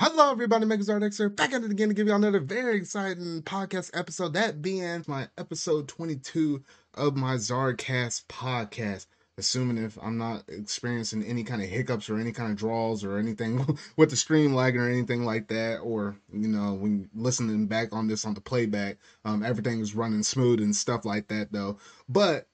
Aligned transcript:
Hello, 0.00 0.30
everybody. 0.30 0.64
Megazard 0.64 1.16
here, 1.16 1.28
back 1.28 1.52
at 1.52 1.64
it 1.64 1.72
again 1.72 1.88
to 1.88 1.94
give 1.94 2.06
you 2.06 2.14
another 2.14 2.38
very 2.38 2.76
exciting 2.76 3.42
podcast 3.42 3.90
episode. 3.98 4.34
That 4.34 4.62
being 4.62 5.02
my 5.08 5.26
episode 5.36 5.88
22 5.88 6.62
of 6.94 7.16
my 7.16 7.34
Zardcast 7.34 8.26
podcast. 8.26 9.06
Assuming 9.38 9.76
if 9.76 9.98
I'm 10.00 10.16
not 10.16 10.44
experiencing 10.46 11.24
any 11.24 11.42
kind 11.42 11.60
of 11.60 11.68
hiccups 11.68 12.08
or 12.08 12.16
any 12.16 12.30
kind 12.30 12.52
of 12.52 12.56
draws 12.56 13.02
or 13.02 13.18
anything 13.18 13.76
with 13.96 14.10
the 14.10 14.16
stream 14.16 14.54
lagging 14.54 14.80
or 14.80 14.88
anything 14.88 15.24
like 15.24 15.48
that, 15.48 15.78
or 15.78 16.14
you 16.32 16.46
know, 16.46 16.74
when 16.74 17.10
listening 17.12 17.66
back 17.66 17.88
on 17.92 18.06
this 18.06 18.24
on 18.24 18.34
the 18.34 18.40
playback, 18.40 18.98
um, 19.24 19.42
everything 19.42 19.80
is 19.80 19.96
running 19.96 20.22
smooth 20.22 20.60
and 20.60 20.76
stuff 20.76 21.04
like 21.04 21.26
that 21.26 21.50
though. 21.50 21.76
But 22.08 22.46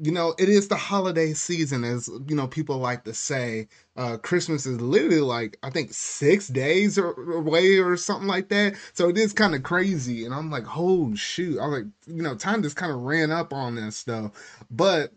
you 0.00 0.12
know, 0.12 0.34
it 0.38 0.48
is 0.48 0.68
the 0.68 0.76
holiday 0.76 1.32
season, 1.32 1.84
as 1.84 2.08
you 2.28 2.36
know, 2.36 2.46
people 2.46 2.78
like 2.78 3.04
to 3.04 3.14
say. 3.14 3.68
Uh, 3.96 4.16
Christmas 4.16 4.64
is 4.64 4.80
literally 4.80 5.20
like 5.20 5.58
I 5.62 5.70
think 5.70 5.92
six 5.92 6.48
days 6.48 6.98
away 6.98 7.78
or 7.78 7.96
something 7.96 8.28
like 8.28 8.48
that. 8.50 8.76
So 8.92 9.08
it 9.08 9.18
is 9.18 9.32
kind 9.32 9.54
of 9.54 9.62
crazy, 9.62 10.24
and 10.24 10.34
I'm 10.34 10.50
like, 10.50 10.64
oh 10.76 11.14
shoot! 11.14 11.58
I'm 11.60 11.70
like, 11.70 11.84
you 12.06 12.22
know, 12.22 12.34
time 12.36 12.62
just 12.62 12.76
kind 12.76 12.92
of 12.92 13.00
ran 13.00 13.30
up 13.30 13.52
on 13.52 13.74
this 13.74 13.96
stuff. 13.96 14.32
But 14.70 15.12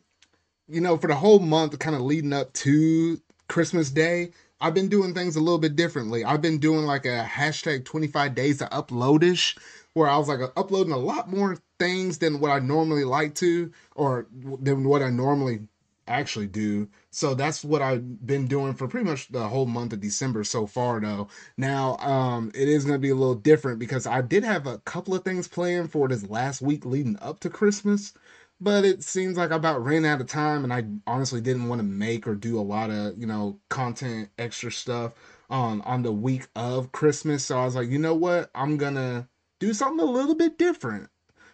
you 0.68 0.82
know, 0.82 0.98
for 0.98 1.08
the 1.08 1.16
whole 1.16 1.40
month, 1.40 1.78
kind 1.80 1.96
of 1.96 2.02
leading 2.02 2.34
up 2.34 2.54
to 2.54 3.22
Christmas 3.48 3.92
Day, 3.92 4.32
I've 4.62 4.74
been 4.74 4.90
doing 4.90 5.14
things 5.14 5.36
a 5.36 5.42
little 5.42 5.58
bit 5.58 5.76
differently. 5.76 6.24
I've 6.24 6.42
been 6.42 6.60
doing 6.60 6.86
like 6.86 7.06
a 7.06 7.28
hashtag 7.30 7.84
25 7.84 8.36
days 8.36 8.60
to 8.60 8.66
uploadish 8.66 9.58
where 9.94 10.08
I 10.10 10.18
was 10.18 10.28
like 10.28 10.40
uploading 10.56 10.94
a 10.94 10.98
lot 10.98 11.30
more 11.30 11.58
things 11.80 12.18
than 12.20 12.40
what 12.40 12.52
I 12.52 12.60
normally 12.60 13.04
like 13.04 13.36
to, 13.36 13.72
or 13.96 14.28
than 14.32 14.84
what 14.86 15.02
I 15.02 15.10
normally 15.10 15.62
actually 16.08 16.48
do. 16.48 16.90
So 17.12 17.34
that's 17.36 17.64
what 17.64 17.82
I've 17.82 18.26
been 18.26 18.48
doing 18.48 18.74
for 18.74 18.88
pretty 18.88 19.10
much 19.10 19.30
the 19.30 19.48
whole 19.48 19.66
month 19.66 19.94
of 19.94 20.02
December 20.02 20.44
so 20.44 20.66
far 20.66 21.00
though. 21.00 21.28
Now, 21.58 21.98
um 21.98 22.52
it 22.54 22.68
is 22.68 22.84
going 22.86 22.96
to 22.96 23.00
be 23.02 23.10
a 23.12 23.16
little 23.16 23.36
different 23.36 23.80
because 23.80 24.06
I 24.08 24.22
did 24.22 24.44
have 24.44 24.68
a 24.68 24.80
couple 24.80 25.14
of 25.16 25.24
things 25.24 25.48
planned 25.48 25.92
for 25.92 26.08
this 26.08 26.28
last 26.30 26.62
week 26.62 26.86
leading 26.86 27.18
up 27.22 27.40
to 27.42 27.50
Christmas, 27.50 28.14
but 28.60 28.84
it 28.86 29.04
seems 29.04 29.38
like 29.38 29.52
I 29.52 29.56
about 29.56 29.84
ran 29.84 30.06
out 30.06 30.22
of 30.22 30.28
time 30.28 30.64
and 30.64 30.74
I 30.74 30.86
honestly 31.08 31.42
didn't 31.42 31.68
want 31.68 31.80
to 31.80 31.84
make 31.84 32.28
or 32.28 32.36
do 32.36 32.60
a 32.60 32.62
lot 32.62 32.90
of, 32.92 33.18
you 33.18 33.26
know, 33.28 33.60
content 33.70 34.30
extra 34.38 34.72
stuff 34.72 35.14
on 35.50 35.82
on 35.82 36.04
the 36.04 36.12
week 36.12 36.48
of 36.56 36.92
Christmas. 36.92 37.46
So 37.46 37.58
I 37.60 37.66
was 37.66 37.76
like, 37.76 37.90
"You 37.90 38.00
know 38.00 38.16
what? 38.16 38.50
I'm 38.56 38.78
going 38.78 38.96
to 38.96 39.28
do 39.62 39.74
something 39.74 40.06
a 40.06 40.12
little 40.12 40.36
bit 40.36 40.58
different. 40.58 41.08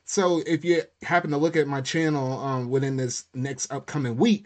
So 0.06 0.42
if 0.48 0.64
you 0.64 0.82
happen 1.04 1.30
to 1.32 1.38
look 1.38 1.58
at 1.58 1.68
my 1.68 1.82
channel 1.82 2.40
um, 2.40 2.70
within 2.70 2.96
this 2.96 3.26
next 3.34 3.72
upcoming 3.72 4.16
week, 4.16 4.46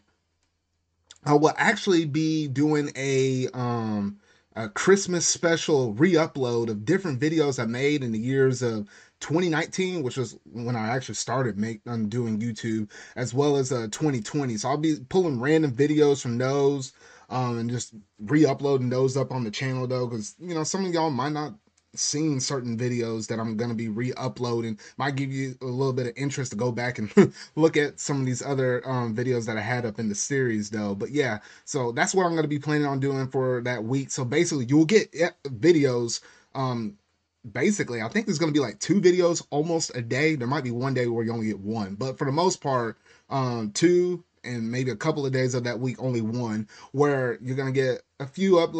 I 1.23 1.35
will 1.35 1.53
actually 1.55 2.05
be 2.05 2.47
doing 2.47 2.91
a 2.95 3.47
um, 3.53 4.17
a 4.55 4.67
Christmas 4.67 5.27
special 5.27 5.93
re-upload 5.93 6.69
of 6.69 6.83
different 6.83 7.21
videos 7.21 7.61
I 7.61 7.65
made 7.65 8.03
in 8.03 8.11
the 8.11 8.19
years 8.19 8.63
of 8.63 8.89
2019, 9.19 10.01
which 10.01 10.17
was 10.17 10.37
when 10.51 10.75
I 10.75 10.89
actually 10.89 11.15
started 11.15 11.59
make 11.59 11.81
um, 11.85 12.09
doing 12.09 12.39
YouTube, 12.39 12.89
as 13.15 13.31
well 13.31 13.55
as 13.55 13.71
uh 13.71 13.87
2020. 13.91 14.57
So 14.57 14.69
I'll 14.69 14.77
be 14.77 14.97
pulling 15.09 15.39
random 15.39 15.71
videos 15.71 16.19
from 16.19 16.39
those 16.39 16.93
um, 17.29 17.59
and 17.59 17.69
just 17.69 17.93
re-uploading 18.19 18.89
those 18.89 19.15
up 19.15 19.31
on 19.31 19.43
the 19.43 19.51
channel 19.51 19.85
though, 19.85 20.07
because 20.07 20.35
you 20.39 20.55
know 20.55 20.63
some 20.63 20.83
of 20.83 20.91
y'all 20.91 21.11
might 21.11 21.33
not 21.33 21.53
seen 21.95 22.39
certain 22.39 22.77
videos 22.77 23.27
that 23.27 23.39
I'm 23.39 23.57
to 23.69 23.75
be 23.75 23.87
re-uploading 23.87 24.79
might 24.97 25.15
give 25.15 25.31
you 25.31 25.55
a 25.61 25.65
little 25.65 25.93
bit 25.93 26.07
of 26.07 26.13
interest 26.15 26.51
to 26.51 26.57
go 26.57 26.71
back 26.71 26.99
and 26.99 27.33
look 27.55 27.77
at 27.77 27.99
some 27.99 28.19
of 28.19 28.25
these 28.25 28.41
other 28.41 28.87
um, 28.87 29.15
videos 29.15 29.45
that 29.47 29.57
I 29.57 29.61
had 29.61 29.85
up 29.85 29.99
in 29.99 30.09
the 30.09 30.15
series 30.15 30.69
though. 30.69 30.95
But 30.95 31.11
yeah, 31.11 31.39
so 31.65 31.91
that's 31.91 32.13
what 32.13 32.25
I'm 32.25 32.31
to 32.43 32.47
be 32.47 32.59
planning 32.59 32.85
on 32.85 32.99
doing 32.99 33.27
for 33.27 33.61
that 33.63 33.83
week. 33.83 34.11
So 34.11 34.23
basically 34.23 34.65
you'll 34.65 34.85
get 34.85 35.11
videos 35.45 36.21
um 36.53 36.97
basically 37.53 38.01
I 38.01 38.09
think 38.09 38.25
there's 38.25 38.37
to 38.53 38.57
be 38.57 38.63
like 38.63 38.79
two 38.79 39.01
videos 39.01 39.45
almost 39.49 39.95
a 39.95 40.01
day. 40.01 40.35
There 40.35 40.47
might 40.47 40.63
be 40.63 40.71
one 40.71 40.93
day 40.93 41.07
where 41.07 41.23
you 41.23 41.33
only 41.33 41.47
get 41.47 41.59
one, 41.59 41.95
but 41.95 42.17
for 42.17 42.25
the 42.25 42.31
most 42.31 42.61
part 42.61 42.97
um 43.29 43.71
two 43.71 44.23
and 44.43 44.71
maybe 44.71 44.91
a 44.91 44.95
couple 44.95 45.25
of 45.25 45.31
days 45.31 45.53
of 45.53 45.63
that 45.65 45.79
week 45.79 46.01
only 46.01 46.21
one 46.21 46.67
where 46.91 47.37
you're 47.41 47.55
to 47.73 47.79
get 47.79 48.01
a 48.19 48.25
few 48.25 48.59
up 48.59 48.73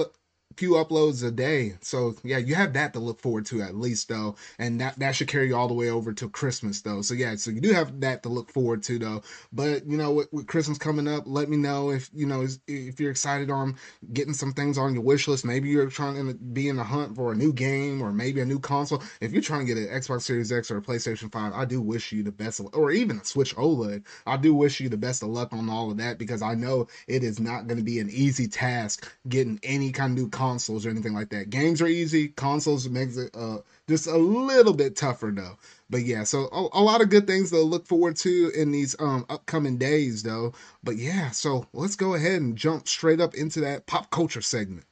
few 0.57 0.71
uploads 0.71 1.25
a 1.25 1.31
day. 1.31 1.75
So 1.81 2.15
yeah, 2.23 2.37
you 2.37 2.55
have 2.55 2.73
that 2.73 2.93
to 2.93 2.99
look 2.99 3.19
forward 3.19 3.45
to 3.47 3.61
at 3.61 3.75
least 3.75 4.09
though. 4.09 4.35
And 4.59 4.79
that, 4.81 4.97
that 4.99 5.15
should 5.15 5.27
carry 5.27 5.47
you 5.47 5.55
all 5.55 5.67
the 5.67 5.73
way 5.73 5.89
over 5.89 6.13
to 6.13 6.29
Christmas 6.29 6.81
though. 6.81 7.01
So 7.01 7.13
yeah, 7.13 7.35
so 7.35 7.51
you 7.51 7.61
do 7.61 7.73
have 7.73 7.99
that 8.01 8.23
to 8.23 8.29
look 8.29 8.51
forward 8.51 8.83
to 8.83 8.99
though. 8.99 9.21
But 9.51 9.85
you 9.85 9.97
know, 9.97 10.11
with, 10.11 10.31
with 10.31 10.47
Christmas 10.47 10.77
coming 10.77 11.07
up, 11.07 11.23
let 11.25 11.49
me 11.49 11.57
know 11.57 11.91
if 11.91 12.09
you 12.13 12.25
know 12.25 12.45
if 12.67 12.99
you're 12.99 13.11
excited 13.11 13.49
on 13.49 13.77
getting 14.13 14.33
some 14.33 14.53
things 14.53 14.77
on 14.77 14.93
your 14.93 15.03
wish 15.03 15.27
list. 15.27 15.45
Maybe 15.45 15.69
you're 15.69 15.89
trying 15.89 16.27
to 16.27 16.33
be 16.33 16.69
in 16.69 16.75
the 16.75 16.83
hunt 16.83 17.15
for 17.15 17.31
a 17.31 17.35
new 17.35 17.53
game 17.53 18.01
or 18.01 18.11
maybe 18.11 18.41
a 18.41 18.45
new 18.45 18.59
console. 18.59 19.03
If 19.19 19.31
you're 19.31 19.41
trying 19.41 19.65
to 19.65 19.73
get 19.73 19.77
an 19.77 19.87
Xbox 19.87 20.21
Series 20.21 20.51
X 20.51 20.71
or 20.71 20.77
a 20.77 20.81
PlayStation 20.81 21.31
5, 21.31 21.53
I 21.53 21.65
do 21.65 21.81
wish 21.81 22.11
you 22.11 22.23
the 22.23 22.31
best 22.31 22.59
of, 22.59 22.67
or 22.73 22.91
even 22.91 23.17
a 23.17 23.25
Switch 23.25 23.55
OLED. 23.55 24.03
I 24.25 24.37
do 24.37 24.53
wish 24.53 24.79
you 24.79 24.89
the 24.89 24.97
best 24.97 25.23
of 25.23 25.29
luck 25.29 25.53
on 25.53 25.69
all 25.69 25.91
of 25.91 25.97
that 25.97 26.17
because 26.17 26.41
I 26.41 26.55
know 26.55 26.87
it 27.07 27.23
is 27.23 27.39
not 27.39 27.67
going 27.67 27.77
to 27.77 27.83
be 27.83 27.99
an 27.99 28.09
easy 28.09 28.47
task 28.47 29.11
getting 29.27 29.59
any 29.63 29.91
kind 29.91 30.11
of 30.11 30.17
new 30.23 30.29
consoles 30.41 30.87
or 30.87 30.89
anything 30.89 31.13
like 31.13 31.29
that. 31.29 31.51
Games 31.51 31.83
are 31.83 31.87
easy, 31.87 32.29
consoles 32.29 32.89
makes 32.89 33.15
it 33.15 33.29
uh, 33.35 33.59
just 33.87 34.07
a 34.07 34.17
little 34.17 34.73
bit 34.73 34.95
tougher 34.95 35.31
though. 35.31 35.55
But 35.87 36.01
yeah, 36.01 36.23
so 36.23 36.49
a, 36.51 36.79
a, 36.79 36.81
lot 36.81 36.99
of 37.01 37.11
good 37.11 37.27
things 37.27 37.51
to 37.51 37.61
look 37.61 37.85
forward 37.85 38.15
to 38.17 38.51
in 38.55 38.71
these 38.71 38.95
um, 38.97 39.23
upcoming 39.29 39.77
days 39.77 40.23
though. 40.23 40.53
But 40.83 40.95
yeah, 40.95 41.29
so 41.29 41.67
let's 41.73 41.95
go 41.95 42.15
ahead 42.15 42.41
and 42.41 42.57
jump 42.57 42.87
straight 42.87 43.21
up 43.21 43.35
into 43.35 43.61
that 43.61 43.85
pop 43.85 44.09
culture 44.09 44.41
segment. 44.41 44.87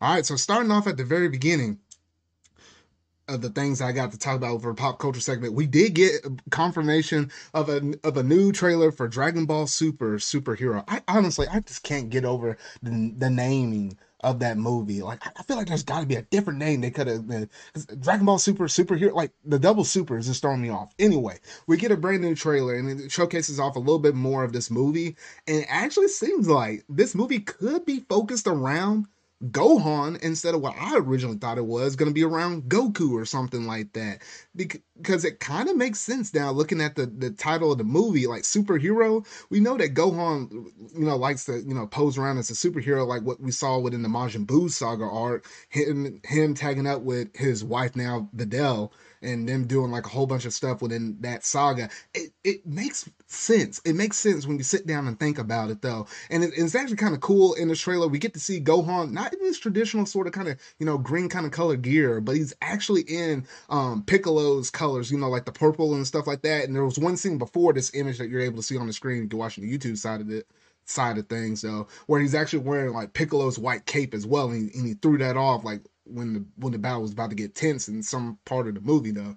All 0.00 0.14
right, 0.14 0.24
so 0.24 0.36
starting 0.36 0.70
off 0.70 0.86
at 0.86 0.96
the 0.96 1.04
very 1.04 1.28
beginning, 1.28 1.80
of 3.28 3.42
the 3.42 3.50
things 3.50 3.80
I 3.80 3.92
got 3.92 4.12
to 4.12 4.18
talk 4.18 4.36
about 4.36 4.62
for 4.62 4.74
pop 4.74 4.98
culture 4.98 5.20
segment, 5.20 5.54
we 5.54 5.66
did 5.66 5.94
get 5.94 6.26
confirmation 6.50 7.30
of 7.54 7.68
a 7.68 7.94
of 8.02 8.16
a 8.16 8.22
new 8.22 8.52
trailer 8.52 8.90
for 8.90 9.06
Dragon 9.06 9.46
Ball 9.46 9.66
Super 9.66 10.18
superhero. 10.18 10.82
I 10.88 11.02
honestly, 11.08 11.46
I 11.48 11.60
just 11.60 11.82
can't 11.82 12.10
get 12.10 12.24
over 12.24 12.56
the, 12.82 13.12
the 13.16 13.30
naming 13.30 13.98
of 14.20 14.40
that 14.40 14.58
movie. 14.58 15.00
Like, 15.00 15.22
I 15.38 15.42
feel 15.42 15.56
like 15.56 15.68
there's 15.68 15.84
got 15.84 16.00
to 16.00 16.06
be 16.06 16.16
a 16.16 16.22
different 16.22 16.58
name 16.58 16.80
they 16.80 16.90
could 16.90 17.06
have. 17.06 17.48
Dragon 18.00 18.26
Ball 18.26 18.38
Super 18.38 18.64
superhero, 18.64 19.12
like 19.12 19.30
the 19.44 19.58
double 19.58 19.84
super 19.84 20.18
is 20.18 20.26
just 20.26 20.42
throwing 20.42 20.62
me 20.62 20.70
off. 20.70 20.92
Anyway, 20.98 21.38
we 21.66 21.76
get 21.76 21.92
a 21.92 21.96
brand 21.96 22.22
new 22.22 22.34
trailer 22.34 22.74
and 22.74 23.00
it 23.00 23.12
showcases 23.12 23.60
off 23.60 23.76
a 23.76 23.80
little 23.80 23.98
bit 23.98 24.14
more 24.14 24.42
of 24.42 24.52
this 24.52 24.70
movie, 24.70 25.16
and 25.46 25.58
it 25.58 25.66
actually 25.68 26.08
seems 26.08 26.48
like 26.48 26.84
this 26.88 27.14
movie 27.14 27.40
could 27.40 27.84
be 27.84 28.00
focused 28.08 28.46
around 28.46 29.06
Gohan 29.44 30.20
instead 30.20 30.54
of 30.54 30.60
what 30.60 30.74
I 30.76 30.96
originally 30.96 31.38
thought 31.38 31.58
it 31.58 31.66
was 31.66 31.94
going 31.94 32.10
to 32.10 32.14
be 32.14 32.24
around 32.24 32.64
Goku 32.64 33.12
or 33.12 33.24
something 33.24 33.66
like 33.66 33.92
that. 33.92 34.22
Because 34.56 35.24
it 35.24 35.38
kind 35.38 35.68
of 35.68 35.76
makes 35.76 36.00
sense 36.00 36.34
now 36.34 36.50
looking 36.50 36.80
at 36.80 36.96
the, 36.96 37.06
the 37.06 37.30
title 37.30 37.70
of 37.70 37.78
the 37.78 37.84
movie, 37.84 38.26
like 38.26 38.42
superhero. 38.42 39.24
We 39.48 39.60
know 39.60 39.76
that 39.76 39.94
Gohan, 39.94 40.50
you 40.92 41.04
know, 41.04 41.16
likes 41.16 41.44
to, 41.44 41.60
you 41.60 41.74
know, 41.74 41.86
pose 41.86 42.18
around 42.18 42.38
as 42.38 42.50
a 42.50 42.54
superhero, 42.54 43.06
like 43.06 43.22
what 43.22 43.40
we 43.40 43.52
saw 43.52 43.78
within 43.78 44.02
the 44.02 44.08
Majin 44.08 44.44
Buu 44.44 44.70
saga 44.70 45.04
arc, 45.04 45.46
him, 45.68 46.20
him 46.24 46.54
tagging 46.54 46.88
up 46.88 47.02
with 47.02 47.36
his 47.36 47.62
wife 47.64 47.94
now, 47.94 48.28
Videl 48.34 48.90
and 49.22 49.48
them 49.48 49.66
doing 49.66 49.90
like 49.90 50.06
a 50.06 50.08
whole 50.08 50.26
bunch 50.26 50.44
of 50.44 50.52
stuff 50.52 50.82
within 50.82 51.16
that 51.20 51.44
saga. 51.44 51.88
It, 52.14 52.32
it 52.44 52.66
makes 52.66 53.08
sense. 53.26 53.80
It 53.84 53.94
makes 53.94 54.16
sense 54.16 54.46
when 54.46 54.58
you 54.58 54.64
sit 54.64 54.86
down 54.86 55.06
and 55.06 55.18
think 55.18 55.38
about 55.38 55.70
it 55.70 55.82
though. 55.82 56.06
And 56.30 56.44
it, 56.44 56.52
it's 56.56 56.74
actually 56.74 56.96
kind 56.96 57.14
of 57.14 57.20
cool 57.20 57.54
in 57.54 57.68
the 57.68 57.76
trailer. 57.76 58.08
We 58.08 58.18
get 58.18 58.34
to 58.34 58.40
see 58.40 58.60
Gohan 58.60 59.12
not 59.12 59.32
in 59.32 59.40
his 59.40 59.58
traditional 59.58 60.06
sort 60.06 60.26
of 60.26 60.32
kind 60.32 60.48
of, 60.48 60.58
you 60.78 60.86
know, 60.86 60.98
green 60.98 61.28
kind 61.28 61.46
of 61.46 61.52
color 61.52 61.76
gear, 61.76 62.20
but 62.20 62.36
he's 62.36 62.54
actually 62.62 63.02
in 63.02 63.46
um 63.68 64.02
Piccolo's 64.04 64.70
colors, 64.70 65.10
you 65.10 65.18
know, 65.18 65.28
like 65.28 65.44
the 65.44 65.52
purple 65.52 65.94
and 65.94 66.06
stuff 66.06 66.26
like 66.26 66.42
that. 66.42 66.64
And 66.64 66.74
there 66.74 66.84
was 66.84 66.98
one 66.98 67.16
scene 67.16 67.38
before 67.38 67.72
this 67.72 67.94
image 67.94 68.18
that 68.18 68.28
you're 68.28 68.40
able 68.40 68.56
to 68.56 68.62
see 68.62 68.76
on 68.76 68.86
the 68.86 68.92
screen 68.92 69.28
you're 69.30 69.38
watching 69.38 69.68
the 69.68 69.78
YouTube 69.78 69.98
side 69.98 70.20
of 70.20 70.30
it 70.30 70.46
side 70.84 71.18
of 71.18 71.28
things 71.28 71.60
though 71.60 71.86
where 72.06 72.18
he's 72.18 72.34
actually 72.34 72.60
wearing 72.60 72.94
like 72.94 73.12
piccolo's 73.12 73.58
white 73.58 73.84
cape 73.84 74.14
as 74.14 74.26
well 74.26 74.50
and 74.50 74.70
he, 74.70 74.78
and 74.78 74.86
he 74.86 74.94
threw 74.94 75.18
that 75.18 75.36
off 75.36 75.62
like 75.62 75.82
when 76.08 76.32
the 76.34 76.44
when 76.56 76.72
the 76.72 76.78
battle 76.78 77.02
was 77.02 77.12
about 77.12 77.30
to 77.30 77.36
get 77.36 77.54
tense 77.54 77.88
in 77.88 78.02
some 78.02 78.38
part 78.44 78.68
of 78.68 78.74
the 78.74 78.80
movie 78.80 79.10
though. 79.12 79.36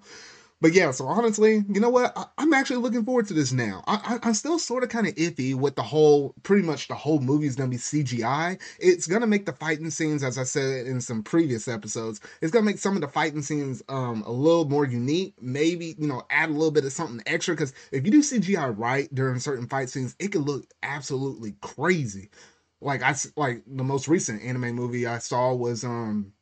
But 0.62 0.74
yeah, 0.74 0.92
so 0.92 1.08
honestly, 1.08 1.64
you 1.68 1.80
know 1.80 1.90
what? 1.90 2.16
I, 2.16 2.26
am 2.38 2.54
actually 2.54 2.76
looking 2.76 3.04
forward 3.04 3.26
to 3.26 3.34
this 3.34 3.50
now. 3.50 3.82
I, 3.88 4.20
am 4.22 4.32
still 4.32 4.60
sort 4.60 4.84
of 4.84 4.90
kind 4.90 5.08
of 5.08 5.14
iffy 5.16 5.56
with 5.56 5.74
the 5.74 5.82
whole, 5.82 6.36
pretty 6.44 6.62
much 6.62 6.86
the 6.86 6.94
whole 6.94 7.18
movie 7.18 7.48
is 7.48 7.56
to 7.56 7.66
be 7.66 7.78
CGI. 7.78 8.60
It's 8.78 9.08
to 9.08 9.26
make 9.26 9.44
the 9.44 9.54
fighting 9.54 9.90
scenes, 9.90 10.22
as 10.22 10.38
I 10.38 10.44
said 10.44 10.86
in 10.86 11.00
some 11.00 11.24
previous 11.24 11.66
episodes, 11.66 12.20
it's 12.40 12.52
to 12.52 12.62
make 12.62 12.78
some 12.78 12.94
of 12.94 13.00
the 13.00 13.08
fighting 13.08 13.42
scenes 13.42 13.82
um, 13.88 14.22
a 14.24 14.30
little 14.30 14.64
more 14.64 14.86
unique. 14.86 15.34
Maybe, 15.40 15.96
you 15.98 16.06
know, 16.06 16.22
add 16.30 16.50
a 16.50 16.52
little 16.52 16.70
bit 16.70 16.84
of 16.84 16.92
something 16.92 17.20
extra. 17.26 17.56
Because 17.56 17.74
if 17.90 18.04
you 18.04 18.12
do 18.12 18.20
CGI 18.20 18.72
right 18.78 19.12
during 19.12 19.40
certain 19.40 19.66
fight 19.66 19.90
scenes, 19.90 20.14
it 20.20 20.30
can 20.30 20.42
look 20.42 20.64
absolutely 20.84 21.56
crazy. 21.60 22.30
Like 22.80 23.02
I, 23.02 23.16
like 23.36 23.64
the 23.66 23.82
most 23.82 24.06
recent 24.06 24.44
anime 24.44 24.76
movie 24.76 25.08
I 25.08 25.18
saw 25.18 25.52
was, 25.54 25.82
um, 25.82 26.34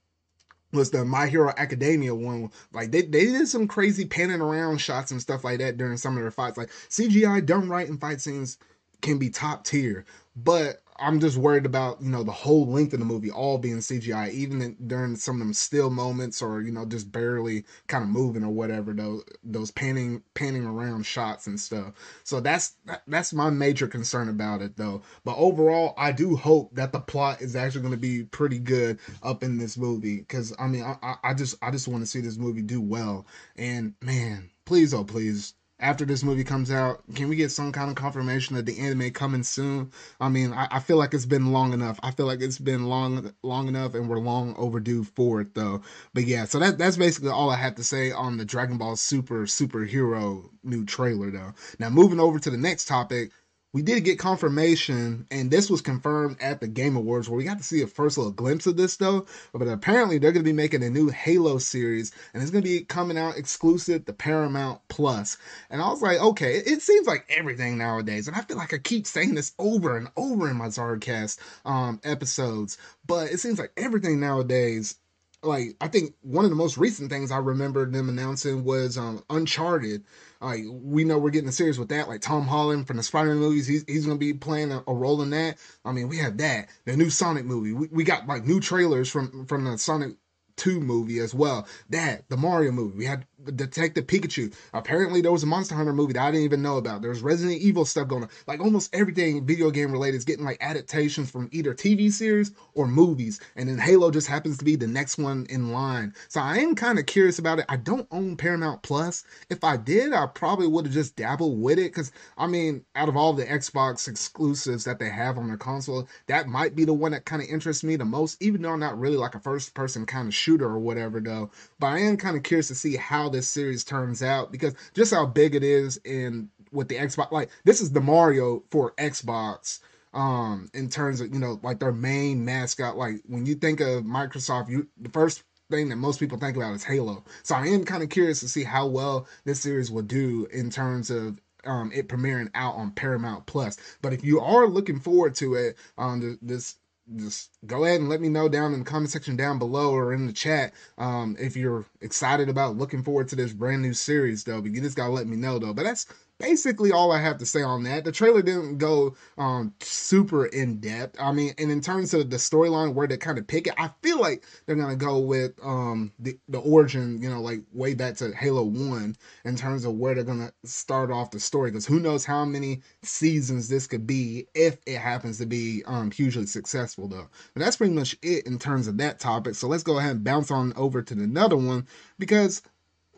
was 0.72 0.90
the 0.90 1.04
My 1.04 1.26
Hero 1.26 1.52
Academia 1.56 2.14
one. 2.14 2.50
Like 2.72 2.90
they, 2.90 3.02
they 3.02 3.26
did 3.26 3.48
some 3.48 3.66
crazy 3.66 4.04
panning 4.04 4.40
around 4.40 4.78
shots 4.78 5.10
and 5.10 5.20
stuff 5.20 5.44
like 5.44 5.58
that 5.58 5.76
during 5.76 5.96
some 5.96 6.16
of 6.16 6.22
their 6.22 6.30
fights. 6.30 6.56
Like 6.56 6.70
CGI 6.88 7.44
done 7.44 7.68
right 7.68 7.88
in 7.88 7.98
fight 7.98 8.20
scenes 8.20 8.58
can 9.02 9.18
be 9.18 9.30
top 9.30 9.64
tier. 9.64 10.04
But 10.36 10.82
I'm 11.00 11.20
just 11.20 11.36
worried 11.36 11.66
about 11.66 12.02
you 12.02 12.10
know 12.10 12.22
the 12.22 12.32
whole 12.32 12.66
length 12.66 12.92
of 12.92 13.00
the 13.00 13.06
movie 13.06 13.30
all 13.30 13.58
being 13.58 13.78
CGI, 13.78 14.30
even 14.32 14.60
in, 14.62 14.76
during 14.86 15.16
some 15.16 15.36
of 15.36 15.40
them 15.40 15.54
still 15.54 15.90
moments 15.90 16.42
or 16.42 16.60
you 16.60 16.70
know 16.70 16.84
just 16.84 17.10
barely 17.10 17.64
kind 17.86 18.04
of 18.04 18.10
moving 18.10 18.44
or 18.44 18.50
whatever. 18.50 18.92
Those 18.92 19.24
those 19.42 19.70
panning 19.70 20.22
panning 20.34 20.64
around 20.64 21.06
shots 21.06 21.46
and 21.46 21.58
stuff. 21.58 21.92
So 22.24 22.40
that's 22.40 22.76
that's 23.06 23.32
my 23.32 23.50
major 23.50 23.88
concern 23.88 24.28
about 24.28 24.62
it 24.62 24.76
though. 24.76 25.02
But 25.24 25.36
overall, 25.36 25.94
I 25.96 26.12
do 26.12 26.36
hope 26.36 26.74
that 26.74 26.92
the 26.92 27.00
plot 27.00 27.40
is 27.40 27.56
actually 27.56 27.82
going 27.82 27.94
to 27.94 27.98
be 27.98 28.24
pretty 28.24 28.58
good 28.58 28.98
up 29.22 29.42
in 29.42 29.58
this 29.58 29.76
movie 29.76 30.18
because 30.18 30.54
I 30.58 30.66
mean 30.66 30.84
I, 30.84 31.16
I 31.22 31.34
just 31.34 31.56
I 31.62 31.70
just 31.70 31.88
want 31.88 32.02
to 32.02 32.06
see 32.06 32.20
this 32.20 32.36
movie 32.36 32.62
do 32.62 32.80
well. 32.80 33.26
And 33.56 33.94
man, 34.02 34.50
please 34.64 34.92
oh 34.92 35.04
please 35.04 35.54
after 35.80 36.04
this 36.04 36.22
movie 36.22 36.44
comes 36.44 36.70
out, 36.70 37.02
can 37.14 37.28
we 37.28 37.36
get 37.36 37.50
some 37.50 37.72
kind 37.72 37.90
of 37.90 37.96
confirmation 37.96 38.56
that 38.56 38.66
the 38.66 38.78
anime 38.78 39.10
coming 39.10 39.42
soon? 39.42 39.90
I 40.20 40.28
mean, 40.28 40.52
I, 40.52 40.68
I, 40.70 40.80
feel 40.80 40.96
like 40.96 41.14
it's 41.14 41.26
been 41.26 41.52
long 41.52 41.72
enough. 41.72 41.98
I 42.02 42.10
feel 42.10 42.26
like 42.26 42.40
it's 42.40 42.58
been 42.58 42.84
long 42.84 43.32
long 43.42 43.68
enough 43.68 43.94
and 43.94 44.08
we're 44.08 44.18
long 44.18 44.54
overdue 44.56 45.04
for 45.04 45.40
it 45.40 45.54
though. 45.54 45.82
But 46.14 46.24
yeah, 46.24 46.44
so 46.44 46.58
that 46.58 46.78
that's 46.78 46.96
basically 46.96 47.30
all 47.30 47.50
I 47.50 47.56
have 47.56 47.74
to 47.76 47.84
say 47.84 48.12
on 48.12 48.36
the 48.36 48.44
Dragon 48.44 48.78
Ball 48.78 48.96
Super 48.96 49.46
superhero 49.46 50.48
new 50.62 50.84
trailer 50.84 51.30
though. 51.30 51.54
Now 51.78 51.88
moving 51.88 52.20
over 52.20 52.38
to 52.38 52.50
the 52.50 52.56
next 52.56 52.86
topic, 52.86 53.30
we 53.72 53.82
did 53.82 54.04
get 54.04 54.18
confirmation, 54.18 55.26
and 55.30 55.50
this 55.50 55.70
was 55.70 55.80
confirmed 55.80 56.36
at 56.40 56.60
the 56.60 56.66
Game 56.66 56.96
Awards, 56.96 57.28
where 57.28 57.36
we 57.36 57.44
got 57.44 57.58
to 57.58 57.64
see 57.64 57.82
a 57.82 57.86
first 57.86 58.18
little 58.18 58.32
glimpse 58.32 58.66
of 58.66 58.76
this, 58.76 58.96
though. 58.96 59.26
But 59.52 59.68
apparently, 59.68 60.18
they're 60.18 60.32
going 60.32 60.44
to 60.44 60.48
be 60.50 60.52
making 60.52 60.82
a 60.82 60.90
new 60.90 61.08
Halo 61.08 61.58
series, 61.58 62.10
and 62.34 62.42
it's 62.42 62.50
going 62.50 62.64
to 62.64 62.68
be 62.68 62.84
coming 62.84 63.16
out 63.16 63.36
exclusive 63.36 64.04
to 64.06 64.12
Paramount 64.12 64.80
Plus. 64.88 65.36
And 65.70 65.80
I 65.80 65.88
was 65.88 66.02
like, 66.02 66.18
okay, 66.18 66.56
it 66.56 66.82
seems 66.82 67.06
like 67.06 67.26
everything 67.28 67.78
nowadays, 67.78 68.26
and 68.26 68.36
I 68.36 68.40
feel 68.40 68.56
like 68.56 68.74
I 68.74 68.78
keep 68.78 69.06
saying 69.06 69.36
this 69.36 69.52
over 69.58 69.96
and 69.96 70.08
over 70.16 70.50
in 70.50 70.56
my 70.56 70.66
Zardcast 70.66 71.38
um, 71.64 72.00
episodes, 72.02 72.76
but 73.06 73.30
it 73.30 73.38
seems 73.38 73.60
like 73.60 73.72
everything 73.76 74.18
nowadays 74.18 74.96
like 75.42 75.76
I 75.80 75.88
think 75.88 76.14
one 76.22 76.44
of 76.44 76.50
the 76.50 76.56
most 76.56 76.78
recent 76.78 77.10
things 77.10 77.30
I 77.30 77.38
remember 77.38 77.84
them 77.86 78.08
announcing 78.08 78.64
was 78.64 78.98
um, 78.98 79.24
Uncharted 79.30 80.04
like 80.40 80.62
we 80.68 81.04
know 81.04 81.18
we're 81.18 81.30
getting 81.30 81.48
a 81.48 81.52
series 81.52 81.78
with 81.78 81.90
that. 81.90 82.08
Like 82.08 82.22
Tom 82.22 82.46
Holland 82.46 82.86
from 82.86 82.96
the 82.96 83.02
Spider-Man 83.02 83.38
movies, 83.38 83.66
he's 83.66 83.84
he's 83.86 84.06
gonna 84.06 84.18
be 84.18 84.32
playing 84.32 84.72
a, 84.72 84.82
a, 84.86 84.94
role 84.94 85.20
in 85.22 85.30
that. 85.30 85.58
I 85.84 85.92
mean, 85.92 86.08
we 86.08 86.16
have 86.18 86.38
that. 86.38 86.68
The 86.86 86.96
new 86.96 87.10
Sonic 87.10 87.44
movie. 87.44 87.72
We, 87.72 87.88
we 87.88 88.04
got 88.04 88.26
like 88.26 88.46
new 88.46 88.60
trailers 88.60 89.10
from 89.10 89.44
from 89.46 89.64
the 89.64 89.76
Sonic 89.76 90.16
2 90.56 90.80
movie 90.80 91.18
as 91.18 91.34
well. 91.34 91.66
That, 91.90 92.28
the 92.28 92.36
Mario 92.36 92.72
movie. 92.72 92.96
We 92.96 93.04
had 93.04 93.26
Detective 93.44 94.06
Pikachu. 94.06 94.54
Apparently, 94.72 95.20
there 95.20 95.32
was 95.32 95.42
a 95.42 95.46
Monster 95.46 95.74
Hunter 95.74 95.92
movie 95.92 96.12
that 96.12 96.22
I 96.22 96.30
didn't 96.30 96.44
even 96.44 96.62
know 96.62 96.76
about. 96.76 97.02
There's 97.02 97.22
Resident 97.22 97.60
Evil 97.60 97.84
stuff 97.84 98.08
going 98.08 98.24
on. 98.24 98.28
Like 98.46 98.60
almost 98.60 98.94
everything 98.94 99.46
video 99.46 99.70
game 99.70 99.92
related 99.92 100.16
is 100.18 100.24
getting 100.24 100.44
like 100.44 100.58
adaptations 100.60 101.30
from 101.30 101.48
either 101.52 101.74
TV 101.74 102.12
series 102.12 102.52
or 102.74 102.86
movies. 102.86 103.40
And 103.56 103.68
then 103.68 103.78
Halo 103.78 104.10
just 104.10 104.26
happens 104.26 104.58
to 104.58 104.64
be 104.64 104.76
the 104.76 104.86
next 104.86 105.18
one 105.18 105.46
in 105.48 105.72
line. 105.72 106.14
So 106.28 106.40
I 106.40 106.58
am 106.58 106.74
kind 106.74 106.98
of 106.98 107.06
curious 107.06 107.38
about 107.38 107.58
it. 107.58 107.66
I 107.68 107.76
don't 107.76 108.06
own 108.10 108.36
Paramount 108.36 108.82
Plus. 108.82 109.24
If 109.48 109.64
I 109.64 109.76
did, 109.76 110.12
I 110.12 110.26
probably 110.26 110.66
would 110.66 110.86
have 110.86 110.94
just 110.94 111.16
dabbled 111.16 111.60
with 111.60 111.78
it. 111.78 111.92
Because 111.92 112.12
I 112.36 112.46
mean, 112.46 112.84
out 112.94 113.08
of 113.08 113.16
all 113.16 113.32
the 113.32 113.46
Xbox 113.46 114.08
exclusives 114.08 114.84
that 114.84 114.98
they 114.98 115.08
have 115.08 115.38
on 115.38 115.48
their 115.48 115.56
console, 115.56 116.08
that 116.26 116.48
might 116.48 116.76
be 116.76 116.84
the 116.84 116.92
one 116.92 117.12
that 117.12 117.24
kind 117.24 117.42
of 117.42 117.48
interests 117.48 117.84
me 117.84 117.96
the 117.96 118.04
most. 118.04 118.42
Even 118.42 118.62
though 118.62 118.72
I'm 118.72 118.80
not 118.80 118.98
really 118.98 119.16
like 119.16 119.34
a 119.34 119.40
first 119.40 119.74
person 119.74 120.04
kind 120.06 120.28
of 120.28 120.34
shooter 120.34 120.66
or 120.66 120.78
whatever, 120.78 121.20
though. 121.20 121.50
But 121.78 121.88
I 121.88 122.00
am 122.00 122.16
kind 122.16 122.36
of 122.36 122.42
curious 122.42 122.68
to 122.68 122.74
see 122.74 122.96
how 122.96 123.29
this 123.30 123.48
series 123.48 123.84
turns 123.84 124.22
out 124.22 124.52
because 124.52 124.74
just 124.94 125.12
how 125.12 125.26
big 125.26 125.54
it 125.54 125.62
is 125.64 125.98
in 126.04 126.50
with 126.72 126.88
the 126.88 126.96
Xbox. 126.96 127.32
Like 127.32 127.50
this 127.64 127.80
is 127.80 127.92
the 127.92 128.00
Mario 128.00 128.62
for 128.70 128.92
Xbox 128.92 129.80
um 130.12 130.68
in 130.74 130.88
terms 130.88 131.20
of 131.20 131.32
you 131.32 131.38
know 131.38 131.60
like 131.62 131.78
their 131.78 131.92
main 131.92 132.44
mascot 132.44 132.96
like 132.96 133.20
when 133.28 133.46
you 133.46 133.54
think 133.54 133.80
of 133.80 134.02
microsoft 134.04 134.68
you 134.68 134.86
the 135.00 135.08
first 135.10 135.44
thing 135.70 135.88
that 135.88 135.96
most 135.96 136.18
people 136.18 136.36
think 136.36 136.56
about 136.56 136.74
is 136.74 136.82
halo 136.82 137.22
so 137.44 137.54
i 137.54 137.64
am 137.64 137.84
kind 137.84 138.02
of 138.02 138.08
curious 138.08 138.40
to 138.40 138.48
see 138.48 138.64
how 138.64 138.86
well 138.86 139.26
this 139.44 139.60
series 139.60 139.90
will 139.90 140.02
do 140.02 140.46
in 140.52 140.68
terms 140.68 141.10
of 141.10 141.40
um 141.64 141.92
it 141.94 142.08
premiering 142.08 142.50
out 142.54 142.74
on 142.74 142.90
paramount 142.90 143.46
plus 143.46 143.76
but 144.02 144.12
if 144.12 144.24
you 144.24 144.40
are 144.40 144.66
looking 144.66 144.98
forward 144.98 145.32
to 145.32 145.54
it 145.54 145.76
um 145.96 146.36
this 146.42 146.76
just 147.16 147.50
go 147.66 147.84
ahead 147.84 148.00
and 148.00 148.08
let 148.08 148.20
me 148.20 148.28
know 148.28 148.48
down 148.48 148.72
in 148.72 148.80
the 148.80 148.84
comment 148.84 149.10
section 149.10 149.36
down 149.36 149.58
below 149.58 149.92
or 149.92 150.12
in 150.12 150.26
the 150.26 150.32
chat 150.32 150.72
um, 150.98 151.36
if 151.38 151.56
you're 151.56 151.84
excited 152.00 152.48
about 152.48 152.76
looking 152.76 153.02
forward 153.02 153.28
to 153.28 153.36
this 153.36 153.52
brand 153.52 153.82
new 153.82 153.94
series 153.94 154.44
though. 154.44 154.60
But 154.60 154.72
you 154.72 154.80
just 154.80 154.96
gotta 154.96 155.12
let 155.12 155.26
me 155.26 155.36
know 155.36 155.58
though. 155.58 155.74
But 155.74 155.84
that's 155.84 156.06
basically 156.40 156.90
all 156.90 157.12
I 157.12 157.20
have 157.20 157.38
to 157.38 157.46
say 157.46 157.62
on 157.62 157.84
that. 157.84 158.04
The 158.04 158.10
trailer 158.10 158.42
didn't 158.42 158.78
go 158.78 159.14
um, 159.38 159.74
super 159.80 160.46
in 160.46 160.80
depth. 160.80 161.20
I 161.20 161.32
mean, 161.32 161.54
and 161.58 161.70
in 161.70 161.80
terms 161.80 162.14
of 162.14 162.30
the 162.30 162.38
storyline 162.38 162.94
where 162.94 163.06
they 163.06 163.16
kind 163.16 163.38
of 163.38 163.46
pick 163.46 163.66
it, 163.66 163.74
I 163.76 163.90
feel 164.02 164.18
like 164.18 164.44
they're 164.66 164.76
gonna 164.76 164.96
go 164.96 165.18
with 165.20 165.52
um, 165.62 166.12
the 166.18 166.38
the 166.48 166.58
origin, 166.58 167.22
you 167.22 167.30
know, 167.30 167.40
like 167.40 167.62
way 167.72 167.94
back 167.94 168.16
to 168.16 168.32
Halo 168.34 168.64
One 168.64 169.14
in 169.44 169.54
terms 169.54 169.84
of 169.84 169.94
where 169.94 170.14
they're 170.14 170.24
gonna 170.24 170.52
start 170.64 171.10
off 171.10 171.30
the 171.30 171.38
story. 171.38 171.70
Because 171.70 171.86
who 171.86 172.00
knows 172.00 172.24
how 172.24 172.44
many 172.44 172.80
seasons 173.02 173.68
this 173.68 173.86
could 173.86 174.06
be 174.06 174.48
if 174.54 174.78
it 174.86 174.98
happens 174.98 175.38
to 175.38 175.46
be 175.46 175.82
um, 175.86 176.10
hugely 176.10 176.46
successful, 176.46 177.06
though. 177.06 177.28
But 177.54 177.62
that's 177.62 177.76
pretty 177.76 177.94
much 177.94 178.16
it 178.22 178.46
in 178.46 178.58
terms 178.58 178.88
of 178.88 178.96
that 178.98 179.20
topic. 179.20 179.54
So 179.54 179.68
let's 179.68 179.82
go 179.82 179.98
ahead 179.98 180.12
and 180.16 180.24
bounce 180.24 180.50
on 180.50 180.72
over 180.76 181.02
to 181.02 181.14
another 181.14 181.56
one 181.56 181.86
because 182.18 182.62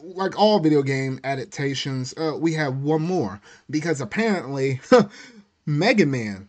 like 0.02 0.38
all 0.38 0.58
video 0.58 0.82
game 0.82 1.20
adaptations, 1.24 2.14
uh, 2.16 2.36
we 2.38 2.54
have 2.54 2.78
one 2.78 3.02
more 3.02 3.40
because 3.70 4.00
apparently 4.00 4.80
Mega 5.66 6.06
Man 6.06 6.48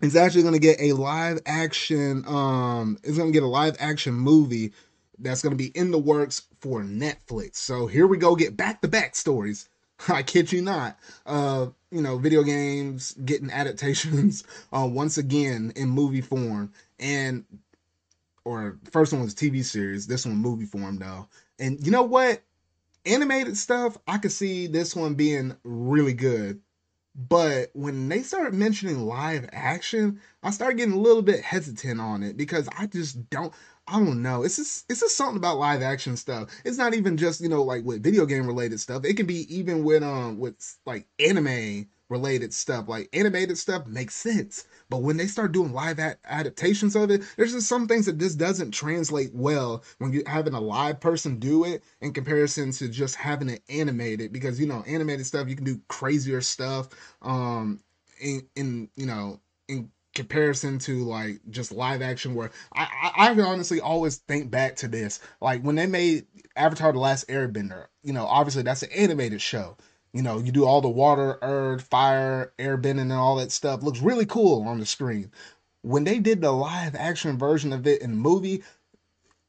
is 0.00 0.16
actually 0.16 0.42
going 0.42 0.54
to 0.54 0.60
get 0.60 0.80
a 0.80 0.92
live 0.92 1.40
action 1.46 2.24
um 2.26 2.98
is 3.04 3.16
going 3.16 3.28
to 3.28 3.32
get 3.32 3.42
a 3.42 3.48
live 3.48 3.76
action 3.78 4.14
movie 4.14 4.72
that's 5.18 5.42
going 5.42 5.52
to 5.52 5.56
be 5.56 5.70
in 5.78 5.90
the 5.92 5.98
works 5.98 6.42
for 6.60 6.82
Netflix. 6.82 7.56
So 7.56 7.86
here 7.86 8.06
we 8.06 8.16
go 8.16 8.34
get 8.34 8.56
back 8.56 8.80
to 8.82 8.88
back 8.88 9.14
stories. 9.14 9.68
I 10.08 10.22
kid 10.22 10.50
you 10.52 10.62
not. 10.62 10.98
Uh 11.26 11.68
you 11.90 12.00
know, 12.00 12.18
video 12.18 12.42
games 12.42 13.12
getting 13.24 13.50
adaptations 13.50 14.44
uh 14.72 14.88
once 14.90 15.18
again 15.18 15.72
in 15.76 15.88
movie 15.88 16.22
form 16.22 16.72
and 16.98 17.44
or 18.44 18.78
first 18.90 19.12
one 19.12 19.22
was 19.22 19.34
TV 19.34 19.64
series, 19.64 20.06
this 20.06 20.26
one 20.26 20.36
movie 20.36 20.64
form 20.64 20.98
though. 20.98 21.28
And 21.60 21.78
you 21.84 21.92
know 21.92 22.02
what? 22.02 22.42
Animated 23.06 23.56
stuff, 23.56 23.96
I 24.06 24.18
could 24.18 24.32
see 24.32 24.66
this 24.66 24.94
one 24.96 25.14
being 25.14 25.56
really 25.64 26.14
good. 26.14 26.60
But 27.14 27.70
when 27.74 28.08
they 28.08 28.22
start 28.22 28.54
mentioning 28.54 29.06
live 29.06 29.48
action, 29.52 30.20
I 30.42 30.50
start 30.50 30.78
getting 30.78 30.94
a 30.94 31.00
little 31.00 31.20
bit 31.20 31.42
hesitant 31.42 32.00
on 32.00 32.22
it 32.22 32.36
because 32.38 32.68
I 32.78 32.86
just 32.86 33.28
don't 33.28 33.52
I 33.86 33.98
don't 33.98 34.22
know. 34.22 34.44
It's 34.44 34.56
just 34.56 34.90
it's 34.90 35.00
just 35.00 35.16
something 35.16 35.36
about 35.36 35.58
live 35.58 35.82
action 35.82 36.16
stuff. 36.16 36.48
It's 36.64 36.78
not 36.78 36.94
even 36.94 37.16
just, 37.16 37.40
you 37.40 37.48
know, 37.48 37.62
like 37.62 37.84
with 37.84 38.02
video 38.02 38.24
game 38.24 38.46
related 38.46 38.80
stuff. 38.80 39.04
It 39.04 39.14
can 39.16 39.26
be 39.26 39.54
even 39.54 39.84
with 39.84 40.02
um 40.02 40.38
with 40.38 40.78
like 40.86 41.06
anime 41.18 41.88
related 42.12 42.54
stuff. 42.54 42.88
Like 42.88 43.08
animated 43.12 43.58
stuff 43.58 43.86
makes 43.88 44.14
sense. 44.14 44.66
But 44.90 45.02
when 45.02 45.16
they 45.16 45.26
start 45.26 45.52
doing 45.52 45.72
live 45.72 45.98
adaptations 45.98 46.94
of 46.94 47.10
it, 47.10 47.22
there's 47.36 47.52
just 47.52 47.68
some 47.68 47.88
things 47.88 48.06
that 48.06 48.18
just 48.18 48.38
doesn't 48.38 48.72
translate 48.72 49.30
well 49.34 49.82
when 49.98 50.12
you're 50.12 50.28
having 50.28 50.54
a 50.54 50.60
live 50.60 51.00
person 51.00 51.40
do 51.40 51.64
it 51.64 51.82
in 52.00 52.12
comparison 52.12 52.72
to 52.72 52.88
just 52.88 53.16
having 53.16 53.48
it 53.48 53.62
animated. 53.68 54.32
Because 54.32 54.60
you 54.60 54.66
know, 54.68 54.84
animated 54.86 55.26
stuff 55.26 55.48
you 55.48 55.56
can 55.56 55.64
do 55.64 55.80
crazier 55.88 56.40
stuff. 56.42 56.90
Um, 57.22 57.80
in 58.22 58.46
in 58.56 58.88
you 58.96 59.06
know 59.06 59.40
in 59.68 59.90
comparison 60.14 60.78
to 60.78 61.04
like 61.04 61.40
just 61.50 61.72
live 61.72 62.02
action 62.02 62.34
where 62.34 62.50
I, 62.74 63.12
I, 63.16 63.30
I 63.30 63.40
honestly 63.40 63.80
always 63.80 64.16
think 64.16 64.50
back 64.50 64.76
to 64.76 64.88
this 64.88 65.20
like 65.40 65.62
when 65.62 65.74
they 65.74 65.86
made 65.86 66.26
avatar 66.54 66.92
the 66.92 66.98
last 66.98 67.28
airbender 67.28 67.86
you 68.02 68.12
know 68.12 68.26
obviously 68.26 68.62
that's 68.62 68.82
an 68.82 68.90
animated 68.92 69.40
show 69.40 69.76
you 70.12 70.22
know, 70.22 70.38
you 70.38 70.52
do 70.52 70.64
all 70.64 70.80
the 70.80 70.88
water, 70.88 71.38
earth, 71.42 71.82
fire, 71.82 72.52
air 72.58 72.76
bending, 72.76 73.10
and 73.10 73.12
all 73.12 73.36
that 73.36 73.52
stuff. 73.52 73.82
Looks 73.82 74.00
really 74.00 74.26
cool 74.26 74.66
on 74.68 74.78
the 74.78 74.86
screen. 74.86 75.30
When 75.82 76.04
they 76.04 76.18
did 76.18 76.40
the 76.40 76.52
live 76.52 76.94
action 76.94 77.38
version 77.38 77.72
of 77.72 77.86
it 77.86 78.02
in 78.02 78.10
the 78.10 78.16
movie, 78.16 78.62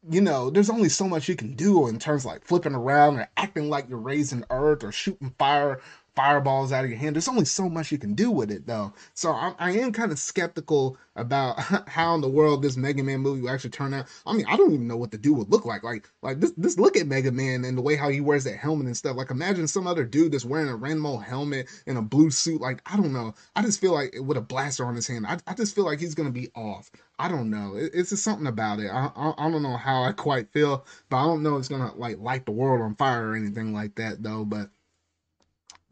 you 0.10 0.22
know, 0.22 0.50
there's 0.50 0.70
only 0.70 0.89
so 0.89 1.08
much 1.08 1.29
you 1.29 1.36
can 1.36 1.53
do 1.53 1.88
in 1.88 2.00
terms 2.00 2.24
of 2.24 2.32
like 2.32 2.43
flipping 2.43 2.75
around 2.75 3.17
or 3.17 3.29
acting 3.38 3.70
like 3.70 3.88
you're 3.89 3.98
raising 3.98 4.43
earth 4.50 4.84
or 4.84 4.91
shooting 4.91 5.34
fire 5.38 5.79
fireballs 6.15 6.72
out 6.72 6.84
of 6.84 6.89
your 6.89 7.00
hand. 7.00 7.15
There's 7.15 7.27
only 7.27 7.46
so 7.46 7.67
much 7.70 7.91
you 7.91 7.98
can 7.98 8.13
do 8.13 8.29
with 8.29 8.51
it, 8.51 8.67
though. 8.67 8.93
So 9.13 9.32
I, 9.32 9.53
I 9.58 9.72
am 9.72 9.91
kind 9.91 10.12
of 10.12 10.20
skeptical 10.20 10.98
about 11.15 11.60
how 11.88 12.15
in 12.15 12.22
the 12.22 12.29
world 12.29 12.62
this 12.62 12.77
Mega 12.77 13.03
Man 13.03 13.20
movie 13.20 13.41
will 13.41 13.50
actually 13.50 13.72
turn 13.72 13.93
out. 13.93 14.08
I 14.25 14.34
mean, 14.34 14.46
I 14.48 14.55
don't 14.55 14.74
even 14.74 14.88
know 14.88 14.98
what 14.98 15.12
the 15.12 15.17
dude 15.17 15.38
would 15.38 15.51
look 15.51 15.65
like. 15.65 15.84
Like, 15.84 16.10
like 16.22 16.39
this, 16.39 16.51
this 16.58 16.77
look 16.77 16.98
at 16.98 17.08
Mega 17.08 17.32
Man 17.32 17.65
and 17.65 17.77
the 17.77 17.82
way 17.82 17.96
how 17.96 18.10
he 18.10 18.22
wears 18.22 18.43
that 18.43 18.58
helmet 18.58 18.88
and 18.88 18.98
stuff. 18.98 19.15
Like, 19.15 19.32
imagine 19.32 19.67
some 19.67 19.88
other 19.88 20.03
dude 20.03 20.32
that's 20.32 20.46
wearing 20.46 20.70
a 20.70 20.75
random 20.75 21.22
helmet 21.22 21.67
and 21.88 21.98
a 21.98 22.01
blue 22.01 22.29
suit. 22.29 22.62
Like, 22.62 22.82
I 22.86 22.96
don't 22.96 23.13
know. 23.13 23.34
I 23.55 23.62
just 23.62 23.82
feel 23.82 23.93
like 23.93 24.15
with 24.20 24.38
a 24.38 24.41
blaster 24.41 24.86
on 24.86 24.96
his 24.96 25.08
hand, 25.08 25.25
I, 25.27 25.38
I 25.48 25.53
just 25.53 25.75
feel 25.75 25.86
like 25.86 26.00
he's 26.00 26.15
gonna 26.15 26.32
be 26.32 26.50
off. 26.55 26.91
I 27.20 27.27
don't 27.27 27.50
know. 27.50 27.75
It, 27.75 27.91
it's 27.93 28.10
just 28.10 28.24
something 28.24 28.48
about 28.48 28.79
it. 28.79 28.89
I, 28.89 29.10
I, 29.15 29.34
I 29.38 29.51
don't 29.51 29.63
know 29.63 29.77
how 29.77 30.03
I 30.03 30.12
quite 30.12 30.51
feel, 30.51 30.86
but 31.10 31.17
I 31.17 31.25
don't 31.25 31.43
know 31.43 31.58
it's 31.58 31.70
gonna 31.70 31.93
like 31.96 32.20
light 32.20 32.46
the 32.46 32.51
world 32.51 32.82
on 32.82 32.96
fire 32.96 33.29
or 33.29 33.36
anything 33.36 33.74
like 33.74 33.96
that 33.96 34.22
though. 34.24 34.46
But 34.46 34.70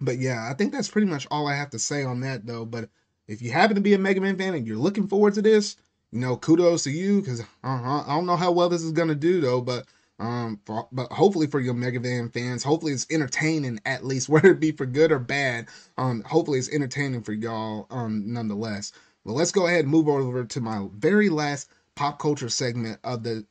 but 0.01 0.17
yeah, 0.17 0.49
I 0.49 0.53
think 0.55 0.73
that's 0.73 0.89
pretty 0.89 1.07
much 1.07 1.27
all 1.31 1.47
I 1.47 1.55
have 1.55 1.69
to 1.71 1.79
say 1.79 2.03
on 2.03 2.21
that 2.21 2.45
though. 2.45 2.65
But 2.65 2.89
if 3.27 3.41
you 3.41 3.51
happen 3.51 3.75
to 3.75 3.81
be 3.81 3.93
a 3.93 3.99
Mega 3.99 4.19
Man 4.19 4.37
fan 4.37 4.55
and 4.55 4.67
you're 4.67 4.77
looking 4.77 5.07
forward 5.07 5.35
to 5.35 5.41
this, 5.41 5.77
you 6.11 6.19
know, 6.19 6.35
kudos 6.35 6.83
to 6.83 6.91
you 6.91 7.21
because 7.21 7.41
uh, 7.41 7.45
I 7.63 8.05
don't 8.07 8.25
know 8.25 8.35
how 8.35 8.51
well 8.51 8.69
this 8.69 8.83
is 8.83 8.91
gonna 8.91 9.15
do 9.15 9.39
though. 9.39 9.61
But 9.61 9.85
um, 10.19 10.59
for, 10.65 10.87
but 10.91 11.11
hopefully 11.11 11.47
for 11.47 11.59
your 11.59 11.73
Mega 11.73 11.99
Man 11.99 12.29
fans, 12.29 12.63
hopefully 12.63 12.93
it's 12.93 13.07
entertaining 13.09 13.79
at 13.85 14.05
least, 14.05 14.29
whether 14.29 14.51
it 14.51 14.59
be 14.59 14.71
for 14.71 14.85
good 14.85 15.11
or 15.11 15.19
bad. 15.19 15.67
Um, 15.97 16.21
hopefully 16.23 16.59
it's 16.59 16.69
entertaining 16.69 17.23
for 17.23 17.33
y'all. 17.33 17.87
Um, 17.89 18.33
nonetheless. 18.33 18.91
Well, 19.23 19.35
let's 19.35 19.51
go 19.51 19.67
ahead 19.67 19.81
and 19.81 19.89
move 19.89 20.07
over 20.07 20.43
to 20.43 20.61
my 20.61 20.87
very 20.95 21.29
last 21.29 21.69
pop 21.95 22.17
culture 22.17 22.49
segment 22.49 22.99
of 23.03 23.21
the 23.23 23.45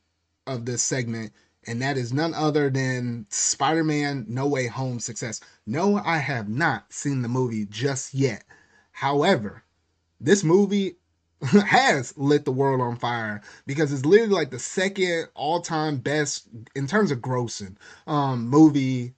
of 0.47 0.65
this 0.65 0.83
segment, 0.83 1.31
and 1.67 1.81
that 1.81 1.97
is 1.97 2.11
none 2.11 2.33
other 2.33 2.69
than 2.69 3.25
Spider-Man 3.29 4.25
No 4.27 4.47
Way 4.47 4.67
Home 4.67 4.99
success. 4.99 5.41
No, 5.65 5.97
I 5.97 6.17
have 6.17 6.49
not 6.49 6.91
seen 6.91 7.21
the 7.21 7.29
movie 7.29 7.65
just 7.65 8.13
yet. 8.13 8.43
However, 8.91 9.63
this 10.19 10.43
movie 10.43 10.95
has 11.41 12.17
lit 12.17 12.45
the 12.45 12.51
world 12.51 12.81
on 12.81 12.95
fire 12.95 13.41
because 13.65 13.91
it's 13.91 14.05
literally 14.05 14.33
like 14.33 14.51
the 14.51 14.59
second 14.59 15.27
all-time 15.33 15.97
best 15.97 16.47
in 16.75 16.85
terms 16.85 17.09
of 17.09 17.17
grossing 17.19 17.75
um 18.05 18.47
movie 18.47 19.15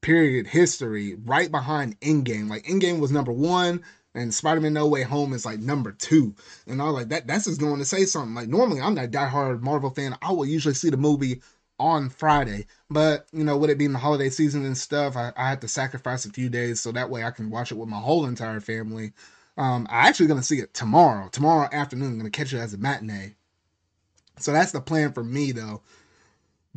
period 0.00 0.46
history 0.46 1.16
right 1.24 1.50
behind 1.50 1.98
Endgame. 2.00 2.48
Like 2.48 2.64
Endgame 2.64 3.00
was 3.00 3.10
number 3.10 3.32
1, 3.32 3.82
and 4.14 4.34
Spider-Man 4.34 4.72
No 4.72 4.86
Way 4.86 5.02
Home 5.02 5.32
is 5.32 5.46
like 5.46 5.60
number 5.60 5.92
two. 5.92 6.34
And 6.66 6.80
I 6.80 6.86
was 6.86 6.94
like, 6.94 7.08
that 7.08 7.26
that's 7.26 7.44
just 7.44 7.60
going 7.60 7.78
to 7.78 7.84
say 7.84 8.04
something. 8.04 8.34
Like 8.34 8.48
normally 8.48 8.80
I'm 8.80 8.94
not 8.94 9.10
diehard 9.10 9.62
Marvel 9.62 9.90
fan. 9.90 10.16
I 10.22 10.32
will 10.32 10.46
usually 10.46 10.74
see 10.74 10.90
the 10.90 10.96
movie 10.96 11.42
on 11.78 12.10
Friday. 12.10 12.66
But, 12.90 13.26
you 13.32 13.44
know, 13.44 13.56
with 13.56 13.70
it 13.70 13.78
being 13.78 13.92
the 13.92 13.98
holiday 13.98 14.30
season 14.30 14.64
and 14.64 14.76
stuff, 14.76 15.16
I, 15.16 15.32
I 15.36 15.48
had 15.48 15.60
to 15.62 15.68
sacrifice 15.68 16.24
a 16.24 16.30
few 16.30 16.48
days 16.48 16.80
so 16.80 16.92
that 16.92 17.10
way 17.10 17.24
I 17.24 17.30
can 17.30 17.50
watch 17.50 17.72
it 17.72 17.78
with 17.78 17.88
my 17.88 17.98
whole 17.98 18.26
entire 18.26 18.60
family. 18.60 19.12
Um, 19.56 19.86
I'm 19.90 20.06
actually 20.06 20.28
gonna 20.28 20.42
see 20.42 20.60
it 20.60 20.72
tomorrow. 20.72 21.28
Tomorrow 21.28 21.68
afternoon, 21.72 22.12
I'm 22.12 22.18
gonna 22.18 22.30
catch 22.30 22.52
it 22.52 22.58
as 22.58 22.74
a 22.74 22.78
matinee. 22.78 23.34
So 24.38 24.52
that's 24.52 24.72
the 24.72 24.80
plan 24.80 25.12
for 25.12 25.24
me 25.24 25.52
though. 25.52 25.82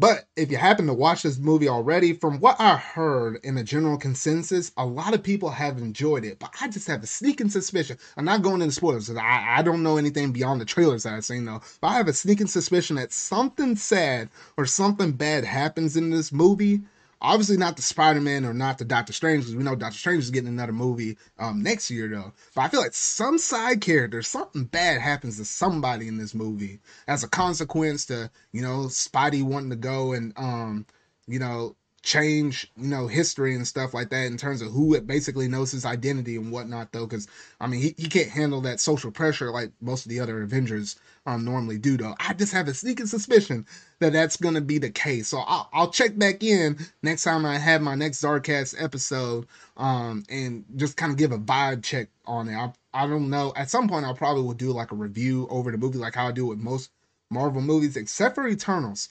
But 0.02 0.26
if 0.36 0.50
you 0.50 0.58
happen 0.58 0.88
to 0.88 0.96
watch 0.96 1.22
this 1.22 1.38
movie 1.38 1.70
already, 1.70 2.14
from 2.14 2.40
what 2.40 2.60
I 2.60 2.76
heard 2.76 3.40
in 3.44 3.54
the 3.54 3.64
general 3.64 4.00
consensus, 4.00 4.72
a 4.76 4.84
lot 4.84 5.14
of 5.14 5.22
people 5.22 5.52
have 5.52 5.78
enjoyed 5.78 6.26
it. 6.26 6.40
But 6.40 6.56
I 6.60 6.70
just 6.70 6.88
have 6.88 7.04
a 7.04 7.06
sneaking 7.06 7.52
suspicion. 7.52 8.00
I'm 8.18 8.26
not 8.26 8.42
going 8.42 8.64
into 8.64 8.74
spoilers 8.74 9.10
because 9.10 9.22
I, 9.22 9.58
I 9.60 9.62
don't 9.62 9.84
know 9.84 9.98
anything 9.98 10.32
beyond 10.32 10.60
the 10.60 10.66
trailers 10.66 11.04
that 11.04 11.14
I've 11.14 11.24
seen 11.24 11.46
though. 11.46 11.62
But 11.82 11.90
I 11.90 11.94
have 11.98 12.08
a 12.08 12.14
sneaking 12.14 12.48
suspicion 12.48 12.96
that 12.96 13.14
something 13.14 13.76
sad 13.76 14.30
or 14.58 14.66
something 14.66 15.12
bad 15.12 15.44
happens 15.46 15.96
in 15.96 16.10
this 16.10 16.32
movie 16.32 16.82
Obviously, 17.22 17.58
not 17.58 17.76
the 17.76 17.84
Spider 17.84 18.20
Man 18.20 18.46
or 18.46 18.54
not 18.54 18.80
the 18.80 18.86
Doctor 18.86 19.14
Strange, 19.14 19.44
because 19.44 19.56
we 19.56 19.64
know 19.64 19.76
Doctor 19.76 19.98
Strange 19.98 20.24
is 20.24 20.32
getting 20.32 20.50
another 20.50 20.72
movie 20.74 21.18
um, 21.38 21.62
next 21.62 21.92
year, 21.92 22.08
though. 22.08 22.34
But 22.56 22.62
I 22.62 22.68
feel 22.70 22.82
like 22.82 22.96
some 22.96 23.38
side 23.38 23.80
character, 23.82 24.24
something 24.24 24.64
bad 24.64 25.02
happens 25.02 25.38
to 25.38 25.46
somebody 25.46 26.08
in 26.08 26.18
this 26.18 26.34
movie 26.34 26.80
as 27.08 27.24
a 27.24 27.30
consequence 27.30 28.06
to, 28.08 28.32
you 28.52 28.62
know, 28.62 28.86
Spidey 28.88 29.44
wanting 29.44 29.70
to 29.70 29.76
go 29.76 30.14
and, 30.14 30.34
um, 30.36 30.86
you 31.28 31.38
know, 31.38 31.76
change 32.04 32.72
you 32.76 32.88
know 32.88 33.06
history 33.06 33.54
and 33.56 33.68
stuff 33.68 33.94
like 33.94 34.10
that 34.10 34.26
in 34.26 34.36
terms 34.36 34.62
of 34.62 34.72
who 34.72 34.96
it 34.96 35.06
basically 35.06 35.48
knows 35.48 35.72
his 35.72 35.86
identity 35.86 36.36
and 36.36 36.52
whatnot 36.52 36.92
though 36.92 37.06
because 37.06 37.28
i 37.60 37.68
mean 37.68 37.80
he, 37.80 37.94
he 37.96 38.10
can't 38.10 38.30
handle 38.30 38.60
that 38.62 38.80
social 38.80 39.12
pressure 39.12 39.52
like 39.52 39.72
most 39.82 40.06
of 40.06 40.10
the 40.10 40.20
other 40.20 40.42
avengers 40.42 40.96
um 41.26 41.46
normally 41.46 41.78
do 41.78 41.98
though. 41.98 42.16
I 42.20 42.34
just 42.34 42.54
have 42.54 42.68
a 42.68 42.74
sneaking 42.74 43.08
suspicion 43.08 43.66
that 44.00 44.14
that's 44.14 44.38
going 44.38 44.56
to 44.56 44.62
be 44.62 44.80
the 44.80 44.90
case. 44.90 45.28
So 45.28 45.40
I'll, 45.40 45.70
I'll 45.74 45.90
check 45.90 46.18
back 46.18 46.44
in 46.44 46.78
next 47.04 47.24
time 47.24 47.46
i 47.46 47.58
have 47.58 47.82
my 47.82 47.96
next 47.96 48.22
zardcast 48.22 48.76
episode 48.82 49.48
um 49.78 50.24
and 50.30 50.66
just 50.76 50.98
kind 50.98 51.12
of 51.12 51.18
give 51.18 51.32
a 51.32 51.38
vibe 51.38 51.84
check 51.84 52.10
on 52.26 52.48
it. 52.48 52.56
I, 52.56 52.74
I 52.94 53.08
don't 53.08 53.30
know. 53.30 53.54
At 53.56 53.70
some 53.70 53.88
point 53.88 54.06
i 54.06 54.14
probably 54.14 54.44
will 54.44 54.54
do 54.54 54.72
like 54.72 54.92
a 54.92 54.96
review 54.96 55.48
over 55.50 55.72
the 55.72 55.78
movie 55.78 55.98
like 55.98 56.16
how 56.16 56.28
i 56.28 56.32
do 56.32 56.48
with 56.48 56.60
most 56.60 56.92
marvel 57.30 57.62
movies 57.62 57.98
except 57.98 58.36
for 58.36 58.48
eternals. 58.48 59.10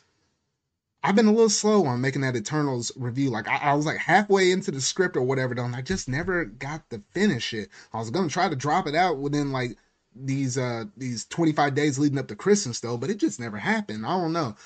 I've 1.02 1.16
been 1.16 1.26
a 1.26 1.32
little 1.32 1.48
slow 1.48 1.86
on 1.86 2.02
making 2.02 2.20
that 2.22 2.36
Eternals 2.36 2.92
review. 2.94 3.30
Like 3.30 3.48
I, 3.48 3.56
I, 3.56 3.74
was 3.74 3.86
like 3.86 3.96
halfway 3.96 4.50
into 4.50 4.70
the 4.70 4.82
script 4.82 5.16
or 5.16 5.22
whatever, 5.22 5.54
and 5.54 5.74
I 5.74 5.80
just 5.80 6.08
never 6.08 6.44
got 6.44 6.88
to 6.90 7.02
finish 7.12 7.54
it. 7.54 7.70
I 7.94 7.98
was 7.98 8.10
gonna 8.10 8.28
try 8.28 8.50
to 8.50 8.56
drop 8.56 8.86
it 8.86 8.94
out 8.94 9.16
within 9.16 9.50
like 9.50 9.78
these 10.14 10.58
uh 10.58 10.84
these 10.96 11.24
25 11.26 11.74
days 11.74 11.98
leading 11.98 12.18
up 12.18 12.28
to 12.28 12.36
Christmas 12.36 12.80
though, 12.80 12.96
but 12.96 13.10
it 13.10 13.18
just 13.18 13.40
never 13.40 13.56
happened. 13.56 14.06
I 14.06 14.10
don't 14.10 14.32
know. 14.32 14.56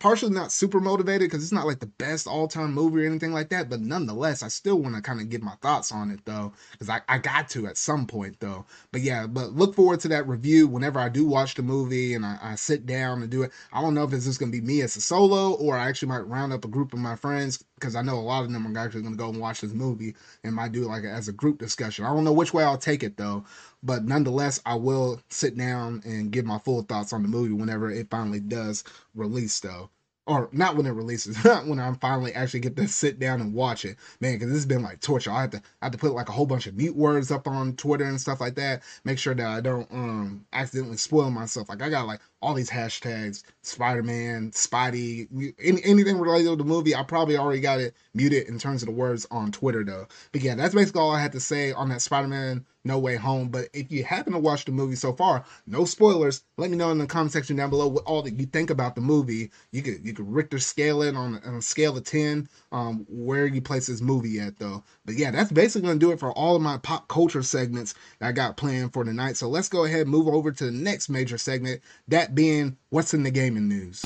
Partially 0.00 0.32
not 0.34 0.50
super 0.50 0.80
motivated 0.80 1.30
because 1.30 1.40
it's 1.40 1.52
not 1.52 1.66
like 1.66 1.78
the 1.78 1.86
best 1.86 2.26
all-time 2.26 2.74
movie 2.74 3.04
or 3.04 3.06
anything 3.06 3.32
like 3.32 3.48
that 3.50 3.70
but 3.70 3.80
nonetheless 3.80 4.42
i 4.42 4.48
still 4.48 4.80
want 4.80 4.96
to 4.96 5.00
kind 5.00 5.20
of 5.20 5.28
get 5.28 5.40
my 5.40 5.54
thoughts 5.62 5.92
on 5.92 6.10
it 6.10 6.18
though 6.24 6.52
because 6.72 6.88
I, 6.88 7.00
I 7.08 7.18
got 7.18 7.48
to 7.50 7.68
at 7.68 7.76
some 7.76 8.04
point 8.04 8.40
though. 8.40 8.66
But 8.90 9.02
yeah 9.02 9.28
but 9.28 9.52
look 9.52 9.76
forward 9.76 10.00
to 10.00 10.08
that 10.08 10.26
review 10.26 10.66
whenever 10.66 10.98
i 10.98 11.08
do 11.08 11.24
watch 11.24 11.54
the 11.54 11.62
movie 11.62 12.14
and 12.14 12.26
i, 12.26 12.36
I 12.42 12.54
sit 12.56 12.86
down 12.86 13.22
and 13.22 13.30
do 13.30 13.44
it. 13.44 13.52
I 13.72 13.80
don't 13.80 13.94
know 13.94 14.02
if 14.02 14.12
it's 14.12 14.24
just 14.24 14.40
to 14.40 14.46
be 14.46 14.60
me 14.60 14.80
as 14.80 14.96
a 14.96 15.00
solo 15.00 15.52
or 15.52 15.76
i 15.76 15.88
actually 15.88 16.08
might 16.08 16.26
round 16.26 16.52
up 16.52 16.64
a 16.64 16.68
group 16.68 16.92
of 16.92 16.98
my 16.98 17.14
friends 17.14 17.64
because 17.76 17.94
i 17.94 18.02
know 18.02 18.18
a 18.18 18.20
lot 18.20 18.42
of 18.42 18.52
them 18.52 18.76
are 18.76 18.80
actually 18.80 19.02
going 19.02 19.14
to 19.14 19.18
go 19.18 19.28
and 19.28 19.38
watch 19.40 19.60
this 19.60 19.72
movie 19.72 20.16
and 20.42 20.54
might 20.56 20.72
do 20.72 20.82
it 20.82 20.88
like 20.88 21.04
as 21.04 21.28
a 21.28 21.32
group 21.32 21.60
discussion. 21.60 22.04
I 22.04 22.08
don't 22.08 22.24
know 22.24 22.32
which 22.32 22.52
way 22.52 22.64
i'll 22.64 22.78
take 22.78 23.04
it 23.04 23.16
though 23.16 23.44
but 23.82 24.04
nonetheless, 24.04 24.60
I 24.66 24.74
will 24.74 25.20
sit 25.28 25.56
down 25.56 26.02
and 26.04 26.30
give 26.30 26.44
my 26.44 26.58
full 26.58 26.82
thoughts 26.82 27.12
on 27.12 27.22
the 27.22 27.28
movie 27.28 27.52
whenever 27.52 27.90
it 27.90 28.10
finally 28.10 28.40
does 28.40 28.84
release, 29.14 29.60
though 29.60 29.90
or 30.28 30.48
not 30.52 30.76
when 30.76 30.86
it 30.86 30.90
releases, 30.90 31.42
not 31.44 31.66
when 31.66 31.80
I 31.80 31.92
finally 31.94 32.32
actually 32.34 32.60
get 32.60 32.76
to 32.76 32.86
sit 32.86 33.18
down 33.18 33.40
and 33.40 33.54
watch 33.54 33.84
it, 33.84 33.96
man. 34.20 34.34
Because 34.34 34.48
this 34.48 34.58
has 34.58 34.66
been 34.66 34.82
like 34.82 35.00
torture. 35.00 35.32
I 35.32 35.40
have 35.40 35.50
to, 35.50 35.62
I 35.80 35.86
have 35.86 35.92
to 35.92 35.98
put 35.98 36.12
like 36.12 36.28
a 36.28 36.32
whole 36.32 36.46
bunch 36.46 36.66
of 36.66 36.76
mute 36.76 36.94
words 36.94 37.30
up 37.30 37.48
on 37.48 37.74
Twitter 37.76 38.04
and 38.04 38.20
stuff 38.20 38.40
like 38.40 38.54
that. 38.56 38.82
Make 39.04 39.18
sure 39.18 39.34
that 39.34 39.46
I 39.46 39.60
don't 39.60 39.90
um 39.90 40.44
accidentally 40.52 40.98
spoil 40.98 41.30
myself. 41.30 41.68
Like 41.68 41.82
I 41.82 41.88
got 41.88 42.06
like 42.06 42.20
all 42.40 42.54
these 42.54 42.70
hashtags, 42.70 43.42
Spider 43.62 44.02
Man, 44.02 44.50
Spidey, 44.52 45.54
any, 45.60 45.82
anything 45.84 46.18
related 46.18 46.50
to 46.50 46.56
the 46.56 46.64
movie. 46.64 46.94
I 46.94 47.02
probably 47.02 47.36
already 47.36 47.60
got 47.60 47.80
it 47.80 47.94
muted 48.14 48.48
in 48.48 48.58
terms 48.58 48.82
of 48.82 48.86
the 48.86 48.94
words 48.94 49.26
on 49.30 49.52
Twitter 49.52 49.84
though. 49.84 50.06
But 50.32 50.42
yeah, 50.42 50.54
that's 50.54 50.74
basically 50.74 51.00
all 51.00 51.10
I 51.10 51.20
had 51.20 51.32
to 51.32 51.40
say 51.40 51.72
on 51.72 51.88
that 51.88 52.02
Spider 52.02 52.28
Man 52.28 52.64
no 52.88 52.98
Way 52.98 53.16
Home. 53.16 53.48
But 53.48 53.68
if 53.72 53.92
you 53.92 54.02
happen 54.02 54.32
to 54.32 54.38
watch 54.38 54.64
the 54.64 54.72
movie 54.72 54.96
so 54.96 55.12
far, 55.12 55.44
no 55.66 55.84
spoilers. 55.84 56.42
Let 56.56 56.70
me 56.70 56.76
know 56.76 56.90
in 56.90 56.98
the 56.98 57.06
comment 57.06 57.32
section 57.32 57.56
down 57.56 57.70
below 57.70 57.86
what 57.86 58.04
all 58.04 58.22
that 58.22 58.38
you 58.38 58.46
think 58.46 58.70
about 58.70 58.94
the 58.94 59.00
movie. 59.00 59.50
You 59.70 59.82
could 59.82 60.04
you 60.04 60.12
could 60.12 60.28
Richter 60.28 60.58
scale 60.58 61.02
it 61.02 61.14
on, 61.14 61.40
on 61.44 61.54
a 61.56 61.62
scale 61.62 61.96
of 61.96 62.04
ten. 62.04 62.48
Um, 62.72 63.06
where 63.08 63.46
you 63.46 63.60
place 63.60 63.86
this 63.86 64.00
movie 64.00 64.40
at 64.40 64.58
though. 64.58 64.82
But 65.04 65.14
yeah, 65.14 65.30
that's 65.30 65.52
basically 65.52 65.86
gonna 65.86 66.00
do 66.00 66.10
it 66.10 66.18
for 66.18 66.32
all 66.32 66.56
of 66.56 66.62
my 66.62 66.78
pop 66.78 67.06
culture 67.08 67.42
segments 67.42 67.94
that 68.18 68.28
I 68.28 68.32
got 68.32 68.56
planned 68.56 68.92
for 68.92 69.04
tonight. 69.04 69.36
So 69.36 69.48
let's 69.48 69.68
go 69.68 69.84
ahead 69.84 70.02
and 70.02 70.10
move 70.10 70.28
over 70.28 70.50
to 70.50 70.64
the 70.64 70.72
next 70.72 71.08
major 71.08 71.38
segment. 71.38 71.82
That 72.08 72.27
being 72.34 72.76
what's 72.90 73.14
in 73.14 73.22
the 73.22 73.30
gaming 73.30 73.68
news. 73.68 74.04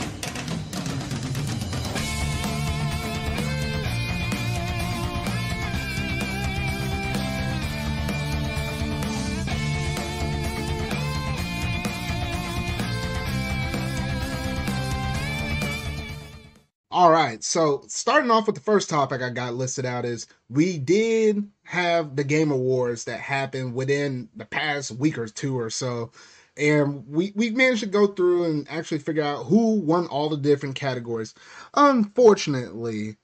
All 16.94 17.10
right, 17.10 17.42
so 17.42 17.82
starting 17.88 18.30
off 18.30 18.46
with 18.46 18.54
the 18.54 18.60
first 18.60 18.90
topic 18.90 19.22
I 19.22 19.30
got 19.30 19.54
listed 19.54 19.86
out 19.86 20.04
is 20.04 20.26
we 20.50 20.76
did 20.76 21.48
have 21.64 22.16
the 22.16 22.22
Game 22.22 22.50
Awards 22.50 23.04
that 23.04 23.18
happened 23.18 23.74
within 23.74 24.28
the 24.36 24.44
past 24.44 24.90
week 24.92 25.16
or 25.16 25.26
two 25.26 25.58
or 25.58 25.70
so, 25.70 26.12
and 26.56 27.06
we 27.08 27.32
we 27.34 27.50
managed 27.50 27.80
to 27.80 27.86
go 27.86 28.06
through 28.06 28.44
and 28.44 28.66
actually 28.70 28.98
figure 28.98 29.22
out 29.22 29.44
who 29.44 29.80
won 29.80 30.06
all 30.06 30.28
the 30.28 30.36
different 30.36 30.74
categories. 30.74 31.34
Unfortunately, 31.74 33.16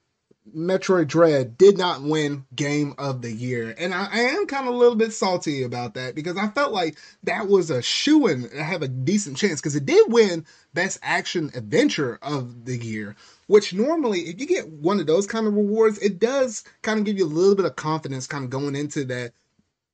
Metroid 0.56 1.08
Dread 1.08 1.58
did 1.58 1.76
not 1.76 2.02
win 2.02 2.44
Game 2.54 2.94
of 2.98 3.22
the 3.22 3.32
Year. 3.32 3.74
And 3.78 3.94
I, 3.94 4.08
I 4.10 4.18
am 4.20 4.46
kind 4.46 4.66
of 4.66 4.74
a 4.74 4.76
little 4.76 4.96
bit 4.96 5.12
salty 5.12 5.62
about 5.62 5.94
that 5.94 6.14
because 6.14 6.36
I 6.36 6.48
felt 6.48 6.72
like 6.72 6.96
that 7.24 7.48
was 7.48 7.70
a 7.70 7.82
shoe 7.82 8.26
in 8.28 8.48
to 8.48 8.62
have 8.62 8.82
a 8.82 8.88
decent 8.88 9.36
chance 9.36 9.60
because 9.60 9.76
it 9.76 9.86
did 9.86 10.12
win 10.12 10.44
Best 10.74 10.98
Action 11.02 11.50
Adventure 11.54 12.18
of 12.22 12.64
the 12.64 12.76
Year. 12.76 13.16
which 13.46 13.72
normally, 13.72 14.20
if 14.20 14.40
you 14.40 14.46
get 14.46 14.68
one 14.68 15.00
of 15.00 15.06
those 15.06 15.26
kind 15.26 15.46
of 15.46 15.54
rewards, 15.54 15.98
it 15.98 16.18
does 16.18 16.64
kind 16.82 16.98
of 16.98 17.06
give 17.06 17.18
you 17.18 17.24
a 17.24 17.26
little 17.26 17.54
bit 17.54 17.64
of 17.64 17.76
confidence 17.76 18.26
kind 18.26 18.44
of 18.44 18.50
going 18.50 18.76
into 18.76 19.04
that, 19.06 19.32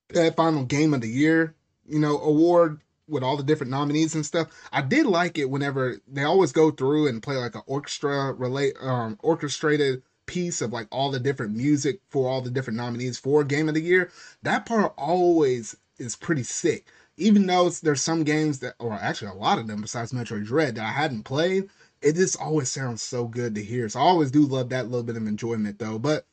that 0.09 0.35
final 0.35 0.65
game 0.65 0.93
of 0.93 1.01
the 1.01 1.07
year, 1.09 1.55
you 1.87 1.99
know, 1.99 2.19
award 2.19 2.79
with 3.07 3.23
all 3.23 3.37
the 3.37 3.43
different 3.43 3.71
nominees 3.71 4.15
and 4.15 4.25
stuff. 4.25 4.47
I 4.71 4.81
did 4.81 5.05
like 5.05 5.37
it 5.37 5.49
whenever 5.49 5.97
they 6.07 6.23
always 6.23 6.51
go 6.51 6.71
through 6.71 7.07
and 7.07 7.21
play 7.21 7.35
like 7.37 7.55
an 7.55 7.61
orchestra 7.67 8.33
relate 8.33 8.75
um 8.81 9.17
orchestrated 9.21 10.01
piece 10.25 10.61
of 10.61 10.73
like 10.73 10.87
all 10.91 11.11
the 11.11 11.19
different 11.19 11.55
music 11.55 11.99
for 12.09 12.29
all 12.29 12.41
the 12.41 12.49
different 12.49 12.77
nominees 12.77 13.17
for 13.17 13.43
game 13.43 13.67
of 13.67 13.75
the 13.75 13.81
year. 13.81 14.11
That 14.43 14.65
part 14.65 14.93
always 14.97 15.75
is 15.99 16.15
pretty 16.15 16.43
sick. 16.43 16.87
Even 17.17 17.45
though 17.45 17.69
there's 17.69 18.01
some 18.01 18.23
games 18.23 18.59
that, 18.59 18.75
or 18.79 18.93
actually 18.93 19.31
a 19.31 19.35
lot 19.35 19.59
of 19.59 19.67
them 19.67 19.81
besides 19.81 20.11
Metroid 20.11 20.45
Dread 20.45 20.75
that 20.75 20.85
I 20.85 20.91
hadn't 20.91 21.23
played, 21.23 21.69
it 22.01 22.15
just 22.15 22.39
always 22.41 22.69
sounds 22.69 23.01
so 23.01 23.27
good 23.27 23.55
to 23.55 23.63
hear. 23.63 23.87
So 23.87 23.99
I 23.99 24.03
always 24.03 24.31
do 24.31 24.45
love 24.45 24.69
that 24.69 24.85
little 24.85 25.03
bit 25.03 25.15
of 25.17 25.27
enjoyment 25.27 25.79
though. 25.79 25.97
But 25.97 26.25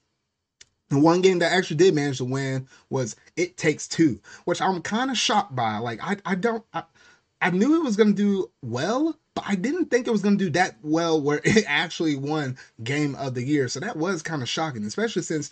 the 0.92 0.98
one 0.98 1.22
game 1.22 1.38
that 1.38 1.52
actually 1.52 1.76
did 1.76 1.94
manage 1.94 2.18
to 2.18 2.24
win 2.24 2.68
was 2.90 3.16
It 3.36 3.56
Takes 3.56 3.88
Two, 3.88 4.20
which 4.44 4.60
I'm 4.60 4.82
kind 4.82 5.10
of 5.10 5.16
shocked 5.16 5.56
by. 5.56 5.78
Like 5.78 6.00
I, 6.02 6.16
I 6.26 6.34
don't, 6.34 6.64
I, 6.74 6.82
I 7.40 7.50
knew 7.50 7.76
it 7.76 7.84
was 7.84 7.96
gonna 7.96 8.12
do 8.12 8.50
well, 8.62 9.18
but 9.34 9.44
I 9.48 9.54
didn't 9.54 9.86
think 9.86 10.06
it 10.06 10.10
was 10.10 10.20
gonna 10.20 10.36
do 10.36 10.50
that 10.50 10.76
well 10.82 11.20
where 11.20 11.40
it 11.44 11.64
actually 11.66 12.14
won 12.16 12.58
Game 12.84 13.14
of 13.14 13.34
the 13.34 13.42
Year. 13.42 13.68
So 13.68 13.80
that 13.80 13.96
was 13.96 14.22
kind 14.22 14.42
of 14.42 14.48
shocking, 14.48 14.84
especially 14.84 15.22
since 15.22 15.50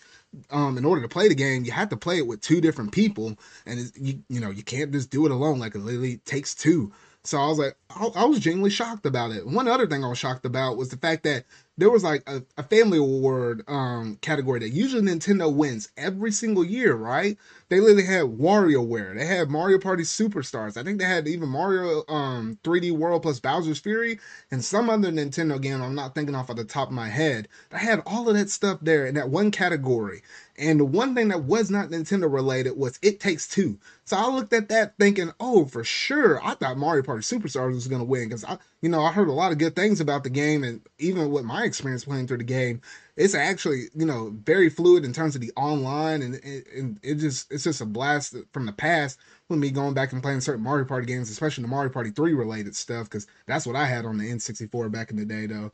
um, 0.50 0.76
in 0.76 0.85
order 0.85 1.00
to 1.00 1.09
play 1.09 1.28
the 1.28 1.35
game, 1.35 1.64
you 1.64 1.73
have 1.73 1.88
to 1.88 1.97
play 1.97 2.18
it 2.18 2.26
with 2.26 2.42
two 2.42 2.61
different 2.61 2.92
people, 2.92 3.38
and 3.64 3.90
you 3.97 4.23
you 4.28 4.40
know 4.40 4.50
you 4.50 4.62
can't 4.62 4.92
just 4.92 5.11
do 5.11 5.25
it 5.25 5.32
alone. 5.32 5.59
Like 5.59 5.75
it 5.75 5.80
literally 5.80 6.18
takes 6.18 6.54
two. 6.54 6.92
So 7.25 7.38
I 7.38 7.47
was 7.49 7.59
like, 7.59 7.76
I, 7.90 8.09
I 8.14 8.25
was 8.25 8.40
genuinely 8.40 8.70
shocked 8.70 9.04
about 9.04 9.30
it. 9.30 9.47
One 9.47 9.68
other 9.68 9.87
thing 9.87 10.04
I 10.04 10.09
was 10.09 10.18
shocked 10.18 10.47
about 10.47 10.76
was 10.76 10.88
the 10.88 10.97
fact 10.97 11.23
that 11.25 11.44
there 11.80 11.90
was 11.90 12.04
like 12.04 12.22
a, 12.28 12.42
a 12.58 12.62
family 12.62 12.99
award 12.99 13.64
um, 13.68 14.16
category 14.22 14.60
that 14.60 14.70
usually 14.70 15.02
Nintendo 15.02 15.52
wins 15.52 15.90
every 15.96 16.32
single 16.32 16.64
year, 16.64 16.94
right? 16.94 17.38
They 17.70 17.78
literally 17.78 18.04
had 18.04 18.24
WarioWare, 18.24 19.16
they 19.16 19.24
had 19.24 19.48
Mario 19.48 19.78
Party 19.78 20.02
Superstars. 20.02 20.76
I 20.76 20.82
think 20.82 20.98
they 20.98 21.04
had 21.04 21.28
even 21.28 21.48
Mario 21.48 22.02
um, 22.08 22.58
3D 22.64 22.90
World 22.90 23.22
plus 23.22 23.38
Bowser's 23.38 23.78
Fury 23.78 24.18
and 24.50 24.64
some 24.64 24.90
other 24.90 25.12
Nintendo 25.12 25.60
game 25.60 25.80
I'm 25.80 25.94
not 25.94 26.14
thinking 26.14 26.34
off 26.34 26.50
of 26.50 26.56
the 26.56 26.64
top 26.64 26.88
of 26.88 26.94
my 26.94 27.08
head. 27.08 27.46
They 27.70 27.78
had 27.78 28.02
all 28.04 28.28
of 28.28 28.34
that 28.34 28.50
stuff 28.50 28.80
there 28.82 29.06
in 29.06 29.14
that 29.14 29.30
one 29.30 29.52
category. 29.52 30.22
And 30.58 30.80
the 30.80 30.84
one 30.84 31.14
thing 31.14 31.28
that 31.28 31.44
was 31.44 31.70
not 31.70 31.90
Nintendo 31.90 32.30
related 32.30 32.76
was 32.76 32.98
It 33.02 33.20
Takes 33.20 33.48
Two. 33.48 33.78
So 34.04 34.16
I 34.16 34.26
looked 34.28 34.52
at 34.52 34.68
that 34.68 34.94
thinking, 34.98 35.30
oh, 35.38 35.64
for 35.64 35.84
sure, 35.84 36.44
I 36.44 36.54
thought 36.54 36.76
Mario 36.76 37.04
Party 37.04 37.22
Superstars 37.22 37.74
was 37.74 37.86
going 37.86 38.00
to 38.00 38.04
win 38.04 38.28
because 38.28 38.44
I, 38.44 38.58
you 38.82 38.88
know, 38.88 39.02
I 39.02 39.12
heard 39.12 39.28
a 39.28 39.32
lot 39.32 39.52
of 39.52 39.58
good 39.58 39.76
things 39.76 40.00
about 40.00 40.24
the 40.24 40.30
game, 40.30 40.64
and 40.64 40.80
even 40.98 41.30
with 41.30 41.44
my 41.44 41.64
experience 41.64 42.04
playing 42.04 42.26
through 42.26 42.38
the 42.38 42.44
game, 42.44 42.82
it's 43.20 43.34
actually, 43.34 43.88
you 43.94 44.06
know, 44.06 44.34
very 44.46 44.70
fluid 44.70 45.04
in 45.04 45.12
terms 45.12 45.34
of 45.34 45.42
the 45.42 45.52
online, 45.54 46.22
and 46.22 46.36
and 46.74 46.98
it 47.02 47.16
just, 47.16 47.52
it's 47.52 47.64
just 47.64 47.82
a 47.82 47.84
blast 47.84 48.34
from 48.54 48.64
the 48.64 48.72
past 48.72 49.18
with 49.50 49.58
me 49.58 49.70
going 49.70 49.92
back 49.92 50.12
and 50.12 50.22
playing 50.22 50.40
certain 50.40 50.64
Mario 50.64 50.86
Party 50.86 51.06
games, 51.06 51.28
especially 51.28 51.60
the 51.60 51.68
Mario 51.68 51.92
Party 51.92 52.12
Three 52.12 52.32
related 52.32 52.74
stuff, 52.74 53.04
because 53.04 53.26
that's 53.46 53.66
what 53.66 53.76
I 53.76 53.84
had 53.84 54.06
on 54.06 54.16
the 54.16 54.24
N64 54.24 54.90
back 54.90 55.10
in 55.10 55.18
the 55.18 55.26
day, 55.26 55.44
though. 55.44 55.70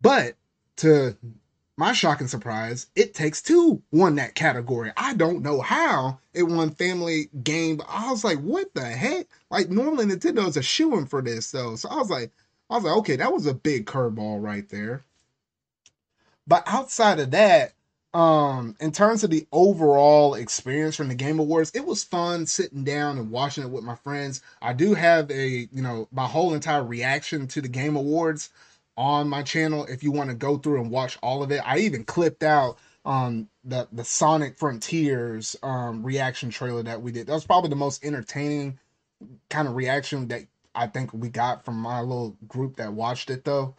But 0.00 0.34
to 0.78 1.16
my 1.76 1.92
shocking 1.92 2.26
surprise, 2.26 2.88
It 2.96 3.14
Takes 3.14 3.40
Two 3.40 3.80
won 3.92 4.16
that 4.16 4.34
category. 4.34 4.90
I 4.96 5.14
don't 5.14 5.42
know 5.42 5.60
how 5.60 6.18
it 6.34 6.42
won 6.42 6.70
Family 6.70 7.30
Game, 7.44 7.76
but 7.76 7.86
I 7.88 8.10
was 8.10 8.24
like, 8.24 8.38
what 8.38 8.74
the 8.74 8.84
heck? 8.84 9.28
Like 9.48 9.70
normally 9.70 10.06
Nintendo 10.06 10.48
is 10.48 10.56
a 10.56 10.62
shoo 10.62 11.06
for 11.06 11.22
this 11.22 11.52
though. 11.52 11.76
So 11.76 11.88
I 11.88 11.98
was 11.98 12.10
like, 12.10 12.32
I 12.68 12.74
was 12.74 12.82
like, 12.82 12.96
okay, 12.96 13.14
that 13.14 13.32
was 13.32 13.46
a 13.46 13.54
big 13.54 13.86
curveball 13.86 14.42
right 14.42 14.68
there. 14.68 15.04
But 16.46 16.64
outside 16.66 17.20
of 17.20 17.30
that, 17.32 17.72
um, 18.14 18.76
in 18.80 18.92
terms 18.92 19.24
of 19.24 19.30
the 19.30 19.46
overall 19.52 20.34
experience 20.34 20.96
from 20.96 21.08
the 21.08 21.14
Game 21.14 21.38
Awards, 21.38 21.70
it 21.74 21.86
was 21.86 22.04
fun 22.04 22.46
sitting 22.46 22.84
down 22.84 23.18
and 23.18 23.30
watching 23.30 23.64
it 23.64 23.70
with 23.70 23.84
my 23.84 23.94
friends. 23.96 24.42
I 24.60 24.74
do 24.74 24.94
have 24.94 25.30
a, 25.30 25.68
you 25.72 25.82
know, 25.82 26.08
my 26.12 26.26
whole 26.26 26.52
entire 26.54 26.84
reaction 26.84 27.46
to 27.48 27.60
the 27.62 27.68
Game 27.68 27.96
Awards 27.96 28.50
on 28.96 29.28
my 29.28 29.42
channel 29.42 29.86
if 29.86 30.02
you 30.02 30.12
want 30.12 30.28
to 30.28 30.36
go 30.36 30.58
through 30.58 30.80
and 30.82 30.90
watch 30.90 31.18
all 31.22 31.42
of 31.42 31.50
it. 31.50 31.62
I 31.64 31.78
even 31.78 32.04
clipped 32.04 32.42
out 32.42 32.78
um 33.04 33.48
the 33.64 33.88
the 33.90 34.04
Sonic 34.04 34.58
Frontiers 34.58 35.56
um 35.62 36.04
reaction 36.04 36.50
trailer 36.50 36.82
that 36.84 37.02
we 37.02 37.10
did. 37.12 37.26
That 37.26 37.32
was 37.32 37.44
probably 37.46 37.70
the 37.70 37.76
most 37.76 38.04
entertaining 38.04 38.78
kind 39.50 39.68
of 39.68 39.74
reaction 39.76 40.28
that 40.28 40.42
I 40.74 40.86
think 40.86 41.12
we 41.12 41.28
got 41.28 41.64
from 41.64 41.76
my 41.76 42.00
little 42.00 42.36
group 42.48 42.76
that 42.76 42.92
watched 42.92 43.30
it 43.30 43.44
though. 43.44 43.74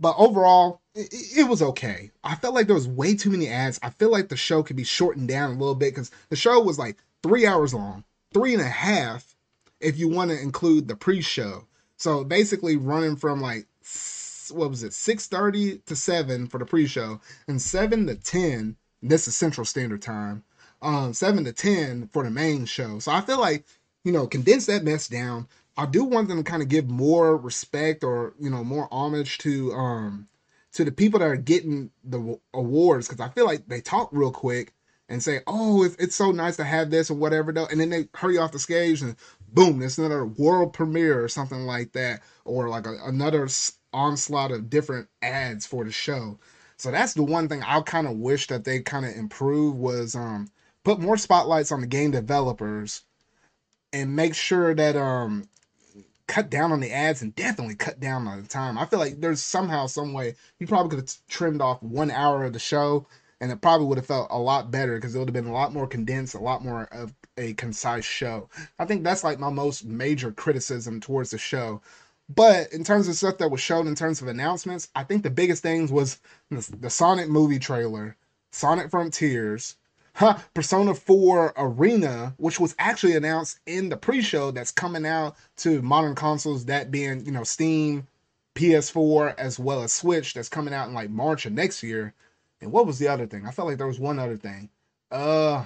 But 0.00 0.16
overall, 0.18 0.80
it, 0.94 1.12
it 1.12 1.48
was 1.48 1.62
okay. 1.62 2.10
I 2.24 2.34
felt 2.34 2.54
like 2.54 2.66
there 2.66 2.74
was 2.74 2.88
way 2.88 3.14
too 3.14 3.30
many 3.30 3.48
ads. 3.48 3.78
I 3.82 3.90
feel 3.90 4.10
like 4.10 4.28
the 4.28 4.36
show 4.36 4.62
could 4.62 4.76
be 4.76 4.84
shortened 4.84 5.28
down 5.28 5.50
a 5.50 5.58
little 5.58 5.74
bit 5.74 5.94
because 5.94 6.10
the 6.30 6.36
show 6.36 6.58
was 6.60 6.78
like 6.78 6.96
three 7.22 7.46
hours 7.46 7.74
long, 7.74 8.04
three 8.32 8.54
and 8.54 8.62
a 8.62 8.68
half 8.68 9.36
if 9.80 9.98
you 9.98 10.08
want 10.08 10.30
to 10.30 10.40
include 10.40 10.88
the 10.88 10.96
pre-show. 10.96 11.66
So 11.96 12.24
basically 12.24 12.76
running 12.76 13.16
from 13.16 13.40
like 13.40 13.66
what 14.50 14.70
was 14.70 14.82
it, 14.82 14.92
6:30 14.92 15.84
to 15.86 15.96
7 15.96 16.46
for 16.48 16.58
the 16.58 16.66
pre-show, 16.66 17.20
and 17.46 17.60
7 17.60 18.06
to 18.06 18.14
10, 18.14 18.76
this 19.02 19.28
is 19.28 19.36
Central 19.36 19.64
Standard 19.64 20.02
Time. 20.02 20.44
Um, 20.82 21.12
7 21.12 21.44
to 21.44 21.52
10 21.52 22.08
for 22.12 22.24
the 22.24 22.30
main 22.30 22.64
show. 22.64 22.98
So 22.98 23.12
I 23.12 23.20
feel 23.20 23.38
like, 23.38 23.64
you 24.04 24.12
know, 24.12 24.26
condense 24.26 24.66
that 24.66 24.82
mess 24.82 25.08
down. 25.08 25.46
I 25.80 25.86
do 25.86 26.04
want 26.04 26.28
them 26.28 26.36
to 26.36 26.44
kind 26.44 26.62
of 26.62 26.68
give 26.68 26.90
more 26.90 27.38
respect 27.38 28.04
or, 28.04 28.34
you 28.38 28.50
know, 28.50 28.62
more 28.62 28.86
homage 28.92 29.38
to 29.38 29.72
um 29.72 30.28
to 30.72 30.84
the 30.84 30.92
people 30.92 31.20
that 31.20 31.26
are 31.26 31.36
getting 31.36 31.90
the 32.04 32.38
awards 32.52 33.08
because 33.08 33.20
I 33.20 33.30
feel 33.30 33.46
like 33.46 33.66
they 33.66 33.80
talk 33.80 34.10
real 34.12 34.30
quick 34.30 34.74
and 35.08 35.22
say, 35.22 35.40
"Oh, 35.46 35.82
it's, 35.82 35.96
it's 35.96 36.14
so 36.14 36.32
nice 36.32 36.56
to 36.56 36.64
have 36.64 36.90
this 36.90 37.10
or 37.10 37.14
whatever," 37.14 37.50
though, 37.50 37.64
and 37.66 37.80
then 37.80 37.88
they 37.88 38.08
hurry 38.14 38.36
off 38.36 38.52
the 38.52 38.58
stage 38.58 39.00
and 39.00 39.16
boom, 39.52 39.78
there's 39.78 39.98
another 39.98 40.26
world 40.26 40.74
premiere 40.74 41.24
or 41.24 41.28
something 41.28 41.62
like 41.62 41.92
that, 41.92 42.20
or 42.44 42.68
like 42.68 42.86
a, 42.86 42.96
another 43.04 43.48
onslaught 43.94 44.52
of 44.52 44.68
different 44.68 45.08
ads 45.22 45.64
for 45.66 45.84
the 45.84 45.92
show. 45.92 46.38
So 46.76 46.90
that's 46.90 47.14
the 47.14 47.22
one 47.22 47.48
thing 47.48 47.62
I 47.62 47.80
kind 47.80 48.06
of 48.06 48.18
wish 48.18 48.48
that 48.48 48.64
they 48.64 48.80
kind 48.80 49.06
of 49.06 49.16
improve 49.16 49.76
was 49.76 50.14
um 50.14 50.48
put 50.84 51.00
more 51.00 51.16
spotlights 51.16 51.72
on 51.72 51.80
the 51.80 51.86
game 51.86 52.10
developers 52.10 53.02
and 53.94 54.14
make 54.14 54.34
sure 54.34 54.74
that 54.74 54.94
um 54.96 55.48
cut 56.30 56.48
down 56.48 56.70
on 56.70 56.78
the 56.78 56.92
ads 56.92 57.22
and 57.22 57.34
definitely 57.34 57.74
cut 57.74 57.98
down 57.98 58.28
on 58.28 58.40
the 58.40 58.46
time. 58.46 58.78
I 58.78 58.86
feel 58.86 59.00
like 59.00 59.20
there's 59.20 59.42
somehow 59.42 59.86
some 59.86 60.12
way 60.12 60.36
you 60.60 60.66
probably 60.68 60.90
could 60.90 61.00
have 61.00 61.28
trimmed 61.28 61.60
off 61.60 61.82
one 61.82 62.08
hour 62.12 62.44
of 62.44 62.52
the 62.52 62.60
show 62.60 63.08
and 63.40 63.50
it 63.50 63.60
probably 63.60 63.88
would 63.88 63.98
have 63.98 64.06
felt 64.06 64.28
a 64.30 64.38
lot 64.38 64.70
better 64.70 64.94
because 64.94 65.12
it 65.12 65.18
would 65.18 65.26
have 65.26 65.34
been 65.34 65.48
a 65.48 65.52
lot 65.52 65.72
more 65.72 65.88
condensed, 65.88 66.36
a 66.36 66.38
lot 66.38 66.64
more 66.64 66.84
of 66.92 67.12
a 67.36 67.54
concise 67.54 68.04
show. 68.04 68.48
I 68.78 68.84
think 68.84 69.02
that's 69.02 69.24
like 69.24 69.40
my 69.40 69.50
most 69.50 69.84
major 69.84 70.30
criticism 70.30 71.00
towards 71.00 71.30
the 71.30 71.38
show. 71.38 71.82
But 72.32 72.72
in 72.72 72.84
terms 72.84 73.08
of 73.08 73.16
stuff 73.16 73.38
that 73.38 73.50
was 73.50 73.60
shown 73.60 73.88
in 73.88 73.96
terms 73.96 74.22
of 74.22 74.28
announcements, 74.28 74.88
I 74.94 75.02
think 75.02 75.24
the 75.24 75.30
biggest 75.30 75.64
things 75.64 75.90
was 75.90 76.20
the, 76.48 76.76
the 76.76 76.90
Sonic 76.90 77.28
movie 77.28 77.58
trailer, 77.58 78.16
Sonic 78.52 78.92
Frontiers, 78.92 79.74
huh, 80.20 80.36
Persona 80.52 80.94
4 80.94 81.54
Arena, 81.56 82.34
which 82.36 82.60
was 82.60 82.74
actually 82.78 83.16
announced 83.16 83.58
in 83.66 83.88
the 83.88 83.96
pre-show 83.96 84.50
that's 84.50 84.70
coming 84.70 85.06
out 85.06 85.34
to 85.56 85.80
modern 85.80 86.14
consoles, 86.14 86.66
that 86.66 86.90
being, 86.90 87.24
you 87.24 87.32
know, 87.32 87.42
Steam, 87.42 88.06
PS4, 88.54 89.34
as 89.38 89.58
well 89.58 89.82
as 89.82 89.94
Switch, 89.94 90.34
that's 90.34 90.50
coming 90.50 90.74
out 90.74 90.88
in 90.88 90.94
like 90.94 91.08
March 91.08 91.46
of 91.46 91.52
next 91.52 91.82
year. 91.82 92.12
And 92.60 92.70
what 92.70 92.86
was 92.86 92.98
the 92.98 93.08
other 93.08 93.26
thing? 93.26 93.46
I 93.46 93.50
felt 93.50 93.66
like 93.66 93.78
there 93.78 93.86
was 93.86 93.98
one 93.98 94.18
other 94.18 94.36
thing. 94.36 94.68
Uh 95.10 95.64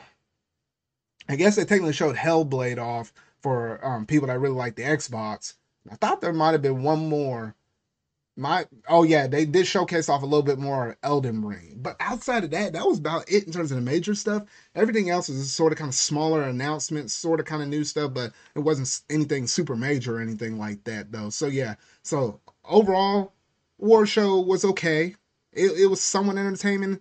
I 1.28 1.36
guess 1.36 1.56
they 1.56 1.64
technically 1.64 1.92
showed 1.92 2.16
Hellblade 2.16 2.78
off 2.78 3.12
for 3.40 3.84
um, 3.84 4.06
people 4.06 4.28
that 4.28 4.38
really 4.38 4.54
like 4.54 4.76
the 4.76 4.82
Xbox. 4.82 5.54
I 5.90 5.96
thought 5.96 6.20
there 6.20 6.32
might 6.32 6.52
have 6.52 6.62
been 6.62 6.82
one 6.82 7.08
more. 7.08 7.54
My 8.36 8.66
oh 8.88 9.04
yeah, 9.04 9.28
they 9.28 9.44
did 9.44 9.66
showcase 9.66 10.08
off 10.08 10.22
a 10.22 10.26
little 10.26 10.42
bit 10.42 10.58
more 10.58 10.96
Elden 11.04 11.44
Ring, 11.44 11.78
but 11.80 11.96
outside 12.00 12.42
of 12.42 12.50
that, 12.50 12.72
that 12.72 12.86
was 12.86 12.98
about 12.98 13.30
it 13.30 13.44
in 13.44 13.52
terms 13.52 13.70
of 13.70 13.76
the 13.76 13.82
major 13.82 14.14
stuff. 14.16 14.42
Everything 14.74 15.08
else 15.08 15.28
was 15.28 15.52
sort 15.52 15.72
of 15.72 15.78
kind 15.78 15.88
of 15.88 15.94
smaller 15.94 16.42
announcements, 16.42 17.12
sort 17.14 17.38
of 17.38 17.46
kind 17.46 17.62
of 17.62 17.68
new 17.68 17.84
stuff, 17.84 18.12
but 18.12 18.32
it 18.56 18.58
wasn't 18.58 19.00
anything 19.08 19.46
super 19.46 19.76
major 19.76 20.16
or 20.16 20.20
anything 20.20 20.58
like 20.58 20.82
that 20.84 21.12
though. 21.12 21.30
So 21.30 21.46
yeah, 21.46 21.76
so 22.02 22.40
overall, 22.64 23.34
War 23.78 24.04
Show 24.04 24.40
was 24.40 24.64
okay. 24.64 25.14
It, 25.52 25.70
it 25.82 25.86
was 25.86 26.00
somewhat 26.00 26.36
entertaining. 26.36 27.00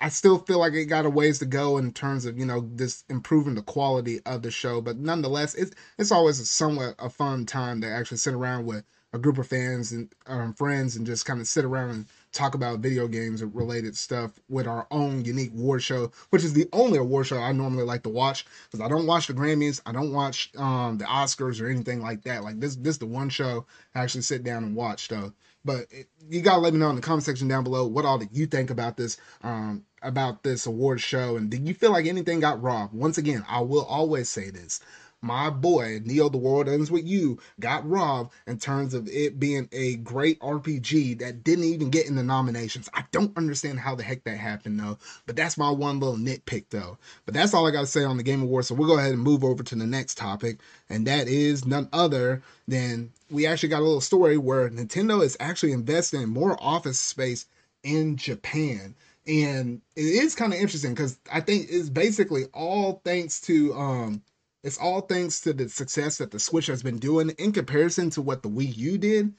I 0.00 0.08
still 0.08 0.38
feel 0.38 0.58
like 0.58 0.72
it 0.74 0.86
got 0.86 1.06
a 1.06 1.10
ways 1.10 1.40
to 1.40 1.46
go 1.46 1.78
in 1.78 1.92
terms 1.92 2.26
of 2.26 2.38
you 2.38 2.46
know 2.46 2.70
just 2.76 3.10
improving 3.10 3.56
the 3.56 3.62
quality 3.62 4.20
of 4.24 4.42
the 4.42 4.52
show, 4.52 4.80
but 4.80 4.98
nonetheless, 4.98 5.54
it's 5.54 5.72
it's 5.98 6.12
always 6.12 6.48
somewhat 6.48 6.94
a 7.00 7.10
fun 7.10 7.44
time 7.44 7.80
to 7.80 7.88
actually 7.88 8.18
sit 8.18 8.34
around 8.34 8.66
with 8.66 8.84
a 9.12 9.18
group 9.18 9.38
of 9.38 9.46
fans 9.46 9.92
and 9.92 10.12
um, 10.26 10.54
friends 10.54 10.96
and 10.96 11.06
just 11.06 11.26
kind 11.26 11.40
of 11.40 11.46
sit 11.46 11.64
around 11.64 11.90
and 11.90 12.06
talk 12.32 12.54
about 12.54 12.80
video 12.80 13.06
games 13.06 13.42
and 13.42 13.54
related 13.54 13.96
stuff 13.96 14.32
with 14.48 14.66
our 14.66 14.86
own 14.90 15.24
unique 15.24 15.52
award 15.52 15.82
show, 15.82 16.10
which 16.30 16.44
is 16.44 16.54
the 16.54 16.68
only 16.72 16.98
award 16.98 17.26
show 17.26 17.38
I 17.38 17.52
normally 17.52 17.84
like 17.84 18.02
to 18.04 18.08
watch 18.08 18.46
because 18.70 18.80
I 18.80 18.88
don't 18.88 19.06
watch 19.06 19.26
the 19.26 19.34
Grammys, 19.34 19.80
I 19.84 19.92
don't 19.92 20.12
watch 20.12 20.50
um, 20.56 20.96
the 20.98 21.04
Oscars 21.04 21.60
or 21.60 21.68
anything 21.68 22.00
like 22.00 22.22
that. 22.22 22.42
Like 22.42 22.58
this, 22.58 22.76
this 22.76 22.94
is 22.94 22.98
the 22.98 23.06
one 23.06 23.28
show 23.28 23.66
I 23.94 24.00
actually 24.00 24.22
sit 24.22 24.44
down 24.44 24.64
and 24.64 24.74
watch 24.74 25.08
though. 25.08 25.32
But 25.64 25.86
it, 25.90 26.08
you 26.28 26.40
gotta 26.40 26.60
let 26.60 26.72
me 26.72 26.80
know 26.80 26.90
in 26.90 26.96
the 26.96 27.02
comment 27.02 27.22
section 27.24 27.48
down 27.48 27.64
below 27.64 27.86
what 27.86 28.04
all 28.04 28.18
that 28.18 28.34
you 28.34 28.46
think 28.46 28.70
about 28.70 28.96
this 28.96 29.16
um 29.42 29.84
about 30.02 30.42
this 30.42 30.66
award 30.66 31.00
show 31.00 31.36
and 31.36 31.48
did 31.48 31.68
you 31.68 31.74
feel 31.74 31.92
like 31.92 32.06
anything 32.06 32.40
got 32.40 32.60
robbed? 32.60 32.94
Once 32.94 33.18
again, 33.18 33.44
I 33.48 33.60
will 33.60 33.84
always 33.84 34.28
say 34.28 34.50
this 34.50 34.80
my 35.22 35.48
boy 35.48 36.00
Neo 36.04 36.28
the 36.28 36.36
World 36.36 36.68
Ends 36.68 36.90
With 36.90 37.06
You 37.06 37.38
got 37.60 37.88
robbed 37.88 38.32
in 38.46 38.58
terms 38.58 38.92
of 38.92 39.08
it 39.08 39.38
being 39.38 39.68
a 39.72 39.96
great 39.96 40.38
RPG 40.40 41.20
that 41.20 41.44
didn't 41.44 41.64
even 41.64 41.90
get 41.90 42.06
in 42.06 42.16
the 42.16 42.22
nominations. 42.22 42.88
I 42.92 43.04
don't 43.12 43.36
understand 43.36 43.78
how 43.80 43.94
the 43.94 44.02
heck 44.02 44.24
that 44.24 44.36
happened 44.36 44.78
though, 44.78 44.98
but 45.26 45.36
that's 45.36 45.56
my 45.56 45.70
one 45.70 46.00
little 46.00 46.16
nitpick 46.16 46.64
though. 46.70 46.98
But 47.24 47.34
that's 47.34 47.54
all 47.54 47.66
I 47.66 47.70
got 47.70 47.82
to 47.82 47.86
say 47.86 48.04
on 48.04 48.16
the 48.16 48.22
Game 48.22 48.42
Awards. 48.42 48.68
So 48.68 48.74
we'll 48.74 48.88
go 48.88 48.98
ahead 48.98 49.12
and 49.12 49.22
move 49.22 49.44
over 49.44 49.62
to 49.62 49.74
the 49.74 49.86
next 49.86 50.18
topic, 50.18 50.58
and 50.90 51.06
that 51.06 51.28
is 51.28 51.64
none 51.64 51.88
other 51.92 52.42
than 52.68 53.10
we 53.30 53.46
actually 53.46 53.68
got 53.70 53.80
a 53.80 53.84
little 53.84 54.00
story 54.00 54.36
where 54.36 54.68
Nintendo 54.68 55.22
is 55.22 55.36
actually 55.40 55.72
investing 55.72 56.22
in 56.22 56.28
more 56.28 56.56
office 56.60 57.00
space 57.00 57.46
in 57.82 58.16
Japan 58.16 58.94
and 59.26 59.80
it 59.94 60.02
is 60.02 60.34
kind 60.34 60.52
of 60.52 60.58
interesting 60.58 60.94
because 60.94 61.18
I 61.32 61.40
think 61.40 61.66
it's 61.70 61.88
basically 61.88 62.44
all 62.52 63.00
thanks 63.04 63.40
to 63.42 63.72
um 63.74 64.22
it's 64.62 64.78
all 64.78 65.00
thanks 65.00 65.40
to 65.40 65.52
the 65.52 65.68
success 65.68 66.18
that 66.18 66.30
the 66.30 66.38
Switch 66.38 66.66
has 66.66 66.82
been 66.82 66.98
doing 66.98 67.30
in 67.30 67.52
comparison 67.52 68.10
to 68.10 68.22
what 68.22 68.42
the 68.42 68.48
Wii 68.48 68.76
U 68.76 68.98
did, 68.98 69.34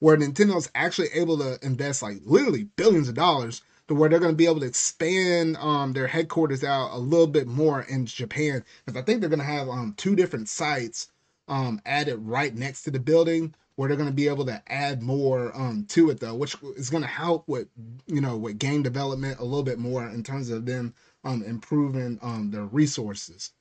where 0.00 0.16
Nintendo's 0.16 0.70
actually 0.74 1.08
able 1.14 1.38
to 1.38 1.58
invest 1.62 2.02
like 2.02 2.18
literally 2.24 2.64
billions 2.76 3.08
of 3.08 3.14
dollars 3.14 3.62
to 3.86 3.94
where 3.94 4.08
they're 4.08 4.18
going 4.18 4.32
to 4.32 4.36
be 4.36 4.46
able 4.46 4.60
to 4.60 4.66
expand 4.66 5.56
um, 5.58 5.92
their 5.92 6.06
headquarters 6.06 6.64
out 6.64 6.92
a 6.92 6.98
little 6.98 7.26
bit 7.26 7.46
more 7.46 7.82
in 7.82 8.06
Japan. 8.06 8.64
Because 8.84 9.00
I 9.00 9.04
think 9.04 9.20
they're 9.20 9.30
going 9.30 9.38
to 9.38 9.44
have 9.44 9.68
um, 9.68 9.94
two 9.96 10.16
different 10.16 10.48
sites 10.48 11.08
um, 11.46 11.80
added 11.86 12.16
right 12.16 12.54
next 12.54 12.82
to 12.84 12.90
the 12.90 12.98
building 12.98 13.54
where 13.76 13.88
they're 13.88 13.96
going 13.96 14.08
to 14.08 14.14
be 14.14 14.28
able 14.28 14.46
to 14.46 14.62
add 14.68 15.02
more 15.02 15.54
um, 15.56 15.84
to 15.88 16.10
it 16.10 16.20
though, 16.20 16.34
which 16.34 16.56
is 16.76 16.90
going 16.90 17.02
to 17.02 17.08
help 17.08 17.46
with 17.46 17.68
you 18.06 18.20
know 18.20 18.36
with 18.36 18.58
game 18.58 18.82
development 18.82 19.38
a 19.38 19.44
little 19.44 19.62
bit 19.62 19.78
more 19.78 20.08
in 20.08 20.22
terms 20.22 20.50
of 20.50 20.64
them 20.66 20.94
um, 21.24 21.42
improving 21.42 22.18
um, 22.22 22.50
their 22.50 22.64
resources 22.64 23.52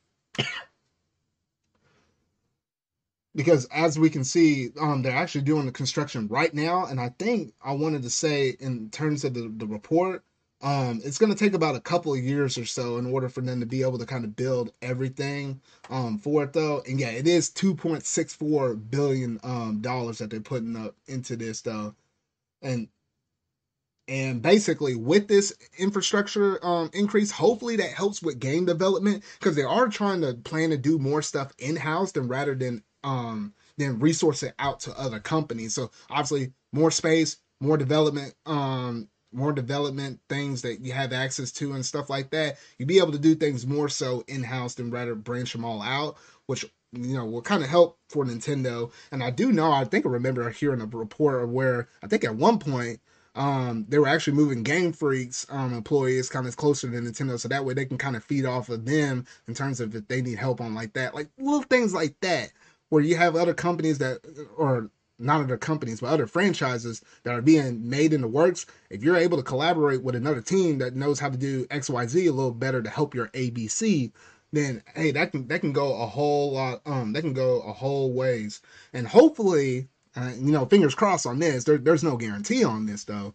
because 3.36 3.66
as 3.66 3.98
we 3.98 4.10
can 4.10 4.24
see, 4.24 4.70
um, 4.80 5.02
they're 5.02 5.16
actually 5.16 5.42
doing 5.42 5.66
the 5.66 5.72
construction 5.72 6.28
right 6.28 6.54
now. 6.54 6.86
And 6.86 7.00
I 7.00 7.10
think 7.10 7.54
I 7.64 7.74
wanted 7.74 8.04
to 8.04 8.10
say, 8.10 8.56
in 8.60 8.90
terms 8.90 9.24
of 9.24 9.34
the, 9.34 9.52
the 9.56 9.68
report, 9.68 10.24
um, 10.62 11.02
it's 11.04 11.18
going 11.18 11.32
to 11.32 11.38
take 11.38 11.54
about 11.54 11.76
a 11.76 11.82
couple 11.82 12.14
of 12.14 12.24
years 12.24 12.58
or 12.58 12.66
so 12.66 12.98
in 12.98 13.12
order 13.12 13.28
for 13.28 13.42
them 13.42 13.60
to 13.60 13.66
be 13.66 13.82
able 13.82 13.98
to 13.98 14.06
kind 14.06 14.24
of 14.24 14.36
build 14.36 14.72
everything 14.82 15.60
um, 15.90 16.18
for 16.18 16.44
it, 16.44 16.54
though. 16.54 16.82
And 16.88 17.00
yeah, 17.00 17.10
it 17.10 17.28
is 17.28 17.50
2.64 17.50 18.90
billion 18.90 19.40
um, 19.44 19.82
dollars 19.82 20.20
that 20.20 20.30
they're 20.30 20.40
putting 20.40 20.78
up 20.78 20.96
into 21.08 21.36
this, 21.36 21.62
though. 21.62 21.96
And 22.62 22.88
and 24.08 24.42
basically, 24.42 24.96
with 24.96 25.30
this 25.30 25.54
infrastructure 25.78 26.64
um, 26.66 26.90
increase, 26.94 27.32
hopefully 27.32 27.78
that 27.78 27.92
helps 27.92 28.22
with 28.22 28.40
game 28.40 28.66
development 28.66 29.24
because 29.40 29.56
they 29.56 29.64
are 29.64 29.88
trying 29.88 30.22
to 30.22 30.34
plan 30.34 30.72
to 30.72 30.78
do 30.78 31.00
more 31.00 31.22
stuff 31.22 31.54
in 31.58 31.78
house 31.78 32.12
than 32.12 32.28
rather 32.28 32.54
than 32.54 32.84
um, 33.04 33.54
then 33.78 34.00
resource 34.00 34.44
it 34.44 34.54
out 34.60 34.80
to 34.82 35.00
other 35.00 35.20
companies. 35.20 35.74
So 35.74 35.92
obviously 36.10 36.54
more 36.72 36.92
space, 36.92 37.38
more 37.60 37.78
development, 37.78 38.34
um, 38.46 39.10
more 39.32 39.52
development 39.52 40.20
things 40.30 40.62
that 40.62 40.82
you 40.82 40.94
have 40.94 41.12
access 41.12 41.52
to 41.54 41.74
and 41.74 41.86
stuff 41.86 42.10
like 42.10 42.30
that. 42.32 42.58
You'd 42.78 42.88
be 42.88 43.00
able 43.00 43.12
to 43.14 43.20
do 43.20 43.36
things 43.36 43.66
more 43.66 43.90
so 43.90 44.24
in 44.28 44.44
house 44.44 44.76
than 44.76 44.92
rather 44.92 45.16
branch 45.16 45.54
them 45.54 45.66
all 45.66 45.82
out, 45.82 46.18
which 46.46 46.66
you 46.92 47.16
know 47.16 47.26
will 47.26 47.42
kind 47.42 47.64
of 47.64 47.70
help 47.70 47.98
for 48.10 48.26
Nintendo. 48.26 48.92
And 49.12 49.24
I 49.24 49.32
do 49.32 49.52
know, 49.52 49.72
I 49.72 49.86
think 49.86 50.06
I 50.06 50.10
remember 50.10 50.50
hearing 50.52 50.82
a 50.82 50.86
report 50.86 51.50
where 51.50 51.88
I 52.04 52.08
think 52.08 52.24
at 52.24 52.36
one 52.36 52.60
point 52.60 53.00
um, 53.36 53.88
they 53.90 53.98
were 53.98 54.08
actually 54.08 54.34
moving 54.34 54.62
Game 54.62 54.94
Freak's 54.94 55.48
um, 55.50 55.74
employees 55.74 56.30
kind 56.30 56.48
of 56.48 56.56
closer 56.56 56.90
to 56.90 56.98
Nintendo, 56.98 57.40
so 57.40 57.48
that 57.48 57.66
way 57.66 57.74
they 57.74 57.86
can 57.86 57.98
kind 57.98 58.16
of 58.16 58.24
feed 58.24 58.46
off 58.46 58.70
of 58.70 58.86
them 58.86 59.26
in 59.48 59.56
terms 59.56 59.80
of 59.80 59.96
if 59.96 60.08
they 60.08 60.22
need 60.22 60.38
help 60.38 60.62
on 60.62 60.76
like 60.76 60.94
that, 60.94 61.16
like 61.16 61.30
little 61.40 61.64
things 61.64 61.94
like 61.96 62.16
that 62.22 62.52
where 62.94 63.02
you 63.02 63.16
have 63.16 63.36
other 63.36 63.56
companies 63.56 63.98
that, 63.98 64.20
or 64.56 64.92
not 65.18 65.42
other 65.42 65.58
companies, 65.58 66.00
but 66.00 66.12
other 66.12 66.28
franchises 66.28 67.02
that 67.24 67.34
are 67.34 67.42
being 67.42 67.90
made 67.90 68.14
in 68.14 68.22
the 68.22 68.28
works. 68.28 68.68
If 68.92 69.04
you're 69.04 69.18
able 69.18 69.36
to 69.38 69.44
collaborate 69.44 70.04
with 70.04 70.14
another 70.14 70.42
team 70.42 70.78
that 70.78 70.96
knows 70.96 71.20
how 71.20 71.30
to 71.32 71.38
do 71.38 71.66
X, 71.72 71.90
Y, 71.90 72.06
Z 72.06 72.28
a 72.28 72.32
little 72.32 72.52
better 72.52 72.84
to 72.84 72.90
help 72.92 73.16
your 73.16 73.30
ABC, 73.30 74.12
then 74.52 74.84
hey, 74.94 75.10
that 75.10 75.32
can 75.32 75.48
that 75.48 75.62
can 75.62 75.74
go 75.74 76.00
a 76.04 76.06
whole 76.06 76.54
lot. 76.54 76.82
Um, 76.86 77.14
that 77.14 77.22
can 77.22 77.34
go 77.34 77.62
a 77.62 77.74
whole 77.74 78.14
ways, 78.14 78.62
and 78.94 79.08
hopefully, 79.08 79.88
uh, 80.16 80.34
you 80.38 80.52
know, 80.52 80.68
fingers 80.68 80.94
crossed 80.94 81.26
on 81.26 81.40
this. 81.40 81.64
There, 81.64 81.80
there's 81.80 82.04
no 82.04 82.16
guarantee 82.16 82.64
on 82.64 82.86
this 82.86 83.06
though, 83.06 83.34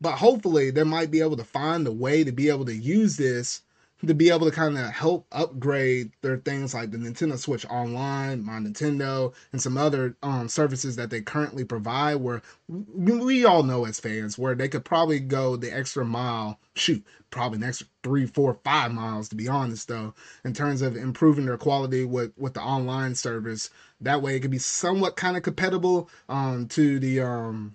but 0.00 0.16
hopefully, 0.16 0.72
they 0.72 0.82
might 0.82 1.12
be 1.12 1.20
able 1.20 1.36
to 1.36 1.44
find 1.44 1.86
a 1.86 1.92
way 1.92 2.24
to 2.24 2.32
be 2.32 2.48
able 2.48 2.64
to 2.64 2.74
use 2.74 3.16
this 3.16 3.62
to 4.06 4.14
be 4.14 4.30
able 4.30 4.46
to 4.48 4.54
kind 4.54 4.78
of 4.78 4.90
help 4.90 5.26
upgrade 5.32 6.12
their 6.22 6.36
things 6.36 6.72
like 6.72 6.92
the 6.92 6.98
Nintendo 6.98 7.36
Switch 7.36 7.66
Online, 7.66 8.44
My 8.44 8.58
Nintendo, 8.58 9.34
and 9.52 9.60
some 9.60 9.76
other 9.76 10.16
um, 10.22 10.48
services 10.48 10.94
that 10.96 11.10
they 11.10 11.20
currently 11.20 11.64
provide. 11.64 12.16
Where 12.16 12.42
we 12.68 13.44
all 13.44 13.64
know 13.64 13.84
as 13.86 13.98
fans, 13.98 14.38
where 14.38 14.54
they 14.54 14.68
could 14.68 14.84
probably 14.84 15.18
go 15.18 15.56
the 15.56 15.76
extra 15.76 16.04
mile, 16.04 16.60
shoot, 16.76 17.04
probably 17.30 17.58
next 17.58 17.84
three, 18.04 18.26
four, 18.26 18.58
five 18.62 18.92
miles 18.92 19.28
to 19.30 19.34
be 19.34 19.48
honest, 19.48 19.88
though, 19.88 20.14
in 20.44 20.54
terms 20.54 20.80
of 20.80 20.96
improving 20.96 21.46
their 21.46 21.58
quality 21.58 22.04
with 22.04 22.32
with 22.38 22.54
the 22.54 22.62
online 22.62 23.16
service. 23.16 23.70
That 24.00 24.22
way, 24.22 24.36
it 24.36 24.40
could 24.40 24.52
be 24.52 24.58
somewhat 24.58 25.16
kind 25.16 25.36
of 25.36 25.42
compatible 25.42 26.08
um, 26.28 26.68
to 26.68 27.00
the 27.00 27.20
um, 27.20 27.74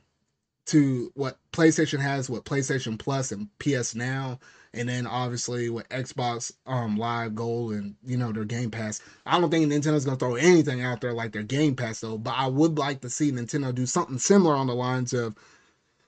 to 0.68 1.12
what 1.16 1.38
PlayStation 1.52 2.00
has, 2.00 2.30
what 2.30 2.46
PlayStation 2.46 2.98
Plus 2.98 3.34
and 3.34 3.50
PS 3.60 3.94
Now 3.94 4.40
and 4.74 4.90
then 4.90 5.06
obviously 5.06 5.70
with 5.70 5.88
Xbox 5.90 6.52
um 6.66 6.98
Live 6.98 7.36
Gold 7.36 7.74
and 7.74 7.96
you 8.06 8.18
know 8.18 8.32
their 8.32 8.46
Game 8.46 8.72
Pass. 8.72 9.02
I 9.26 9.40
don't 9.40 9.50
think 9.50 9.72
Nintendo's 9.72 10.06
gonna 10.06 10.18
throw 10.18 10.36
anything 10.36 10.82
out 10.82 11.02
there 11.02 11.14
like 11.14 11.32
their 11.32 11.44
Game 11.44 11.76
Pass 11.76 12.00
though, 12.00 12.18
but 12.18 12.36
I 12.38 12.48
would 12.48 12.78
like 12.78 13.02
to 13.02 13.10
see 13.10 13.32
Nintendo 13.32 13.74
do 13.74 13.86
something 13.86 14.18
similar 14.18 14.56
on 14.56 14.68
the 14.68 14.76
lines 14.76 15.14
of 15.14 15.36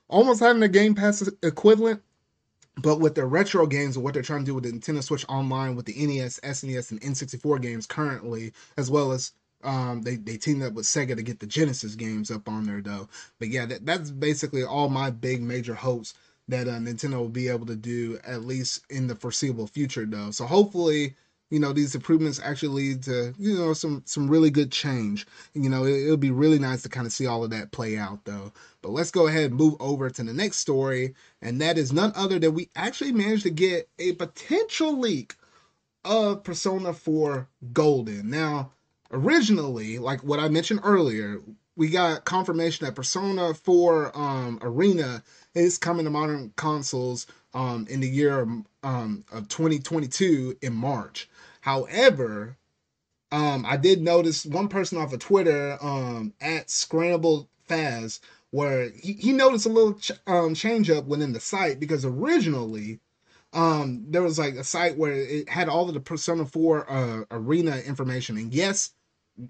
almost 0.08 0.39
having 0.39 0.63
a 0.63 0.67
Game 0.67 0.95
Pass 0.95 1.28
equivalent. 1.43 2.01
But 2.78 2.99
with 2.99 3.15
their 3.15 3.28
retro 3.28 3.65
games 3.67 3.95
and 3.95 4.04
what 4.04 4.13
they're 4.13 4.23
trying 4.23 4.41
to 4.41 4.45
do 4.45 4.56
with 4.56 4.65
the 4.65 4.71
Nintendo 4.71 5.01
Switch 5.01 5.25
Online, 5.30 5.78
with 5.78 5.86
the 5.86 5.93
NES, 5.93 6.41
SNES, 6.41 6.91
and 6.91 6.99
N64 6.99 7.62
games 7.62 7.88
currently, 7.88 8.51
as 8.75 8.91
well 8.91 9.13
as 9.13 9.32
um, 9.63 10.01
they 10.01 10.15
they 10.17 10.36
teamed 10.36 10.62
up 10.62 10.73
with 10.73 10.86
Sega 10.86 11.15
to 11.15 11.23
get 11.23 11.39
the 11.39 11.47
Genesis 11.47 11.95
games 11.95 12.30
up 12.30 12.47
on 12.49 12.65
there 12.65 12.82
though. 12.82 13.08
But 13.39 13.47
yeah, 13.47 13.65
that, 13.65 13.86
that's 13.86 14.12
basically 14.12 14.63
all 14.63 14.89
my 14.89 15.10
big 15.10 15.41
major 15.41 15.73
hopes 15.73 16.13
that 16.47 16.67
uh, 16.67 16.73
Nintendo 16.73 17.17
will 17.19 17.29
be 17.29 17.47
able 17.47 17.65
to 17.65 17.75
do 17.75 18.19
at 18.25 18.45
least 18.45 18.84
in 18.89 19.08
the 19.08 19.15
foreseeable 19.15 19.67
future, 19.67 20.05
though. 20.05 20.31
So 20.31 20.45
hopefully, 20.45 21.15
you 21.49 21.60
know, 21.60 21.73
these 21.73 21.95
improvements 21.95 22.39
actually 22.43 22.84
lead 22.84 23.03
to 23.03 23.34
you 23.38 23.55
know 23.55 23.73
some 23.73 24.03
some 24.05 24.29
really 24.29 24.49
good 24.49 24.71
change. 24.71 25.25
You 25.53 25.69
know, 25.69 25.86
it, 25.86 26.10
will 26.10 26.17
be 26.17 26.31
really 26.31 26.60
nice 26.60 26.81
to 26.84 26.89
kind 26.89 27.05
of 27.05 27.13
see 27.13 27.27
all 27.27 27.43
of 27.43 27.51
that 27.51 27.71
play 27.71 27.97
out, 27.97 28.25
though. 28.25 28.51
But 28.81 28.91
let's 28.91 29.12
go 29.12 29.27
ahead 29.27 29.51
and 29.51 29.55
move 29.55 29.75
over 29.79 30.10
to 30.10 30.23
the 30.23 30.34
next 30.34 30.58
story, 30.58 31.15
and 31.41 31.62
that 31.62 31.77
is 31.77 31.93
none 31.93 32.13
other 32.15 32.39
than 32.39 32.53
we 32.53 32.69
actually 32.75 33.12
managed 33.12 33.43
to 33.43 33.51
get 33.51 33.89
a 33.99 34.13
potential 34.13 34.97
leak 34.99 35.36
of 36.03 36.43
Persona 36.43 36.93
4 36.93 37.47
Golden. 37.73 38.29
Now, 38.29 38.71
originally, 39.12 39.97
like 39.97 40.23
what 40.23 40.39
I 40.39 40.49
mentioned 40.49 40.81
earlier, 40.84 41.41
we 41.75 41.89
got 41.89 42.25
confirmation 42.25 42.86
that 42.86 42.95
Persona 42.95 43.53
4 43.53 44.17
um, 44.17 44.60
Arena 44.62 45.23
is 45.55 45.77
coming 45.77 46.05
to 46.05 46.11
modern 46.11 46.53
consoles 46.55 47.27
um, 47.53 47.87
in 47.89 48.01
the 48.01 48.09
year 48.09 48.41
um, 48.83 49.25
of 49.31 49.47
2022 49.47 50.57
in 50.61 50.73
March. 50.75 51.29
However, 51.61 52.57
um, 53.31 53.65
I 53.65 53.77
did 53.77 54.01
notice 54.01 54.45
one 54.45 54.67
person 54.67 54.97
off 54.97 55.13
of 55.13 55.19
Twitter 55.19 55.77
um, 55.81 56.33
at 56.39 56.69
Scramble 56.69 57.49
Faz 57.67 58.19
where 58.51 58.89
he, 58.91 59.13
he 59.13 59.33
noticed 59.33 59.65
a 59.65 59.69
little 59.69 59.95
ch- 59.95 60.13
um, 60.27 60.55
change 60.55 60.89
up 60.89 61.05
within 61.05 61.33
the 61.33 61.39
site 61.41 61.77
because 61.77 62.05
originally 62.05 63.01
um, 63.51 64.05
there 64.09 64.21
was 64.21 64.39
like 64.39 64.55
a 64.55 64.63
site 64.63 64.97
where 64.97 65.13
it 65.13 65.49
had 65.49 65.67
all 65.67 65.87
of 65.87 65.93
the 65.93 65.99
Persona 65.99 66.45
4 66.45 66.89
uh, 66.89 67.23
arena 67.31 67.77
information. 67.79 68.37
And 68.37 68.53
yes, 68.53 68.91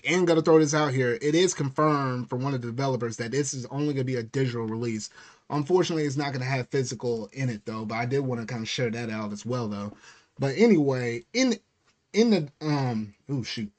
and 0.07 0.25
gonna 0.25 0.41
throw 0.41 0.57
this 0.57 0.73
out 0.73 0.93
here, 0.93 1.19
it 1.21 1.35
is 1.35 1.53
confirmed 1.53 2.29
from 2.29 2.41
one 2.41 2.55
of 2.55 2.61
the 2.61 2.67
developers 2.67 3.17
that 3.17 3.31
this 3.31 3.53
is 3.53 3.67
only 3.67 3.93
gonna 3.93 4.03
be 4.03 4.15
a 4.15 4.23
digital 4.23 4.65
release. 4.65 5.09
Unfortunately, 5.49 6.05
it's 6.05 6.17
not 6.17 6.31
going 6.31 6.41
to 6.41 6.45
have 6.45 6.69
physical 6.69 7.29
in 7.33 7.49
it 7.49 7.65
though. 7.65 7.85
But 7.85 7.95
I 7.95 8.05
did 8.05 8.19
want 8.19 8.41
to 8.41 8.47
kind 8.47 8.63
of 8.63 8.69
share 8.69 8.89
that 8.89 9.09
out 9.09 9.31
as 9.31 9.45
well 9.45 9.67
though. 9.67 9.93
But 10.39 10.55
anyway, 10.57 11.25
in 11.33 11.55
in 12.13 12.29
the 12.31 12.51
um 12.61 13.13
oh 13.29 13.43
shoot. 13.43 13.71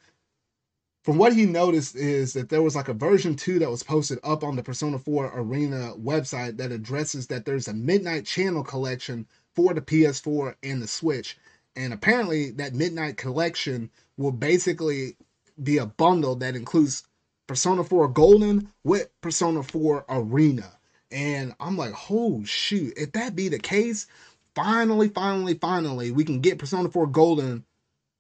From 1.03 1.19
what 1.19 1.35
he 1.35 1.47
noticed 1.47 1.95
is 1.95 2.33
that 2.33 2.49
there 2.49 2.63
was 2.63 2.75
like 2.75 2.89
a 2.89 2.93
version 2.93 3.37
2 3.37 3.61
that 3.61 3.71
was 3.71 3.85
posted 3.85 4.19
up 4.25 4.43
on 4.43 4.57
the 4.57 4.63
Persona 4.63 4.99
4 4.99 5.39
Arena 5.39 5.93
website 5.97 6.57
that 6.57 6.73
addresses 6.73 7.29
that 7.29 7.45
there's 7.45 7.69
a 7.69 7.73
Midnight 7.73 8.27
Channel 8.27 8.65
collection 8.65 9.25
for 9.55 9.73
the 9.73 9.81
PS4 9.81 10.57
and 10.65 10.83
the 10.83 10.89
Switch. 10.89 11.39
And 11.77 11.93
apparently 11.93 12.51
that 12.53 12.75
Midnight 12.75 13.19
collection 13.19 13.89
will 14.17 14.33
basically 14.33 15.17
be 15.63 15.79
a 15.79 15.87
bundle 15.87 16.35
that 16.37 16.57
includes 16.57 17.05
Persona 17.47 17.85
4 17.85 18.09
Golden 18.09 18.73
with 18.83 19.09
Persona 19.21 19.63
4 19.63 20.07
Arena 20.09 20.73
And 21.11 21.55
I'm 21.61 21.77
like, 21.77 21.93
oh 22.11 22.45
shoot, 22.45 22.95
if 22.97 23.13
that 23.13 23.37
be 23.37 23.49
the 23.49 23.59
case, 23.59 24.07
finally, 24.55 25.09
finally, 25.09 25.55
finally, 25.55 26.11
we 26.11 26.25
can 26.25 26.41
get 26.41 26.59
Persona 26.59 26.89
4 26.89 27.07
Golden, 27.07 27.65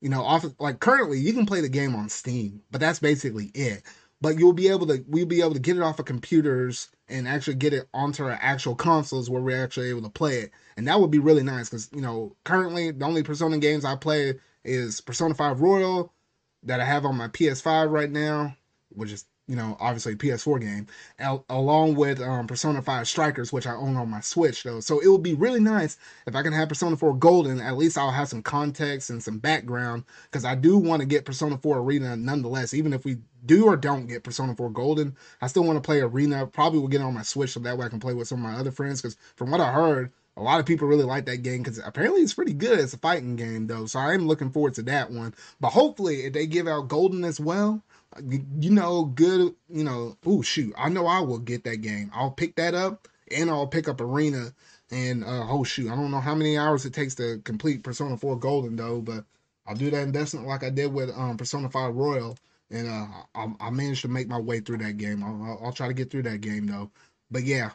you 0.00 0.08
know, 0.08 0.22
off 0.22 0.44
like 0.60 0.78
currently 0.78 1.18
you 1.18 1.32
can 1.32 1.46
play 1.46 1.60
the 1.60 1.68
game 1.68 1.96
on 1.96 2.08
Steam, 2.08 2.62
but 2.70 2.80
that's 2.80 3.00
basically 3.00 3.46
it. 3.54 3.82
But 4.20 4.38
you'll 4.38 4.52
be 4.52 4.68
able 4.68 4.86
to 4.86 5.04
we'll 5.08 5.26
be 5.26 5.40
able 5.40 5.54
to 5.54 5.60
get 5.60 5.76
it 5.76 5.82
off 5.82 5.98
of 5.98 6.04
computers 6.04 6.88
and 7.08 7.28
actually 7.28 7.56
get 7.56 7.72
it 7.74 7.88
onto 7.92 8.24
our 8.24 8.38
actual 8.40 8.74
consoles 8.74 9.28
where 9.28 9.42
we're 9.42 9.62
actually 9.62 9.90
able 9.90 10.02
to 10.02 10.08
play 10.10 10.38
it. 10.38 10.52
And 10.76 10.86
that 10.88 11.00
would 11.00 11.10
be 11.10 11.18
really 11.18 11.42
nice 11.42 11.68
because 11.68 11.90
you 11.92 12.00
know, 12.00 12.36
currently 12.44 12.92
the 12.92 13.04
only 13.04 13.22
Persona 13.22 13.58
games 13.58 13.84
I 13.84 13.96
play 13.96 14.34
is 14.64 15.00
Persona 15.00 15.34
5 15.34 15.60
Royal 15.60 16.12
that 16.62 16.80
I 16.80 16.84
have 16.84 17.04
on 17.04 17.16
my 17.16 17.28
PS5 17.28 17.90
right 17.90 18.10
now, 18.10 18.56
which 18.90 19.12
is 19.12 19.24
you 19.48 19.54
know, 19.54 19.76
obviously 19.78 20.16
PS4 20.16 20.60
game, 20.60 20.86
al- 21.18 21.44
along 21.48 21.94
with 21.94 22.20
um, 22.20 22.46
Persona 22.46 22.82
5 22.82 23.06
Strikers, 23.06 23.52
which 23.52 23.66
I 23.66 23.74
own 23.74 23.96
on 23.96 24.10
my 24.10 24.20
Switch, 24.20 24.62
though. 24.62 24.80
So 24.80 24.98
it 25.00 25.08
would 25.08 25.22
be 25.22 25.34
really 25.34 25.60
nice 25.60 25.98
if 26.26 26.34
I 26.34 26.42
can 26.42 26.52
have 26.52 26.68
Persona 26.68 26.96
4 26.96 27.14
Golden. 27.14 27.60
At 27.60 27.76
least 27.76 27.96
I'll 27.96 28.10
have 28.10 28.28
some 28.28 28.42
context 28.42 29.10
and 29.10 29.22
some 29.22 29.38
background, 29.38 30.04
because 30.24 30.44
I 30.44 30.54
do 30.54 30.78
want 30.78 31.00
to 31.00 31.06
get 31.06 31.24
Persona 31.24 31.58
4 31.58 31.78
Arena 31.78 32.16
nonetheless. 32.16 32.74
Even 32.74 32.92
if 32.92 33.04
we 33.04 33.18
do 33.44 33.66
or 33.66 33.76
don't 33.76 34.06
get 34.06 34.24
Persona 34.24 34.54
4 34.54 34.70
Golden, 34.70 35.16
I 35.40 35.46
still 35.46 35.64
want 35.64 35.76
to 35.76 35.86
play 35.86 36.00
Arena. 36.00 36.46
Probably 36.46 36.80
will 36.80 36.88
get 36.88 37.00
it 37.00 37.04
on 37.04 37.14
my 37.14 37.22
Switch 37.22 37.52
so 37.52 37.60
that 37.60 37.78
way 37.78 37.86
I 37.86 37.90
can 37.90 38.00
play 38.00 38.14
with 38.14 38.28
some 38.28 38.44
of 38.44 38.50
my 38.50 38.58
other 38.58 38.72
friends, 38.72 39.00
because 39.00 39.16
from 39.36 39.50
what 39.50 39.60
I 39.60 39.72
heard, 39.72 40.12
a 40.36 40.42
lot 40.42 40.60
of 40.60 40.66
people 40.66 40.86
really 40.86 41.04
like 41.04 41.24
that 41.26 41.38
game 41.38 41.62
because 41.62 41.80
apparently 41.82 42.20
it's 42.20 42.34
pretty 42.34 42.52
good. 42.52 42.78
It's 42.78 42.92
a 42.92 42.98
fighting 42.98 43.36
game 43.36 43.66
though, 43.66 43.86
so 43.86 43.98
I 43.98 44.12
am 44.12 44.26
looking 44.26 44.50
forward 44.50 44.74
to 44.74 44.82
that 44.82 45.10
one. 45.10 45.34
But 45.60 45.70
hopefully, 45.70 46.26
if 46.26 46.34
they 46.34 46.46
give 46.46 46.68
out 46.68 46.88
Golden 46.88 47.24
as 47.24 47.40
well, 47.40 47.82
you 48.22 48.70
know, 48.70 49.04
good, 49.04 49.54
you 49.68 49.84
know, 49.84 50.16
oh 50.24 50.42
shoot, 50.42 50.74
I 50.76 50.88
know 50.88 51.06
I 51.06 51.20
will 51.20 51.38
get 51.38 51.64
that 51.64 51.78
game. 51.78 52.10
I'll 52.14 52.30
pick 52.30 52.56
that 52.56 52.74
up 52.74 53.08
and 53.30 53.50
I'll 53.50 53.66
pick 53.66 53.88
up 53.88 54.00
Arena 54.00 54.52
and 54.90 55.24
uh 55.24 55.46
oh 55.48 55.64
shoot, 55.64 55.90
I 55.90 55.96
don't 55.96 56.10
know 56.10 56.20
how 56.20 56.34
many 56.34 56.56
hours 56.56 56.84
it 56.84 56.94
takes 56.94 57.14
to 57.16 57.38
complete 57.44 57.82
Persona 57.82 58.16
4 58.16 58.36
Golden 58.38 58.76
though, 58.76 59.00
but 59.00 59.24
I'll 59.66 59.74
do 59.74 59.90
that 59.90 60.02
investment 60.02 60.46
like 60.46 60.62
I 60.62 60.70
did 60.70 60.92
with 60.92 61.10
um 61.10 61.36
Persona 61.36 61.68
5 61.68 61.94
Royal 61.94 62.36
and 62.70 62.88
uh 62.88 63.06
I, 63.34 63.52
I 63.60 63.70
managed 63.70 64.02
to 64.02 64.08
make 64.08 64.28
my 64.28 64.38
way 64.38 64.60
through 64.60 64.78
that 64.78 64.96
game. 64.96 65.22
I'll, 65.22 65.60
I'll 65.64 65.72
try 65.72 65.88
to 65.88 65.94
get 65.94 66.10
through 66.10 66.22
that 66.24 66.40
game 66.40 66.66
though. 66.66 66.90
But 67.30 67.44
yeah. 67.44 67.70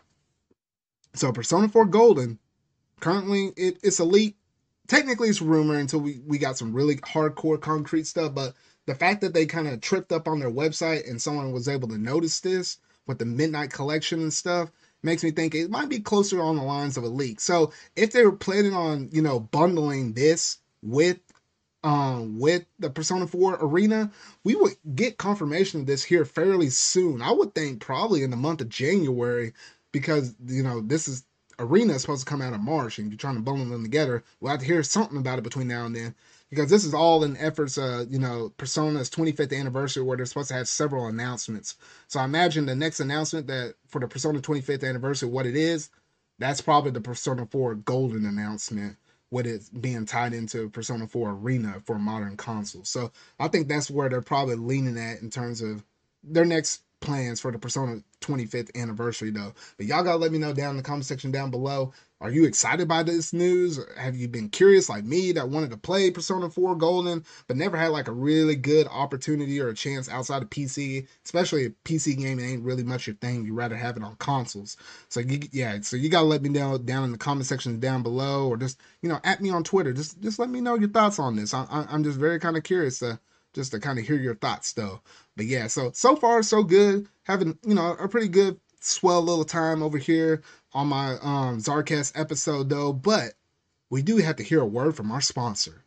So 1.14 1.32
Persona 1.32 1.68
4 1.68 1.86
Golden 1.86 2.40
currently 3.00 3.52
it, 3.58 3.78
it's 3.84 4.00
elite. 4.00 4.38
Technically 4.88 5.30
it's 5.30 5.42
rumor 5.42 5.76
until 5.76 6.00
we 6.00 6.22
we 6.26 6.38
got 6.38 6.58
some 6.58 6.74
really 6.74 6.96
hardcore 6.98 7.60
concrete 7.60 8.08
stuff, 8.08 8.34
but 8.34 8.56
the 8.92 8.98
fact 8.98 9.22
that 9.22 9.34
they 9.34 9.46
kind 9.46 9.70
of 9.70 9.80
tripped 9.80 10.12
up 10.12 10.28
on 10.28 10.40
their 10.40 10.52
website 10.52 11.10
and 11.10 11.22
someone 11.22 11.54
was 11.54 11.70
able 11.70 11.88
to 11.88 11.98
notice 11.98 12.42
this 12.42 12.78
with 13.08 13.20
the 13.20 13.26
midnight 13.26 13.72
collection 13.72 14.22
and 14.22 14.34
stuff 14.34 14.70
makes 15.02 15.24
me 15.24 15.32
think 15.32 15.56
it 15.56 15.72
might 15.72 15.88
be 15.88 16.02
closer 16.02 16.42
on 16.42 16.58
the 16.58 16.62
lines 16.62 16.98
of 16.98 17.06
a 17.06 17.08
leak. 17.08 17.40
So 17.40 17.72
if 17.96 18.12
they 18.12 18.26
were 18.26 18.34
planning 18.34 18.74
on, 18.74 19.08
you 19.14 19.22
know, 19.22 19.40
bundling 19.40 20.12
this 20.12 20.58
with 20.84 21.20
um 21.86 22.38
with 22.38 22.66
the 22.80 22.90
Persona 22.90 23.28
4 23.28 23.60
arena, 23.62 24.12
we 24.44 24.56
would 24.56 24.74
get 24.94 25.18
confirmation 25.18 25.80
of 25.80 25.88
this 25.88 26.04
here 26.04 26.26
fairly 26.26 26.70
soon. 26.70 27.22
I 27.22 27.32
would 27.32 27.56
think 27.56 27.80
probably 27.80 28.24
in 28.24 28.30
the 28.30 28.36
month 28.36 28.60
of 28.60 28.68
January 28.68 29.54
because 29.94 30.36
you 30.46 30.64
know 30.64 30.82
this 30.82 31.08
is 31.08 31.24
arena 31.60 31.94
is 31.94 32.02
supposed 32.02 32.26
to 32.26 32.30
come 32.30 32.42
out 32.42 32.54
in 32.54 32.66
March 32.66 33.00
and 33.00 33.10
you're 33.10 33.18
trying 33.18 33.36
to 33.36 33.42
bundle 33.42 33.66
them 33.66 33.84
together. 33.84 34.26
We'll 34.42 34.52
have 34.52 34.60
to 34.60 34.66
hear 34.66 34.84
something 34.84 35.18
about 35.18 35.40
it 35.40 35.44
between 35.44 35.70
now 35.70 35.86
and 35.86 35.96
then 35.96 36.14
because 36.52 36.70
this 36.70 36.86
is 36.86 36.94
all 36.94 37.24
in 37.24 37.38
efforts, 37.38 37.78
uh, 37.78 38.06
you 38.10 38.20
know, 38.20 38.52
Persona's 38.58 39.10
25th 39.10 39.58
anniversary 39.58 40.04
where 40.04 40.18
they're 40.18 40.28
supposed 40.28 40.50
to 40.50 40.56
have 40.56 40.68
several 40.68 41.08
announcements. 41.08 41.78
So 42.08 42.20
I 42.20 42.26
imagine 42.26 42.68
the 42.68 42.76
next 42.76 43.00
announcement 43.00 43.48
that 43.48 43.76
for 43.88 44.02
the 44.02 44.08
Persona 44.08 44.42
25th 44.42 44.88
anniversary, 44.88 45.30
what 45.30 45.48
it 45.48 45.56
is, 45.56 45.90
that's 46.40 46.62
probably 46.62 46.92
the 46.92 47.02
Persona 47.02 47.46
4 47.46 47.76
Golden 47.76 48.26
announcement, 48.26 48.98
with 49.32 49.48
it 49.48 49.64
being 49.82 50.06
tied 50.06 50.34
into 50.34 50.70
Persona 50.70 51.08
4 51.08 51.32
Arena 51.32 51.82
for 51.86 51.98
modern 51.98 52.38
consoles. 52.38 52.90
So 52.90 53.12
I 53.40 53.48
think 53.48 53.70
that's 53.70 53.90
where 53.90 54.10
they're 54.10 54.22
probably 54.22 54.56
leaning 54.56 54.98
at 54.98 55.22
in 55.22 55.30
terms 55.30 55.62
of 55.62 55.84
their 56.24 56.46
next 56.46 56.84
plans 57.02 57.42
for 57.42 57.52
the 57.52 57.60
Persona 57.60 58.02
25th 58.22 58.76
anniversary, 58.76 59.32
though. 59.32 59.54
But 59.78 59.88
y'all 59.88 60.04
gotta 60.04 60.18
let 60.18 60.32
me 60.32 60.38
know 60.38 60.54
down 60.54 60.72
in 60.72 60.78
the 60.78 60.84
comment 60.84 61.06
section 61.06 61.32
down 61.32 61.52
below 61.52 61.92
are 62.22 62.30
you 62.30 62.46
excited 62.46 62.88
by 62.88 63.02
this 63.02 63.34
news? 63.34 63.80
Have 63.98 64.16
you 64.16 64.28
been 64.28 64.50
curious 64.50 64.90
like 64.90 65.04
me 65.04 65.32
that 65.32 65.50
wanted 65.50 65.72
to 65.72 65.78
play 65.78 66.12
Persona 66.12 66.52
4 66.52 66.76
Golden 66.76 67.26
but 67.48 67.58
never 67.58 67.76
had 67.76 67.88
like 67.88 68.08
a 68.08 68.12
really 68.12 68.56
good 68.56 68.88
opportunity 68.88 69.60
or 69.60 69.70
a 69.70 69.74
chance 69.74 70.08
outside 70.08 70.44
of 70.44 70.50
PC? 70.52 71.08
Especially 71.26 71.66
a 71.66 71.70
PC 71.84 72.16
gaming 72.16 72.46
ain't 72.46 72.64
really 72.64 72.84
much 72.84 73.08
your 73.08 73.16
thing. 73.16 73.44
You'd 73.44 73.56
rather 73.56 73.76
have 73.76 73.98
it 73.98 74.04
on 74.04 74.16
consoles. 74.18 74.78
So 75.10 75.20
you, 75.20 75.40
yeah, 75.52 75.82
so 75.82 75.98
you 75.98 76.10
gotta 76.10 76.28
let 76.28 76.44
me 76.44 76.50
know 76.50 76.78
down 76.78 77.06
in 77.06 77.12
the 77.12 77.18
comment 77.18 77.48
section 77.48 77.80
down 77.80 78.04
below 78.04 78.48
or 78.50 78.56
just 78.56 78.80
you 79.02 79.10
know 79.10 79.20
at 79.24 79.42
me 79.42 79.50
on 79.50 79.64
Twitter. 79.64 79.92
Just 79.92 80.22
just 80.22 80.38
let 80.38 80.50
me 80.50 80.62
know 80.62 80.76
your 80.76 80.90
thoughts 80.90 81.18
on 81.18 81.36
this. 81.36 81.56
I, 81.56 81.66
I, 81.72 81.88
I'm 81.90 82.04
just 82.04 82.20
very 82.20 82.40
kind 82.40 82.56
of 82.56 82.62
curious 82.62 83.00
to 83.00 83.20
just 83.54 83.72
to 83.72 83.80
kind 83.80 84.00
of 84.00 84.06
hear 84.06 84.18
your 84.18 84.36
thoughts 84.36 84.74
though. 84.74 85.02
But 85.36 85.46
yeah, 85.46 85.68
so 85.68 85.92
so 85.94 86.16
far 86.16 86.44
so 86.44 86.64
good. 86.64 87.08
Having 87.24 87.58
you 87.66 87.76
know 87.76 87.96
a 88.00 88.08
pretty 88.08 88.28
good 88.28 88.60
swell 88.80 89.22
little 89.22 89.46
time 89.46 89.84
over 89.84 89.98
here 89.98 90.42
on 90.74 90.88
my 90.88 91.14
um 91.22 91.58
Zardcast 91.60 92.14
episode 92.20 92.70
though, 92.70 92.94
but 92.94 93.34
we 93.90 94.02
do 94.02 94.18
have 94.18 94.38
to 94.38 94.44
hear 94.44 94.62
a 94.62 94.66
word 94.66 94.96
from 94.96 95.12
our 95.12 95.22
sponsor. 95.22 95.84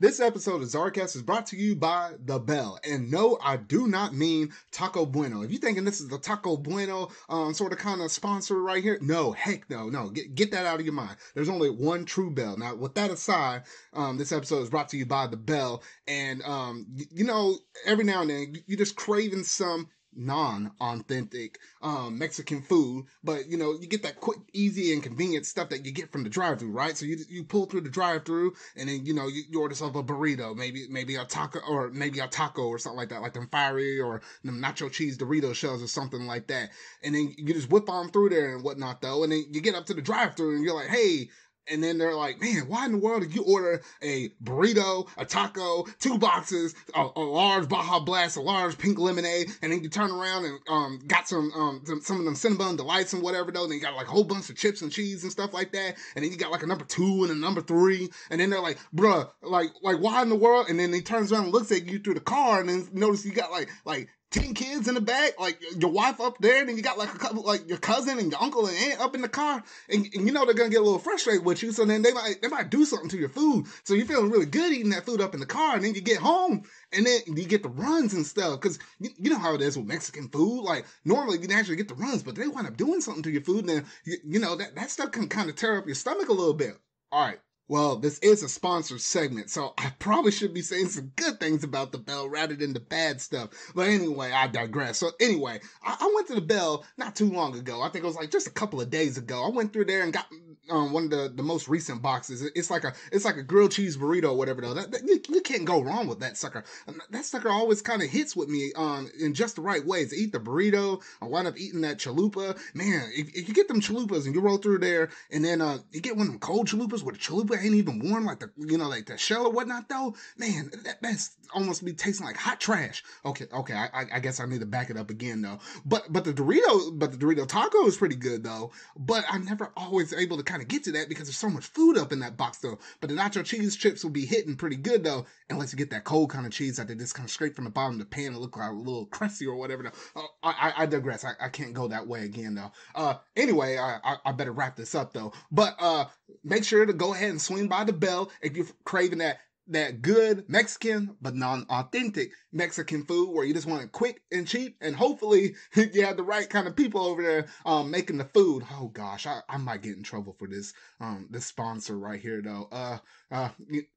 This 0.00 0.20
episode 0.20 0.62
of 0.62 0.68
Zardcast 0.68 1.16
is 1.16 1.22
brought 1.22 1.46
to 1.46 1.56
you 1.56 1.74
by 1.74 2.12
The 2.24 2.38
Bell. 2.38 2.78
And 2.88 3.10
no, 3.10 3.36
I 3.42 3.56
do 3.56 3.88
not 3.88 4.14
mean 4.14 4.52
Taco 4.70 5.04
Bueno. 5.04 5.42
If 5.42 5.50
you're 5.50 5.60
thinking 5.60 5.84
this 5.84 6.00
is 6.00 6.06
the 6.06 6.18
Taco 6.18 6.56
Bueno 6.56 7.08
um, 7.28 7.52
sort 7.52 7.72
of 7.72 7.78
kind 7.78 8.00
of 8.00 8.12
sponsor 8.12 8.62
right 8.62 8.80
here, 8.80 8.98
no, 9.02 9.32
heck 9.32 9.68
no, 9.68 9.88
no. 9.88 10.10
Get, 10.10 10.36
get 10.36 10.52
that 10.52 10.66
out 10.66 10.78
of 10.78 10.86
your 10.86 10.94
mind. 10.94 11.16
There's 11.34 11.48
only 11.48 11.68
one 11.68 12.04
true 12.04 12.30
Bell. 12.30 12.56
Now, 12.56 12.76
with 12.76 12.94
that 12.94 13.10
aside, 13.10 13.64
um, 13.92 14.18
this 14.18 14.30
episode 14.30 14.62
is 14.62 14.70
brought 14.70 14.88
to 14.90 14.96
you 14.96 15.04
by 15.04 15.26
The 15.26 15.36
Bell. 15.36 15.82
And, 16.06 16.42
um, 16.44 16.86
you 17.10 17.24
know, 17.24 17.58
every 17.84 18.04
now 18.04 18.20
and 18.20 18.30
then, 18.30 18.54
you're 18.68 18.78
just 18.78 18.94
craving 18.94 19.42
some 19.42 19.88
non-authentic 20.18 21.58
um, 21.80 22.18
Mexican 22.18 22.60
food, 22.60 23.06
but 23.22 23.48
you 23.48 23.56
know 23.56 23.78
you 23.80 23.86
get 23.86 24.02
that 24.02 24.20
quick, 24.20 24.38
easy, 24.52 24.92
and 24.92 25.02
convenient 25.02 25.46
stuff 25.46 25.68
that 25.70 25.86
you 25.86 25.92
get 25.92 26.12
from 26.12 26.24
the 26.24 26.28
drive-through, 26.28 26.72
right? 26.72 26.96
So 26.96 27.06
you 27.06 27.18
you 27.28 27.44
pull 27.44 27.66
through 27.66 27.82
the 27.82 27.90
drive-through, 27.90 28.54
and 28.76 28.88
then 28.88 29.06
you 29.06 29.14
know 29.14 29.28
you, 29.28 29.42
you 29.48 29.60
order 29.60 29.72
yourself 29.72 29.94
a 29.96 30.02
burrito, 30.02 30.56
maybe 30.56 30.86
maybe 30.90 31.14
a 31.16 31.24
taco 31.24 31.60
or 31.68 31.90
maybe 31.90 32.18
a 32.18 32.26
taco 32.26 32.62
or 32.62 32.78
something 32.78 32.98
like 32.98 33.10
that, 33.10 33.22
like 33.22 33.32
them 33.32 33.48
fiery 33.50 34.00
or 34.00 34.20
them 34.44 34.60
nacho 34.60 34.90
cheese 34.90 35.16
Dorito 35.16 35.54
shells 35.54 35.82
or 35.82 35.88
something 35.88 36.26
like 36.26 36.48
that, 36.48 36.70
and 37.02 37.14
then 37.14 37.34
you 37.38 37.54
just 37.54 37.70
whip 37.70 37.88
on 37.88 38.10
through 38.10 38.30
there 38.30 38.54
and 38.54 38.64
whatnot 38.64 39.00
though, 39.00 39.22
and 39.22 39.32
then 39.32 39.44
you 39.50 39.60
get 39.60 39.74
up 39.74 39.86
to 39.86 39.94
the 39.94 40.02
drive-through 40.02 40.56
and 40.56 40.64
you're 40.64 40.74
like, 40.74 40.88
hey, 40.88 41.30
and 41.70 41.82
then 41.82 41.98
they're 41.98 42.14
like, 42.14 42.40
man, 42.40 42.68
why 42.68 42.86
in 42.86 42.92
the 42.92 42.98
world 42.98 43.22
did 43.22 43.34
you 43.34 43.42
order 43.44 43.82
a 44.02 44.28
burrito, 44.42 45.08
a 45.16 45.24
taco, 45.24 45.84
two 45.98 46.18
boxes, 46.18 46.74
a, 46.94 47.08
a, 47.16 47.20
large 47.20 47.68
Baja 47.68 48.00
Blast, 48.00 48.36
a 48.36 48.40
large 48.40 48.78
pink 48.78 48.98
lemonade, 48.98 49.48
and 49.62 49.72
then 49.72 49.82
you 49.82 49.88
turn 49.88 50.10
around 50.10 50.44
and 50.44 50.58
um 50.68 51.00
got 51.06 51.28
some 51.28 51.52
um 51.52 51.82
some, 51.84 52.00
some 52.00 52.18
of 52.18 52.24
them 52.24 52.34
Cinnabon 52.34 52.76
delights 52.76 53.12
and 53.12 53.22
whatever 53.22 53.50
though, 53.50 53.62
and 53.62 53.72
then 53.72 53.78
you 53.78 53.84
got 53.84 53.94
like 53.94 54.08
a 54.08 54.10
whole 54.10 54.24
bunch 54.24 54.50
of 54.50 54.56
chips 54.56 54.82
and 54.82 54.90
cheese 54.92 55.22
and 55.22 55.32
stuff 55.32 55.52
like 55.52 55.72
that, 55.72 55.96
and 56.14 56.24
then 56.24 56.32
you 56.32 56.38
got 56.38 56.50
like 56.50 56.62
a 56.62 56.66
number 56.66 56.84
two 56.84 57.22
and 57.22 57.30
a 57.30 57.34
number 57.34 57.60
three, 57.60 58.08
and 58.30 58.40
then 58.40 58.50
they're 58.50 58.60
like, 58.60 58.78
bruh, 58.94 59.28
like 59.42 59.70
like 59.82 59.98
why 59.98 60.22
in 60.22 60.28
the 60.28 60.36
world? 60.36 60.66
And 60.68 60.78
then 60.78 60.92
he 60.92 61.00
turns 61.00 61.32
around 61.32 61.44
and 61.44 61.52
looks 61.52 61.72
at 61.72 61.86
you 61.86 61.98
through 61.98 62.14
the 62.14 62.20
car, 62.20 62.60
and 62.60 62.68
then 62.68 62.88
notice 62.92 63.24
you 63.24 63.32
got 63.32 63.50
like 63.50 63.68
like 63.84 64.08
10 64.30 64.52
kids 64.52 64.88
in 64.88 64.94
the 64.94 65.00
back, 65.00 65.40
like 65.40 65.58
your 65.80 65.90
wife 65.90 66.20
up 66.20 66.36
there, 66.38 66.60
and 66.60 66.68
then 66.68 66.76
you 66.76 66.82
got 66.82 66.98
like 66.98 67.14
a 67.14 67.18
couple, 67.18 67.42
like 67.42 67.66
your 67.66 67.78
cousin 67.78 68.18
and 68.18 68.30
your 68.30 68.42
uncle 68.42 68.66
and 68.66 68.76
aunt 68.76 69.00
up 69.00 69.14
in 69.14 69.22
the 69.22 69.28
car, 69.28 69.62
and, 69.88 70.06
and, 70.14 70.26
you 70.26 70.32
know 70.32 70.44
they're 70.44 70.54
gonna 70.54 70.68
get 70.68 70.80
a 70.80 70.84
little 70.84 70.98
frustrated 70.98 71.44
with 71.44 71.62
you, 71.62 71.72
so 71.72 71.86
then 71.86 72.02
they 72.02 72.12
might 72.12 72.42
they 72.42 72.48
might 72.48 72.68
do 72.68 72.84
something 72.84 73.08
to 73.08 73.16
your 73.16 73.30
food. 73.30 73.66
So 73.84 73.94
you're 73.94 74.04
feeling 74.04 74.30
really 74.30 74.44
good 74.44 74.72
eating 74.72 74.90
that 74.90 75.06
food 75.06 75.22
up 75.22 75.32
in 75.32 75.40
the 75.40 75.46
car, 75.46 75.76
and 75.76 75.84
then 75.84 75.94
you 75.94 76.02
get 76.02 76.18
home, 76.18 76.62
and 76.92 77.06
then 77.06 77.20
you 77.26 77.46
get 77.46 77.62
the 77.62 77.70
runs 77.70 78.12
and 78.12 78.26
stuff, 78.26 78.60
because 78.60 78.78
you, 79.00 79.10
you, 79.16 79.30
know 79.30 79.38
how 79.38 79.54
it 79.54 79.62
is 79.62 79.78
with 79.78 79.86
Mexican 79.86 80.28
food. 80.28 80.62
Like 80.62 80.84
normally 81.06 81.38
you 81.38 81.48
naturally 81.48 81.76
get 81.76 81.88
the 81.88 81.94
runs, 81.94 82.22
but 82.22 82.34
they 82.34 82.48
wind 82.48 82.66
up 82.66 82.76
doing 82.76 83.00
something 83.00 83.22
to 83.22 83.30
your 83.30 83.42
food, 83.42 83.60
and 83.60 83.68
then 83.68 83.86
you, 84.04 84.16
you 84.24 84.40
know 84.40 84.56
that, 84.56 84.74
that 84.74 84.90
stuff 84.90 85.10
can 85.10 85.28
kind 85.28 85.48
of 85.48 85.56
tear 85.56 85.78
up 85.78 85.86
your 85.86 85.94
stomach 85.94 86.28
a 86.28 86.32
little 86.32 86.54
bit. 86.54 86.76
All 87.10 87.24
right, 87.24 87.38
well, 87.68 87.96
this 87.96 88.18
is 88.20 88.42
a 88.42 88.48
sponsored 88.48 89.00
segment, 89.02 89.50
so 89.50 89.74
I 89.76 89.92
probably 89.98 90.32
should 90.32 90.54
be 90.54 90.62
saying 90.62 90.88
some 90.88 91.12
good 91.16 91.38
things 91.38 91.64
about 91.64 91.92
the 91.92 91.98
Bell 91.98 92.28
rather 92.28 92.54
than 92.56 92.72
the 92.72 92.80
bad 92.80 93.20
stuff. 93.20 93.50
But 93.74 93.88
anyway, 93.88 94.32
I 94.32 94.46
digress. 94.46 94.98
So 94.98 95.10
anyway, 95.20 95.60
I, 95.82 95.96
I, 96.00 96.12
went 96.14 96.28
to 96.28 96.34
the 96.34 96.40
Bell 96.40 96.84
not 96.96 97.14
too 97.14 97.30
long 97.30 97.56
ago. 97.58 97.82
I 97.82 97.90
think 97.90 98.04
it 98.04 98.08
was 98.08 98.16
like 98.16 98.30
just 98.30 98.46
a 98.46 98.52
couple 98.52 98.80
of 98.80 98.88
days 98.88 99.18
ago. 99.18 99.44
I 99.44 99.50
went 99.50 99.72
through 99.72 99.84
there 99.84 100.02
and 100.02 100.12
got 100.12 100.26
um, 100.70 100.92
one 100.92 101.04
of 101.04 101.10
the, 101.10 101.32
the 101.34 101.42
most 101.42 101.68
recent 101.68 102.02
boxes. 102.02 102.42
It's 102.54 102.70
like 102.70 102.84
a 102.84 102.92
it's 103.12 103.24
like 103.24 103.36
a 103.36 103.42
grilled 103.42 103.72
cheese 103.72 103.96
burrito 103.96 104.30
or 104.30 104.36
whatever 104.36 104.60
though. 104.60 104.74
That, 104.74 104.90
that 104.92 105.02
you, 105.04 105.20
you, 105.28 105.40
can't 105.40 105.64
go 105.64 105.82
wrong 105.82 106.06
with 106.06 106.20
that 106.20 106.36
sucker. 106.36 106.64
That 107.10 107.24
sucker 107.24 107.48
always 107.48 107.82
kind 107.82 108.02
of 108.02 108.08
hits 108.08 108.36
with 108.36 108.48
me 108.48 108.72
um 108.76 109.10
in 109.18 109.34
just 109.34 109.56
the 109.56 109.62
right 109.62 109.84
ways. 109.84 110.12
Eat 110.12 110.32
the 110.32 110.40
burrito. 110.40 111.02
I 111.22 111.26
wind 111.26 111.48
up 111.48 111.58
eating 111.58 111.80
that 111.82 111.98
chalupa. 111.98 112.58
Man, 112.74 113.10
if, 113.14 113.28
if, 113.34 113.48
you 113.48 113.54
get 113.54 113.68
them 113.68 113.80
chalupas 113.80 114.26
and 114.26 114.34
you 114.34 114.40
roll 114.40 114.58
through 114.58 114.78
there, 114.78 115.10
and 115.30 115.44
then 115.44 115.60
uh 115.60 115.78
you 115.92 116.00
get 116.00 116.16
one 116.16 116.26
of 116.26 116.32
them 116.32 116.40
cold 116.40 116.68
chalupas 116.68 117.02
where 117.02 117.12
the 117.12 117.18
chalupa 117.18 117.62
ain't 117.62 117.74
even 117.74 117.98
warm, 118.10 118.24
like 118.24 118.40
the 118.40 118.50
you 118.56 118.78
know 118.78 118.88
like 118.88 119.06
the 119.06 119.16
shell 119.16 119.46
or 119.46 119.52
whatnot 119.52 119.88
though. 119.88 120.14
Man, 120.36 120.70
that, 120.84 121.00
that's 121.02 121.36
almost 121.54 121.84
be 121.84 121.92
tasting 121.92 122.26
like 122.26 122.36
hot 122.36 122.60
trash. 122.60 123.02
Okay, 123.24 123.46
okay, 123.52 123.74
I, 123.74 124.04
I 124.14 124.20
guess 124.20 124.40
I 124.40 124.46
need 124.46 124.60
to 124.60 124.66
back 124.66 124.90
it 124.90 124.96
up 124.96 125.10
again 125.10 125.42
though. 125.42 125.58
But 125.84 126.12
but 126.12 126.24
the 126.24 126.32
Dorito, 126.32 126.98
but 126.98 127.12
the 127.12 127.18
Dorito 127.18 127.46
taco 127.46 127.86
is 127.86 127.96
pretty 127.96 128.16
good 128.16 128.44
though. 128.44 128.72
But 128.96 129.24
I'm 129.28 129.44
never 129.44 129.72
always 129.76 130.12
able 130.12 130.36
to 130.36 130.42
kind 130.42 130.57
of 130.62 130.68
get 130.68 130.84
to 130.84 130.92
that 130.92 131.08
because 131.08 131.26
there's 131.26 131.36
so 131.36 131.48
much 131.48 131.66
food 131.66 131.98
up 131.98 132.12
in 132.12 132.20
that 132.20 132.36
box 132.36 132.58
though. 132.58 132.78
But 133.00 133.10
the 133.10 133.16
nacho 133.16 133.44
cheese 133.44 133.76
chips 133.76 134.02
will 134.02 134.10
be 134.10 134.26
hitting 134.26 134.56
pretty 134.56 134.76
good 134.76 135.04
though, 135.04 135.26
unless 135.50 135.72
you 135.72 135.78
get 135.78 135.90
that 135.90 136.04
cold 136.04 136.30
kind 136.30 136.46
of 136.46 136.52
cheese 136.52 136.76
that 136.76 136.88
they 136.88 136.94
just 136.94 137.14
kind 137.14 137.26
of 137.26 137.30
straight 137.30 137.54
from 137.54 137.64
the 137.64 137.70
bottom 137.70 137.94
of 137.94 137.98
the 137.98 138.04
pan 138.06 138.28
and 138.28 138.38
look 138.38 138.56
like 138.56 138.70
a 138.70 138.74
little 138.74 139.06
crusty 139.06 139.46
or 139.46 139.56
whatever. 139.56 139.84
Though. 139.84 140.20
Uh, 140.20 140.26
I, 140.42 140.72
I, 140.78 140.86
digress. 140.86 141.24
I, 141.24 141.32
I 141.40 141.48
can't 141.48 141.72
go 141.72 141.88
that 141.88 142.06
way 142.06 142.24
again 142.24 142.54
though. 142.54 142.72
Uh, 142.94 143.14
anyway, 143.36 143.76
I, 143.76 143.98
I, 144.02 144.16
I 144.26 144.32
better 144.32 144.52
wrap 144.52 144.76
this 144.76 144.94
up 144.94 145.12
though. 145.12 145.32
But 145.50 145.76
uh, 145.78 146.06
make 146.44 146.64
sure 146.64 146.84
to 146.84 146.92
go 146.92 147.14
ahead 147.14 147.30
and 147.30 147.40
swing 147.40 147.68
by 147.68 147.84
the 147.84 147.92
bell 147.92 148.30
if 148.42 148.56
you're 148.56 148.66
craving 148.84 149.18
that 149.18 149.38
that 149.68 150.02
good 150.02 150.48
Mexican 150.48 151.16
but 151.20 151.34
non-authentic 151.34 152.32
Mexican 152.52 153.04
food 153.04 153.30
where 153.30 153.44
you 153.44 153.54
just 153.54 153.66
want 153.66 153.82
it 153.82 153.92
quick 153.92 154.22
and 154.32 154.46
cheap 154.46 154.76
and 154.80 154.96
hopefully 154.96 155.54
you 155.74 156.04
have 156.04 156.16
the 156.16 156.22
right 156.22 156.48
kind 156.48 156.66
of 156.66 156.76
people 156.76 157.02
over 157.02 157.22
there 157.22 157.46
um, 157.66 157.90
making 157.90 158.18
the 158.18 158.24
food. 158.24 158.64
Oh 158.72 158.88
gosh, 158.88 159.26
I, 159.26 159.40
I 159.48 159.56
might 159.58 159.82
get 159.82 159.96
in 159.96 160.02
trouble 160.02 160.34
for 160.38 160.48
this 160.48 160.72
um 161.00 161.28
this 161.30 161.46
sponsor 161.46 161.98
right 161.98 162.20
here 162.20 162.42
though. 162.42 162.68
Uh 162.72 162.98
uh 163.30 163.48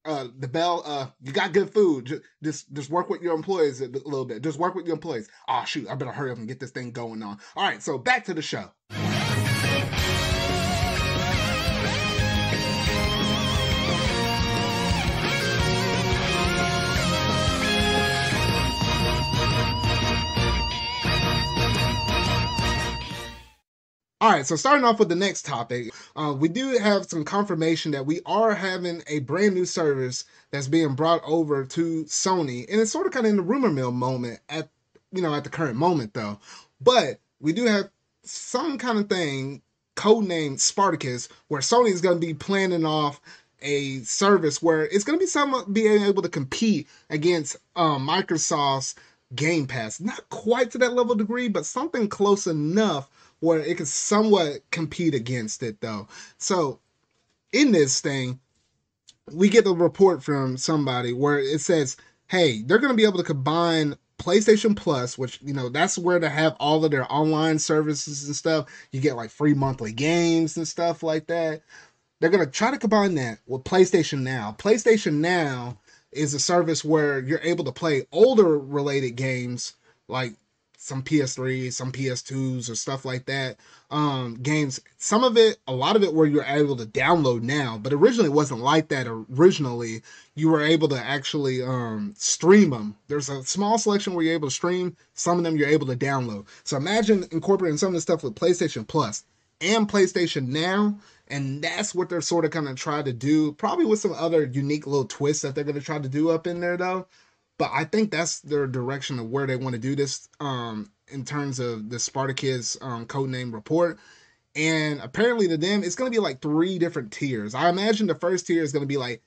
uh 0.05 0.27
the 0.37 0.47
bell 0.47 0.83
uh 0.85 1.07
you 1.21 1.31
got 1.31 1.53
good 1.53 1.73
food. 1.73 2.05
Just 2.05 2.23
just, 2.43 2.73
just 2.73 2.89
work 2.89 3.09
with 3.09 3.21
your 3.21 3.35
employees 3.35 3.81
a 3.81 3.87
little 3.87 4.25
bit. 4.25 4.41
Just 4.41 4.59
work 4.59 4.75
with 4.75 4.85
your 4.85 4.95
employees. 4.95 5.29
Oh 5.47 5.63
shoot, 5.65 5.89
I 5.89 5.95
better 5.95 6.11
hurry 6.11 6.31
up 6.31 6.37
and 6.37 6.47
get 6.47 6.59
this 6.59 6.71
thing 6.71 6.91
going 6.91 7.23
on. 7.23 7.39
All 7.55 7.63
right, 7.63 7.81
so 7.81 7.97
back 7.97 8.25
to 8.25 8.33
the 8.33 8.41
show. 8.41 8.71
All 24.21 24.29
right, 24.29 24.45
so 24.45 24.55
starting 24.55 24.85
off 24.85 24.99
with 24.99 25.09
the 25.09 25.15
next 25.15 25.47
topic, 25.47 25.91
uh, 26.15 26.31
we 26.37 26.47
do 26.47 26.77
have 26.77 27.05
some 27.07 27.25
confirmation 27.25 27.91
that 27.93 28.05
we 28.05 28.21
are 28.27 28.53
having 28.53 29.01
a 29.07 29.17
brand 29.21 29.55
new 29.55 29.65
service 29.65 30.25
that's 30.51 30.67
being 30.67 30.93
brought 30.93 31.23
over 31.25 31.65
to 31.65 32.03
Sony, 32.03 32.69
and 32.69 32.79
it's 32.79 32.91
sort 32.91 33.07
of 33.07 33.13
kind 33.13 33.25
of 33.25 33.31
in 33.31 33.37
the 33.37 33.41
rumor 33.41 33.71
mill 33.71 33.91
moment 33.91 34.39
at 34.47 34.69
you 35.11 35.23
know 35.23 35.33
at 35.33 35.43
the 35.43 35.49
current 35.49 35.75
moment 35.75 36.13
though. 36.13 36.37
But 36.79 37.19
we 37.39 37.51
do 37.51 37.65
have 37.65 37.89
some 38.21 38.77
kind 38.77 38.99
of 38.99 39.09
thing 39.09 39.63
codenamed 39.95 40.59
Spartacus, 40.59 41.27
where 41.47 41.61
Sony 41.61 41.89
is 41.89 42.01
going 42.01 42.21
to 42.21 42.27
be 42.27 42.35
planning 42.35 42.85
off 42.85 43.19
a 43.63 44.01
service 44.01 44.61
where 44.61 44.83
it's 44.83 45.03
going 45.03 45.17
to 45.17 45.23
be 45.23 45.27
some 45.27 45.73
being 45.73 46.03
able 46.03 46.21
to 46.21 46.29
compete 46.29 46.87
against 47.09 47.57
um, 47.75 48.07
Microsoft's 48.07 48.93
Game 49.33 49.65
Pass. 49.65 49.99
Not 49.99 50.29
quite 50.29 50.69
to 50.71 50.77
that 50.77 50.93
level 50.93 51.15
degree, 51.15 51.47
but 51.47 51.65
something 51.65 52.07
close 52.07 52.45
enough 52.45 53.09
where 53.41 53.59
it 53.59 53.75
can 53.75 53.85
somewhat 53.85 54.61
compete 54.71 55.13
against 55.13 55.61
it 55.61 55.81
though. 55.81 56.07
So 56.37 56.79
in 57.51 57.71
this 57.71 57.99
thing, 57.99 58.39
we 59.33 59.49
get 59.49 59.65
the 59.65 59.75
report 59.75 60.23
from 60.23 60.57
somebody 60.57 61.13
where 61.13 61.39
it 61.39 61.59
says, 61.59 61.97
hey, 62.27 62.61
they're 62.61 62.79
going 62.79 62.93
to 62.93 62.97
be 62.97 63.05
able 63.05 63.17
to 63.17 63.23
combine 63.23 63.95
PlayStation 64.19 64.75
Plus, 64.75 65.17
which, 65.17 65.39
you 65.41 65.53
know, 65.53 65.69
that's 65.69 65.97
where 65.97 66.19
to 66.19 66.29
have 66.29 66.55
all 66.59 66.85
of 66.85 66.91
their 66.91 67.11
online 67.11 67.59
services 67.59 68.25
and 68.25 68.35
stuff. 68.35 68.67
You 68.91 69.01
get 69.01 69.15
like 69.15 69.31
free 69.31 69.53
monthly 69.53 69.91
games 69.91 70.57
and 70.57 70.67
stuff 70.67 71.03
like 71.03 71.27
that. 71.27 71.61
They're 72.19 72.29
going 72.29 72.45
to 72.45 72.51
try 72.51 72.71
to 72.71 72.77
combine 72.77 73.15
that 73.15 73.39
with 73.47 73.63
PlayStation 73.63 74.21
Now. 74.21 74.55
PlayStation 74.59 75.15
Now 75.15 75.79
is 76.11 76.33
a 76.33 76.39
service 76.39 76.85
where 76.85 77.19
you're 77.19 77.41
able 77.41 77.65
to 77.65 77.71
play 77.71 78.05
older 78.11 78.59
related 78.59 79.15
games 79.15 79.73
like 80.07 80.33
some 80.81 81.03
PS3, 81.03 81.71
some 81.71 81.91
PS2s, 81.91 82.67
or 82.67 82.73
stuff 82.73 83.05
like 83.05 83.25
that. 83.25 83.57
Um, 83.91 84.39
games, 84.41 84.79
some 84.97 85.23
of 85.23 85.37
it, 85.37 85.59
a 85.67 85.71
lot 85.71 85.95
of 85.95 86.01
it, 86.01 86.11
where 86.11 86.25
you're 86.25 86.43
able 86.43 86.75
to 86.75 86.87
download 86.87 87.43
now, 87.43 87.77
but 87.77 87.93
originally 87.93 88.29
it 88.29 88.33
wasn't 88.33 88.61
like 88.61 88.87
that. 88.87 89.05
Originally, 89.07 90.01
you 90.33 90.49
were 90.49 90.63
able 90.63 90.87
to 90.87 90.99
actually 90.99 91.61
um, 91.61 92.15
stream 92.17 92.71
them. 92.71 92.95
There's 93.07 93.29
a 93.29 93.43
small 93.43 93.77
selection 93.77 94.15
where 94.15 94.25
you're 94.25 94.33
able 94.33 94.47
to 94.47 94.53
stream. 94.53 94.97
Some 95.13 95.37
of 95.37 95.43
them 95.43 95.55
you're 95.55 95.67
able 95.69 95.85
to 95.85 95.95
download. 95.95 96.47
So 96.63 96.77
imagine 96.77 97.27
incorporating 97.31 97.77
some 97.77 97.89
of 97.89 97.93
the 97.93 98.01
stuff 98.01 98.23
with 98.23 98.33
PlayStation 98.33 98.87
Plus 98.87 99.23
and 99.61 99.87
PlayStation 99.87 100.47
Now, 100.47 100.97
and 101.27 101.63
that's 101.63 101.93
what 101.93 102.09
they're 102.09 102.21
sort 102.21 102.43
of 102.43 102.49
kind 102.49 102.67
of 102.67 102.75
trying 102.75 103.05
to 103.05 103.13
do. 103.13 103.51
Probably 103.51 103.85
with 103.85 103.99
some 103.99 104.13
other 104.13 104.45
unique 104.45 104.87
little 104.87 105.05
twists 105.05 105.43
that 105.43 105.53
they're 105.53 105.63
going 105.63 105.75
to 105.75 105.85
try 105.85 105.99
to 105.99 106.09
do 106.09 106.31
up 106.31 106.47
in 106.47 106.59
there, 106.59 106.75
though. 106.75 107.05
But 107.57 107.71
I 107.73 107.85
think 107.85 108.11
that's 108.11 108.39
their 108.39 108.65
direction 108.67 109.19
of 109.19 109.29
where 109.29 109.45
they 109.45 109.55
want 109.55 109.73
to 109.73 109.79
do 109.79 109.95
this 109.95 110.27
um, 110.39 110.91
in 111.07 111.25
terms 111.25 111.59
of 111.59 111.89
the 111.89 111.99
Spartacus 111.99 112.77
um, 112.81 113.05
codename 113.05 113.53
report. 113.53 113.99
And 114.55 114.99
apparently 114.99 115.47
to 115.47 115.57
them, 115.57 115.83
it's 115.83 115.95
going 115.95 116.11
to 116.11 116.15
be 116.15 116.21
like 116.21 116.41
three 116.41 116.79
different 116.79 117.11
tiers. 117.11 117.55
I 117.55 117.69
imagine 117.69 118.07
the 118.07 118.15
first 118.15 118.47
tier 118.47 118.63
is 118.63 118.71
going 118.71 118.83
to 118.83 118.87
be 118.87 118.97
like 118.97 119.21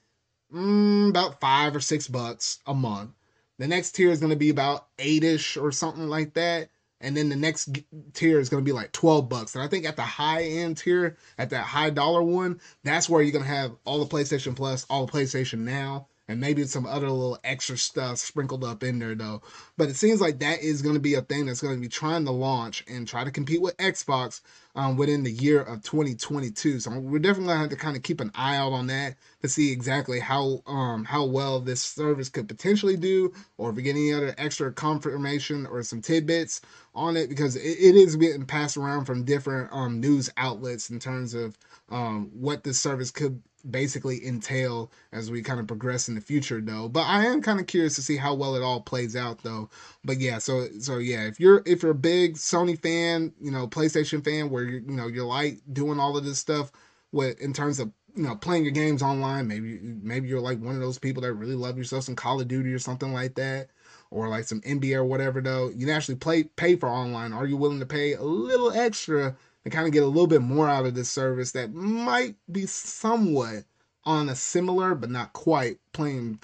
mm, 0.53 1.09
about 1.09 1.41
five 1.41 1.75
or 1.75 1.81
six 1.81 2.09
bucks 2.09 2.59
a 2.67 2.75
month. 2.75 3.11
The 3.59 3.69
next 3.69 3.93
tier 3.93 4.11
is 4.11 4.21
going 4.21 4.31
to 4.31 4.37
be 4.37 4.51
about 4.51 4.89
eight-ish 4.99 5.57
or 5.57 5.71
something 5.71 6.09
like 6.09 6.35
that. 6.35 6.71
And 7.01 7.17
then 7.17 7.29
the 7.29 7.37
next 7.37 7.79
tier 8.15 8.41
is 8.41 8.49
going 8.49 8.63
to 8.63 8.69
be 8.69 8.73
like 8.73 8.93
12 8.93 9.29
bucks. 9.29 9.55
And 9.55 9.63
I 9.63 9.69
think 9.69 9.85
at 9.85 9.97
the 9.97 10.03
high 10.03 10.43
end 10.43 10.79
tier, 10.79 11.17
at 11.39 11.51
that 11.51 11.65
high 11.65 11.91
dollar 11.91 12.23
one, 12.23 12.61
that's 12.83 13.09
where 13.09 13.23
you're 13.23 13.33
going 13.33 13.45
to 13.45 13.51
have 13.51 13.77
all 13.85 14.03
the 14.03 14.17
PlayStation 14.17 14.57
Plus, 14.57 14.87
all 14.89 15.07
the 15.07 15.13
PlayStation 15.13 15.61
Now, 15.61 16.09
and 16.29 16.41
maybe 16.41 16.65
some 16.65 16.87
other 16.87 17.11
little 17.11 17.39
extra 17.45 17.77
stuff 17.77 18.19
sprinkled 18.19 18.65
up 18.65 18.83
in 18.83 18.99
there 18.99 19.15
though. 19.15 19.43
But 19.77 19.89
it 19.89 19.97
seems 19.97 20.21
like 20.21 20.39
that 20.39 20.61
is 20.61 20.83
going 20.83 20.95
to 20.95 21.01
be 21.01 21.15
a 21.15 21.23
thing 21.23 21.47
that's 21.47 21.61
going 21.61 21.75
to 21.75 21.81
be 21.81 21.89
trying 21.89 22.25
to 22.25 22.31
launch 22.31 22.85
and 22.89 23.07
try 23.07 23.25
to 23.25 23.31
compete 23.31 23.61
with 23.61 23.77
Xbox 23.77 24.41
um, 24.77 24.97
within 24.97 25.23
the 25.23 25.31
year 25.31 25.61
of 25.61 25.83
2022. 25.83 26.81
So 26.81 26.91
we're 26.99 27.19
definitely 27.19 27.47
going 27.47 27.57
to 27.57 27.61
have 27.63 27.71
to 27.71 27.77
kind 27.77 27.97
of 27.97 28.03
keep 28.03 28.21
an 28.21 28.31
eye 28.35 28.57
out 28.57 28.73
on 28.73 28.87
that 28.89 29.17
to 29.43 29.49
see 29.49 29.71
exactly 29.71 30.19
how 30.19 30.63
um, 30.67 31.05
how 31.05 31.25
well 31.25 31.61
this 31.61 31.83
service 31.83 32.29
could 32.29 32.49
potentially 32.49 32.97
do, 32.97 33.33
or 33.59 33.71
if 33.71 33.77
we 33.77 33.83
get 33.83 33.97
any 33.97 34.13
other 34.13 34.35
extra 34.39 34.73
confirmation 34.73 35.67
or 35.67 35.83
some 35.83 36.01
tidbits 36.01 36.61
on 36.95 37.17
it, 37.17 37.29
because 37.29 37.57
it, 37.57 37.61
it 37.63 37.95
is 37.95 38.17
being 38.17 38.47
passed 38.47 38.77
around 38.77 39.05
from 39.05 39.25
different 39.25 39.71
um, 39.73 40.01
news 40.01 40.31
outlets 40.37 40.91
in 40.91 40.99
terms 40.99 41.35
of 41.35 41.57
um, 41.91 42.31
what 42.33 42.65
this 42.65 42.81
service 42.81 43.11
could 43.11 43.43
basically 43.71 44.25
entail 44.27 44.91
as 45.13 45.31
we 45.31 45.43
kind 45.43 45.61
of 45.61 45.67
progress 45.67 46.09
in 46.09 46.15
the 46.15 46.21
future 46.21 46.61
though. 46.61 46.89
But 46.89 47.03
i 47.03 47.25
am 47.25 47.43
kind 47.43 47.61
of 47.61 47.67
curious 47.67 47.95
to 47.97 48.03
see 48.03 48.17
how 48.17 48.35
well 48.35 48.55
it 48.55 48.63
all 48.63 48.81
plays 48.81 49.17
out 49.17 49.43
though. 49.43 49.71
But 50.05 50.21
yeah 50.21 50.39
so 50.39 50.69
so 50.81 50.99
yeah 50.99 51.27
if 51.27 51.41
you're 51.41 51.63
if 51.67 51.83
you're 51.83 51.93
a 51.93 51.97
big 51.97 52.35
sony 52.35 52.81
fan 52.81 53.33
you 53.41 53.51
know 53.51 53.67
playstation 53.67 54.25
fan 54.25 54.51
where 54.51 54.65
you 54.65 54.85
you 54.87 54.97
know 54.97 55.07
you're 55.07 55.27
like 55.27 55.61
doing 55.73 55.99
all 55.99 56.17
of 56.17 56.25
this 56.25 56.39
stuff 56.39 56.71
with 57.13 57.41
in 57.41 57.53
terms 57.53 57.81
of 57.81 57.93
you 58.15 58.23
know 58.23 58.37
playing 58.37 58.65
your 58.65 58.73
games 58.73 59.03
online 59.03 59.49
maybe 59.49 59.79
maybe 59.83 60.29
you're 60.29 60.41
like 60.41 60.61
one 60.61 60.75
of 60.75 60.81
those 60.81 60.99
people 60.99 61.23
that 61.23 61.35
really 61.35 61.55
love 61.55 61.77
yourself 61.77 62.05
some 62.05 62.15
call 62.15 62.41
of 62.41 62.47
duty 62.47 62.73
or 62.73 62.79
something 62.79 63.13
like 63.13 63.35
that 63.35 63.69
or 64.11 64.29
like 64.29 64.45
some 64.45 64.61
nba 64.61 64.95
or 64.97 65.05
whatever 65.05 65.41
though 65.41 65.69
you 65.71 65.87
can 65.87 65.91
actually 65.91 66.15
play 66.15 66.45
pay 66.45 66.77
for 66.77 66.89
online. 66.89 67.33
Are 67.33 67.47
you 67.47 67.57
willing 67.57 67.81
to 67.81 67.87
pay 67.87 68.15
a 68.15 68.23
little 68.23 68.71
extra 68.73 69.37
and 69.65 69.73
kind 69.73 69.87
of 69.87 69.93
get 69.93 70.03
a 70.03 70.07
little 70.07 70.27
bit 70.27 70.43
more 70.43 70.69
out 70.69 70.87
of 70.87 70.95
this 70.95 71.11
service 71.11 71.53
that 71.53 71.73
might 71.73 72.37
be 72.51 72.67
somewhat 72.67 73.65
on 74.05 74.29
a 74.29 74.35
similar 74.35 74.95
but 74.95 75.11
not 75.11 75.33
quite 75.33 75.79
playing 75.93 76.39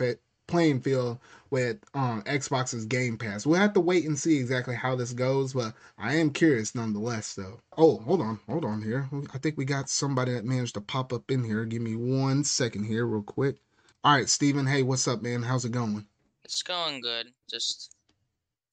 playing 0.47 0.81
field 0.81 1.19
with 1.51 1.79
um, 1.95 2.23
Xbox's 2.23 2.85
Game 2.85 3.17
Pass. 3.17 3.47
We'll 3.47 3.61
have 3.61 3.73
to 3.75 3.81
wait 3.81 4.05
and 4.05 4.19
see 4.19 4.39
exactly 4.39 4.75
how 4.75 4.97
this 4.97 5.13
goes, 5.13 5.53
but 5.53 5.75
I 5.97 6.17
am 6.17 6.31
curious 6.31 6.75
nonetheless, 6.75 7.35
though. 7.35 7.61
Oh, 7.77 7.99
hold 7.99 8.21
on, 8.21 8.41
hold 8.49 8.65
on 8.65 8.83
here. 8.83 9.09
I 9.33 9.39
think 9.39 9.57
we 9.57 9.65
got 9.65 9.89
somebody 9.89 10.33
that 10.33 10.45
managed 10.45 10.75
to 10.75 10.81
pop 10.81 11.13
up 11.13 11.31
in 11.31 11.45
here. 11.45 11.65
Give 11.65 11.83
me 11.83 11.97
one 11.97 12.45
second 12.45 12.85
here, 12.85 13.07
real 13.07 13.23
quick. 13.23 13.57
All 14.03 14.15
right, 14.15 14.29
Steven. 14.29 14.67
Hey, 14.67 14.83
what's 14.83 15.09
up, 15.09 15.23
man? 15.23 15.43
How's 15.43 15.65
it 15.65 15.73
going? 15.73 16.07
It's 16.45 16.63
going 16.63 17.01
good. 17.01 17.29
Just, 17.49 17.95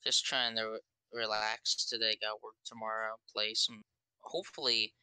just 0.04 0.26
trying 0.26 0.56
to 0.56 0.64
re- 0.64 0.80
relax 1.22 1.86
today. 1.86 2.18
Got 2.22 2.42
work 2.44 2.56
tomorrow. 2.66 3.16
Play 3.34 3.54
some 3.54 3.84
hopefully. 4.28 4.94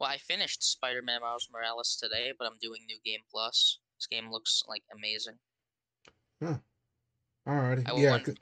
Well, 0.00 0.10
I 0.10 0.18
finished 0.18 0.64
Spider-Man 0.64 1.20
Miles 1.20 1.48
Morales 1.52 1.96
today, 2.00 2.32
but 2.38 2.46
I'm 2.46 2.58
doing 2.60 2.80
New 2.86 2.98
Game 3.04 3.20
Plus. 3.30 3.78
This 3.98 4.06
game 4.06 4.30
looks 4.30 4.64
like 4.68 4.82
amazing. 4.96 5.34
Huh. 6.42 6.58
Alrighty. 7.46 7.88
I 7.88 7.96
yeah. 7.96 8.10
Went, 8.12 8.38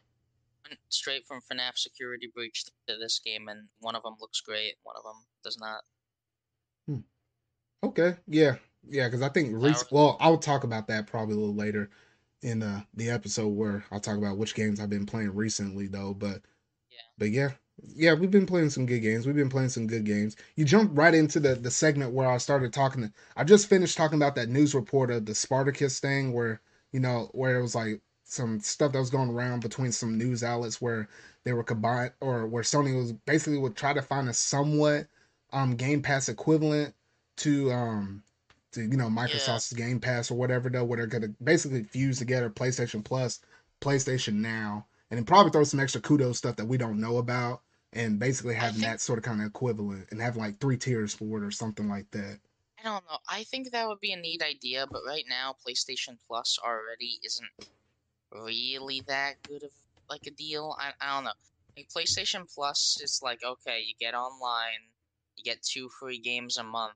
straight 0.88 1.26
from 1.26 1.40
FNAF 1.40 1.76
Security 1.76 2.30
Breach 2.35 2.64
to 2.64 2.96
this 2.96 3.20
game, 3.24 3.48
and 3.48 3.68
one 3.80 3.96
of 3.96 4.02
them 4.02 4.16
looks 4.20 4.40
great. 4.40 4.74
One 4.83 4.96
of 4.96 5.04
them 5.04 5.24
does 5.44 5.59
not. 5.59 5.83
Hmm. 6.87 7.00
Okay, 7.83 8.16
yeah, 8.26 8.56
yeah, 8.88 9.06
because 9.06 9.22
I 9.22 9.28
think 9.28 9.50
rec- 9.52 9.90
well, 9.90 10.16
I'll 10.20 10.38
talk 10.38 10.64
about 10.64 10.86
that 10.88 11.07
probably 11.07 11.34
a 11.34 11.38
little 11.38 11.55
later 11.55 11.90
in 12.42 12.62
uh, 12.62 12.82
the 12.94 13.11
episode 13.11 13.49
where 13.49 13.84
I'll 13.90 14.01
talk 14.01 14.16
about 14.16 14.38
which 14.38 14.55
games 14.55 14.80
I've 14.80 14.90
been 14.90 15.07
playing 15.07 15.34
recently, 15.34 15.86
though. 15.86 16.14
But 16.14 16.42
yeah, 16.90 16.99
but 17.18 17.30
yeah, 17.30 17.51
yeah, 17.95 18.14
we've 18.14 18.31
been 18.31 18.47
playing 18.47 18.70
some 18.70 18.87
good 18.87 19.01
games. 19.01 19.26
We've 19.26 19.37
been 19.37 19.49
playing 19.49 19.70
some 19.70 19.87
good 19.87 20.05
games. 20.05 20.37
You 20.57 20.64
jumped 20.64 20.97
right 20.97 21.14
into 21.14 21.41
the 21.41 21.55
the 21.55 21.70
segment 21.70 22.12
where 22.12 22.31
I 22.31 22.39
started 22.39 22.72
talking. 22.72 23.03
To, 23.03 23.12
I 23.37 23.45
just 23.45 23.68
finished 23.68 23.97
talking 23.97 24.18
about 24.18 24.35
that 24.37 24.49
news 24.49 24.74
report 24.74 25.11
of 25.11 25.26
the 25.26 25.35
Spartacus 25.35 26.01
thing, 26.01 26.33
where 26.33 26.61
you 26.93 27.01
know 27.01 27.31
where 27.33 27.59
it 27.59 27.62
was 27.62 27.74
like 27.74 28.01
some 28.24 28.61
stuff 28.61 28.93
that 28.93 28.99
was 28.99 29.11
going 29.11 29.31
around 29.31 29.61
between 29.61 29.93
some 29.93 30.16
news 30.16 30.45
outlets 30.45 30.81
where 30.81 31.09
they 31.45 31.53
were 31.53 31.64
combined, 31.64 32.12
or 32.20 32.47
where 32.47 32.62
Sony 32.62 32.97
was 32.97 33.12
basically 33.12 33.59
would 33.59 33.76
try 33.76 33.93
to 33.93 34.03
find 34.03 34.28
a 34.28 34.35
somewhat 34.35 35.07
um 35.53 35.76
Game 35.76 36.03
Pass 36.03 36.28
equivalent 36.28 36.95
to 37.39 37.72
um 37.72 38.22
to 38.72 38.83
you 38.83 38.97
know 38.97 39.09
Microsoft's 39.09 39.72
yeah. 39.72 39.87
Game 39.87 40.01
Pass 40.01 40.31
or 40.31 40.35
whatever 40.35 40.68
though, 40.68 40.85
where 40.85 40.99
they're 40.99 41.07
gonna 41.07 41.35
basically 41.43 41.85
fuse 41.85 42.18
together 42.18 42.51
PlayStation 42.51 43.05
Plus, 43.05 43.41
PlayStation 43.81 44.35
Now, 44.35 44.87
and 45.11 45.18
then 45.18 45.24
probably 45.24 45.51
throw 45.51 45.64
some 45.64 45.81
extra 45.81 46.01
kudos 46.01 46.39
stuff 46.39 46.57
that 46.57 46.66
we 46.66 46.76
don't 46.76 47.01
know 47.01 47.18
about, 47.18 47.62
and 47.93 48.18
basically 48.18 48.55
having 48.55 48.80
think, 48.80 48.86
that 48.86 49.01
sort 49.01 49.18
of 49.18 49.24
kind 49.24 49.41
of 49.41 49.47
equivalent 49.47 50.07
and 50.11 50.20
have 50.20 50.36
like 50.36 50.59
three 50.61 50.76
tiers 50.76 51.14
for 51.14 51.38
it 51.38 51.45
or 51.45 51.51
something 51.51 51.88
like 51.88 52.11
that. 52.12 52.38
I 52.78 52.82
don't 52.84 53.05
know. 53.05 53.18
I 53.28 53.45
think 53.45 53.70
that 53.70 53.88
would 53.88 54.01
be 54.01 54.12
a 54.12 54.16
neat 54.16 54.43
idea, 54.43 54.86
but 54.91 55.03
right 55.07 55.24
now 55.28 55.57
PlayStation 55.66 56.16
Plus 56.26 56.59
already 56.64 57.20
isn't 57.24 57.51
really 58.32 59.03
that 59.07 59.43
good 59.43 59.64
of 59.64 59.70
like 60.09 60.26
a 60.26 60.30
deal. 60.30 60.76
I, 60.78 60.93
I 61.01 61.14
don't 61.14 61.24
know. 61.24 61.32
Like 61.76 61.88
PlayStation 61.95 62.53
Plus 62.53 63.01
is 63.03 63.20
like 63.22 63.41
okay, 63.45 63.82
you 63.84 63.95
get 63.99 64.14
online, 64.14 64.88
you 65.36 65.45
get 65.45 65.62
two 65.62 65.88
free 65.99 66.18
games 66.18 66.57
a 66.57 66.62
month. 66.62 66.95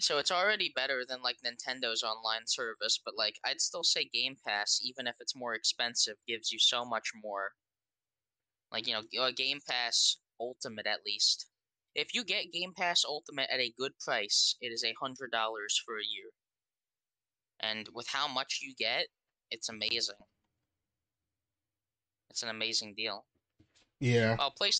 So 0.00 0.16
it's 0.16 0.30
already 0.30 0.72
better 0.74 1.04
than 1.06 1.20
like 1.22 1.36
Nintendo's 1.44 2.02
online 2.02 2.46
service, 2.46 2.98
but 3.04 3.16
like 3.18 3.38
I'd 3.44 3.60
still 3.60 3.84
say 3.84 4.08
Game 4.12 4.36
Pass, 4.46 4.80
even 4.82 5.06
if 5.06 5.14
it's 5.20 5.36
more 5.36 5.54
expensive, 5.54 6.16
gives 6.26 6.50
you 6.50 6.58
so 6.58 6.86
much 6.86 7.12
more. 7.22 7.52
Like 8.72 8.86
you 8.86 8.94
know, 8.94 9.24
a 9.24 9.32
Game 9.32 9.60
Pass 9.68 10.16
Ultimate 10.38 10.86
at 10.86 11.04
least. 11.04 11.46
If 11.94 12.14
you 12.14 12.24
get 12.24 12.52
Game 12.52 12.72
Pass 12.76 13.04
Ultimate 13.04 13.50
at 13.50 13.60
a 13.60 13.74
good 13.76 13.92
price, 13.98 14.54
it 14.60 14.68
is 14.68 14.84
a 14.84 14.94
hundred 15.00 15.32
dollars 15.32 15.80
for 15.84 15.96
a 15.96 16.08
year. 16.08 16.30
And 17.60 17.88
with 17.94 18.06
how 18.08 18.28
much 18.28 18.60
you 18.62 18.74
get, 18.78 19.06
it's 19.50 19.68
amazing. 19.68 20.14
It's 22.30 22.42
an 22.42 22.48
amazing 22.48 22.94
deal. 22.94 23.26
Yeah. 23.98 24.36
Well, 24.38 24.52
play, 24.56 24.70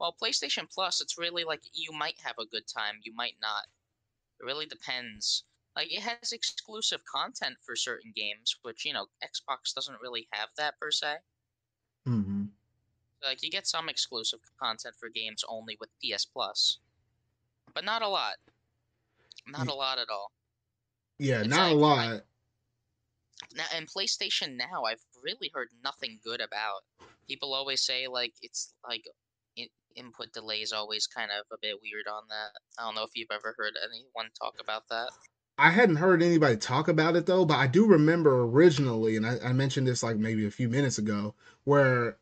well, 0.00 0.16
PlayStation 0.22 0.68
Plus, 0.70 1.00
it's 1.00 1.18
really 1.18 1.44
like 1.44 1.60
you 1.72 1.92
might 1.92 2.16
have 2.24 2.36
a 2.38 2.46
good 2.46 2.64
time, 2.66 2.96
you 3.04 3.14
might 3.14 3.36
not. 3.40 3.64
It 4.40 4.44
really 4.44 4.66
depends. 4.66 5.44
Like 5.76 5.92
it 5.92 6.00
has 6.00 6.32
exclusive 6.32 7.00
content 7.04 7.56
for 7.64 7.76
certain 7.76 8.12
games, 8.16 8.56
which 8.62 8.84
you 8.84 8.92
know 8.92 9.06
Xbox 9.22 9.72
doesn't 9.74 10.00
really 10.02 10.26
have 10.32 10.48
that 10.58 10.74
per 10.80 10.90
se. 10.90 11.16
Mm-hmm. 12.08 12.39
Like 13.26 13.42
you 13.42 13.50
get 13.50 13.66
some 13.66 13.88
exclusive 13.88 14.40
content 14.60 14.94
for 14.98 15.08
games 15.08 15.44
only 15.48 15.76
with 15.80 15.90
PS 16.02 16.24
Plus, 16.24 16.78
but 17.74 17.84
not 17.84 18.02
a 18.02 18.08
lot. 18.08 18.34
Not 19.46 19.68
a 19.68 19.74
lot 19.74 19.98
at 19.98 20.08
all. 20.10 20.30
Yeah, 21.18 21.40
it's 21.40 21.48
not 21.48 21.66
like, 21.68 21.72
a 21.72 21.76
lot. 21.76 22.20
Now, 23.56 23.64
and 23.74 23.86
PlayStation 23.88 24.56
Now, 24.56 24.84
I've 24.84 25.02
really 25.22 25.50
heard 25.52 25.68
nothing 25.82 26.18
good 26.24 26.40
about. 26.40 26.82
People 27.28 27.54
always 27.54 27.82
say 27.82 28.06
like 28.06 28.32
it's 28.42 28.74
like 28.88 29.04
input 29.96 30.32
delay 30.32 30.58
is 30.58 30.72
always 30.72 31.06
kind 31.06 31.30
of 31.30 31.44
a 31.52 31.58
bit 31.60 31.76
weird 31.82 32.06
on 32.10 32.22
that. 32.28 32.60
I 32.78 32.86
don't 32.86 32.94
know 32.94 33.02
if 33.02 33.10
you've 33.14 33.30
ever 33.30 33.54
heard 33.56 33.74
anyone 33.84 34.30
talk 34.40 34.54
about 34.60 34.88
that. 34.88 35.10
I 35.58 35.70
hadn't 35.70 35.96
heard 35.96 36.22
anybody 36.22 36.56
talk 36.56 36.88
about 36.88 37.16
it 37.16 37.26
though, 37.26 37.44
but 37.44 37.58
I 37.58 37.66
do 37.66 37.86
remember 37.86 38.44
originally, 38.44 39.16
and 39.16 39.26
I, 39.26 39.36
I 39.44 39.52
mentioned 39.52 39.86
this 39.86 40.02
like 40.02 40.16
maybe 40.16 40.46
a 40.46 40.50
few 40.50 40.68
minutes 40.68 40.98
ago, 40.98 41.34
where 41.64 42.16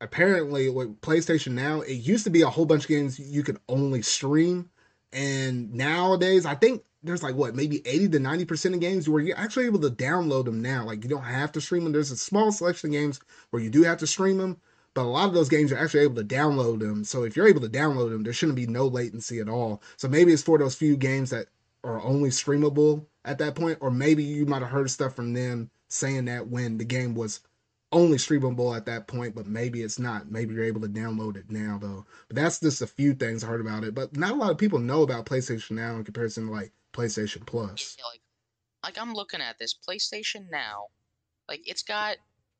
apparently 0.00 0.68
with 0.68 1.00
PlayStation 1.00 1.52
Now, 1.52 1.80
it 1.82 1.94
used 1.94 2.24
to 2.24 2.30
be 2.30 2.42
a 2.42 2.50
whole 2.50 2.66
bunch 2.66 2.84
of 2.84 2.88
games 2.88 3.18
you 3.18 3.42
could 3.42 3.58
only 3.68 4.02
stream, 4.02 4.70
and 5.12 5.72
nowadays 5.72 6.46
I 6.46 6.54
think 6.54 6.82
there's 7.02 7.22
like 7.22 7.34
what 7.34 7.54
maybe 7.54 7.86
80 7.86 8.10
to 8.10 8.18
90 8.18 8.44
percent 8.44 8.74
of 8.74 8.80
games 8.80 9.08
where 9.08 9.22
you're 9.22 9.38
actually 9.38 9.66
able 9.66 9.80
to 9.80 9.90
download 9.90 10.44
them 10.44 10.60
now. 10.60 10.84
Like 10.84 11.02
you 11.02 11.10
don't 11.10 11.22
have 11.22 11.52
to 11.52 11.60
stream 11.60 11.84
them 11.84 11.92
there's 11.92 12.10
a 12.10 12.16
small 12.16 12.52
selection 12.52 12.90
of 12.90 12.92
games 12.92 13.20
where 13.50 13.62
you 13.62 13.70
do 13.70 13.82
have 13.82 13.98
to 13.98 14.06
stream 14.06 14.38
them 14.38 14.60
but 14.92 15.02
a 15.02 15.04
lot 15.04 15.28
of 15.28 15.34
those 15.34 15.48
games 15.48 15.72
are 15.72 15.78
actually 15.78 16.02
able 16.02 16.16
to 16.16 16.24
download 16.24 16.80
them 16.80 17.04
so 17.04 17.22
if 17.22 17.36
you're 17.36 17.48
able 17.48 17.60
to 17.60 17.68
download 17.68 18.10
them 18.10 18.22
there 18.22 18.32
shouldn't 18.32 18.56
be 18.56 18.66
no 18.66 18.86
latency 18.86 19.40
at 19.40 19.48
all. 19.48 19.82
So 19.96 20.08
maybe 20.08 20.32
it's 20.32 20.42
for 20.42 20.58
those 20.58 20.74
few 20.74 20.96
games 20.96 21.30
that 21.30 21.46
are 21.84 22.02
only 22.02 22.30
streamable 22.30 23.06
at 23.24 23.38
that 23.38 23.54
point 23.54 23.78
or 23.80 23.90
maybe 23.90 24.22
you 24.22 24.46
might 24.46 24.62
have 24.62 24.70
heard 24.70 24.90
stuff 24.90 25.14
from 25.14 25.32
them 25.32 25.70
saying 25.88 26.26
that 26.26 26.48
when 26.48 26.78
the 26.78 26.84
game 26.84 27.14
was 27.14 27.40
only 27.92 28.18
streamable 28.18 28.76
at 28.76 28.86
that 28.86 29.06
point, 29.08 29.34
but 29.34 29.46
maybe 29.46 29.82
it's 29.82 29.98
not. 29.98 30.30
Maybe 30.30 30.54
you're 30.54 30.64
able 30.64 30.80
to 30.82 30.88
download 30.88 31.36
it 31.36 31.50
now 31.50 31.78
though. 31.80 32.06
But 32.28 32.36
that's 32.36 32.60
just 32.60 32.82
a 32.82 32.86
few 32.86 33.14
things 33.14 33.42
I 33.42 33.48
heard 33.48 33.60
about 33.60 33.84
it. 33.84 33.94
But 33.94 34.16
not 34.16 34.32
a 34.32 34.36
lot 34.36 34.50
of 34.50 34.58
people 34.58 34.78
know 34.78 35.02
about 35.02 35.26
PlayStation 35.26 35.72
Now 35.72 35.96
in 35.96 36.04
comparison 36.04 36.46
to 36.46 36.52
like 36.52 36.72
PlayStation 36.92 37.44
Plus. 37.44 37.96
Yeah, 37.98 38.04
like, 38.06 38.20
like 38.84 39.02
I'm 39.02 39.12
looking 39.14 39.40
at 39.40 39.58
this 39.58 39.74
PlayStation 39.74 40.50
Now, 40.50 40.86
like 41.48 41.62
it's 41.68 41.82
got 41.82 42.16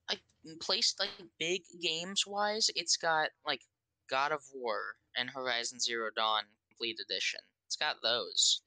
like 0.09 0.21
place 0.61 0.95
like 0.99 1.11
big 1.39 1.63
games 1.81 2.27
wise, 2.27 2.71
it's 2.75 2.97
got 2.97 3.29
like 3.47 3.61
God 4.09 4.33
of 4.33 4.43
War 4.55 4.79
and 5.17 5.31
Horizon 5.31 5.79
Zero 5.79 6.11
Dawn 6.15 6.43
Complete 6.69 6.99
Edition. 7.01 7.41
It's 7.67 7.77
got 7.77 8.03
those. 8.03 8.63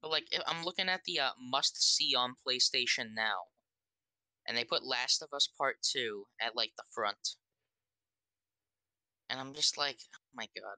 But 0.00 0.12
like 0.12 0.26
I'm 0.46 0.64
looking 0.64 0.88
at 0.88 1.02
the 1.04 1.18
uh, 1.20 1.30
must 1.40 1.82
see 1.82 2.14
on 2.14 2.36
PlayStation 2.46 3.14
Now, 3.14 3.46
and 4.46 4.56
they 4.56 4.64
put 4.64 4.84
Last 4.84 5.22
of 5.22 5.28
Us 5.32 5.48
Part 5.58 5.76
Two 5.82 6.24
at 6.40 6.56
like 6.56 6.72
the 6.76 6.84
front, 6.90 7.36
and 9.30 9.40
I'm 9.40 9.54
just 9.54 9.78
like, 9.78 9.98
oh 10.14 10.28
my 10.34 10.46
god. 10.54 10.76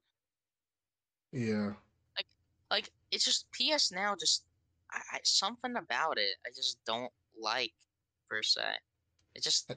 Yeah. 1.33 1.73
Like, 2.17 2.27
like 2.71 2.91
it's 3.11 3.25
just 3.25 3.47
PS 3.53 3.93
Now. 3.93 4.15
Just 4.19 4.45
I, 4.93 4.99
I, 5.15 5.19
something 5.25 5.77
about 5.77 6.19
it 6.19 6.37
I 6.47 6.51
just 6.55 6.79
don't 6.87 7.13
like 7.41 7.75
per 8.29 8.43
se. 8.43 8.63
It 9.35 9.43
just 9.43 9.71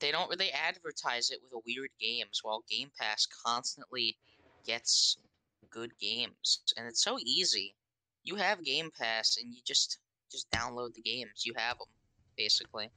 they 0.00 0.10
don't 0.10 0.30
really 0.30 0.50
advertise 0.50 1.30
it 1.30 1.40
with 1.42 1.62
weird 1.64 1.90
games, 2.00 2.40
while 2.42 2.64
Game 2.68 2.90
Pass 2.98 3.26
constantly 3.46 4.16
gets 4.66 5.18
good 5.70 5.92
games, 6.00 6.60
and 6.76 6.86
it's 6.86 7.02
so 7.02 7.18
easy. 7.20 7.74
You 8.24 8.36
have 8.36 8.64
Game 8.64 8.90
Pass, 8.98 9.38
and 9.40 9.52
you 9.52 9.60
just 9.64 9.98
just 10.30 10.50
download 10.50 10.94
the 10.94 11.02
games. 11.02 11.44
You 11.44 11.52
have 11.56 11.78
them 11.78 11.88
basically. 12.42 12.90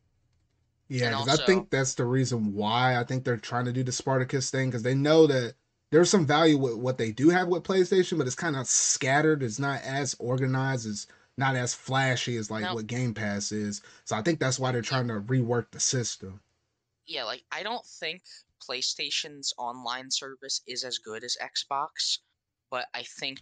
Yeah, 0.88 1.10
because 1.10 1.40
I 1.40 1.46
think 1.46 1.70
that's 1.70 1.96
the 1.96 2.06
reason 2.06 2.54
why 2.54 3.00
I 3.00 3.04
think 3.04 3.24
they're 3.24 3.38
trying 3.38 3.66
to 3.66 3.74
do 3.74 3.84
the 3.84 3.92
Spartacus 3.92 4.52
thing 4.52 4.70
because 4.70 4.84
they 4.84 4.94
know 4.94 5.26
that 5.28 5.56
there's 5.92 6.10
some 6.10 6.28
value 6.28 6.58
with 6.58 6.76
what 6.76 6.98
they 6.98 7.12
do 7.12 7.30
have 7.30 7.48
with 7.48 7.64
PlayStation, 7.64 8.18
but 8.18 8.28
it's 8.28 8.36
kind 8.36 8.56
of 8.56 8.68
scattered. 8.68 9.42
It's 9.42 9.60
not 9.60 9.82
as 9.84 10.16
organized. 10.20 10.88
It's 10.88 11.08
not 11.38 11.56
as 11.56 11.74
flashy 11.74 12.38
as 12.38 12.52
like 12.52 12.72
what 12.74 12.88
Game 12.88 13.14
Pass 13.14 13.52
is. 13.52 13.82
So 14.04 14.16
I 14.16 14.22
think 14.22 14.40
that's 14.40 14.60
why 14.60 14.72
they're 14.72 14.82
trying 14.82 15.08
to 15.08 15.22
rework 15.22 15.72
the 15.72 15.80
system. 15.80 16.40
Yeah, 17.08 17.24
like 17.24 17.44
I 17.52 17.64
don't 17.64 17.86
think 18.00 18.22
PlayStation's 18.68 19.54
online 19.58 20.12
service 20.12 20.62
is 20.68 20.84
as 20.84 21.00
good 21.00 21.24
as 21.24 21.38
Xbox, 21.42 22.20
but 22.70 22.86
I 22.94 23.04
think, 23.20 23.40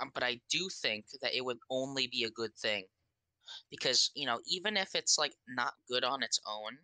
um, 0.00 0.10
but 0.14 0.22
I 0.22 0.40
do 0.50 0.68
think 0.80 1.06
that 1.22 1.36
it 1.36 1.44
would 1.44 1.58
only 1.70 2.06
be 2.06 2.24
a 2.24 2.30
good 2.30 2.54
thing 2.54 2.84
because 3.70 4.10
you 4.14 4.26
know 4.26 4.40
even 4.46 4.76
if 4.76 4.94
it's 4.94 5.18
like 5.18 5.34
not 5.48 5.74
good 5.88 6.04
on 6.04 6.22
its 6.22 6.40
own 6.46 6.76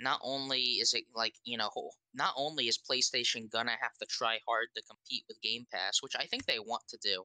not 0.00 0.20
only 0.22 0.62
is 0.82 0.94
it 0.94 1.04
like 1.14 1.34
you 1.44 1.56
know 1.56 1.70
not 2.14 2.34
only 2.36 2.66
is 2.68 2.78
playstation 2.78 3.50
gonna 3.50 3.76
have 3.80 3.94
to 4.00 4.06
try 4.06 4.38
hard 4.48 4.68
to 4.74 4.82
compete 4.82 5.24
with 5.28 5.40
game 5.42 5.66
pass 5.72 6.02
which 6.02 6.16
i 6.18 6.24
think 6.26 6.44
they 6.44 6.58
want 6.58 6.82
to 6.88 6.98
do 7.02 7.22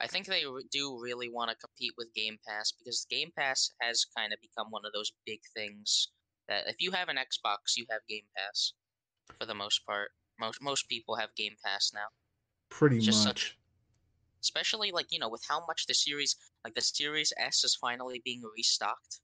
i 0.00 0.06
think 0.06 0.26
they 0.26 0.44
do 0.70 0.98
really 1.00 1.28
want 1.28 1.50
to 1.50 1.56
compete 1.56 1.92
with 1.96 2.14
game 2.14 2.38
pass 2.46 2.72
because 2.72 3.06
game 3.10 3.30
pass 3.36 3.70
has 3.80 4.06
kind 4.16 4.32
of 4.32 4.40
become 4.40 4.70
one 4.70 4.84
of 4.84 4.92
those 4.92 5.12
big 5.26 5.40
things 5.54 6.08
that 6.48 6.66
if 6.66 6.76
you 6.80 6.90
have 6.90 7.08
an 7.08 7.16
xbox 7.16 7.76
you 7.76 7.86
have 7.90 8.00
game 8.08 8.24
pass 8.36 8.72
for 9.38 9.46
the 9.46 9.54
most 9.54 9.84
part. 9.86 10.10
Most 10.38 10.62
most 10.62 10.88
people 10.88 11.16
have 11.16 11.34
game 11.36 11.56
pass 11.64 11.92
now. 11.94 12.08
Pretty 12.68 12.96
much 12.96 13.12
such, 13.12 13.58
especially 14.42 14.92
like 14.92 15.06
you 15.10 15.18
know 15.18 15.28
with 15.28 15.44
how 15.48 15.64
much 15.66 15.86
the 15.86 15.94
series 15.94 16.36
like 16.64 16.74
the 16.74 16.80
series 16.80 17.32
s 17.38 17.64
is 17.64 17.74
finally 17.74 18.20
being 18.24 18.42
restocked. 18.56 19.20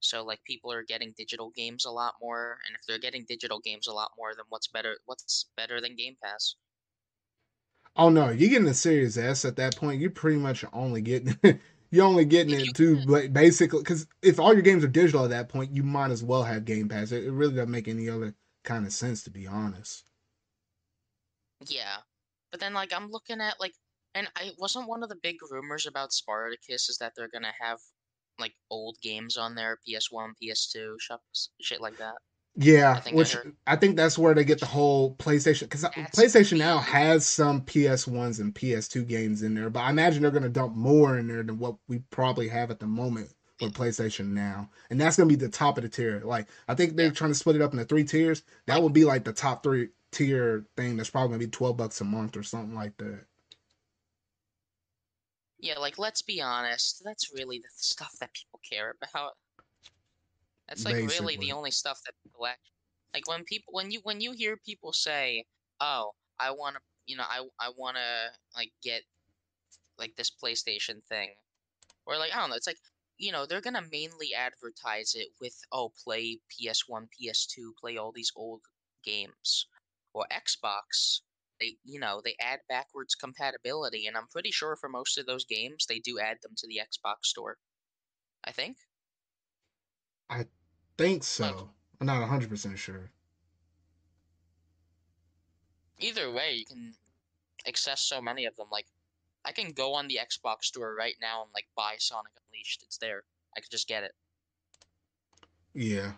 So 0.00 0.24
like 0.24 0.42
people 0.44 0.72
are 0.72 0.82
getting 0.84 1.12
digital 1.16 1.50
games 1.50 1.84
a 1.84 1.90
lot 1.90 2.14
more 2.20 2.58
and 2.66 2.76
if 2.76 2.82
they're 2.86 2.98
getting 2.98 3.24
digital 3.28 3.60
games 3.60 3.86
a 3.86 3.92
lot 3.92 4.12
more 4.18 4.34
then 4.34 4.46
what's 4.48 4.68
better 4.68 4.98
what's 5.06 5.46
better 5.56 5.80
than 5.80 5.96
game 5.96 6.16
pass? 6.22 6.56
Oh 7.96 8.08
no 8.10 8.30
you're 8.30 8.50
getting 8.50 8.64
the 8.66 8.74
series 8.74 9.16
s 9.18 9.44
at 9.44 9.56
that 9.56 9.76
point 9.76 10.00
you're 10.00 10.10
pretty 10.10 10.38
much 10.38 10.64
only 10.72 11.00
getting 11.02 11.36
you're 11.90 12.04
only 12.06 12.24
getting 12.24 12.52
it 12.54 12.74
to 12.74 13.00
like, 13.02 13.32
basically 13.32 13.80
because 13.80 14.06
if 14.22 14.38
all 14.38 14.52
your 14.52 14.62
games 14.62 14.84
are 14.84 14.88
digital 14.88 15.24
at 15.24 15.30
that 15.30 15.48
point 15.48 15.72
you 15.74 15.82
might 15.82 16.10
as 16.10 16.22
well 16.22 16.42
have 16.44 16.64
game 16.64 16.88
pass. 16.88 17.12
It, 17.12 17.24
it 17.24 17.32
really 17.32 17.54
doesn't 17.54 17.70
make 17.70 17.88
any 17.88 18.08
other 18.08 18.34
kind 18.64 18.86
of 18.86 18.92
sense 18.92 19.22
to 19.24 19.30
be 19.30 19.46
honest. 19.46 20.04
Yeah. 21.66 21.98
But 22.50 22.60
then 22.60 22.72
like 22.74 22.92
i'm 22.92 23.10
looking 23.10 23.40
at 23.40 23.60
like 23.60 23.74
And 24.16 24.28
I 24.34 24.52
wasn't 24.56 24.88
one 24.88 25.02
of 25.02 25.10
the 25.10 25.18
big 25.22 25.36
rumors 25.50 25.86
about 25.86 26.10
Spartacus 26.10 26.88
is 26.88 26.96
that 26.98 27.12
they're 27.14 27.28
gonna 27.28 27.52
have 27.60 27.78
like 28.38 28.54
old 28.70 28.96
games 29.02 29.36
on 29.36 29.54
there, 29.54 29.78
PS1, 29.86 30.32
PS2, 30.42 30.96
shit 31.60 31.82
like 31.82 31.98
that. 31.98 32.14
Yeah, 32.58 33.02
I 33.04 33.10
which 33.10 33.36
I, 33.36 33.40
I, 33.66 33.76
think 33.76 33.96
that's 33.96 34.16
where 34.16 34.32
they 34.32 34.44
get 34.44 34.60
the 34.60 34.66
whole 34.66 35.14
PlayStation 35.16 35.60
because 35.60 35.84
uh, 35.84 35.90
PlayStation 35.90 36.56
now 36.56 36.78
has 36.78 37.28
some 37.28 37.60
PS 37.60 38.06
ones 38.06 38.40
and 38.40 38.54
PS2 38.54 39.06
games 39.06 39.42
in 39.42 39.54
there, 39.54 39.68
but 39.68 39.80
I 39.80 39.90
imagine 39.90 40.22
they're 40.22 40.30
gonna 40.30 40.48
dump 40.48 40.74
more 40.74 41.18
in 41.18 41.28
there 41.28 41.42
than 41.42 41.58
what 41.58 41.76
we 41.86 41.98
probably 42.10 42.48
have 42.48 42.70
at 42.70 42.80
the 42.80 42.86
moment 42.86 43.28
with 43.60 43.74
PlayStation 43.74 44.28
now, 44.28 44.70
and 44.88 44.98
that's 44.98 45.18
gonna 45.18 45.28
be 45.28 45.36
the 45.36 45.50
top 45.50 45.76
of 45.76 45.82
the 45.82 45.90
tier. 45.90 46.22
Like 46.24 46.48
I 46.68 46.74
think 46.74 46.96
they're 46.96 47.08
yeah. 47.08 47.12
trying 47.12 47.32
to 47.32 47.38
split 47.38 47.56
it 47.56 47.62
up 47.62 47.74
into 47.74 47.84
three 47.84 48.04
tiers. 48.04 48.42
That 48.64 48.82
would 48.82 48.94
be 48.94 49.04
like 49.04 49.24
the 49.24 49.34
top 49.34 49.62
three 49.62 49.90
tier 50.10 50.64
thing. 50.78 50.96
That's 50.96 51.10
probably 51.10 51.28
gonna 51.28 51.40
be 51.40 51.48
twelve 51.48 51.76
bucks 51.76 52.00
a 52.00 52.04
month 52.04 52.38
or 52.38 52.42
something 52.42 52.74
like 52.74 52.96
that. 52.96 53.26
Yeah, 55.58 55.78
like 55.78 55.98
let's 55.98 56.22
be 56.22 56.40
honest, 56.40 57.02
that's 57.04 57.32
really 57.34 57.58
the 57.58 57.68
stuff 57.76 58.12
that 58.20 58.32
people 58.34 58.60
care 58.68 58.94
about. 59.02 59.32
That's 60.68 60.84
like 60.84 60.96
Basically. 60.96 61.18
really 61.18 61.36
the 61.36 61.52
only 61.52 61.70
stuff 61.70 62.00
that 62.04 62.14
people 62.22 62.46
actually 62.46 62.76
like 63.16 63.28
when 63.28 63.44
people 63.44 63.72
when 63.72 63.90
you 63.90 64.00
when 64.02 64.20
you 64.20 64.32
hear 64.32 64.58
people 64.58 64.92
say, 64.92 65.46
"Oh, 65.80 66.12
I 66.38 66.50
want 66.50 66.76
to, 66.76 66.82
you 67.06 67.16
know, 67.16 67.24
I 67.26 67.46
I 67.58 67.70
want 67.76 67.96
to 67.96 68.30
like 68.54 68.72
get 68.82 69.02
like 69.98 70.14
this 70.16 70.30
PlayStation 70.30 71.02
thing." 71.08 71.30
Or 72.04 72.18
like 72.18 72.34
I 72.34 72.40
don't 72.40 72.50
know, 72.50 72.56
it's 72.56 72.66
like 72.66 72.78
you 73.18 73.32
know, 73.32 73.46
they're 73.46 73.62
going 73.62 73.74
to 73.74 73.88
mainly 73.90 74.34
advertise 74.34 75.14
it 75.14 75.28
with 75.40 75.58
oh, 75.72 75.92
play 76.04 76.38
PS1, 76.50 77.08
PS2, 77.08 77.72
play 77.80 77.96
all 77.96 78.12
these 78.12 78.32
old 78.36 78.60
games. 79.02 79.66
Or 80.12 80.26
Xbox, 80.30 81.20
they 81.60 81.76
you 81.84 82.00
know, 82.00 82.20
they 82.24 82.36
add 82.40 82.60
backwards 82.68 83.14
compatibility 83.14 84.06
and 84.06 84.16
I'm 84.16 84.28
pretty 84.28 84.50
sure 84.50 84.76
for 84.76 84.88
most 84.88 85.18
of 85.18 85.26
those 85.26 85.44
games 85.44 85.86
they 85.86 85.98
do 85.98 86.18
add 86.18 86.38
them 86.42 86.52
to 86.56 86.66
the 86.66 86.80
Xbox 86.80 87.26
store. 87.26 87.58
I 88.44 88.52
think. 88.52 88.76
I 90.30 90.46
think 90.96 91.24
so. 91.24 91.70
I'm 92.00 92.06
not 92.06 92.28
100% 92.28 92.76
sure. 92.76 93.10
Either 95.98 96.30
way, 96.30 96.52
you 96.54 96.64
can 96.64 96.94
access 97.66 98.02
so 98.02 98.20
many 98.20 98.44
of 98.44 98.54
them. 98.56 98.66
Like, 98.70 98.86
I 99.44 99.52
can 99.52 99.72
go 99.72 99.94
on 99.94 100.08
the 100.08 100.18
Xbox 100.22 100.64
store 100.64 100.94
right 100.94 101.14
now 101.20 101.42
and, 101.42 101.50
like, 101.54 101.66
buy 101.74 101.94
Sonic 101.98 102.32
Unleashed. 102.46 102.82
It's 102.82 102.98
there. 102.98 103.22
I 103.56 103.60
could 103.60 103.70
just 103.70 103.88
get 103.88 104.04
it. 104.04 104.12
Yeah. 105.74 106.12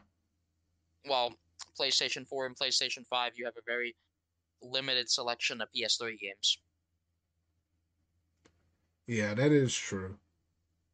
Well, 1.09 1.35
PlayStation 1.79 2.27
4 2.27 2.47
and 2.47 2.57
PlayStation 2.57 3.07
5, 3.09 3.33
you 3.37 3.45
have 3.45 3.57
a 3.57 3.63
very 3.65 3.95
limited 4.63 5.11
selection 5.11 5.61
of 5.61 5.69
PS3 5.77 6.19
games. 6.19 6.59
Yeah, 9.07 9.35
that 9.35 9.53
is 9.53 9.75
true. 9.75 10.17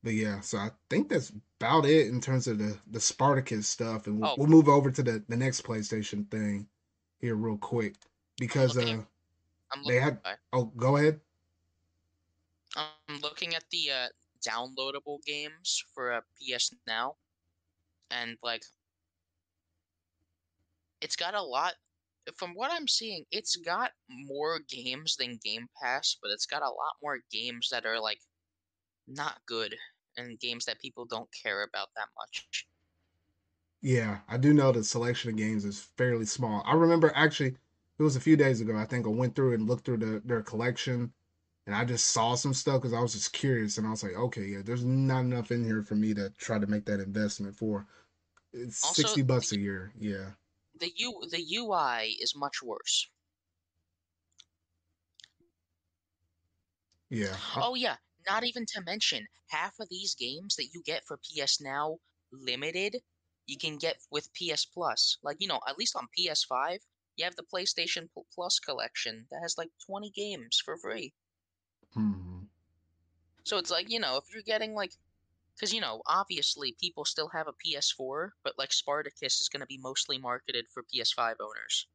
But 0.02 0.14
yeah, 0.14 0.40
so 0.40 0.58
I 0.58 0.70
think 0.90 1.08
that's 1.08 1.32
about 1.58 1.86
it 1.86 2.08
in 2.08 2.20
terms 2.20 2.46
of 2.46 2.58
the 2.58 2.78
the 2.90 3.00
Spartacus 3.00 3.66
stuff, 3.66 4.06
and 4.06 4.20
we'll, 4.20 4.30
oh. 4.30 4.34
we'll 4.36 4.48
move 4.48 4.68
over 4.68 4.90
to 4.90 5.02
the 5.02 5.24
the 5.28 5.36
next 5.36 5.62
PlayStation 5.62 6.30
thing 6.30 6.68
here 7.20 7.34
real 7.34 7.56
quick 7.56 7.94
because 8.38 8.76
I'm 8.76 8.84
looking, 8.84 9.06
uh 9.72 9.88
they 9.88 9.98
had. 9.98 10.18
Oh, 10.52 10.66
go 10.76 10.98
ahead. 10.98 11.20
I'm 12.76 13.20
looking 13.22 13.54
at 13.54 13.64
the 13.70 13.90
uh, 13.90 14.08
downloadable 14.46 15.22
games 15.24 15.84
for 15.94 16.12
a 16.12 16.18
uh, 16.18 16.20
PS 16.38 16.74
Now, 16.86 17.16
and 18.10 18.36
like, 18.42 18.64
it's 21.00 21.16
got 21.16 21.34
a 21.34 21.42
lot. 21.42 21.74
From 22.36 22.52
what 22.54 22.72
I'm 22.72 22.88
seeing, 22.88 23.24
it's 23.30 23.56
got 23.56 23.92
more 24.08 24.60
games 24.68 25.16
than 25.16 25.38
Game 25.44 25.68
Pass, 25.82 26.16
but 26.22 26.30
it's 26.30 26.46
got 26.46 26.62
a 26.62 26.66
lot 26.66 26.96
more 27.02 27.20
games 27.30 27.68
that 27.70 27.86
are 27.86 28.00
like 28.00 28.20
not 29.06 29.40
good 29.46 29.76
and 30.16 30.38
games 30.40 30.64
that 30.66 30.80
people 30.80 31.04
don't 31.04 31.28
care 31.42 31.62
about 31.64 31.88
that 31.96 32.08
much. 32.16 32.66
Yeah, 33.82 34.20
I 34.28 34.38
do 34.38 34.54
know 34.54 34.72
the 34.72 34.82
selection 34.82 35.30
of 35.30 35.36
games 35.36 35.64
is 35.64 35.80
fairly 35.98 36.24
small. 36.24 36.62
I 36.66 36.74
remember 36.74 37.12
actually 37.14 37.56
it 37.98 38.02
was 38.02 38.16
a 38.16 38.20
few 38.20 38.36
days 38.36 38.60
ago. 38.60 38.76
I 38.76 38.86
think 38.86 39.06
I 39.06 39.10
went 39.10 39.34
through 39.34 39.54
and 39.54 39.68
looked 39.68 39.84
through 39.84 39.98
the, 39.98 40.22
their 40.24 40.42
collection, 40.42 41.12
and 41.66 41.74
I 41.76 41.84
just 41.84 42.08
saw 42.08 42.34
some 42.34 42.54
stuff 42.54 42.80
because 42.82 42.94
I 42.94 43.00
was 43.00 43.12
just 43.12 43.32
curious, 43.32 43.78
and 43.78 43.86
I 43.86 43.90
was 43.90 44.02
like, 44.02 44.14
okay, 44.14 44.44
yeah, 44.46 44.62
there's 44.64 44.84
not 44.84 45.20
enough 45.20 45.50
in 45.50 45.64
here 45.64 45.82
for 45.82 45.94
me 45.96 46.14
to 46.14 46.30
try 46.30 46.58
to 46.58 46.66
make 46.66 46.86
that 46.86 47.00
investment 47.00 47.56
for. 47.56 47.86
It's 48.52 48.84
also, 48.84 49.02
sixty 49.02 49.22
bucks 49.22 49.52
a 49.52 49.58
year. 49.58 49.92
Yeah. 49.98 50.30
The 50.84 50.92
U 50.96 51.26
the 51.30 51.40
UI 51.40 52.14
is 52.20 52.36
much 52.36 52.62
worse. 52.62 53.08
Yeah. 57.10 57.36
Oh 57.58 57.74
yeah, 57.74 57.96
not 58.26 58.44
even 58.44 58.66
to 58.66 58.80
mention, 58.80 59.28
half 59.48 59.80
of 59.80 59.88
these 59.88 60.14
games 60.14 60.56
that 60.56 60.74
you 60.74 60.82
get 60.82 61.06
for 61.06 61.16
PS 61.16 61.60
Now 61.60 62.00
limited, 62.30 63.02
you 63.46 63.56
can 63.56 63.78
get 63.78 64.02
with 64.10 64.32
PS 64.34 64.64
Plus. 64.66 65.16
Like, 65.22 65.38
you 65.40 65.48
know, 65.48 65.60
at 65.66 65.78
least 65.78 65.96
on 65.96 66.08
PS5, 66.08 66.86
you 67.16 67.24
have 67.24 67.36
the 67.36 67.42
PlayStation 67.42 68.10
Plus 68.34 68.58
collection 68.58 69.26
that 69.30 69.40
has 69.40 69.58
like 69.58 69.72
20 69.86 70.10
games 70.10 70.60
for 70.62 70.76
free. 70.76 71.14
hmm 71.94 72.48
So 73.44 73.58
it's 73.58 73.70
like, 73.70 73.90
you 73.90 74.00
know, 74.00 74.16
if 74.16 74.32
you're 74.32 74.42
getting 74.42 74.74
like 74.74 74.96
because 75.56 75.72
you 75.72 75.80
know 75.80 76.02
obviously 76.06 76.76
people 76.80 77.04
still 77.04 77.28
have 77.28 77.46
a 77.48 77.52
ps4 77.52 78.30
but 78.42 78.54
like 78.58 78.72
spartacus 78.72 79.40
is 79.40 79.48
going 79.48 79.60
to 79.60 79.66
be 79.66 79.78
mostly 79.78 80.18
marketed 80.18 80.66
for 80.72 80.82
ps5 80.84 81.34
owners 81.40 81.86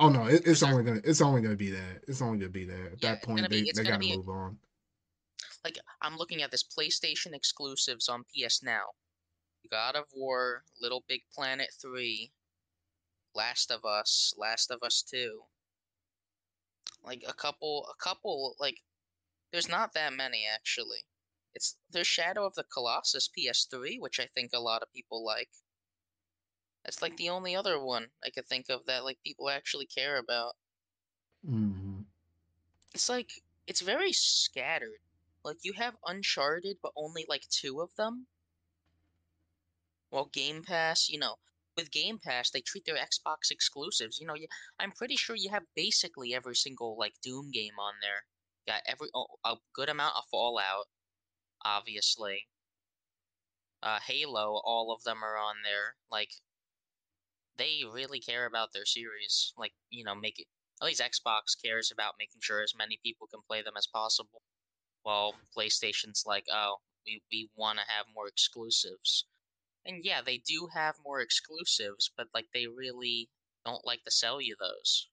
oh 0.00 0.08
no 0.08 0.26
it, 0.26 0.42
it's 0.46 0.62
only 0.62 0.82
gonna 0.82 1.00
it's 1.04 1.20
only 1.20 1.40
gonna 1.40 1.56
be 1.56 1.70
that 1.70 2.02
it's 2.08 2.22
only 2.22 2.38
gonna 2.38 2.50
be 2.50 2.64
that 2.64 2.92
at 2.92 3.02
yeah, 3.02 3.10
that 3.10 3.22
point 3.22 3.48
be, 3.50 3.62
they, 3.62 3.70
they 3.74 3.82
gotta 3.84 3.98
be, 3.98 4.16
move 4.16 4.28
on 4.28 4.56
like 5.64 5.78
I'm 6.00 6.16
looking 6.16 6.42
at 6.42 6.50
this 6.50 6.64
PlayStation 6.64 7.34
exclusives 7.34 8.08
on 8.08 8.24
PS 8.24 8.62
Now. 8.62 8.84
God 9.70 9.94
of 9.94 10.04
War, 10.14 10.64
Little 10.80 11.04
Big 11.06 11.20
Planet 11.34 11.68
3, 11.80 12.32
Last 13.34 13.70
of 13.70 13.84
Us, 13.84 14.34
Last 14.38 14.70
of 14.70 14.82
Us 14.82 15.02
2. 15.02 15.40
Like 17.04 17.24
a 17.28 17.32
couple 17.32 17.86
a 17.90 18.02
couple 18.02 18.56
like 18.58 18.78
there's 19.52 19.68
not 19.68 19.94
that 19.94 20.12
many 20.12 20.46
actually. 20.52 21.04
It's 21.54 21.76
there's 21.90 22.06
Shadow 22.06 22.46
of 22.46 22.54
the 22.54 22.64
Colossus 22.64 23.28
PS3, 23.36 24.00
which 24.00 24.20
I 24.20 24.28
think 24.34 24.50
a 24.52 24.60
lot 24.60 24.82
of 24.82 24.92
people 24.92 25.24
like. 25.24 25.50
That's 26.84 27.02
like 27.02 27.16
the 27.16 27.28
only 27.28 27.54
other 27.54 27.78
one 27.78 28.06
I 28.24 28.30
could 28.30 28.46
think 28.46 28.66
of 28.70 28.86
that 28.86 29.04
like 29.04 29.18
people 29.22 29.50
actually 29.50 29.86
care 29.86 30.16
about. 30.16 30.56
Mm-hmm. 31.46 32.00
It's 32.94 33.08
like 33.08 33.30
it's 33.66 33.80
very 33.80 34.12
scattered. 34.12 35.00
Like 35.44 35.58
you 35.62 35.72
have 35.74 35.96
Uncharted, 36.06 36.78
but 36.82 36.92
only 36.96 37.24
like 37.28 37.48
two 37.48 37.80
of 37.80 37.94
them. 37.96 38.26
Well, 40.10 40.28
Game 40.32 40.62
Pass, 40.62 41.08
you 41.08 41.18
know, 41.18 41.36
with 41.76 41.90
Game 41.90 42.18
Pass, 42.18 42.50
they 42.50 42.60
treat 42.60 42.84
their 42.84 42.96
Xbox 42.96 43.50
exclusives. 43.50 44.18
You 44.20 44.26
know, 44.26 44.34
you, 44.34 44.48
I'm 44.78 44.92
pretty 44.92 45.16
sure 45.16 45.36
you 45.36 45.50
have 45.50 45.62
basically 45.76 46.34
every 46.34 46.56
single 46.56 46.96
like 46.98 47.14
Doom 47.22 47.50
game 47.52 47.78
on 47.78 47.94
there. 48.00 48.24
Got 48.66 48.82
every 48.86 49.08
oh, 49.14 49.26
a 49.44 49.56
good 49.72 49.88
amount 49.88 50.16
of 50.16 50.24
Fallout, 50.30 50.86
obviously. 51.64 52.46
Uh, 53.82 53.98
Halo, 54.06 54.60
all 54.64 54.94
of 54.94 55.02
them 55.04 55.24
are 55.24 55.36
on 55.36 55.56
there. 55.64 55.96
Like, 56.10 56.30
they 57.56 57.80
really 57.90 58.20
care 58.20 58.46
about 58.46 58.72
their 58.72 58.84
series. 58.84 59.52
Like, 59.56 59.72
you 59.90 60.04
know, 60.04 60.14
make 60.14 60.38
it. 60.38 60.46
At 60.82 60.86
least 60.86 61.02
Xbox 61.02 61.60
cares 61.62 61.90
about 61.92 62.14
making 62.18 62.40
sure 62.40 62.62
as 62.62 62.74
many 62.76 62.98
people 63.04 63.26
can 63.26 63.40
play 63.46 63.62
them 63.62 63.74
as 63.76 63.86
possible. 63.86 64.42
While 65.02 65.34
PlayStation's 65.56 66.24
like, 66.26 66.44
oh, 66.52 66.76
we, 67.06 67.22
we 67.32 67.50
want 67.56 67.78
to 67.78 67.84
have 67.88 68.06
more 68.14 68.28
exclusives. 68.28 69.26
And 69.86 70.04
yeah, 70.04 70.20
they 70.24 70.42
do 70.46 70.68
have 70.74 70.94
more 71.04 71.20
exclusives, 71.20 72.10
but 72.16 72.26
like 72.34 72.46
they 72.52 72.66
really 72.66 73.30
don't 73.64 73.86
like 73.86 74.04
to 74.04 74.10
sell 74.10 74.40
you 74.40 74.56
those. 74.60 75.08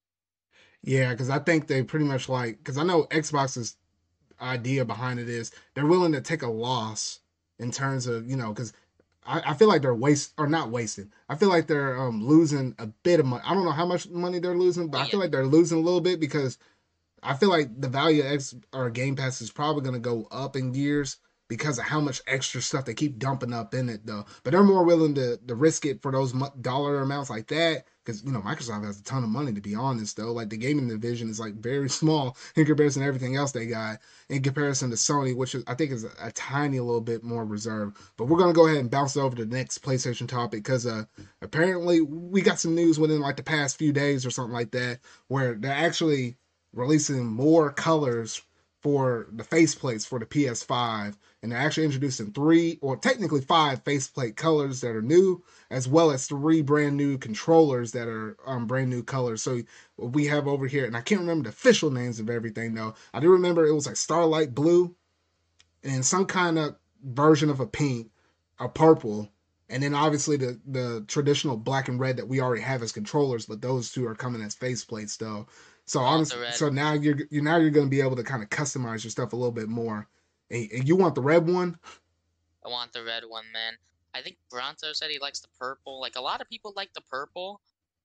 Yeah, 0.83 1.11
because 1.11 1.29
I 1.29 1.39
think 1.39 1.67
they 1.67 1.83
pretty 1.83 2.05
much 2.05 2.29
like, 2.29 2.57
because 2.57 2.77
I 2.77 2.83
know 2.83 3.05
Xbox's 3.05 3.77
idea 4.41 4.85
behind 4.85 5.19
it 5.19 5.29
is 5.29 5.51
they're 5.73 5.85
willing 5.85 6.11
to 6.13 6.21
take 6.21 6.41
a 6.41 6.47
loss 6.47 7.19
in 7.59 7.71
terms 7.71 8.07
of, 8.07 8.29
you 8.29 8.35
know, 8.35 8.49
because 8.49 8.73
I, 9.25 9.41
I, 9.47 9.53
feel 9.55 9.67
like 9.67 9.81
they're 9.81 9.93
waste 9.93 10.33
or 10.37 10.47
not 10.47 10.69
wasting. 10.69 11.11
I 11.27 11.35
feel 11.35 11.49
like 11.49 11.67
they're 11.67 11.99
um, 11.99 12.25
losing 12.25 12.75
a 12.79 12.87
bit 12.87 13.19
of 13.19 13.25
money. 13.25 13.43
I 13.45 13.53
don't 13.53 13.65
know 13.65 13.71
how 13.71 13.85
much 13.85 14.07
money 14.09 14.39
they're 14.39 14.57
losing, 14.57 14.89
but 14.89 14.99
yeah. 14.99 15.03
I 15.03 15.09
feel 15.09 15.19
like 15.19 15.31
they're 15.31 15.45
losing 15.45 15.79
a 15.79 15.81
little 15.81 16.01
bit 16.01 16.19
because 16.19 16.57
I 17.23 17.33
feel 17.33 17.49
like 17.49 17.79
the 17.79 17.89
value 17.89 18.21
of 18.23 18.31
X 18.31 18.55
or 18.73 18.89
Game 18.89 19.15
Pass 19.15 19.41
is 19.41 19.51
probably 19.51 19.81
going 19.81 19.95
to 19.95 19.99
go 19.99 20.27
up 20.31 20.55
in 20.55 20.73
years 20.73 21.17
because 21.47 21.77
of 21.79 21.85
how 21.85 21.99
much 21.99 22.21
extra 22.27 22.61
stuff 22.61 22.85
they 22.85 22.93
keep 22.93 23.19
dumping 23.19 23.53
up 23.53 23.73
in 23.73 23.89
it, 23.89 24.05
though. 24.05 24.25
But 24.43 24.51
they're 24.51 24.63
more 24.63 24.83
willing 24.83 25.15
to, 25.15 25.37
to 25.37 25.55
risk 25.55 25.85
it 25.85 26.01
for 26.01 26.11
those 26.11 26.33
dollar 26.61 27.01
amounts 27.01 27.29
like 27.29 27.47
that 27.47 27.85
because 28.03 28.23
you 28.23 28.31
know 28.31 28.39
Microsoft 28.39 28.85
has 28.85 28.99
a 28.99 29.03
ton 29.03 29.23
of 29.23 29.29
money 29.29 29.53
to 29.53 29.61
be 29.61 29.75
honest, 29.75 30.17
though. 30.17 30.31
Like 30.31 30.49
the 30.49 30.57
gaming 30.57 30.87
division 30.87 31.29
is 31.29 31.39
like 31.39 31.55
very 31.55 31.89
small 31.89 32.37
in 32.55 32.65
comparison 32.65 33.01
to 33.01 33.07
everything 33.07 33.35
else 33.35 33.51
they 33.51 33.65
got. 33.65 33.99
In 34.29 34.41
comparison 34.41 34.89
to 34.89 34.95
Sony, 34.95 35.35
which 35.35 35.55
is, 35.55 35.63
I 35.67 35.73
think 35.73 35.91
is 35.91 36.03
a, 36.03 36.11
a, 36.21 36.31
tiny 36.31 36.79
little 36.79 37.01
bit 37.01 37.23
more 37.23 37.45
reserved. 37.45 37.97
But 38.17 38.25
we're 38.25 38.39
gonna 38.39 38.53
go 38.53 38.67
ahead 38.67 38.79
and 38.79 38.91
bounce 38.91 39.15
over 39.17 39.35
to 39.35 39.45
the 39.45 39.55
next 39.55 39.83
PlayStation 39.83 40.27
topic 40.27 40.63
because 40.63 40.85
uh, 40.85 41.05
apparently 41.41 42.01
we 42.01 42.41
got 42.41 42.59
some 42.59 42.75
news 42.75 42.99
within 42.99 43.21
like 43.21 43.37
the 43.37 43.43
past 43.43 43.77
few 43.77 43.93
days 43.93 44.25
or 44.25 44.31
something 44.31 44.53
like 44.53 44.71
that 44.71 44.99
where 45.27 45.55
they're 45.55 45.71
actually 45.71 46.35
releasing 46.73 47.25
more 47.25 47.71
colors 47.71 48.41
for 48.81 49.27
the 49.31 49.43
faceplates 49.43 50.07
for 50.07 50.19
the 50.19 50.25
PS5, 50.25 51.15
and 51.47 51.53
they're 51.53 51.65
actually 51.65 51.85
introducing 51.85 52.33
three, 52.33 52.77
or 52.81 52.97
technically 52.97 53.39
five 53.39 53.81
faceplate 53.85 54.35
colors 54.35 54.81
that 54.81 54.93
are 54.93 55.01
new, 55.01 55.41
as 55.69 55.87
well 55.87 56.11
as 56.11 56.27
three 56.27 56.61
brand 56.61 56.97
new 56.97 57.17
controllers 57.17 57.93
that 57.93 58.09
are 58.09 58.35
um, 58.45 58.67
brand 58.67 58.89
new 58.89 59.01
colors. 59.01 59.41
So 59.41 59.61
we 59.95 60.25
have 60.25 60.45
over 60.45 60.67
here, 60.67 60.83
and 60.83 60.97
I 60.97 60.99
can't 60.99 61.21
remember 61.21 61.43
the 61.43 61.55
official 61.55 61.89
names 61.89 62.19
of 62.19 62.29
everything 62.29 62.73
though. 62.73 62.95
I 63.13 63.21
do 63.21 63.31
remember 63.31 63.65
it 63.65 63.73
was 63.73 63.87
like 63.87 63.95
Starlight 63.95 64.53
Blue, 64.53 64.93
and 65.85 66.05
some 66.05 66.25
kind 66.25 66.59
of 66.59 66.75
version 67.01 67.49
of 67.49 67.61
a 67.61 67.65
pink, 67.65 68.11
a 68.59 68.67
purple, 68.67 69.31
and 69.69 69.81
then 69.81 69.93
obviously 69.93 70.35
the 70.35 70.59
the 70.67 71.05
traditional 71.07 71.55
black 71.55 71.87
and 71.87 71.97
red 71.97 72.17
that 72.17 72.27
we 72.27 72.41
already 72.41 72.61
have 72.61 72.83
as 72.83 72.91
controllers, 72.91 73.45
but 73.45 73.61
those 73.61 73.89
two 73.89 74.05
are 74.05 74.15
coming 74.15 74.41
as 74.41 74.53
faceplates 74.53 75.17
though. 75.17 75.47
So 75.85 76.01
honestly, 76.01 76.39
so 76.51 76.67
now 76.67 76.91
you're 76.91 77.19
you 77.29 77.41
now 77.41 77.55
you're 77.55 77.69
going 77.69 77.85
to 77.85 77.89
be 77.89 78.01
able 78.01 78.17
to 78.17 78.23
kind 78.23 78.43
of 78.43 78.49
customize 78.49 79.05
your 79.05 79.11
stuff 79.11 79.31
a 79.31 79.37
little 79.37 79.53
bit 79.53 79.69
more. 79.69 80.09
And, 80.49 80.71
and, 80.71 80.87
you 80.87 80.95
want 80.95 81.15
the 81.15 81.21
red 81.21 81.47
one? 81.47 81.77
I 82.65 82.69
want 82.69 82.93
the 82.93 83.03
red 83.03 83.23
one, 83.27 83.45
man. 83.53 83.73
I 84.13 84.21
think 84.21 84.37
Bronto 84.49 84.93
said 84.93 85.09
he 85.09 85.19
likes 85.19 85.39
the 85.39 85.47
purple. 85.59 85.99
Like 86.01 86.15
a 86.15 86.21
lot 86.21 86.41
of 86.41 86.49
people 86.49 86.73
like 86.75 86.93
the 86.93 87.01
purple 87.01 87.61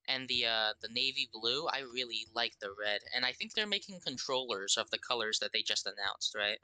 and 0.09 0.29
the 0.29 0.47
uh 0.47 0.73
the 0.81 0.89
navy 0.89 1.29
blue. 1.33 1.67
I 1.69 1.81
really 1.93 2.27
like 2.35 2.59
the 2.61 2.69
red, 2.79 3.01
and 3.15 3.25
I 3.25 3.33
think 3.33 3.55
they're 3.55 3.67
making 3.67 4.01
controllers 4.05 4.77
of 4.77 4.91
the 4.91 4.99
colors 4.99 5.39
that 5.41 5.53
they 5.53 5.63
just 5.63 5.87
announced, 5.87 6.35
right? 6.37 6.59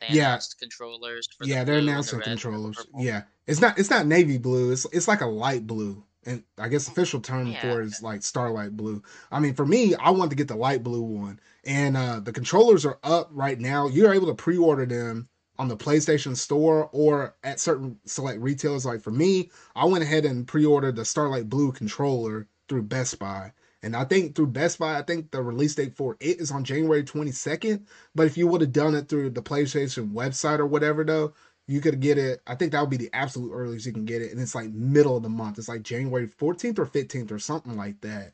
They 0.00 0.14
yeah. 0.14 0.38
controllers. 0.58 1.28
yeah, 1.42 1.60
the 1.64 1.72
they're 1.72 1.80
announcing 1.80 2.18
the 2.18 2.24
controllers. 2.24 2.78
Yeah, 2.96 3.22
it's 3.46 3.60
not 3.60 3.78
it's 3.78 3.90
not 3.90 4.06
navy 4.06 4.38
blue. 4.38 4.72
It's 4.72 4.86
it's 4.92 5.08
like 5.08 5.20
a 5.20 5.26
light 5.26 5.66
blue, 5.66 6.02
and 6.24 6.42
I 6.58 6.68
guess 6.68 6.88
official 6.88 7.20
term 7.20 7.48
yeah. 7.48 7.60
for 7.60 7.80
it 7.80 7.86
is 7.86 8.02
like 8.02 8.22
starlight 8.22 8.76
blue. 8.76 9.02
I 9.30 9.40
mean, 9.40 9.54
for 9.54 9.66
me, 9.66 9.94
I 9.94 10.10
want 10.10 10.30
to 10.30 10.36
get 10.36 10.48
the 10.48 10.56
light 10.56 10.82
blue 10.82 11.02
one, 11.02 11.40
and 11.64 11.96
uh 11.96 12.20
the 12.20 12.32
controllers 12.32 12.84
are 12.84 12.98
up 13.02 13.28
right 13.32 13.58
now. 13.60 13.88
You're 13.88 14.14
able 14.14 14.26
to 14.28 14.34
pre-order 14.34 14.86
them 14.86 15.28
on 15.58 15.68
the 15.68 15.76
PlayStation 15.76 16.36
Store 16.36 16.88
or 16.92 17.36
at 17.44 17.60
certain 17.60 17.98
select 18.04 18.40
retailers. 18.40 18.84
Like 18.84 19.02
for 19.02 19.10
me, 19.10 19.50
I 19.76 19.84
went 19.84 20.02
ahead 20.02 20.24
and 20.24 20.46
pre-ordered 20.46 20.96
the 20.96 21.04
Starlight 21.04 21.48
Blue 21.48 21.72
controller 21.72 22.46
through 22.68 22.82
Best 22.82 23.18
Buy. 23.18 23.52
And 23.82 23.96
I 23.96 24.04
think 24.04 24.34
through 24.34 24.48
Best 24.48 24.78
Buy, 24.78 24.98
I 24.98 25.02
think 25.02 25.30
the 25.30 25.42
release 25.42 25.74
date 25.74 25.96
for 25.96 26.16
it 26.20 26.40
is 26.40 26.50
on 26.50 26.64
January 26.64 27.02
22nd. 27.02 27.84
But 28.14 28.26
if 28.26 28.36
you 28.36 28.46
would 28.46 28.60
have 28.60 28.72
done 28.72 28.94
it 28.94 29.08
through 29.08 29.30
the 29.30 29.42
PlayStation 29.42 30.12
website 30.12 30.60
or 30.60 30.66
whatever, 30.66 31.04
though, 31.04 31.34
you 31.66 31.80
could 31.80 32.00
get 32.00 32.18
it. 32.18 32.40
I 32.46 32.54
think 32.54 32.72
that 32.72 32.80
would 32.80 32.90
be 32.90 32.96
the 32.96 33.10
absolute 33.12 33.52
earliest 33.52 33.86
you 33.86 33.92
can 33.92 34.04
get 34.04 34.22
it. 34.22 34.32
And 34.32 34.40
it's 34.40 34.54
like 34.54 34.70
middle 34.70 35.16
of 35.16 35.22
the 35.22 35.28
month. 35.28 35.58
It's 35.58 35.68
like 35.68 35.82
January 35.82 36.28
14th 36.28 36.78
or 36.78 36.86
15th 36.86 37.30
or 37.30 37.38
something 37.38 37.76
like 37.76 38.00
that. 38.02 38.32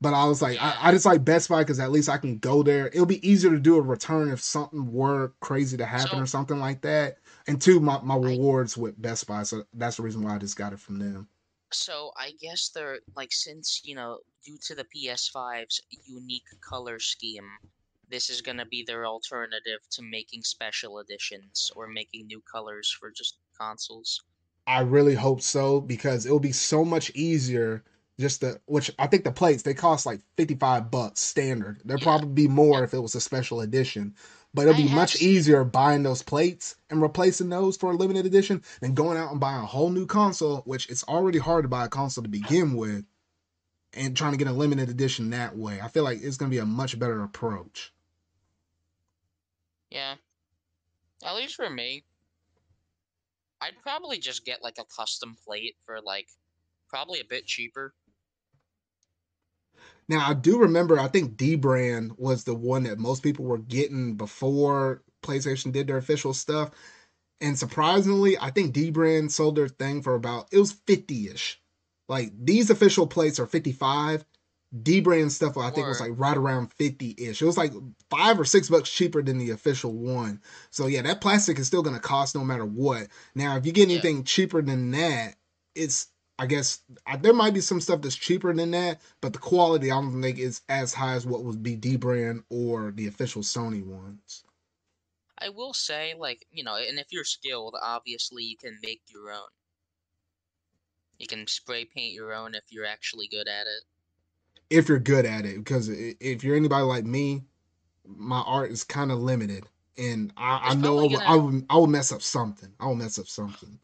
But 0.00 0.14
I 0.14 0.24
was 0.24 0.40
like, 0.40 0.58
I, 0.60 0.76
I 0.80 0.92
just 0.92 1.04
like 1.04 1.24
Best 1.24 1.48
Buy 1.48 1.60
because 1.60 1.78
at 1.78 1.92
least 1.92 2.08
I 2.08 2.16
can 2.16 2.38
go 2.38 2.62
there. 2.62 2.88
It'll 2.88 3.04
be 3.04 3.26
easier 3.28 3.50
to 3.50 3.60
do 3.60 3.76
a 3.76 3.82
return 3.82 4.30
if 4.30 4.40
something 4.40 4.90
were 4.90 5.34
crazy 5.40 5.76
to 5.76 5.84
happen 5.84 6.16
so, 6.16 6.18
or 6.18 6.26
something 6.26 6.58
like 6.58 6.80
that. 6.82 7.18
And 7.46 7.60
two, 7.60 7.80
my, 7.80 8.00
my 8.02 8.16
rewards 8.16 8.78
I, 8.78 8.80
with 8.80 9.00
Best 9.00 9.26
Buy. 9.26 9.42
So 9.42 9.64
that's 9.74 9.98
the 9.98 10.02
reason 10.02 10.22
why 10.22 10.34
I 10.34 10.38
just 10.38 10.56
got 10.56 10.72
it 10.72 10.80
from 10.80 10.98
them. 10.98 11.28
So 11.72 12.12
I 12.16 12.32
guess 12.40 12.70
they're 12.70 12.98
like 13.14 13.32
since 13.32 13.82
you 13.84 13.94
know 13.94 14.18
due 14.44 14.58
to 14.66 14.74
the 14.74 14.84
PS5's 14.84 15.80
unique 16.04 16.48
color 16.60 16.98
scheme, 16.98 17.48
this 18.08 18.28
is 18.28 18.40
gonna 18.40 18.66
be 18.66 18.82
their 18.82 19.06
alternative 19.06 19.78
to 19.90 20.02
making 20.02 20.42
special 20.42 20.98
editions 20.98 21.70
or 21.76 21.86
making 21.86 22.26
new 22.26 22.42
colors 22.50 22.90
for 22.98 23.10
just 23.10 23.38
consoles. 23.56 24.22
I 24.66 24.80
really 24.80 25.14
hope 25.14 25.42
so 25.42 25.80
because 25.80 26.26
it'll 26.26 26.40
be 26.40 26.52
so 26.52 26.84
much 26.84 27.10
easier 27.14 27.84
just 28.20 28.42
the 28.42 28.60
which 28.66 28.90
I 28.98 29.06
think 29.06 29.24
the 29.24 29.32
plates 29.32 29.62
they 29.62 29.74
cost 29.74 30.06
like 30.06 30.20
55 30.36 30.90
bucks 30.90 31.20
standard. 31.20 31.80
There'd 31.84 32.00
yeah. 32.00 32.04
probably 32.04 32.28
be 32.28 32.48
more 32.48 32.84
if 32.84 32.94
it 32.94 33.00
was 33.00 33.14
a 33.14 33.20
special 33.20 33.60
edition. 33.60 34.14
But 34.52 34.62
it'll 34.62 34.74
I 34.74 34.86
be 34.86 34.92
much 34.92 35.22
easier 35.22 35.62
buying 35.62 36.02
those 36.02 36.22
plates 36.22 36.74
and 36.90 37.00
replacing 37.00 37.48
those 37.48 37.76
for 37.76 37.92
a 37.92 37.96
limited 37.96 38.26
edition 38.26 38.62
than 38.80 38.94
going 38.94 39.16
out 39.16 39.30
and 39.30 39.38
buying 39.38 39.62
a 39.62 39.66
whole 39.66 39.90
new 39.90 40.06
console, 40.06 40.62
which 40.64 40.90
it's 40.90 41.04
already 41.04 41.38
hard 41.38 41.62
to 41.62 41.68
buy 41.68 41.84
a 41.84 41.88
console 41.88 42.24
to 42.24 42.28
begin 42.28 42.74
with, 42.74 43.04
and 43.94 44.16
trying 44.16 44.32
to 44.32 44.38
get 44.38 44.48
a 44.48 44.52
limited 44.52 44.88
edition 44.88 45.30
that 45.30 45.56
way. 45.56 45.80
I 45.80 45.86
feel 45.86 46.02
like 46.02 46.20
it's 46.20 46.36
going 46.36 46.50
to 46.50 46.54
be 46.54 46.60
a 46.60 46.66
much 46.66 46.98
better 46.98 47.22
approach. 47.22 47.92
Yeah. 49.90 50.14
At 51.24 51.36
least 51.36 51.54
for 51.54 51.70
me, 51.70 52.02
I'd 53.60 53.80
probably 53.82 54.18
just 54.18 54.44
get 54.44 54.62
like 54.62 54.78
a 54.78 54.84
custom 54.84 55.36
plate 55.44 55.76
for 55.84 56.00
like 56.00 56.26
probably 56.88 57.20
a 57.20 57.24
bit 57.24 57.46
cheaper. 57.46 57.94
Now 60.10 60.28
I 60.28 60.34
do 60.34 60.58
remember 60.58 60.98
I 60.98 61.06
think 61.06 61.36
Dbrand 61.36 62.18
was 62.18 62.42
the 62.42 62.54
one 62.54 62.82
that 62.82 62.98
most 62.98 63.22
people 63.22 63.44
were 63.44 63.58
getting 63.58 64.16
before 64.16 65.04
PlayStation 65.22 65.70
did 65.70 65.86
their 65.86 65.98
official 65.98 66.34
stuff. 66.34 66.72
And 67.40 67.56
surprisingly, 67.56 68.36
I 68.36 68.50
think 68.50 68.74
Dbrand 68.74 69.30
sold 69.30 69.54
their 69.54 69.68
thing 69.68 70.02
for 70.02 70.16
about 70.16 70.48
it 70.50 70.58
was 70.58 70.74
50-ish. 70.74 71.60
Like 72.08 72.32
these 72.36 72.70
official 72.70 73.06
plates 73.06 73.38
are 73.38 73.46
55. 73.46 74.24
Dbrand 74.82 75.30
stuff 75.30 75.56
I 75.56 75.70
think 75.70 75.86
was 75.86 76.00
like 76.00 76.12
right 76.16 76.36
around 76.36 76.76
50-ish. 76.76 77.40
It 77.40 77.46
was 77.46 77.56
like 77.56 77.72
five 78.10 78.40
or 78.40 78.44
six 78.44 78.68
bucks 78.68 78.90
cheaper 78.90 79.22
than 79.22 79.38
the 79.38 79.50
official 79.50 79.92
one. 79.92 80.40
So 80.70 80.88
yeah, 80.88 81.02
that 81.02 81.20
plastic 81.20 81.56
is 81.60 81.68
still 81.68 81.82
gonna 81.82 82.00
cost 82.00 82.34
no 82.34 82.44
matter 82.44 82.66
what. 82.66 83.06
Now 83.36 83.56
if 83.56 83.64
you 83.64 83.70
get 83.70 83.88
anything 83.88 84.18
yeah. 84.18 84.24
cheaper 84.24 84.60
than 84.60 84.90
that, 84.90 85.36
it's 85.76 86.08
I 86.40 86.46
guess 86.46 86.80
I, 87.06 87.18
there 87.18 87.34
might 87.34 87.52
be 87.52 87.60
some 87.60 87.82
stuff 87.82 88.00
that's 88.00 88.16
cheaper 88.16 88.50
than 88.54 88.70
that, 88.70 89.02
but 89.20 89.34
the 89.34 89.38
quality 89.38 89.92
I 89.92 90.00
don't 90.00 90.22
think 90.22 90.38
is 90.38 90.62
as 90.70 90.94
high 90.94 91.12
as 91.12 91.26
what 91.26 91.44
would 91.44 91.62
be 91.62 91.76
Dbrand 91.76 92.44
or 92.48 92.92
the 92.92 93.08
official 93.08 93.42
Sony 93.42 93.84
ones. 93.84 94.42
I 95.36 95.50
will 95.50 95.74
say, 95.74 96.14
like 96.18 96.46
you 96.50 96.64
know, 96.64 96.76
and 96.76 96.98
if 96.98 97.08
you're 97.10 97.24
skilled, 97.24 97.76
obviously 97.82 98.42
you 98.42 98.56
can 98.56 98.78
make 98.82 99.02
your 99.08 99.30
own. 99.30 99.50
You 101.18 101.26
can 101.26 101.46
spray 101.46 101.84
paint 101.84 102.14
your 102.14 102.32
own 102.32 102.54
if 102.54 102.64
you're 102.70 102.86
actually 102.86 103.28
good 103.28 103.46
at 103.46 103.66
it. 103.66 103.82
If 104.70 104.88
you're 104.88 104.98
good 104.98 105.26
at 105.26 105.44
it, 105.44 105.58
because 105.58 105.90
if 105.90 106.42
you're 106.42 106.56
anybody 106.56 106.84
like 106.84 107.04
me, 107.04 107.44
my 108.06 108.40
art 108.46 108.70
is 108.70 108.82
kind 108.82 109.12
of 109.12 109.18
limited, 109.18 109.66
and 109.98 110.32
I, 110.38 110.70
I 110.70 110.74
know 110.74 111.00
I 111.00 111.02
will, 111.02 111.20
I 111.20 111.36
will 111.36 111.62
I 111.68 111.76
will 111.76 111.86
mess 111.86 112.12
up 112.12 112.22
something. 112.22 112.72
I 112.80 112.86
will 112.86 112.96
mess 112.96 113.18
up 113.18 113.28
something. 113.28 113.78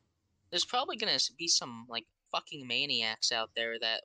There's 0.49 0.65
probably 0.65 0.97
gonna 0.97 1.19
be 1.37 1.49
some 1.49 1.85
like 1.91 2.07
fucking 2.33 2.67
maniacs 2.67 3.33
out 3.33 3.51
there 3.57 3.79
that 3.81 4.03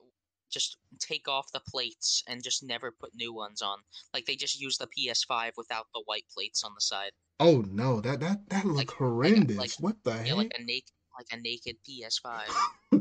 just 0.52 0.78
take 1.00 1.28
off 1.28 1.52
the 1.54 1.62
plates 1.62 2.24
and 2.28 2.44
just 2.44 2.64
never 2.64 2.92
put 2.92 3.16
new 3.16 3.34
ones 3.34 3.62
on. 3.62 3.78
Like 4.14 4.26
they 4.26 4.36
just 4.36 4.60
use 4.60 4.78
the 4.78 4.88
PS5 4.88 5.52
without 5.58 5.88
the 5.94 6.04
white 6.06 6.26
plates 6.34 6.64
on 6.64 6.72
the 6.76 6.82
side. 6.82 7.12
Oh 7.40 7.64
no, 7.72 8.02
that 8.02 8.20
that 8.20 8.50
that 8.50 8.66
look 8.66 8.78
like, 8.78 8.92
horrendous. 8.92 9.58
Like, 9.58 9.72
what 9.80 9.96
the 10.04 10.12
yeah, 10.12 10.24
heck? 10.24 10.36
Like 10.36 10.52
a 10.60 10.64
naked 10.64 10.92
like 11.18 11.28
a 11.32 11.42
naked 11.42 11.78
PS5. 11.88 12.42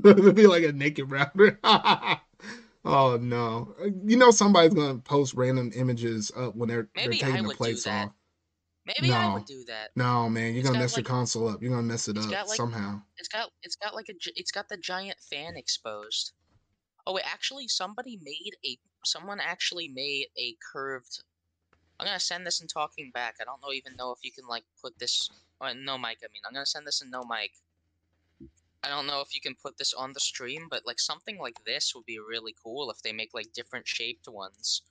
It'd 0.05 0.35
be 0.35 0.47
like 0.47 0.65
a 0.65 0.73
naked 0.73 1.11
rapper. 1.11 1.59
oh 2.85 3.19
no. 3.21 3.75
You 4.05 4.17
know 4.17 4.31
somebody's 4.31 4.75
gonna 4.75 4.99
post 4.99 5.35
random 5.35 5.73
images 5.75 6.33
up 6.37 6.57
when 6.57 6.69
they're, 6.69 6.89
they're 6.95 7.11
taking 7.11 7.47
the 7.47 7.55
plates 7.55 7.87
off. 7.87 8.13
Maybe 8.99 9.11
no. 9.11 9.17
I 9.17 9.35
would 9.35 9.45
do 9.45 9.63
that. 9.69 9.91
No, 9.95 10.29
man, 10.29 10.53
you're 10.53 10.61
it's 10.61 10.69
gonna 10.69 10.81
mess 10.81 10.97
like, 10.97 11.07
your 11.07 11.17
console 11.17 11.49
up. 11.49 11.63
You're 11.63 11.71
gonna 11.71 11.83
mess 11.83 12.09
it 12.09 12.19
up 12.19 12.31
like, 12.31 12.57
somehow. 12.57 13.01
It's 13.19 13.29
got 13.29 13.51
it's 13.63 13.77
got 13.77 13.95
like 13.95 14.09
a 14.09 14.15
it's 14.35 14.51
got 14.51 14.69
the 14.69 14.77
giant 14.77 15.19
fan 15.21 15.57
exposed. 15.57 16.33
Oh 17.07 17.15
wait, 17.15 17.25
actually, 17.31 17.69
somebody 17.69 18.19
made 18.23 18.53
a 18.65 18.79
someone 19.05 19.39
actually 19.41 19.89
made 19.89 20.27
a 20.37 20.57
curved. 20.73 21.23
I'm 21.99 22.07
gonna 22.07 22.19
send 22.19 22.47
this 22.47 22.61
in 22.61 22.67
talking 22.67 23.11
back. 23.13 23.37
I 23.41 23.45
don't 23.45 23.61
know 23.63 23.73
even 23.73 23.95
know 23.97 24.13
if 24.13 24.19
you 24.23 24.33
can 24.33 24.47
like 24.49 24.65
put 24.83 24.99
this. 24.99 25.31
No 25.61 25.99
mic. 25.99 26.19
I 26.23 26.29
mean, 26.33 26.43
I'm 26.47 26.55
gonna 26.55 26.67
send 26.67 26.87
this 26.87 27.03
in 27.03 27.11
no 27.11 27.23
mic. 27.23 27.53
I 28.83 28.89
don't 28.89 29.07
know 29.07 29.21
if 29.21 29.35
you 29.35 29.43
can 29.43 29.55
put 29.55 29.77
this 29.77 29.93
on 29.93 30.15
the 30.15 30.21
stream, 30.21 30.67
but 30.71 30.87
like 30.87 30.99
something 30.99 31.39
like 31.39 31.63
this 31.65 31.95
would 31.95 32.07
be 32.07 32.19
really 32.19 32.55
cool 32.63 32.91
if 32.91 33.03
they 33.03 33.13
make 33.13 33.35
like 33.35 33.53
different 33.53 33.87
shaped 33.87 34.27
ones. 34.27 34.83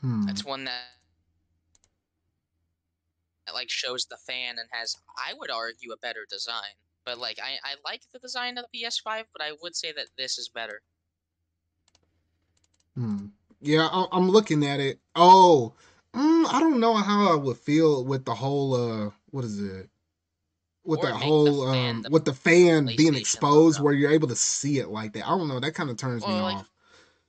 Hmm. 0.00 0.22
That's 0.22 0.44
one 0.44 0.64
that 0.64 0.80
like 3.52 3.70
shows 3.70 4.06
the 4.06 4.16
fan 4.16 4.58
and 4.58 4.68
has 4.70 4.96
I 5.18 5.34
would 5.34 5.50
argue 5.50 5.92
a 5.92 5.98
better 5.98 6.26
design. 6.30 6.74
But 7.04 7.18
like 7.18 7.38
I, 7.42 7.58
I 7.64 7.74
like 7.84 8.02
the 8.12 8.18
design 8.18 8.56
of 8.56 8.64
the 8.72 8.80
PS5, 8.80 9.24
but 9.32 9.44
I 9.44 9.52
would 9.62 9.76
say 9.76 9.92
that 9.92 10.06
this 10.16 10.38
is 10.38 10.48
better. 10.48 10.80
Hmm. 12.96 13.26
Yeah, 13.60 13.88
I'm 14.12 14.30
looking 14.30 14.64
at 14.64 14.80
it. 14.80 14.98
Oh, 15.16 15.72
mm, 16.14 16.46
I 16.52 16.60
don't 16.60 16.80
know 16.80 16.94
how 16.94 17.32
I 17.32 17.34
would 17.34 17.56
feel 17.56 18.04
with 18.04 18.24
the 18.24 18.34
whole 18.34 18.74
uh, 18.74 19.10
what 19.30 19.44
is 19.44 19.60
it? 19.60 19.88
With 20.84 21.00
or 21.00 21.06
that 21.06 21.14
whole 21.14 21.72
fan, 21.72 21.96
um, 21.96 22.02
the 22.02 22.10
with 22.10 22.24
the 22.26 22.34
fan 22.34 22.86
being 22.94 23.14
exposed, 23.14 23.78
logo. 23.78 23.84
where 23.84 23.94
you're 23.94 24.10
able 24.10 24.28
to 24.28 24.36
see 24.36 24.78
it 24.80 24.88
like 24.88 25.14
that. 25.14 25.26
I 25.26 25.30
don't 25.30 25.48
know. 25.48 25.60
That 25.60 25.74
kind 25.74 25.88
of 25.88 25.96
turns 25.96 26.26
me 26.26 26.34
like, 26.34 26.56
off. 26.56 26.70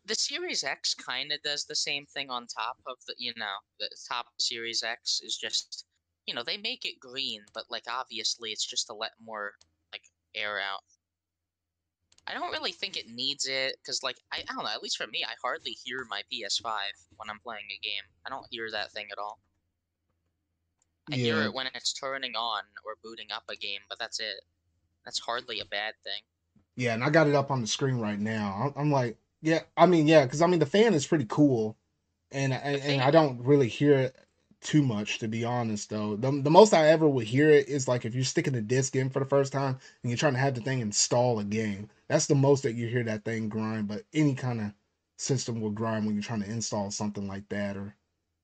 The 0.06 0.16
Series 0.16 0.64
X 0.64 0.94
kind 0.94 1.32
of 1.32 1.42
does 1.42 1.64
the 1.64 1.76
same 1.76 2.06
thing 2.06 2.30
on 2.30 2.48
top 2.48 2.78
of 2.86 2.98
the, 3.08 3.16
you 3.18 3.34
know, 3.38 3.56
the 3.80 3.90
top 4.08 4.28
Series 4.38 4.84
X 4.84 5.22
is 5.24 5.38
just 5.38 5.86
you 6.26 6.34
know 6.34 6.44
they 6.44 6.58
make 6.58 6.86
it 6.86 7.00
green, 7.00 7.42
but 7.54 7.66
like 7.70 7.86
obviously 7.90 8.52
it's 8.52 8.66
just 8.66 8.88
to 8.88 8.94
let 8.94 9.12
more 9.24 9.54
like 9.92 10.04
air 10.36 10.60
out. 10.60 10.82
I 12.28 12.34
don't 12.34 12.52
really 12.52 12.72
think 12.72 12.98
it 12.98 13.08
needs 13.08 13.46
it 13.46 13.78
because, 13.80 14.02
like, 14.02 14.18
I, 14.34 14.38
I 14.50 14.56
don't 14.56 14.64
know. 14.64 14.72
At 14.74 14.82
least 14.82 14.98
for 14.98 15.06
me, 15.06 15.24
I 15.24 15.34
hardly 15.44 15.78
hear 15.84 16.08
my 16.10 16.24
PS5 16.34 16.72
when 17.18 17.30
I'm 17.30 17.38
playing 17.38 17.66
a 17.70 17.86
game. 17.86 18.02
I 18.26 18.32
don't 18.32 18.48
hear 18.50 18.68
that 18.72 18.92
thing 18.92 19.06
at 19.12 19.20
all. 19.20 19.38
I 21.12 21.18
hear 21.18 21.44
it 21.44 21.54
when 21.54 21.68
it's 21.76 21.94
turning 21.94 22.36
on 22.36 22.64
or 22.84 22.96
booting 23.04 23.28
up 23.32 23.44
a 23.48 23.56
game, 23.56 23.82
but 23.90 24.00
that's 24.00 24.20
it. 24.20 24.42
That's 25.04 25.20
hardly 25.20 25.60
a 25.60 25.66
bad 25.66 25.94
thing. 26.04 26.24
Yeah, 26.76 26.96
and 26.96 27.04
I 27.04 27.12
got 27.12 27.28
it 27.28 27.36
up 27.36 27.52
on 27.52 27.62
the 27.62 27.68
screen 27.68 28.00
right 28.00 28.20
now. 28.20 28.74
I'm, 28.76 28.82
I'm 28.82 28.92
like, 28.92 29.18
yeah, 29.42 29.60
I 29.78 29.86
mean, 29.86 30.08
yeah, 30.08 30.26
because 30.26 30.42
I 30.42 30.48
mean 30.48 30.60
the 30.60 30.66
fan 30.66 30.96
is 30.96 31.06
pretty 31.06 31.28
cool, 31.30 31.78
and 32.32 32.52
and, 32.52 32.82
and 32.82 33.02
I 33.02 33.12
don't 33.12 33.40
really 33.44 33.68
hear 33.68 33.94
it 33.94 34.16
too 34.66 34.84
much 34.84 35.20
to 35.20 35.28
be 35.28 35.46
honest. 35.46 35.90
Though 35.90 36.16
the 36.16 36.32
the 36.42 36.50
most 36.52 36.74
I 36.74 36.88
ever 36.90 37.08
would 37.08 37.28
hear 37.28 37.50
it 37.50 37.70
is 37.70 37.88
like 37.88 38.06
if 38.06 38.16
you're 38.16 38.24
sticking 38.26 38.54
the 38.54 38.62
disc 38.62 38.96
in 38.96 39.10
for 39.10 39.20
the 39.20 39.26
first 39.26 39.54
time 39.54 39.78
and 40.04 40.10
you're 40.12 40.18
trying 40.18 40.34
to 40.34 40.40
have 40.40 40.56
the 40.56 40.62
thing 40.62 40.82
install 40.82 41.40
a 41.40 41.44
game. 41.44 41.90
That's 42.10 42.28
the 42.28 42.36
most 42.36 42.64
that 42.64 42.74
you 42.74 42.88
hear 42.88 43.04
that 43.04 43.24
thing 43.24 43.50
grind. 43.50 43.88
But 43.88 44.04
any 44.14 44.36
kind 44.36 44.60
of 44.62 44.74
system 45.18 45.62
will 45.62 45.72
grind 45.72 46.06
when 46.06 46.16
you're 46.16 46.24
trying 46.24 46.44
to 46.44 46.50
install 46.50 46.92
something 46.92 47.28
like 47.28 47.48
that 47.50 47.78
or 47.78 47.96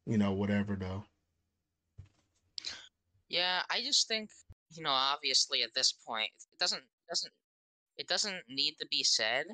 you 0.06 0.18
know 0.18 0.32
whatever 0.34 0.76
though. 0.76 1.04
Yeah, 3.30 3.64
I 3.70 3.82
just 3.82 4.08
think 4.08 4.30
you 4.76 4.84
know, 4.84 4.92
obviously 4.92 5.64
at 5.64 5.74
this 5.74 5.92
point, 5.92 6.32
it 6.52 6.60
doesn't 6.60 6.84
doesn't 7.10 7.34
it 7.98 8.08
doesn't 8.08 8.44
need 8.48 8.76
to 8.80 8.88
be 8.88 9.04
said, 9.04 9.46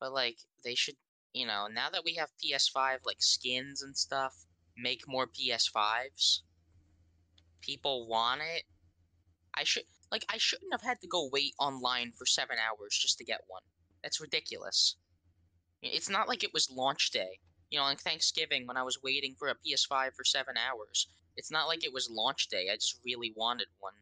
but 0.00 0.12
like 0.12 0.38
they 0.64 0.74
should, 0.74 0.96
you 1.32 1.46
know, 1.46 1.66
now 1.72 1.90
that 1.90 2.04
we 2.04 2.14
have 2.14 2.30
PS5 2.42 3.00
like 3.04 3.22
skins 3.22 3.82
and 3.82 3.96
stuff, 3.96 4.34
make 4.76 5.08
more 5.08 5.26
PS5s. 5.26 6.42
People 7.60 8.06
want 8.06 8.42
it. 8.42 8.64
I 9.54 9.64
should 9.64 9.86
like 10.10 10.24
I 10.28 10.38
shouldn't 10.38 10.72
have 10.72 10.82
had 10.82 11.00
to 11.00 11.08
go 11.08 11.28
wait 11.28 11.54
online 11.58 12.12
for 12.12 12.26
7 12.26 12.58
hours 12.58 12.96
just 12.96 13.18
to 13.18 13.24
get 13.24 13.42
one. 13.48 13.62
That's 14.02 14.20
ridiculous. 14.20 14.96
It's 15.82 16.08
not 16.08 16.28
like 16.28 16.42
it 16.44 16.52
was 16.52 16.70
launch 16.70 17.10
day. 17.10 17.40
You 17.70 17.78
know, 17.78 17.84
on 17.84 17.96
Thanksgiving 17.96 18.66
when 18.66 18.76
I 18.76 18.82
was 18.82 19.02
waiting 19.02 19.36
for 19.36 19.48
a 19.48 19.54
PS5 19.56 20.14
for 20.14 20.24
7 20.24 20.56
hours. 20.56 21.08
It's 21.36 21.50
not 21.50 21.68
like 21.68 21.84
it 21.84 21.92
was 21.92 22.10
launch 22.10 22.48
day. 22.48 22.70
I 22.70 22.76
just 22.76 23.00
really 23.04 23.32
wanted 23.36 23.68
one. 23.80 23.94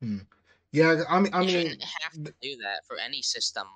Hmm. 0.00 0.18
Yeah, 0.72 1.02
I 1.08 1.20
mean, 1.20 1.32
I 1.32 1.42
you 1.42 1.46
mean, 1.46 1.70
shouldn't 1.70 1.82
have 1.82 2.12
to 2.24 2.34
do 2.40 2.56
that 2.58 2.82
for 2.86 2.98
any 2.98 3.22
system 3.22 3.66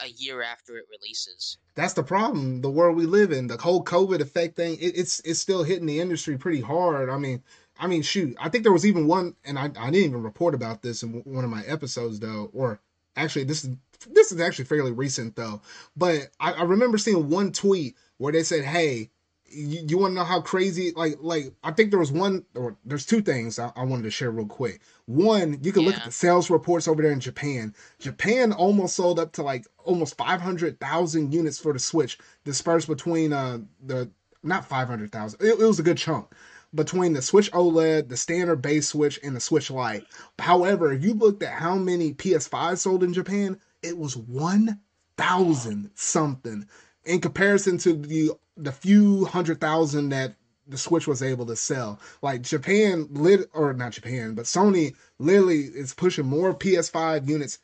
a 0.00 0.08
year 0.08 0.42
after 0.42 0.76
it 0.76 0.84
releases. 0.90 1.58
that's 1.74 1.94
the 1.94 2.02
problem. 2.02 2.60
The 2.60 2.70
world 2.70 2.96
we 2.96 3.06
live 3.06 3.32
in, 3.32 3.46
the 3.46 3.56
whole 3.56 3.84
COVID 3.84 4.20
effect 4.20 4.56
thing, 4.56 4.76
it, 4.80 4.96
it's 4.96 5.20
it's 5.20 5.40
still 5.40 5.62
hitting 5.62 5.86
the 5.86 6.00
industry 6.00 6.36
pretty 6.36 6.60
hard. 6.60 7.10
I 7.10 7.18
mean, 7.18 7.42
I 7.78 7.86
mean, 7.86 8.02
shoot, 8.02 8.36
I 8.40 8.48
think 8.48 8.64
there 8.64 8.72
was 8.72 8.86
even 8.86 9.06
one, 9.06 9.34
and 9.44 9.58
I, 9.58 9.64
I 9.64 9.90
didn't 9.90 10.10
even 10.10 10.22
report 10.22 10.54
about 10.54 10.82
this 10.82 11.02
in 11.02 11.22
one 11.24 11.44
of 11.44 11.50
my 11.50 11.62
episodes 11.64 12.20
though, 12.20 12.50
or 12.52 12.80
actually 13.16 13.44
this 13.44 13.64
is 13.64 13.76
this 14.08 14.32
is 14.32 14.40
actually 14.40 14.66
fairly 14.66 14.92
recent 14.92 15.36
though. 15.36 15.60
But 15.96 16.28
I, 16.40 16.52
I 16.52 16.62
remember 16.62 16.98
seeing 16.98 17.28
one 17.28 17.52
tweet 17.52 17.96
where 18.18 18.32
they 18.32 18.42
said, 18.42 18.64
"Hey, 18.64 19.10
you, 19.48 19.84
you 19.88 19.98
want 19.98 20.12
to 20.12 20.14
know 20.16 20.24
how 20.24 20.40
crazy? 20.40 20.92
Like, 20.94 21.16
like 21.20 21.52
I 21.62 21.72
think 21.72 21.90
there 21.90 22.00
was 22.00 22.12
one, 22.12 22.44
or 22.54 22.76
there's 22.84 23.06
two 23.06 23.22
things 23.22 23.58
I, 23.58 23.72
I 23.76 23.84
wanted 23.84 24.02
to 24.02 24.10
share 24.10 24.30
real 24.30 24.46
quick. 24.46 24.80
One, 25.06 25.58
you 25.62 25.72
can 25.72 25.82
look 25.82 25.96
at 25.96 26.04
the 26.04 26.12
sales 26.12 26.50
reports 26.50 26.88
over 26.88 27.02
there 27.02 27.12
in 27.12 27.20
Japan. 27.20 27.74
Japan 27.98 28.52
almost 28.52 28.96
sold 28.96 29.18
up 29.18 29.32
to 29.32 29.42
like 29.42 29.66
almost 29.84 30.16
500,000 30.16 31.32
units 31.32 31.58
for 31.58 31.72
the 31.72 31.78
Switch, 31.78 32.18
dispersed 32.44 32.88
between 32.88 33.32
uh 33.32 33.58
the 33.84 34.10
not 34.42 34.64
500,000. 34.64 35.40
It, 35.40 35.46
it 35.46 35.58
was 35.58 35.80
a 35.80 35.82
good 35.82 35.98
chunk 35.98 36.28
between 36.74 37.12
the 37.12 37.22
Switch 37.22 37.50
OLED, 37.52 38.08
the 38.08 38.16
standard 38.16 38.62
base 38.62 38.88
Switch, 38.88 39.18
and 39.22 39.34
the 39.34 39.40
Switch 39.40 39.70
Lite. 39.70 40.04
However, 40.38 40.92
if 40.92 41.02
you 41.02 41.14
looked 41.14 41.42
at 41.42 41.52
how 41.52 41.76
many 41.76 42.12
PS5 42.12 42.78
sold 42.78 43.02
in 43.02 43.12
Japan, 43.12 43.58
it 43.82 43.96
was 43.96 44.16
1,000 44.16 45.90
something 45.94 46.66
in 47.06 47.20
comparison 47.20 47.78
to 47.78 47.94
the 47.94 48.32
the 48.56 48.72
few 48.72 49.24
hundred 49.26 49.60
thousand 49.60 50.10
that 50.10 50.34
the 50.66 50.76
Switch 50.76 51.06
was 51.06 51.22
able 51.22 51.46
to 51.46 51.56
sell. 51.56 52.00
Like 52.22 52.42
Japan 52.42 53.06
lit 53.10 53.48
or 53.54 53.72
not 53.72 53.92
Japan, 53.92 54.34
but 54.34 54.46
Sony 54.46 54.94
literally 55.18 55.60
is 55.60 55.94
pushing 55.94 56.26
more 56.26 56.54
PS5 56.54 57.28
units. 57.28 57.58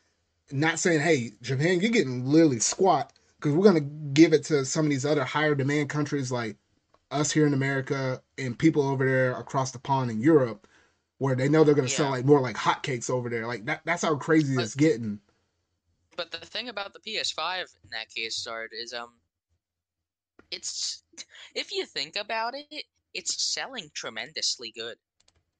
Not 0.51 0.79
saying, 0.79 1.01
hey, 1.01 1.31
Japan, 1.41 1.79
you're 1.79 1.89
getting 1.91 2.25
literally 2.25 2.59
squat 2.59 3.11
because 3.37 3.53
we're 3.53 3.63
gonna 3.63 3.81
give 3.81 4.33
it 4.33 4.45
to 4.45 4.65
some 4.65 4.85
of 4.85 4.89
these 4.89 5.05
other 5.05 5.23
higher 5.23 5.55
demand 5.55 5.89
countries 5.89 6.31
like 6.31 6.57
us 7.11 7.31
here 7.31 7.45
in 7.45 7.53
America 7.53 8.21
and 8.37 8.57
people 8.57 8.87
over 8.87 9.05
there 9.05 9.33
across 9.33 9.71
the 9.71 9.79
pond 9.79 10.11
in 10.11 10.21
Europe, 10.21 10.67
where 11.17 11.35
they 11.35 11.49
know 11.49 11.63
they're 11.63 11.75
gonna 11.75 11.87
sell 11.87 12.09
like 12.09 12.25
more 12.25 12.41
like 12.41 12.55
hotcakes 12.55 13.09
over 13.09 13.29
there. 13.29 13.47
Like 13.47 13.65
that, 13.65 13.81
that's 13.83 14.03
how 14.03 14.15
crazy 14.15 14.55
But- 14.55 14.65
it's 14.65 14.75
getting. 14.75 15.19
But 16.15 16.29
the 16.29 16.37
thing 16.37 16.69
about 16.69 16.93
the 16.93 16.99
PS5 16.99 17.75
in 17.83 17.89
that 17.91 18.13
case, 18.13 18.45
Zard, 18.47 18.67
is 18.71 18.93
um, 18.93 19.09
it's 20.53 21.03
if 21.55 21.71
you 21.71 21.85
think 21.85 22.15
about 22.15 22.53
it, 22.55 22.85
it's 23.13 23.43
selling 23.43 23.89
tremendously 23.93 24.71
good. 24.71 24.97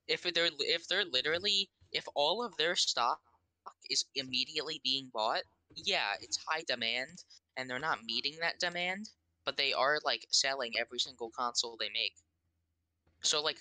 If 0.07 0.23
they're 0.23 0.49
if 0.59 0.87
they're 0.87 1.05
literally 1.05 1.69
if 1.91 2.05
all 2.15 2.43
of 2.43 2.57
their 2.57 2.75
stock 2.75 3.19
is 3.89 4.05
immediately 4.15 4.81
being 4.83 5.09
bought, 5.13 5.43
yeah, 5.75 6.13
it's 6.21 6.39
high 6.47 6.63
demand, 6.67 7.23
and 7.57 7.69
they're 7.69 7.79
not 7.79 8.03
meeting 8.05 8.37
that 8.41 8.59
demand, 8.59 9.09
but 9.45 9.57
they 9.57 9.73
are 9.73 9.99
like 10.05 10.25
selling 10.31 10.73
every 10.77 10.99
single 10.99 11.31
console 11.37 11.77
they 11.79 11.89
make. 11.89 12.13
So 13.23 13.41
like, 13.41 13.59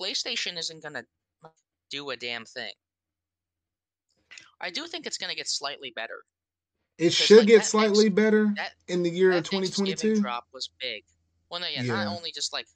PlayStation 0.00 0.58
isn't 0.58 0.82
gonna 0.82 1.04
do 1.90 2.10
a 2.10 2.16
damn 2.16 2.44
thing. 2.44 2.72
I 4.60 4.70
do 4.70 4.86
think 4.86 5.06
it's 5.06 5.18
gonna 5.18 5.34
get 5.34 5.48
slightly 5.48 5.92
better. 5.94 6.24
It 6.98 7.12
should 7.12 7.38
like, 7.38 7.46
get 7.46 7.64
slightly 7.64 8.08
better 8.08 8.52
that- 8.56 8.74
in 8.88 9.02
the 9.02 9.10
year 9.10 9.30
of 9.32 9.44
that 9.44 9.50
Thanksgiving 9.50 9.96
2022. 9.96 10.20
drop 10.22 10.46
was 10.52 10.70
big. 10.80 11.04
Well, 11.50 11.60
no, 11.60 11.66
yeah, 11.66 11.82
Yeah. 11.82 12.04
not 12.04 12.16
only 12.16 12.32
just 12.32 12.52
like, 12.52 12.66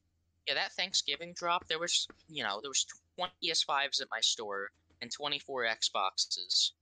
yeah, 0.46 0.54
that 0.54 0.72
Thanksgiving 0.72 1.32
drop. 1.34 1.66
There 1.68 1.78
was, 1.78 2.06
you 2.28 2.42
know, 2.42 2.60
there 2.60 2.70
was 2.70 2.86
20 3.16 3.32
PS5s 3.42 4.00
at 4.00 4.08
my 4.10 4.20
store 4.20 4.70
and 5.00 5.10
24 5.10 5.64
Xboxes. 5.64 6.72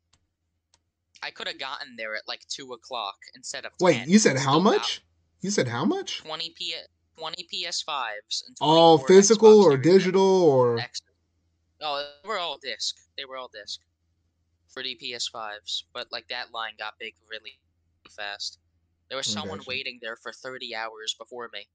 I 1.23 1.31
could 1.31 1.47
have 1.47 1.59
gotten 1.59 1.97
there 1.97 2.15
at 2.17 2.27
like 2.29 2.47
two 2.49 2.73
o'clock 2.73 3.17
instead 3.35 3.65
of. 3.65 3.73
Wait, 3.81 3.99
10, 3.99 4.11
you 4.11 4.19
said 4.19 4.37
how 4.37 4.57
oh, 4.57 4.63
got 4.63 4.65
much? 4.65 5.03
You 5.41 5.51
said 5.51 5.69
how 5.69 5.85
much? 5.85 6.19
20 6.19 6.51
P 6.51 6.75
20 7.17 7.49
PS5s 7.53 8.47
and 8.47 8.57
All 8.61 8.99
physical 8.99 9.65
Xbox 9.65 9.65
or 9.65 9.77
digital 9.77 10.43
or. 10.43 10.81
Oh, 11.81 12.07
they 12.23 12.29
were 12.29 12.39
all 12.39 12.59
disc. 12.59 12.97
They 13.17 13.25
were 13.25 13.37
all 13.37 13.49
disc. 13.49 13.81
For 14.75 14.83
the 14.83 14.97
PS5s, 14.97 15.85
but 15.95 16.13
like 16.13 16.29
that 16.29 16.53
line 16.53 16.75
got 16.79 16.99
big 16.99 17.15
really 17.31 17.61
fast. 18.11 18.59
There 19.09 19.17
was 19.17 19.29
someone 19.29 19.61
gotcha. 19.61 19.69
waiting 19.69 20.01
there 20.03 20.17
for 20.17 20.33
30 20.33 20.75
hours 20.75 21.15
before 21.19 21.49
me 21.53 21.69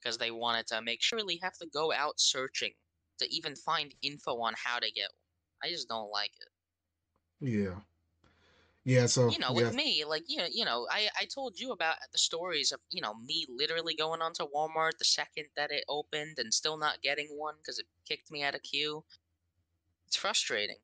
because 0.00 0.18
they 0.18 0.30
wanted 0.30 0.68
to 0.68 0.80
make 0.82 1.02
sure 1.02 1.18
really 1.18 1.38
have 1.42 1.58
to 1.58 1.66
go 1.66 1.92
out 1.92 2.20
searching 2.20 2.74
to 3.18 3.34
even 3.34 3.56
find 3.56 3.94
info 4.02 4.40
on 4.40 4.54
how 4.56 4.78
to 4.78 4.92
get 4.92 5.10
one. 5.12 5.68
I 5.70 5.70
just 5.70 5.88
don't 5.88 6.10
like 6.10 6.32
it. 6.40 6.48
yeah. 7.40 7.80
Yeah, 8.84 9.06
so 9.06 9.30
You 9.30 9.38
know, 9.38 9.52
yeah. 9.52 9.68
with 9.68 9.74
me, 9.74 10.04
like 10.04 10.24
you 10.28 10.38
know, 10.38 10.46
you 10.50 10.64
know, 10.64 10.86
I 10.90 11.10
I 11.20 11.26
told 11.26 11.58
you 11.58 11.72
about 11.72 11.96
the 12.12 12.18
stories 12.18 12.72
of 12.72 12.80
you 12.90 13.02
know 13.02 13.14
me 13.14 13.44
literally 13.48 13.94
going 13.96 14.22
onto 14.22 14.44
Walmart 14.48 14.98
the 14.98 15.04
second 15.04 15.46
that 15.56 15.72
it 15.72 15.84
opened 15.88 16.38
and 16.38 16.54
still 16.54 16.76
not 16.78 17.02
getting 17.02 17.28
one 17.36 17.56
because 17.58 17.78
it 17.80 17.86
kicked 18.08 18.30
me 18.30 18.44
out 18.44 18.54
of 18.54 18.62
queue. 18.62 19.04
It's 20.06 20.16
frustrating. 20.16 20.78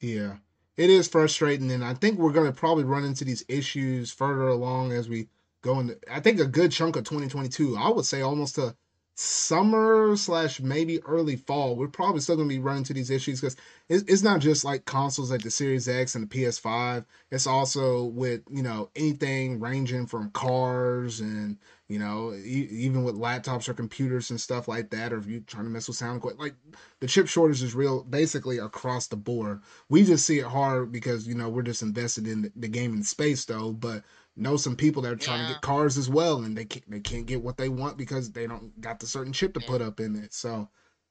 Yeah. 0.00 0.38
It 0.78 0.90
is 0.90 1.08
frustrating 1.08 1.70
and 1.72 1.84
I 1.84 1.94
think 1.94 2.18
we're 2.18 2.32
gonna 2.32 2.52
probably 2.52 2.84
run 2.84 3.04
into 3.04 3.24
these 3.24 3.44
issues 3.48 4.12
further 4.12 4.48
along 4.48 4.92
as 4.92 5.08
we 5.08 5.28
go 5.60 5.80
into 5.80 5.98
I 6.10 6.20
think 6.20 6.40
a 6.40 6.46
good 6.46 6.72
chunk 6.72 6.96
of 6.96 7.04
2022. 7.04 7.76
I 7.76 7.90
would 7.90 8.06
say 8.06 8.22
almost 8.22 8.54
to 8.54 8.76
summer 9.20 10.14
slash 10.14 10.60
maybe 10.60 11.02
early 11.02 11.34
fall. 11.34 11.74
We're 11.74 11.88
probably 11.88 12.20
still 12.20 12.36
gonna 12.36 12.48
be 12.48 12.60
running 12.60 12.82
into 12.82 12.94
these 12.94 13.10
issues 13.10 13.40
because 13.40 13.56
it's, 13.88 14.22
not 14.22 14.38
just 14.40 14.64
like 14.64 14.84
consoles 14.84 15.32
like 15.32 15.42
the 15.42 15.50
Series 15.50 15.88
X 15.88 16.14
and 16.14 16.30
the 16.30 16.38
PS5. 16.38 17.04
It's 17.32 17.46
also 17.46 18.04
with 18.04 18.42
you 18.48 18.62
know 18.62 18.90
anything 18.94 19.58
ranging 19.58 20.06
from 20.06 20.30
cars 20.30 21.18
and 21.18 21.56
you 21.88 21.98
know 21.98 22.32
even 22.44 23.02
with 23.02 23.16
laptops 23.16 23.68
or 23.68 23.74
computers 23.74 24.30
and 24.30 24.40
stuff 24.40 24.68
like 24.68 24.90
that. 24.90 25.12
Or 25.12 25.18
if 25.18 25.26
you're 25.26 25.40
trying 25.40 25.64
to 25.64 25.70
mess 25.70 25.88
with 25.88 25.96
sound, 25.96 26.22
like 26.38 26.54
the 27.00 27.08
chip 27.08 27.26
shortage 27.26 27.60
is 27.60 27.74
real 27.74 28.04
basically 28.04 28.58
across 28.58 29.08
the 29.08 29.16
board. 29.16 29.62
We 29.88 30.04
just 30.04 30.26
see 30.26 30.38
it 30.38 30.46
hard 30.46 30.92
because 30.92 31.26
you 31.26 31.34
know 31.34 31.48
we're 31.48 31.62
just 31.62 31.82
invested 31.82 32.28
in 32.28 32.52
the 32.54 32.68
gaming 32.68 33.02
space 33.02 33.44
though, 33.46 33.72
but 33.72 34.04
know 34.38 34.56
some 34.56 34.76
people 34.76 35.02
that 35.02 35.12
are 35.12 35.16
trying 35.16 35.46
to 35.46 35.52
get 35.54 35.62
cars 35.62 35.98
as 35.98 36.08
well 36.08 36.42
and 36.44 36.56
they 36.56 36.64
can't, 36.64 36.90
they 36.90 37.00
can't 37.00 37.26
get 37.26 37.42
what 37.42 37.56
they 37.56 37.68
want 37.68 37.96
because 37.98 38.30
they 38.32 38.46
don't 38.46 38.80
got 38.80 39.00
the 39.00 39.06
certain 39.06 39.32
chip 39.32 39.54
to 39.54 39.60
Yeah. 39.60 39.66
put 39.66 39.82
up 39.82 40.00
in 40.00 40.16
it. 40.16 40.32
So 40.32 40.68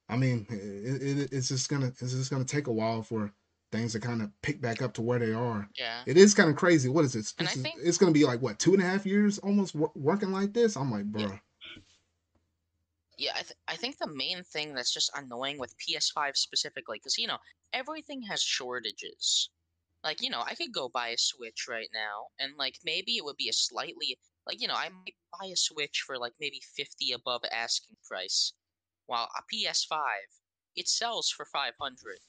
I 0.08 0.16
mean, 0.16 0.46
it, 0.50 1.02
it, 1.20 1.32
it's 1.32 1.48
just 1.48 1.68
gonna 1.68 1.86
it's 1.88 2.12
just 2.12 2.30
gonna 2.30 2.44
take 2.44 2.66
a 2.66 2.72
while 2.72 3.02
for 3.02 3.32
things 3.70 3.92
to 3.92 4.00
kind 4.00 4.22
of 4.22 4.30
pick 4.40 4.60
back 4.62 4.80
up 4.80 4.94
to 4.94 5.02
where 5.02 5.18
they 5.18 5.34
are. 5.34 5.68
Yeah. 5.78 6.00
It 6.06 6.16
is 6.16 6.32
kind 6.32 6.48
of 6.48 6.56
crazy. 6.56 6.88
What 6.88 7.04
is 7.04 7.12
this? 7.12 7.34
And 7.38 7.46
I 7.46 7.52
is, 7.52 7.62
think- 7.62 7.80
it's 7.82 7.98
gonna 7.98 8.12
be 8.12 8.24
like 8.24 8.40
what 8.40 8.58
two 8.58 8.72
and 8.74 8.82
a 8.82 8.86
half 8.86 9.04
years 9.04 9.38
almost 9.38 9.74
wor- 9.74 9.92
working 9.94 10.32
like 10.32 10.54
this. 10.54 10.76
I'm 10.76 10.90
like, 10.90 11.04
bro. 11.04 11.22
Yeah. 11.22 11.38
Yeah, 13.20 13.32
I, 13.34 13.40
th- 13.42 13.56
I 13.66 13.74
think 13.74 13.98
the 13.98 14.06
main 14.06 14.44
thing 14.44 14.74
that's 14.74 14.94
just 14.94 15.10
annoying 15.16 15.58
with 15.58 15.74
PS5 15.78 16.36
specifically, 16.36 16.98
because, 17.02 17.18
you 17.18 17.26
know, 17.26 17.38
everything 17.72 18.22
has 18.22 18.40
shortages. 18.40 19.50
Like, 20.04 20.22
you 20.22 20.30
know, 20.30 20.42
I 20.46 20.54
could 20.54 20.72
go 20.72 20.88
buy 20.88 21.08
a 21.08 21.18
Switch 21.18 21.66
right 21.68 21.90
now, 21.92 22.28
and 22.38 22.56
like 22.56 22.78
maybe 22.84 23.16
it 23.16 23.24
would 23.24 23.36
be 23.36 23.48
a 23.48 23.52
slightly 23.52 24.18
like, 24.46 24.60
you 24.62 24.68
know, 24.68 24.74
I 24.74 24.88
might 24.88 25.16
buy 25.38 25.46
a 25.48 25.56
Switch 25.56 26.02
for 26.06 26.18
like 26.18 26.32
maybe 26.40 26.60
50 26.76 27.12
above 27.12 27.42
asking 27.52 27.96
price, 28.08 28.52
while 29.06 29.28
a 29.36 29.42
PS5 29.52 30.00
it 30.76 30.88
sells 30.88 31.30
for 31.30 31.44
500 31.44 32.20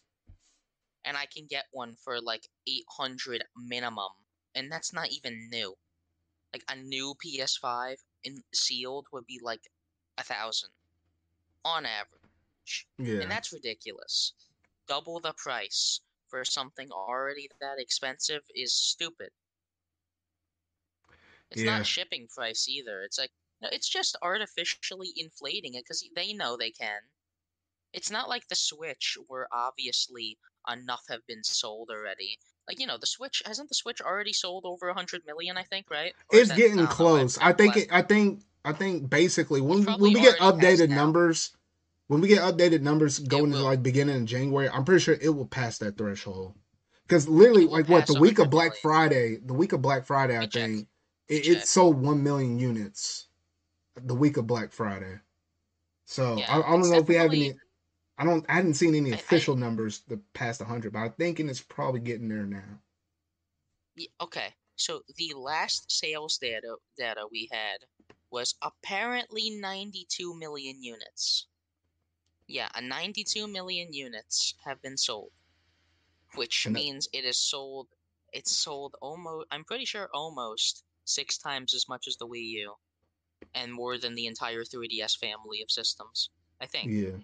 and 1.05 1.15
I 1.15 1.25
can 1.25 1.45
get 1.47 1.65
one 1.71 1.95
for 2.03 2.19
like 2.21 2.47
800 2.67 3.43
minimum, 3.55 4.11
and 4.55 4.71
that's 4.71 4.93
not 4.93 5.09
even 5.11 5.49
new. 5.49 5.75
Like 6.53 6.63
a 6.69 6.75
new 6.75 7.15
PS5 7.23 7.97
in 8.23 8.43
sealed 8.53 9.07
would 9.13 9.25
be 9.25 9.39
like 9.41 9.61
a 10.17 10.23
thousand 10.23 10.71
on 11.63 11.85
average, 11.85 12.87
Yeah. 12.97 13.21
and 13.21 13.31
that's 13.31 13.53
ridiculous. 13.53 14.33
Double 14.87 15.19
the 15.19 15.33
price 15.33 16.01
for 16.29 16.45
something 16.45 16.91
already 16.91 17.49
that 17.59 17.79
expensive 17.79 18.41
is 18.55 18.73
stupid. 18.73 19.31
It's 21.51 21.61
Yeah. 21.63 21.77
not 21.77 21.87
shipping 21.87 22.27
price 22.27 22.67
either. 22.67 23.01
It's 23.03 23.17
like 23.17 23.31
no, 23.61 23.67
it's 23.71 23.89
just 23.89 24.15
artificially 24.21 25.11
inflating 25.17 25.73
it 25.73 25.83
because 25.83 26.03
they 26.15 26.31
know 26.33 26.55
they 26.55 26.71
can. 26.71 27.01
It's 27.91 28.09
not 28.11 28.29
like 28.29 28.47
the 28.47 28.55
Switch, 28.55 29.17
where 29.27 29.47
obviously 29.51 30.37
enough 30.71 31.03
have 31.09 31.25
been 31.27 31.43
sold 31.43 31.89
already. 31.89 32.39
Like 32.67 32.79
you 32.79 32.85
know, 32.87 32.97
the 32.97 33.07
Switch 33.07 33.41
hasn't 33.45 33.67
the 33.69 33.75
Switch 33.75 33.99
already 33.99 34.31
sold 34.31 34.63
over 34.65 34.93
hundred 34.93 35.25
million? 35.25 35.57
I 35.57 35.63
think, 35.63 35.89
right? 35.89 36.13
Or 36.31 36.39
it's 36.39 36.49
that- 36.49 36.57
getting 36.57 36.85
close. 36.87 37.37
I 37.39 37.51
think 37.51 37.75
it, 37.75 37.87
I 37.91 38.01
think 38.03 38.43
I 38.63 38.73
think 38.73 39.09
basically 39.09 39.59
when 39.61 39.83
when 39.85 39.99
we 39.99 40.13
get 40.13 40.37
updated 40.37 40.89
numbers, 40.89 41.51
when 42.09 42.21
we 42.21 42.27
get 42.27 42.41
updated 42.41 42.81
numbers 42.81 43.19
going 43.19 43.45
into 43.53 43.63
like 43.63 43.83
beginning 43.83 44.15
of 44.15 44.25
January, 44.25 44.67
I'm 44.67 44.83
pretty 44.83 44.99
sure 44.99 45.15
it 45.21 45.29
will 45.29 45.45
pass 45.45 45.77
that 45.77 45.95
threshold. 45.95 46.55
Because 47.07 47.29
literally, 47.29 47.67
like 47.67 47.87
what 47.87 48.07
the 48.07 48.19
week 48.19 48.39
of 48.39 48.49
Black 48.49 48.71
million. 48.71 48.81
Friday, 48.81 49.37
the 49.45 49.53
week 49.53 49.73
of 49.73 49.83
Black 49.83 50.07
Friday, 50.07 50.35
I 50.35 50.41
check. 50.41 50.51
think 50.51 50.87
it, 51.27 51.47
it 51.47 51.67
sold 51.67 52.01
one 52.01 52.23
million 52.23 52.57
units. 52.57 53.27
The 53.95 54.15
week 54.15 54.37
of 54.37 54.47
Black 54.47 54.71
Friday. 54.71 55.19
So 56.07 56.37
Yeah, 56.37 56.57
I, 56.57 56.67
I 56.67 56.71
don't 56.71 56.89
know 56.89 56.97
if 56.97 57.07
we 57.07 57.15
have 57.15 57.31
any. 57.31 57.53
I 58.17 58.25
don't. 58.25 58.43
I 58.49 58.53
hadn't 58.53 58.73
seen 58.73 58.95
any 58.95 59.11
I- 59.11 59.15
I- 59.15 59.19
official 59.19 59.55
numbers 59.55 60.01
the 60.07 60.19
past 60.33 60.63
hundred, 60.63 60.93
but 60.93 60.99
I'm 60.99 61.11
thinking 61.11 61.47
it's 61.47 61.61
probably 61.61 61.99
getting 61.99 62.27
there 62.27 62.45
now. 62.47 62.79
Okay, 64.19 64.55
so 64.77 65.03
the 65.15 65.33
last 65.37 65.91
sales 65.91 66.39
data 66.39 66.75
data 66.97 67.27
we 67.31 67.49
had 67.51 67.77
was 68.31 68.55
apparently 68.63 69.51
92 69.51 70.35
million 70.39 70.81
units. 70.81 71.48
Yeah, 72.49 72.67
a 72.73 72.81
92 72.81 73.47
million 73.47 73.93
units 73.93 74.55
have 74.65 74.81
been 74.81 74.97
sold, 74.97 75.31
which 76.33 76.63
that- 76.63 76.71
means 76.71 77.07
it 77.13 77.23
is 77.23 77.37
sold. 77.37 77.87
It's 78.33 78.55
sold 78.57 78.95
almost. 79.01 79.47
I'm 79.51 79.63
pretty 79.63 79.85
sure 79.85 80.09
almost 80.13 80.83
six 81.05 81.37
times 81.37 81.73
as 81.75 81.87
much 81.87 82.07
as 82.07 82.17
the 82.17 82.27
Wii 82.27 82.49
U, 82.65 82.73
and 83.53 83.71
more 83.71 83.99
than 83.99 84.15
the 84.15 84.25
entire 84.25 84.63
3DS 84.63 85.15
family 85.15 85.61
of 85.61 85.69
systems. 85.69 86.31
I 86.59 86.65
think. 86.65 86.91
Yeah. 86.91 87.17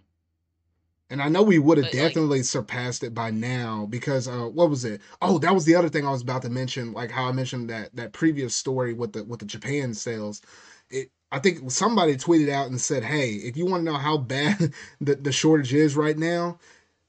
And 1.09 1.21
I 1.21 1.28
know 1.30 1.43
we 1.43 1.59
would 1.59 1.78
have 1.80 1.86
But, 1.88 1.93
like- 1.93 2.07
definitely 2.13 2.43
surpassed 2.43 3.03
it 3.03 3.13
by 3.15 3.32
now 3.32 3.86
because 3.88 4.28
uh 4.28 4.45
what 4.47 4.69
was 4.69 4.86
it? 4.86 5.01
Oh, 5.23 5.38
that 5.39 5.53
was 5.55 5.65
the 5.65 5.76
other 5.76 5.89
thing 5.89 6.05
I 6.05 6.11
was 6.11 6.21
about 6.21 6.41
to 6.43 6.49
mention, 6.49 6.93
like 6.93 7.09
how 7.11 7.26
I 7.26 7.32
mentioned 7.32 7.69
that 7.71 7.95
that 7.95 8.13
previous 8.13 8.55
story 8.55 8.93
with 8.93 9.13
the 9.13 9.23
with 9.23 9.39
the 9.39 9.45
Japan 9.47 9.93
sales. 9.95 10.41
It 10.89 11.11
I 11.36 11.39
think 11.39 11.69
somebody 11.69 12.15
tweeted 12.15 12.47
out 12.47 12.67
and 12.67 12.79
said, 12.79 13.03
"Hey, 13.03 13.31
if 13.31 13.57
you 13.57 13.65
want 13.65 13.81
to 13.86 13.91
know 13.91 13.97
how 13.97 14.17
bad 14.17 14.73
the 15.01 15.15
the 15.15 15.33
shortage 15.33 15.73
is 15.73 15.97
right 15.97 16.17
now, 16.17 16.59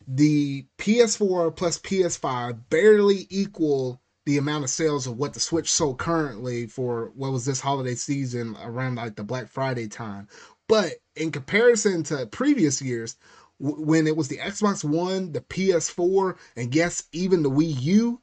the 0.08 0.66
PS4 0.78 1.54
plus 1.54 1.78
PS5 1.78 2.58
barely 2.68 3.28
equal 3.30 4.00
the 4.24 4.38
amount 4.38 4.64
of 4.64 4.70
sales 4.70 5.06
of 5.06 5.16
what 5.16 5.32
the 5.32 5.38
Switch 5.38 5.70
sold 5.70 5.98
currently 5.98 6.66
for 6.66 7.12
what 7.14 7.30
was 7.30 7.44
this 7.44 7.60
holiday 7.60 7.94
season 7.94 8.56
around 8.60 8.96
like 8.96 9.14
the 9.14 9.22
Black 9.22 9.48
Friday 9.48 9.86
time. 9.86 10.26
But 10.66 10.94
in 11.14 11.30
comparison 11.30 12.02
to 12.04 12.26
previous 12.26 12.82
years, 12.82 13.14
w- 13.62 13.86
when 13.86 14.08
it 14.08 14.16
was 14.16 14.26
the 14.26 14.38
Xbox 14.38 14.82
One, 14.82 15.30
the 15.30 15.40
PS4, 15.40 16.36
and 16.56 16.74
yes, 16.74 17.04
even 17.12 17.44
the 17.44 17.50
Wii 17.50 17.80
U, 17.82 18.20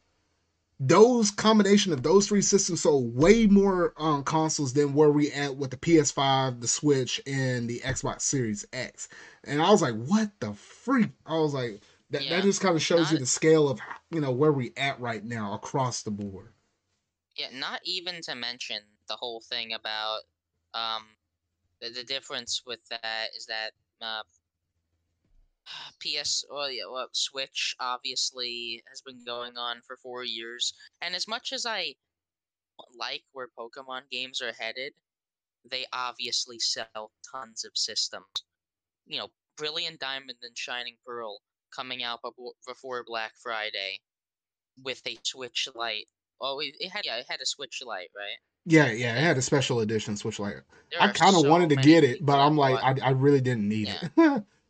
those 0.88 1.32
combination 1.32 1.94
of 1.94 2.04
those 2.04 2.28
three 2.28 2.42
systems 2.42 2.82
sold 2.82 3.16
way 3.16 3.48
more 3.48 3.94
um, 3.98 4.24
consoles 4.24 4.74
than 4.74 4.94
where 4.94 5.12
we 5.12 5.32
at 5.32 5.56
with 5.56 5.72
the 5.72 5.78
PS5, 5.78 6.60
the 6.60 6.68
Switch, 6.68 7.22
and 7.26 7.70
the 7.70 7.80
Xbox 7.80 8.22
Series 8.22 8.66
X. 8.74 9.08
And 9.46 9.62
I 9.62 9.70
was 9.72 9.82
like, 9.82 9.96
what 9.96 10.32
the 10.40 10.54
freak? 10.54 11.12
I 11.26 11.38
was 11.38 11.54
like, 11.54 11.82
that, 12.10 12.24
Yeah, 12.24 12.38
that 12.38 12.44
just 12.44 12.62
kind 12.62 12.76
of 12.76 12.82
shows 12.82 13.12
you 13.12 13.18
the 13.18 13.26
scale 13.26 13.70
of 13.70 13.80
you 14.12 14.22
know 14.22 14.32
where 14.32 14.52
we 14.52 14.74
at 14.78 15.00
right 15.00 15.24
now 15.24 15.54
across 15.54 16.04
the 16.04 16.12
board. 16.12 16.54
Yeah, 17.36 17.48
not 17.54 17.80
even 17.86 18.22
to 18.24 18.36
mention 18.36 18.78
the 19.08 19.16
whole 19.16 19.42
thing 19.42 19.74
about 19.74 20.20
um 20.74 21.04
the, 21.82 21.90
the 21.90 22.04
difference 22.04 22.62
with 22.66 22.80
that 22.90 23.28
is 23.36 23.48
that 23.48 23.72
uh 24.02 24.22
PS 26.01 26.43
well 26.49 26.72
yeah 26.72 26.84
well 26.91 27.07
Switch 27.14 27.76
obviously 27.80 28.84
has 28.89 29.01
been 29.01 29.24
going 29.26 29.57
on 29.57 29.78
for 29.88 29.97
4 30.03 30.24
years 30.24 30.74
and 31.01 31.16
as 31.16 31.28
much 31.28 31.53
as 31.53 31.66
I 31.66 31.95
like 32.97 33.24
where 33.34 33.47
Pokemon 33.57 34.01
games 34.11 34.41
are 34.41 34.53
headed 34.53 34.93
they 35.70 35.86
obviously 35.93 36.59
sell 36.59 37.11
tons 37.32 37.64
of 37.64 37.72
systems. 37.76 38.26
You 39.05 39.20
know, 39.20 39.28
Brilliant 39.57 39.99
Diamond 39.99 40.38
and 40.41 40.57
Shining 40.57 40.95
Pearl 41.05 41.39
coming 41.76 42.03
out 42.03 42.20
before 42.68 43.03
Black 43.05 43.34
Friday 43.41 43.99
with 44.84 45.01
a 45.07 45.18
Switch 45.24 45.68
Lite. 45.76 46.07
Oh, 46.41 46.59
it 46.59 46.76
it 46.80 46.89
had 46.89 47.05
yeah, 47.05 47.18
it 47.18 47.26
had 47.30 47.41
a 47.41 47.45
Switch 47.45 47.82
Lite, 47.86 48.09
right? 48.16 48.38
Yeah, 48.66 48.91
yeah, 48.91 49.16
it 49.16 49.22
had 49.22 49.38
a 49.38 49.41
special 49.41 49.82
edition 49.82 50.18
Switch 50.18 50.39
Lite. 50.39 50.55
There 50.91 51.01
I 51.01 51.11
kind 51.11 51.36
of 51.36 51.41
so 51.41 51.49
wanted 51.49 51.70
to 51.70 51.76
get 51.76 52.03
it, 52.03 52.26
but 52.26 52.39
I'm 52.39 52.57
like, 52.57 52.82
I, 52.84 53.07
I 53.07 53.11
really 53.11 53.41
didn't 53.41 53.68
need 53.68 53.89
Yeah. 53.89 54.07
it. 54.18 54.43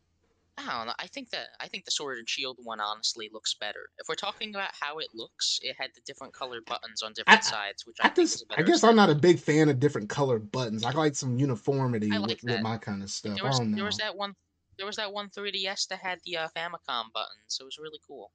I 0.56 0.78
don't 0.78 0.86
know. 0.86 0.94
I 0.98 1.08
think 1.08 1.30
that 1.30 1.48
I 1.60 1.66
think 1.68 1.84
the 1.84 1.90
Sword 1.90 2.18
and 2.18 2.28
Shield 2.28 2.58
one 2.62 2.80
honestly 2.80 3.28
looks 3.32 3.54
better. 3.54 3.88
If 3.98 4.08
we're 4.08 4.14
talking 4.14 4.54
about 4.54 4.70
how 4.80 4.98
it 4.98 5.08
looks, 5.14 5.58
it 5.62 5.74
had 5.78 5.90
the 5.94 6.00
different 6.06 6.32
colored 6.32 6.64
buttons 6.66 7.02
on 7.02 7.12
different 7.12 7.42
sides, 7.42 7.84
which 7.86 7.96
I, 8.00 8.06
I 8.06 8.10
think 8.10 8.30
just, 8.30 8.44
I 8.56 8.62
guess 8.62 8.84
I'm 8.84 8.96
not 8.96 9.10
a 9.10 9.16
big 9.16 9.40
fan 9.40 9.68
of 9.68 9.80
different 9.80 10.08
colored 10.08 10.52
buttons. 10.52 10.84
I 10.84 10.92
like 10.92 11.16
some 11.16 11.38
uniformity 11.38 12.10
I 12.12 12.18
with, 12.20 12.42
with 12.44 12.60
my 12.60 12.78
kind 12.78 13.02
of 13.02 13.10
stuff. 13.10 13.34
There 13.34 13.44
was 13.44 13.60
there 13.74 13.84
was 13.84 13.96
that 13.98 14.16
one 14.16 14.34
there 14.78 14.86
was 14.86 14.96
that 14.96 15.12
one 15.12 15.28
3DS 15.30 15.88
that 15.88 15.98
had 16.00 16.20
the 16.24 16.36
uh, 16.36 16.48
Famicom 16.56 17.12
buttons. 17.12 17.46
So 17.48 17.62
it 17.64 17.66
was 17.66 17.78
really 17.78 18.00
cool. 18.06 18.30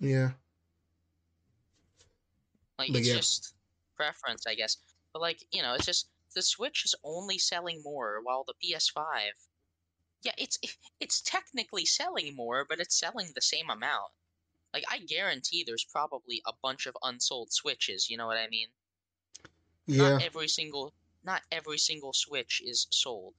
Yeah, 0.00 0.32
Like 2.78 2.92
But 2.92 3.00
it's 3.00 3.08
yeah. 3.08 3.16
just 3.16 3.54
preference, 3.96 4.46
I 4.46 4.54
guess. 4.54 4.76
But 5.12 5.22
like 5.22 5.44
you 5.50 5.62
know, 5.62 5.74
it's 5.74 5.86
just 5.86 6.08
the 6.34 6.42
Switch 6.42 6.84
is 6.84 6.94
only 7.04 7.38
selling 7.38 7.80
more, 7.84 8.20
while 8.22 8.44
the 8.46 8.54
PS5, 8.62 9.02
yeah, 10.24 10.32
it's 10.38 10.58
it's 11.00 11.20
technically 11.22 11.84
selling 11.86 12.34
more, 12.34 12.64
but 12.68 12.80
it's 12.80 12.98
selling 12.98 13.32
the 13.34 13.42
same 13.42 13.70
amount. 13.70 14.12
Like 14.72 14.84
I 14.90 14.98
guarantee 15.00 15.64
there's 15.64 15.84
probably 15.84 16.42
a 16.46 16.52
bunch 16.62 16.86
of 16.86 16.96
unsold 17.02 17.52
Switches. 17.52 18.10
You 18.10 18.16
know 18.16 18.26
what 18.26 18.38
I 18.38 18.48
mean? 18.48 18.68
yeah. 19.86 20.10
Not 20.10 20.22
every 20.22 20.48
single 20.48 20.94
not 21.24 21.42
every 21.50 21.78
single 21.78 22.12
Switch 22.12 22.60
is 22.64 22.86
sold. 22.90 23.34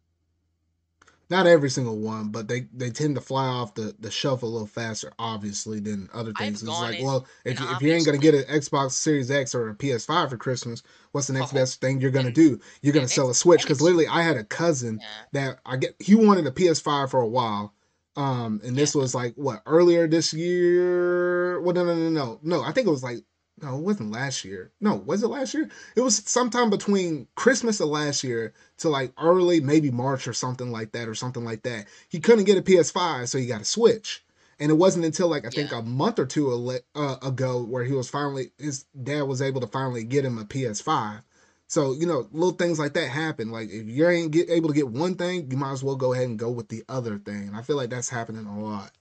Not 1.30 1.48
every 1.48 1.70
single 1.72 1.98
one, 1.98 2.30
but 2.30 2.48
they 2.48 2.68
they 2.72 2.92
tend 2.92 3.16
to 3.16 3.22
fly 3.22 3.48
off 3.48 3.74
the, 3.74 3.96
the 4.00 4.12
shelf 4.12 4.44
a 4.44 4.46
little 4.46 4.68
faster, 4.68 5.12
obviously, 5.18 5.80
than 5.80 6.08
other 6.14 6.32
I've 6.36 6.46
things. 6.46 6.62
It's 6.62 6.70
gone 6.70 6.82
like, 6.84 7.00
in- 7.00 7.06
well, 7.06 7.26
if 7.46 7.60
you, 7.60 7.66
if 7.72 7.82
you 7.82 7.94
ain't 7.94 8.06
gonna 8.06 8.20
get 8.20 8.36
an 8.36 8.44
Xbox 8.44 8.92
Series 8.92 9.32
X 9.32 9.56
or 9.56 9.70
a 9.70 9.76
PS5 9.76 10.30
for 10.30 10.38
Christmas, 10.38 10.84
what's 11.14 11.26
the 11.28 11.34
next 11.34 11.52
Oh, 11.52 11.56
best 11.56 11.82
thing 11.82 12.00
you're 12.00 12.12
gonna 12.12 12.28
and- 12.28 12.36
do? 12.36 12.60
You're 12.84 12.94
gonna 12.94 13.08
sell 13.08 13.30
a 13.32 13.34
Switch 13.36 13.62
because 13.64 13.82
literally, 13.82 14.08
I 14.08 14.22
had 14.22 14.38
a 14.38 14.44
cousin 14.44 15.00
Yeah. 15.02 15.08
that 15.34 15.60
I 15.66 15.78
get 15.78 15.96
he 16.00 16.14
wanted 16.14 16.46
a 16.46 16.52
PS5 16.52 17.10
for 17.10 17.22
a 17.22 17.28
while. 17.28 17.74
Um, 18.18 18.62
and 18.64 18.78
this 18.78 18.94
Yeah. 18.96 19.02
was 19.02 19.16
like 19.16 19.34
what 19.36 19.62
earlier 19.66 20.08
this 20.08 20.32
year? 20.34 21.60
Well, 21.62 21.74
no, 21.74 21.84
no, 21.86 21.96
no, 21.96 22.10
no, 22.10 22.40
no. 22.44 22.62
I 22.62 22.72
think 22.72 22.88
it 22.88 22.92
was 22.92 23.04
like 23.04 23.24
no, 23.62 23.78
it 23.78 23.82
wasn't 23.82 24.12
last 24.12 24.44
year. 24.44 24.72
No, 24.82 24.96
was 24.96 25.24
it 25.24 25.28
last 25.28 25.54
year? 25.54 25.70
It 25.96 26.02
was 26.02 26.18
sometime 26.26 26.70
between 26.70 27.28
Christmas 27.36 27.80
of 27.80 27.88
last 27.90 28.24
year 28.24 28.54
to 28.80 28.90
like 28.90 29.14
early, 29.20 29.62
maybe 29.62 29.92
March 29.92 30.28
or 30.28 30.34
something 30.34 30.72
like 30.72 30.92
that, 30.92 31.08
or 31.08 31.16
something 31.16 31.46
like 31.46 31.64
that. 31.64 31.86
He 32.10 32.20
couldn't 32.20 32.46
get 32.46 32.58
a 32.58 32.62
PS5, 32.62 33.28
so 33.30 33.38
he 33.38 33.46
got 33.46 33.62
a 33.62 33.66
Switch. 33.66 34.24
And 34.60 34.72
it 34.72 34.76
wasn't 34.76 35.06
until 35.06 35.28
like 35.28 35.46
I 35.46 35.50
think 35.50 35.72
Yeah. 35.72 35.80
a 35.80 35.84
month 35.84 36.20
or 36.20 36.26
two 36.26 36.52
ale- 36.52 36.80
uh, 36.96 37.18
ago 37.22 37.62
where 37.64 37.84
he 37.84 37.94
was 37.94 38.10
finally 38.10 38.52
his 38.58 38.86
dad 39.02 39.24
was 39.24 39.42
able 39.42 39.62
to 39.62 39.68
finally 39.68 40.04
get 40.04 40.26
him 40.26 40.38
a 40.38 40.46
PS5. 40.46 41.22
So 41.68 41.94
you 41.94 42.06
know, 42.06 42.28
little 42.32 42.52
things 42.56 42.78
like 42.80 42.94
that 42.94 43.10
happen. 43.10 43.52
Like 43.52 43.70
if 43.70 43.86
you 43.88 44.08
ain't 44.08 44.32
get 44.32 44.50
able 44.50 44.70
to 44.70 44.76
get 44.76 44.88
one 44.90 45.16
thing, 45.16 45.50
you 45.50 45.58
might 45.58 45.72
as 45.74 45.84
well 45.84 45.96
go 45.96 46.14
ahead 46.14 46.28
and 46.28 46.40
go 46.40 46.50
with 46.52 46.70
the 46.70 46.84
other 46.88 47.18
thing. 47.18 47.48
And 47.48 47.56
I 47.56 47.62
feel 47.64 47.76
like 47.76 47.90
that's 47.90 48.10
happening 48.10 48.46
a 48.46 48.60
lot. 48.60 48.92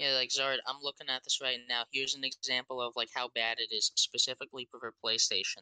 Yeah, 0.00 0.14
like 0.14 0.30
Zard, 0.30 0.56
I'm 0.66 0.80
looking 0.82 1.10
at 1.10 1.24
this 1.24 1.40
right 1.42 1.58
now. 1.68 1.82
Here's 1.92 2.14
an 2.14 2.24
example 2.24 2.80
of 2.80 2.96
like 2.96 3.10
how 3.14 3.28
bad 3.34 3.58
it 3.58 3.70
is 3.70 3.92
specifically 3.96 4.66
for 4.70 4.94
PlayStation. 5.04 5.60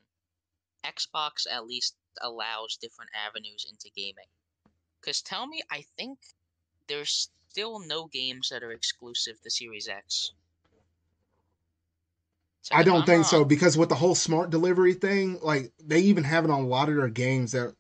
Xbox 0.87 1.45
at 1.51 1.67
least 1.67 1.97
allows 2.23 2.79
different 2.81 3.11
avenues 3.27 3.67
into 3.69 3.91
gaming. 3.97 4.29
Cause 5.05 5.23
tell 5.23 5.49
me, 5.49 5.63
I 5.73 5.85
think 5.97 6.19
there's 6.87 7.31
still 7.49 7.81
no 7.81 8.07
games 8.07 8.51
that 8.51 8.63
are 8.63 8.71
exclusive 8.71 9.43
to 9.43 9.51
Series 9.51 9.89
X. 9.89 10.31
So 12.63 12.77
I 12.77 12.85
don't 12.85 13.01
I'm 13.01 13.07
think 13.07 13.25
so 13.25 13.45
because 13.45 13.77
with 13.77 13.89
the 13.89 13.97
whole 13.97 14.15
smart 14.15 14.51
delivery 14.51 14.95
thing, 14.95 15.41
like 15.43 15.73
they 15.85 15.99
even 16.03 16.23
have 16.23 16.45
it 16.45 16.51
on 16.53 16.61
a 16.61 16.67
lot 16.69 16.89
of 16.89 16.95
their 16.95 17.09
games 17.09 17.51
that, 17.53 17.75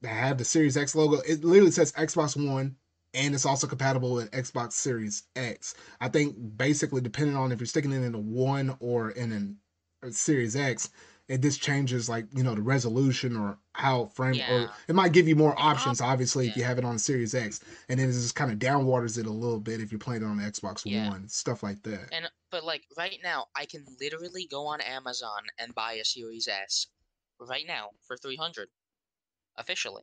that 0.00 0.08
have 0.08 0.38
the 0.38 0.44
Series 0.44 0.76
X 0.76 0.96
logo. 0.96 1.20
It 1.20 1.44
literally 1.44 1.70
says 1.70 1.92
Xbox 1.92 2.36
One, 2.36 2.74
and 3.14 3.34
it's 3.34 3.46
also 3.46 3.66
compatible 3.66 4.12
with 4.12 4.30
Xbox 4.30 4.72
Series 4.72 5.24
X. 5.36 5.74
I 6.00 6.08
think 6.08 6.36
basically 6.56 7.00
depending 7.00 7.36
on 7.36 7.52
if 7.52 7.60
you're 7.60 7.66
sticking 7.66 7.92
it 7.92 8.02
in 8.02 8.14
a 8.14 8.18
one 8.18 8.76
or 8.80 9.10
in 9.10 9.32
an 9.32 9.56
a 10.02 10.10
Series 10.12 10.56
X, 10.56 10.90
it 11.28 11.42
just 11.42 11.60
changes 11.60 12.08
like 12.08 12.26
you 12.34 12.42
know 12.42 12.54
the 12.54 12.62
resolution 12.62 13.36
or 13.36 13.58
how 13.72 14.06
frame 14.06 14.34
Yeah. 14.34 14.52
or 14.52 14.70
it 14.88 14.94
might 14.94 15.12
give 15.12 15.28
you 15.28 15.36
more 15.36 15.54
options. 15.58 16.00
Obviously, 16.00 16.48
if 16.48 16.56
you 16.56 16.64
have 16.64 16.78
it 16.78 16.84
on 16.84 16.98
Series 16.98 17.34
X, 17.34 17.60
and 17.88 18.00
then 18.00 18.08
it 18.08 18.12
just 18.12 18.34
kind 18.34 18.50
of 18.50 18.58
downwaters 18.58 19.18
it 19.18 19.26
a 19.26 19.30
little 19.32 19.60
bit 19.60 19.80
if 19.80 19.92
you're 19.92 19.98
playing 19.98 20.22
it 20.22 20.26
on 20.26 20.38
the 20.38 20.44
Xbox 20.44 20.82
Yeah. 20.84 21.08
One, 21.08 21.28
stuff 21.28 21.62
like 21.62 21.82
that. 21.82 22.08
And 22.12 22.28
but 22.50 22.64
like 22.64 22.84
right 22.96 23.18
now, 23.22 23.46
I 23.54 23.66
can 23.66 23.84
literally 24.00 24.46
go 24.50 24.66
on 24.66 24.80
Amazon 24.80 25.42
and 25.58 25.74
buy 25.74 25.94
a 25.94 26.04
Series 26.04 26.48
S 26.48 26.86
right 27.38 27.66
now 27.66 27.90
for 28.06 28.16
three 28.16 28.36
hundred, 28.36 28.68
officially. 29.56 30.02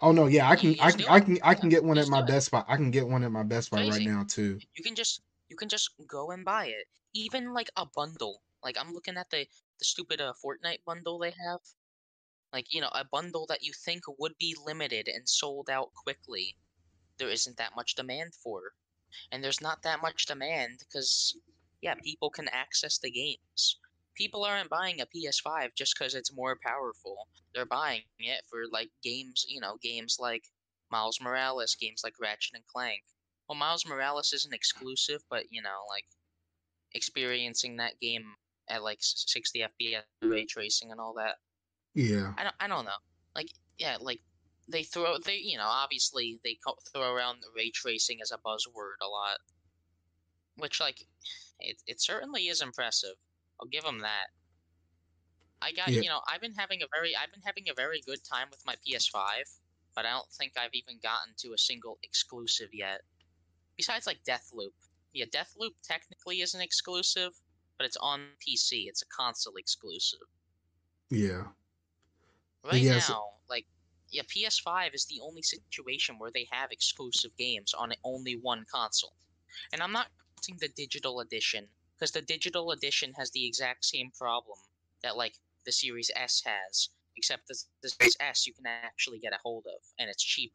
Oh 0.00 0.12
no, 0.12 0.26
yeah, 0.26 0.48
I 0.48 0.56
can, 0.56 0.76
I 0.80 0.92
can, 0.92 1.06
I 1.08 1.20
can, 1.20 1.38
I 1.42 1.54
can 1.54 1.68
get 1.68 1.82
one 1.84 1.98
at 1.98 2.08
my. 2.08 2.22
Best 2.22 2.50
Buy. 2.52 2.64
I 2.68 2.76
can 2.76 2.90
get 2.90 3.08
one 3.08 3.24
at 3.24 3.32
my 3.32 3.42
Best 3.42 3.70
Buy 3.70 3.82
right 3.82 4.02
now 4.02 4.24
too. 4.24 4.60
You 4.76 4.84
can 4.84 4.94
just 4.94 5.22
you 5.48 5.56
can 5.56 5.68
just 5.68 5.90
go 6.06 6.30
and 6.30 6.44
buy 6.44 6.66
it. 6.66 6.86
Even 7.14 7.52
like 7.52 7.70
a 7.76 7.84
bundle. 7.84 8.42
Like 8.62 8.76
I'm 8.78 8.92
looking 8.92 9.16
at 9.16 9.30
the 9.30 9.46
the 9.78 9.84
stupid 9.84 10.20
uh, 10.20 10.34
Fortnite 10.44 10.84
bundle 10.84 11.18
they 11.18 11.30
have. 11.30 11.60
Like 12.52 12.72
you 12.72 12.80
know 12.80 12.90
a 12.92 13.04
bundle 13.04 13.46
that 13.48 13.62
you 13.64 13.72
think 13.72 14.04
would 14.18 14.38
be 14.38 14.54
limited 14.64 15.08
and 15.08 15.28
sold 15.28 15.68
out 15.68 15.92
quickly. 15.94 16.56
There 17.18 17.30
isn't 17.30 17.56
that 17.56 17.74
much 17.74 17.94
demand 17.96 18.34
for, 18.34 18.74
and 19.32 19.42
there's 19.42 19.60
not 19.60 19.82
that 19.82 20.00
much 20.02 20.26
demand 20.26 20.80
because 20.80 21.36
yeah, 21.80 21.94
people 21.94 22.30
can 22.30 22.48
access 22.48 22.98
the 22.98 23.10
games. 23.10 23.78
People 24.18 24.44
aren't 24.44 24.68
buying 24.68 25.00
a 25.00 25.06
PS5 25.06 25.76
just 25.76 25.94
because 25.96 26.16
it's 26.16 26.34
more 26.34 26.58
powerful. 26.60 27.28
They're 27.54 27.64
buying 27.64 28.02
it 28.18 28.42
for 28.50 28.64
like 28.72 28.90
games, 29.00 29.46
you 29.48 29.60
know, 29.60 29.76
games 29.80 30.16
like 30.18 30.42
Miles 30.90 31.20
Morales, 31.20 31.76
games 31.80 32.00
like 32.02 32.14
Ratchet 32.20 32.54
and 32.54 32.66
Clank. 32.66 33.04
Well, 33.48 33.56
Miles 33.56 33.86
Morales 33.86 34.32
isn't 34.32 34.52
exclusive, 34.52 35.22
but 35.30 35.44
you 35.50 35.62
know, 35.62 35.84
like 35.88 36.04
experiencing 36.94 37.76
that 37.76 38.00
game 38.00 38.24
at 38.68 38.82
like 38.82 38.98
60 39.00 39.60
FPS 39.60 40.02
ray 40.22 40.46
tracing 40.46 40.90
and 40.90 41.00
all 41.00 41.14
that. 41.14 41.36
Yeah, 41.94 42.32
I 42.36 42.42
don't, 42.42 42.54
I 42.58 42.66
don't 42.66 42.84
know. 42.84 43.00
Like, 43.36 43.50
yeah, 43.78 43.98
like 44.00 44.20
they 44.68 44.82
throw 44.82 45.18
they, 45.18 45.36
you 45.36 45.58
know, 45.58 45.66
obviously 45.66 46.40
they 46.44 46.58
throw 46.92 47.14
around 47.14 47.38
the 47.40 47.48
ray 47.56 47.70
tracing 47.70 48.18
as 48.20 48.32
a 48.32 48.38
buzzword 48.38 48.98
a 49.00 49.06
lot, 49.06 49.38
which 50.56 50.80
like 50.80 51.06
it 51.60 51.76
it 51.86 52.00
certainly 52.00 52.48
is 52.48 52.62
impressive. 52.62 53.14
I'll 53.60 53.68
give 53.68 53.84
them 53.84 54.00
that. 54.00 54.28
I 55.62 55.72
got, 55.72 55.94
Yeah. 55.94 56.00
you 56.00 56.08
know, 56.08 56.20
I've 56.26 56.40
been 56.40 56.54
having 56.54 56.82
a 56.82 56.88
very 56.88 57.14
I've 57.16 57.30
been 57.32 57.42
having 57.42 57.68
a 57.68 57.74
very 57.74 58.00
good 58.00 58.24
time 58.24 58.50
with 58.50 58.64
my 58.66 58.76
PS5, 58.76 59.60
but 59.94 60.04
I 60.06 60.10
don't 60.10 60.30
think 60.32 60.56
I've 60.56 60.74
even 60.74 60.98
gotten 60.98 61.34
to 61.38 61.52
a 61.54 61.58
single 61.58 61.98
exclusive 62.02 62.74
yet. 62.74 63.02
Besides 63.76 64.06
like 64.06 64.24
Deathloop. 64.24 64.74
Yeah, 65.12 65.26
Deathloop 65.26 65.74
technically 65.82 66.40
isn't 66.42 66.60
exclusive, 66.60 67.40
but 67.78 67.86
it's 67.86 67.96
on 67.98 68.36
PC. 68.40 68.88
It's 68.88 69.02
a 69.02 69.06
console 69.06 69.56
exclusive. 69.56 70.20
yeah, 71.10 71.52
Right 72.62 72.82
Yes. 72.82 73.08
now, 73.08 73.40
like, 73.48 73.66
yeah, 74.10 74.22
PS5 74.22 74.94
is 74.94 75.06
the 75.06 75.20
only 75.20 75.42
situation 75.42 76.18
where 76.18 76.30
they 76.30 76.46
have 76.50 76.70
exclusive 76.70 77.36
games 77.36 77.74
on 77.74 77.92
only 78.04 78.36
one 78.36 78.64
console. 78.70 79.14
And 79.72 79.82
I'm 79.82 79.92
not 79.92 80.10
counting 80.36 80.58
the 80.58 80.68
digital 80.68 81.20
edition, 81.20 81.68
because 81.98 82.12
the 82.12 82.22
digital 82.22 82.70
edition 82.72 83.14
has 83.14 83.32
the 83.32 83.46
exact 83.46 83.84
same 83.84 84.12
problem 84.12 84.58
that, 85.02 85.16
like, 85.16 85.38
the 85.66 85.72
Series 85.72 86.10
S 86.16 86.42
has, 86.46 86.90
except 87.16 87.48
the, 87.48 87.58
the 87.82 87.90
Series 87.90 88.16
S 88.20 88.46
you 88.46 88.54
can 88.54 88.66
actually 88.66 89.18
get 89.18 89.32
a 89.34 89.38
hold 89.42 89.66
of, 89.66 89.82
and 89.98 90.08
it's 90.10 90.22
cheaper. 90.24 90.54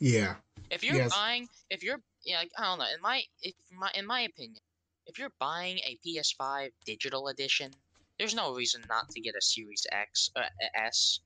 yeah, 0.00 0.36
If 0.70 0.82
you're 0.84 1.00
Yes. 1.00 1.10
buying, 1.10 1.48
if 1.68 1.82
you're, 1.82 2.02
yeah, 2.24 2.38
like, 2.38 2.52
I 2.56 2.64
don't 2.64 2.78
know, 2.78 2.86
in 2.92 3.00
my, 3.00 3.24
if 3.40 3.54
my, 3.70 3.90
in 3.94 4.06
my 4.06 4.20
opinion, 4.20 4.62
if 5.06 5.18
you're 5.18 5.32
buying 5.38 5.78
a 5.78 5.98
PS5 6.02 6.72
digital 6.84 7.28
edition, 7.28 7.76
there's 8.18 8.34
no 8.34 8.54
reason 8.54 8.86
not 8.88 9.10
to 9.10 9.20
get 9.20 9.34
a 9.36 9.42
Series 9.42 9.86
X 9.92 10.30
uh, 10.36 10.40
or 10.40 10.70
S, 10.74 11.20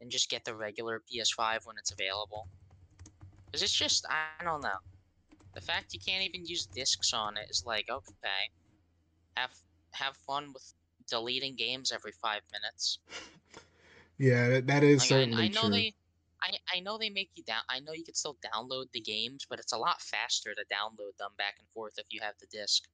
and 0.00 0.10
just 0.10 0.30
get 0.30 0.44
the 0.44 0.56
regular 0.56 1.00
PS5 1.00 1.66
when 1.66 1.76
it's 1.78 1.92
available. 1.92 2.48
Cause 3.52 3.62
it's 3.62 3.76
just, 3.76 4.06
I 4.10 4.44
don't 4.44 4.62
know, 4.62 4.78
the 5.54 5.60
fact 5.62 5.94
you 5.94 6.00
can't 6.00 6.24
even 6.24 6.46
use 6.46 6.66
discs 6.66 7.12
on 7.12 7.36
it 7.36 7.48
is 7.50 7.64
like, 7.66 7.88
okay, 7.90 8.50
have 9.36 9.54
have 9.94 10.16
fun 10.16 10.52
with 10.52 10.74
deleting 11.08 11.56
games 11.56 11.92
every 11.92 12.12
five 12.12 12.42
minutes. 12.52 12.98
yeah. 14.18 14.48
That, 14.48 14.66
that 14.66 14.84
is 14.84 15.04
Like, 15.04 15.10
certainly 15.10 15.36
I, 15.36 15.44
I 15.46 15.48
know 15.48 15.70
true. 15.70 15.70
they, 15.70 15.94
I, 16.42 16.58
I 16.72 16.80
know 16.80 16.98
they 16.98 17.10
make 17.10 17.30
you 17.36 17.44
down. 17.44 17.62
I 17.68 17.80
know 17.80 17.92
you 17.92 18.04
can 18.04 18.14
still 18.14 18.36
download 18.36 18.90
the 18.92 19.00
games, 19.00 19.46
but 19.48 19.58
it's 19.60 19.72
a 19.72 19.78
lot 19.78 20.00
faster 20.02 20.54
to 20.54 20.64
download 20.72 21.16
them 21.18 21.32
back 21.36 21.56
and 21.58 21.68
forth 21.70 21.94
if 21.98 22.06
you 22.10 22.20
have 22.22 22.34
the 22.40 22.46
disc. 22.46 22.84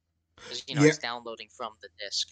Because 0.49 0.63
you 0.69 0.75
know 0.75 0.85
Yeah. 0.85 0.87
it's 0.87 0.99
downloading 0.99 1.49
from 1.57 1.75
the 1.83 1.91
disc. 1.99 2.29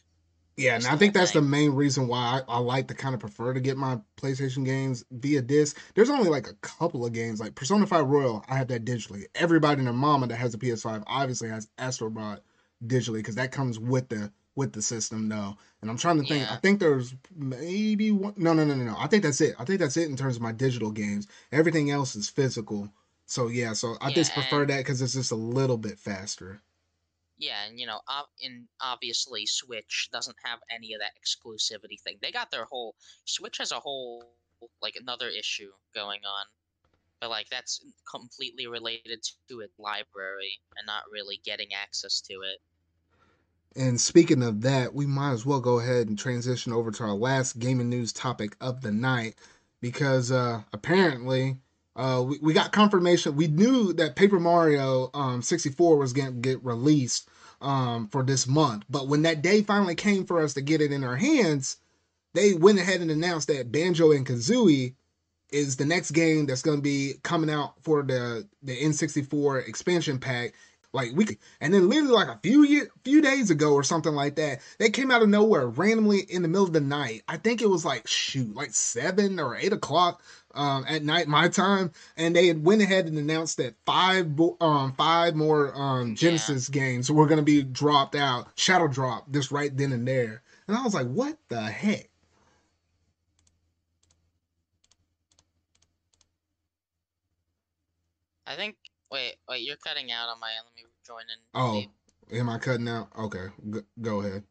Yeah, 0.59 0.74
and 0.74 0.86
I 0.88 0.96
think 0.96 1.14
that's 1.14 1.30
the 1.30 1.40
main 1.40 1.70
reason 1.70 2.09
why 2.09 2.42
I, 2.48 2.56
I 2.56 2.59
like 2.59 2.88
to 2.88 2.94
kind 2.94 3.14
of 3.14 3.20
prefer 3.20 3.54
to 3.54 3.61
get 3.61 3.76
my 3.76 4.00
PlayStation 4.20 4.64
games 4.64 5.04
via 5.12 5.40
disc. 5.40 5.78
There's 5.94 6.11
only 6.11 6.28
like 6.28 6.48
a 6.48 6.54
couple 6.54 7.06
of 7.06 7.12
games, 7.12 7.38
like 7.38 7.54
Persona 7.54 7.86
5 7.86 8.06
Royal, 8.06 8.44
I 8.48 8.56
have 8.56 8.66
that 8.68 8.84
digitally. 8.84 9.26
Everybody 9.36 9.78
and 9.78 9.86
their 9.86 9.94
mama 9.94 10.26
that 10.26 10.36
has 10.36 10.54
a 10.54 10.59
PS5 10.59 11.04
obviously 11.06 11.48
has 11.48 11.68
Astrobot 11.78 12.40
digitally 12.84 13.18
because 13.18 13.36
that 13.36 13.52
comes 13.52 13.78
with 13.78 14.09
the 14.09 14.32
with 14.56 14.72
the 14.72 14.82
system 14.82 15.28
though. 15.28 15.56
And 15.80 15.88
I'm 15.90 15.96
trying 15.96 16.18
to 16.20 16.24
think. 16.24 16.50
I 16.50 16.56
think 16.56 16.80
there's 16.80 17.14
maybe 17.36 18.11
one. 18.11 18.34
No, 18.36 18.52
no, 18.52 18.64
no, 18.64 18.74
no, 18.74 18.84
no. 18.84 18.96
I 18.98 19.06
think 19.06 19.22
that's 19.22 19.40
it. 19.40 19.54
I 19.61 19.64
think 19.64 19.78
that's 19.78 19.96
it 19.96 20.09
in 20.09 20.16
terms 20.16 20.34
of 20.34 20.42
my 20.42 20.50
digital 20.52 20.90
games. 20.90 21.28
Everything 21.52 21.90
else 21.92 22.16
is 22.16 22.28
physical. 22.28 22.92
So 23.26 23.46
yeah, 23.46 23.74
so 23.74 23.94
I 24.00 24.09
Yeah, 24.09 24.14
just 24.14 24.34
prefer 24.34 24.66
that 24.66 24.78
because 24.78 25.00
it's 25.02 25.12
just 25.14 25.30
a 25.30 25.36
little 25.36 25.76
bit 25.76 26.00
faster. 26.00 26.61
Yeah, 27.39 27.66
and 27.68 27.78
you 27.78 27.86
know, 27.86 28.01
and 28.43 28.66
obviously 28.80 29.47
Switch 29.47 30.09
doesn't 30.12 30.36
have 30.45 30.59
any 30.74 30.93
of 30.95 31.01
that 31.01 31.12
exclusivity 31.14 32.01
thing. 32.01 32.18
They 32.20 32.32
got 32.32 32.51
their 32.51 32.64
whole 32.64 32.97
Switch 33.24 33.59
has 33.59 33.70
a 33.70 33.78
whole 33.78 34.24
like 34.82 34.97
another 35.01 35.28
issue 35.28 35.70
going 35.95 36.20
on, 36.24 36.47
but 37.20 37.30
like 37.30 37.49
that's 37.49 37.84
completely 38.11 38.66
related 38.66 39.20
to 39.49 39.61
its 39.61 39.78
library 39.78 40.59
and 40.76 40.86
not 40.86 41.05
really 41.12 41.41
getting 41.45 41.68
access 41.72 42.20
to 42.22 42.34
it. 42.34 42.61
And 43.76 44.01
speaking 44.01 44.43
of 44.43 44.62
that, 44.62 44.93
we 44.93 45.07
might 45.07 45.32
as 45.32 45.47
well 45.47 45.61
go 45.61 45.78
ahead 45.78 46.09
and 46.09 46.18
transition 46.18 46.72
over 46.72 46.91
to 46.91 47.05
our 47.05 47.14
last 47.14 47.61
gaming 47.61 47.89
news 47.89 48.12
topic 48.12 48.57
of 48.61 48.80
the 48.80 48.91
night 48.91 49.36
because 49.80 50.32
uh, 50.32 50.62
apparently 50.72 51.59
uh, 51.99 52.22
we, 52.22 52.38
we 52.40 52.53
got 52.53 52.72
confirmation. 52.72 53.34
We 53.36 53.49
knew 53.49 53.92
that 53.94 54.16
Paper 54.16 54.38
Mario 54.38 55.11
um, 55.14 55.42
64 55.42 55.96
was 55.96 56.12
going 56.12 56.28
to 56.28 56.40
get 56.40 56.64
released 56.64 57.28
um, 57.61 58.09
for 58.09 58.22
this 58.22 58.46
month, 58.46 58.84
but 58.88 59.09
when 59.09 59.22
that 59.22 59.42
day 59.42 59.62
finally 59.62 59.96
came 59.96 60.24
for 60.24 60.40
us 60.40 60.55
to 60.55 60.61
get 60.61 60.80
it 60.80 60.92
in 60.92 61.03
our 61.03 61.16
hands, 61.16 61.76
they 62.34 62.55
went 62.55 62.78
ahead 62.78 63.01
and 63.01 63.11
announced 63.11 63.49
that 63.49 63.72
Banjo 63.72 64.12
and 64.12 64.24
Kazooie 64.24 64.94
is 65.51 65.76
the 65.76 65.84
next 65.84 66.12
game 66.12 66.46
that's 66.46 66.62
going 66.62 66.78
to 66.78 66.82
be 66.82 67.14
coming 67.22 67.51
out 67.51 67.74
for 67.82 68.03
the 68.03 68.46
the 68.62 68.76
N64 68.76 69.66
expansion 69.68 70.18
pack. 70.18 70.53
Like 70.92 71.11
we 71.14 71.26
and 71.61 71.72
then 71.74 71.88
literally 71.88 72.12
like 72.12 72.28
a 72.28 72.40
few 72.42 72.64
year, 72.64 72.88
few 73.05 73.20
days 73.20 73.51
ago 73.51 73.74
or 73.74 73.82
something 73.82 74.14
like 74.14 74.36
that 74.36 74.61
they 74.78 74.88
came 74.88 75.11
out 75.11 75.20
of 75.22 75.28
nowhere 75.28 75.66
randomly 75.66 76.20
in 76.20 76.42
the 76.42 76.49
middle 76.49 76.64
of 76.64 76.72
the 76.72 76.80
night. 76.80 77.22
I 77.28 77.36
think 77.36 77.61
it 77.61 77.68
was 77.68 77.84
like 77.84 78.07
shoot 78.07 78.55
like 78.55 78.72
seven 78.72 79.38
or 79.38 79.55
eight 79.57 79.72
o'clock 79.72 80.22
um, 80.59 80.84
at 80.88 81.02
night 81.02 81.28
my 81.28 81.48
time 81.48 81.92
and 82.16 82.34
they 82.34 82.48
had 82.48 82.64
went 82.64 82.82
ahead 82.82 83.06
and 83.06 83.16
announced 83.16 83.56
that 83.56 83.74
five 83.86 84.28
um 84.61 84.92
five 84.94 85.34
more 85.34 85.72
um 85.74 86.14
genesis 86.14 86.68
games 86.68 87.11
were 87.11 87.26
going 87.26 87.38
to 87.38 87.44
be 87.44 87.62
dropped 87.62 88.14
out 88.14 88.48
shadow 88.56 88.88
drop 88.88 89.30
just 89.30 89.50
right 89.50 89.76
then 89.76 89.92
and 89.92 90.06
there 90.06 90.42
and 90.66 90.76
i 90.76 90.82
was 90.82 90.94
like 90.94 91.06
what 91.06 91.38
the 91.48 91.61
heck 91.61 92.09
I 98.46 98.56
think. 98.56 98.76
Wait, 99.12 99.34
wait, 99.46 99.61
you're 99.61 99.76
cutting 99.76 100.11
out 100.11 100.30
on 100.30 100.40
my 100.40 100.48
end. 100.48 100.64
Let 100.64 100.74
me 100.74 100.88
join 101.06 101.22
in. 101.22 101.38
oh 101.54 102.38
am 102.38 102.48
i 102.50 102.59
cutting 102.59 102.88
out 102.88 103.09
okay 103.18 103.46
go, 104.00 104.20
ahead 104.20 104.42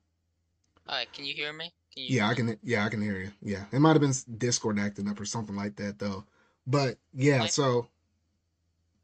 Alright, 0.89 1.11
can 1.13 1.25
you 1.25 1.33
hear 1.35 1.53
me? 1.53 1.71
Yeah, 2.05 2.29
I 2.29 2.33
can. 2.33 2.57
Yeah, 2.63 2.85
I 2.85 2.89
can 2.89 3.01
hear 3.01 3.19
you. 3.19 3.31
Yeah, 3.41 3.65
it 3.71 3.79
might 3.79 3.93
have 3.93 4.01
been 4.01 4.13
Discord 4.37 4.79
acting 4.79 5.07
up 5.09 5.19
or 5.19 5.25
something 5.25 5.55
like 5.55 5.75
that 5.77 5.99
though. 5.99 6.23
But 6.65 6.97
yeah, 7.13 7.41
Like- 7.41 7.51
so 7.51 7.87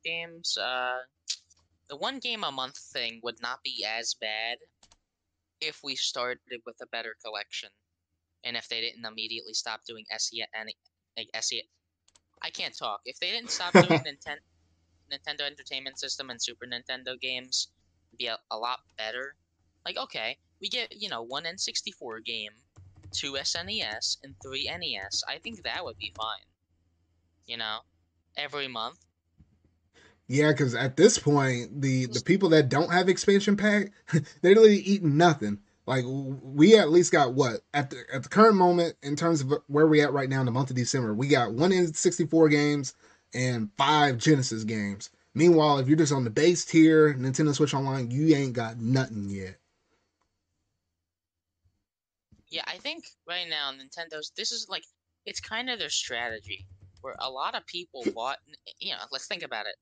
games. 0.04 0.58
Uh, 0.58 1.00
the 1.90 1.96
one 1.98 2.20
game 2.20 2.44
a 2.44 2.52
month 2.52 2.78
thing 2.78 3.20
would 3.24 3.42
not 3.42 3.62
be 3.64 3.86
as 3.88 4.14
bad 4.16 4.58
if 5.62 5.80
we 5.84 5.96
started 5.96 6.62
with 6.66 6.76
a 6.82 6.88
better 6.88 7.16
collection, 7.24 7.70
and 8.44 8.58
if 8.58 8.68
they 8.68 8.82
didn't 8.82 9.06
immediately 9.06 9.54
stop 9.54 9.82
doing 9.88 10.06
SE 10.12 10.44
and 10.54 10.70
like 11.18 11.30
SE. 11.36 11.64
I 12.42 12.50
can't 12.50 12.78
talk. 12.78 13.02
If 13.06 13.20
they 13.20 13.32
didn't 13.32 13.52
stop 13.52 13.74
doing 13.74 13.88
Nintendo 13.88 14.40
Nintendo 15.12 15.42
Entertainment 15.46 16.00
System 16.00 16.30
and 16.30 16.42
Super 16.42 16.66
Nintendo 16.66 17.20
games, 17.20 17.70
be 18.18 18.28
a, 18.28 18.38
a 18.52 18.58
lot 18.58 18.80
better. 18.98 19.36
Like, 19.86 19.98
okay, 19.98 20.38
we 20.60 20.70
get 20.70 20.94
you 21.02 21.10
know 21.10 21.22
one 21.22 21.44
N64 21.44 22.26
game, 22.26 22.52
two 23.14 23.34
SNES, 23.34 24.18
and 24.24 24.36
three 24.42 24.66
NES. 24.66 25.24
I 25.28 25.38
think 25.40 25.64
that 25.64 25.84
would 25.84 25.98
be 25.98 26.14
fine. 26.16 26.46
You 27.46 27.58
know, 27.58 27.80
every 28.38 28.68
month. 28.68 29.00
Yeah, 30.28 30.52
because 30.52 30.74
at 30.74 30.98
this 30.98 31.20
point, 31.20 31.82
the 31.82 32.08
the 32.08 32.22
people 32.22 32.50
that 32.50 32.70
don't 32.70 32.92
have 32.92 33.10
expansion 33.10 33.58
pack, 33.58 33.92
they're 34.42 34.56
literally 34.56 34.78
eating 34.78 35.18
nothing. 35.18 35.60
Like 35.86 36.06
we 36.08 36.78
at 36.78 36.92
least 36.92 37.12
got 37.12 37.34
what 37.34 37.62
at 37.74 37.90
the 37.90 38.04
at 38.14 38.24
the 38.24 38.30
current 38.30 38.56
moment 38.56 38.96
in 39.04 39.16
terms 39.16 39.42
of 39.42 39.54
where 39.68 39.88
we 39.88 40.02
at 40.02 40.14
right 40.14 40.30
now 40.30 40.40
in 40.40 40.46
the 40.46 40.52
month 40.52 40.70
of 40.70 40.78
December, 40.78 41.14
we 41.14 41.28
got 41.28 41.54
one 41.54 41.72
N64 41.72 42.50
games 42.50 42.94
and 43.34 43.70
five 43.78 44.18
Genesis 44.18 44.64
games. 44.64 45.10
Meanwhile, 45.36 45.80
if 45.80 45.88
you're 45.88 45.98
just 45.98 46.14
on 46.14 46.24
the 46.24 46.30
base 46.30 46.64
tier 46.64 47.14
Nintendo 47.16 47.54
Switch 47.54 47.74
Online, 47.74 48.12
you 48.12 48.34
ain't 48.36 48.54
got 48.54 48.80
nothing 48.80 49.30
yet. 49.30 49.58
Yeah, 52.54 52.62
I 52.68 52.78
think 52.78 53.06
right 53.28 53.50
now 53.50 53.72
Nintendo's 53.72 54.32
this 54.38 54.52
is 54.52 54.68
like 54.70 54.84
it's 55.26 55.40
kind 55.40 55.72
of 55.72 55.80
their 55.80 55.90
strategy 55.90 56.68
where 57.02 57.16
a 57.18 57.28
lot 57.28 57.56
of 57.56 57.66
people 57.66 58.04
bought 58.14 58.38
eh, 58.48 58.72
you 58.80 58.92
know, 58.92 59.00
let's 59.12 59.26
think 59.26 59.42
about 59.42 59.66
it. 59.66 59.76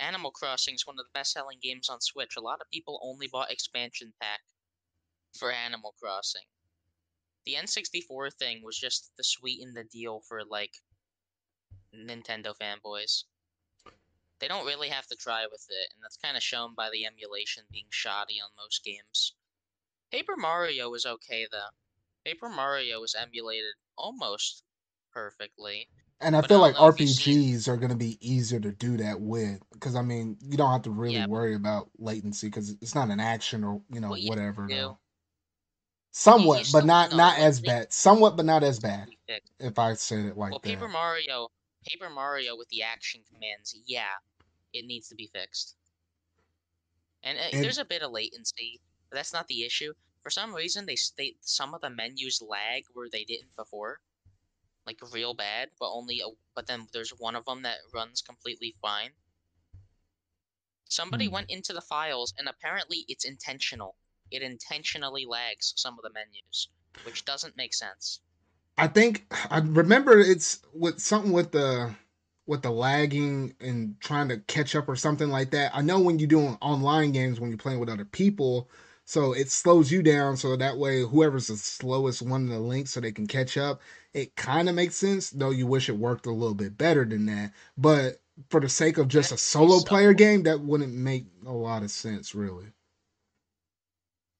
Animal 0.00 0.30
Crossing 0.30 0.74
is 0.74 0.86
one 0.86 0.96
of 0.98 1.04
the 1.04 1.12
best 1.12 1.32
selling 1.32 1.58
games 1.62 1.90
on 1.90 2.00
Switch. 2.00 2.36
A 2.38 2.40
lot 2.40 2.62
of 2.62 2.70
people 2.72 2.98
only 3.02 3.28
bought 3.30 3.52
expansion 3.52 4.14
pack 4.22 4.40
for 5.38 5.52
Animal 5.52 5.94
Crossing. 6.00 6.46
The 7.44 7.56
N64 7.56 8.32
thing 8.38 8.62
was 8.64 8.78
just 8.78 9.12
to 9.18 9.22
sweeten 9.22 9.74
the 9.74 9.84
deal 9.84 10.22
for 10.26 10.44
like 10.46 10.72
Nintendo 11.94 12.54
fanboys. 12.56 13.24
They 14.38 14.48
don't 14.48 14.64
really 14.64 14.88
have 14.88 15.06
to 15.08 15.16
try 15.16 15.44
with 15.44 15.66
it, 15.68 15.88
and 15.94 16.02
that's 16.02 16.16
kind 16.16 16.38
of 16.38 16.42
shown 16.42 16.74
by 16.74 16.88
the 16.90 17.04
emulation 17.04 17.64
being 17.70 17.84
shoddy 17.90 18.40
on 18.40 18.48
most 18.56 18.82
games. 18.82 19.34
Paper 20.10 20.38
Mario 20.38 20.88
was 20.88 21.04
okay 21.04 21.46
though. 21.52 21.68
Paper 22.24 22.48
Mario 22.48 23.00
was 23.00 23.14
emulated 23.14 23.74
almost 23.96 24.64
perfectly. 25.12 25.88
And 26.20 26.36
I 26.36 26.42
feel 26.42 26.60
like 26.60 26.74
RPGs 26.76 27.68
are 27.68 27.76
going 27.76 27.90
to 27.90 27.96
be 27.96 28.18
easier 28.20 28.60
to 28.60 28.72
do 28.72 28.96
that 28.98 29.20
with 29.20 29.60
because 29.72 29.94
I 29.94 30.02
mean 30.02 30.38
you 30.40 30.56
don't 30.56 30.70
have 30.70 30.82
to 30.82 30.90
really 30.90 31.16
yeah. 31.16 31.26
worry 31.26 31.54
about 31.54 31.90
latency 31.98 32.46
because 32.46 32.70
it's 32.80 32.94
not 32.94 33.10
an 33.10 33.20
action 33.20 33.62
or 33.62 33.82
you 33.90 34.00
know 34.00 34.10
well, 34.10 34.20
whatever. 34.26 34.66
No. 34.66 34.98
Somewhat, 36.12 36.68
but 36.72 36.86
not 36.86 37.14
not 37.14 37.38
as 37.38 37.60
bad. 37.60 37.92
Somewhat, 37.92 38.36
but 38.36 38.46
not 38.46 38.62
as 38.62 38.78
bad. 38.78 39.08
If 39.58 39.78
I 39.78 39.94
said 39.94 40.20
it 40.20 40.38
like 40.38 40.52
well, 40.52 40.60
that. 40.62 40.68
Paper 40.68 40.88
Mario, 40.88 41.48
Paper 41.86 42.08
Mario 42.08 42.56
with 42.56 42.68
the 42.68 42.82
action 42.82 43.20
commands, 43.30 43.76
yeah, 43.84 44.14
it 44.72 44.86
needs 44.86 45.08
to 45.08 45.16
be 45.16 45.28
fixed. 45.34 45.74
And, 47.24 47.36
uh, 47.36 47.42
and 47.52 47.64
there's 47.64 47.78
a 47.78 47.84
bit 47.84 48.02
of 48.02 48.12
latency, 48.12 48.80
but 49.10 49.16
that's 49.16 49.32
not 49.32 49.48
the 49.48 49.64
issue. 49.64 49.92
For 50.24 50.30
some 50.30 50.54
reason, 50.54 50.86
they 50.86 50.96
state 50.96 51.36
some 51.42 51.74
of 51.74 51.82
the 51.82 51.90
menus 51.90 52.40
lag 52.40 52.84
where 52.94 53.08
they 53.12 53.24
didn't 53.24 53.54
before, 53.56 54.00
like 54.86 54.98
real 55.12 55.34
bad. 55.34 55.68
But 55.78 55.92
only, 55.92 56.20
a, 56.20 56.28
but 56.56 56.66
then 56.66 56.88
there's 56.94 57.10
one 57.10 57.36
of 57.36 57.44
them 57.44 57.62
that 57.62 57.76
runs 57.92 58.22
completely 58.22 58.74
fine. 58.80 59.10
Somebody 60.88 61.26
hmm. 61.26 61.34
went 61.34 61.50
into 61.50 61.74
the 61.74 61.82
files, 61.82 62.32
and 62.38 62.48
apparently 62.48 63.04
it's 63.06 63.26
intentional. 63.26 63.96
It 64.30 64.40
intentionally 64.40 65.26
lags 65.26 65.74
some 65.76 65.98
of 65.98 66.02
the 66.02 66.10
menus, 66.10 66.68
which 67.04 67.26
doesn't 67.26 67.58
make 67.58 67.74
sense. 67.74 68.20
I 68.78 68.88
think 68.88 69.26
I 69.50 69.58
remember 69.58 70.18
it's 70.18 70.60
with 70.72 71.00
something 71.00 71.32
with 71.32 71.52
the 71.52 71.94
with 72.46 72.62
the 72.62 72.70
lagging 72.70 73.54
and 73.60 74.00
trying 74.00 74.28
to 74.28 74.38
catch 74.38 74.74
up 74.74 74.88
or 74.88 74.96
something 74.96 75.28
like 75.28 75.50
that. 75.50 75.70
I 75.74 75.82
know 75.82 76.00
when 76.00 76.18
you're 76.18 76.28
doing 76.28 76.56
online 76.62 77.12
games 77.12 77.40
when 77.40 77.50
you're 77.50 77.58
playing 77.58 77.78
with 77.78 77.88
other 77.90 78.04
people, 78.04 78.70
so 79.04 79.32
it 79.32 79.50
slows 79.50 79.92
you 79.92 80.02
down 80.02 80.36
so 80.36 80.56
that 80.56 80.78
way 80.78 81.02
whoever's 81.02 81.48
the 81.48 81.56
slowest 81.56 82.22
one 82.22 82.42
in 82.42 82.48
the 82.48 82.58
link 82.58 82.88
so 82.88 83.00
they 83.00 83.12
can 83.12 83.26
catch 83.26 83.56
up. 83.56 83.82
It 84.14 84.34
kind 84.36 84.68
of 84.68 84.74
makes 84.74 84.96
sense, 84.96 85.30
though 85.30 85.50
you 85.50 85.66
wish 85.66 85.88
it 85.88 85.96
worked 85.96 86.26
a 86.26 86.30
little 86.32 86.54
bit 86.54 86.78
better 86.78 87.04
than 87.04 87.26
that. 87.26 87.52
But 87.76 88.20
for 88.48 88.60
the 88.60 88.68
sake 88.68 88.98
of 88.98 89.08
just 89.08 89.32
a 89.32 89.36
solo 89.36 89.80
player 89.80 90.12
game, 90.14 90.44
that 90.44 90.60
wouldn't 90.60 90.94
make 90.94 91.26
a 91.46 91.52
lot 91.52 91.82
of 91.82 91.90
sense, 91.90 92.34
really. 92.34 92.66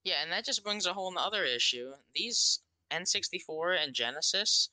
Yeah, 0.04 0.22
and 0.22 0.32
that 0.32 0.44
just 0.44 0.64
brings 0.64 0.86
a 0.86 0.92
whole 0.92 1.16
other 1.18 1.44
issue. 1.44 1.92
These 2.14 2.60
N64 2.90 3.82
and 3.82 3.94
Genesis, 3.94 4.70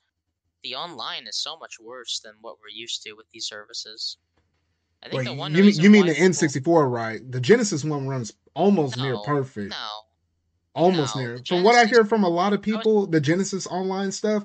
the 0.62 0.74
online 0.74 1.26
is 1.26 1.36
so 1.36 1.56
much 1.56 1.80
worse 1.80 2.20
than 2.20 2.34
what 2.40 2.58
we're 2.60 2.74
used 2.74 3.02
to 3.02 3.12
with 3.12 3.26
these 3.32 3.46
services. 3.46 4.18
I 5.02 5.08
think 5.08 5.18
Wait, 5.18 5.24
the 5.26 5.34
one 5.34 5.54
you, 5.54 5.64
you 5.64 5.90
mean 5.90 6.06
the 6.06 6.14
N64, 6.14 6.90
right? 6.90 7.32
The 7.32 7.40
Genesis 7.40 7.84
one 7.84 8.06
runs 8.06 8.32
almost 8.54 8.96
no, 8.96 9.02
near 9.02 9.16
perfect. 9.18 9.70
No. 9.70 9.88
Almost 10.74 11.16
no, 11.16 11.22
near. 11.22 11.40
From 11.46 11.64
what 11.64 11.74
I 11.74 11.86
hear 11.86 12.04
from 12.04 12.24
a 12.24 12.28
lot 12.28 12.52
of 12.52 12.62
people, 12.62 13.06
the 13.06 13.20
Genesis 13.20 13.66
online 13.66 14.12
stuff, 14.12 14.44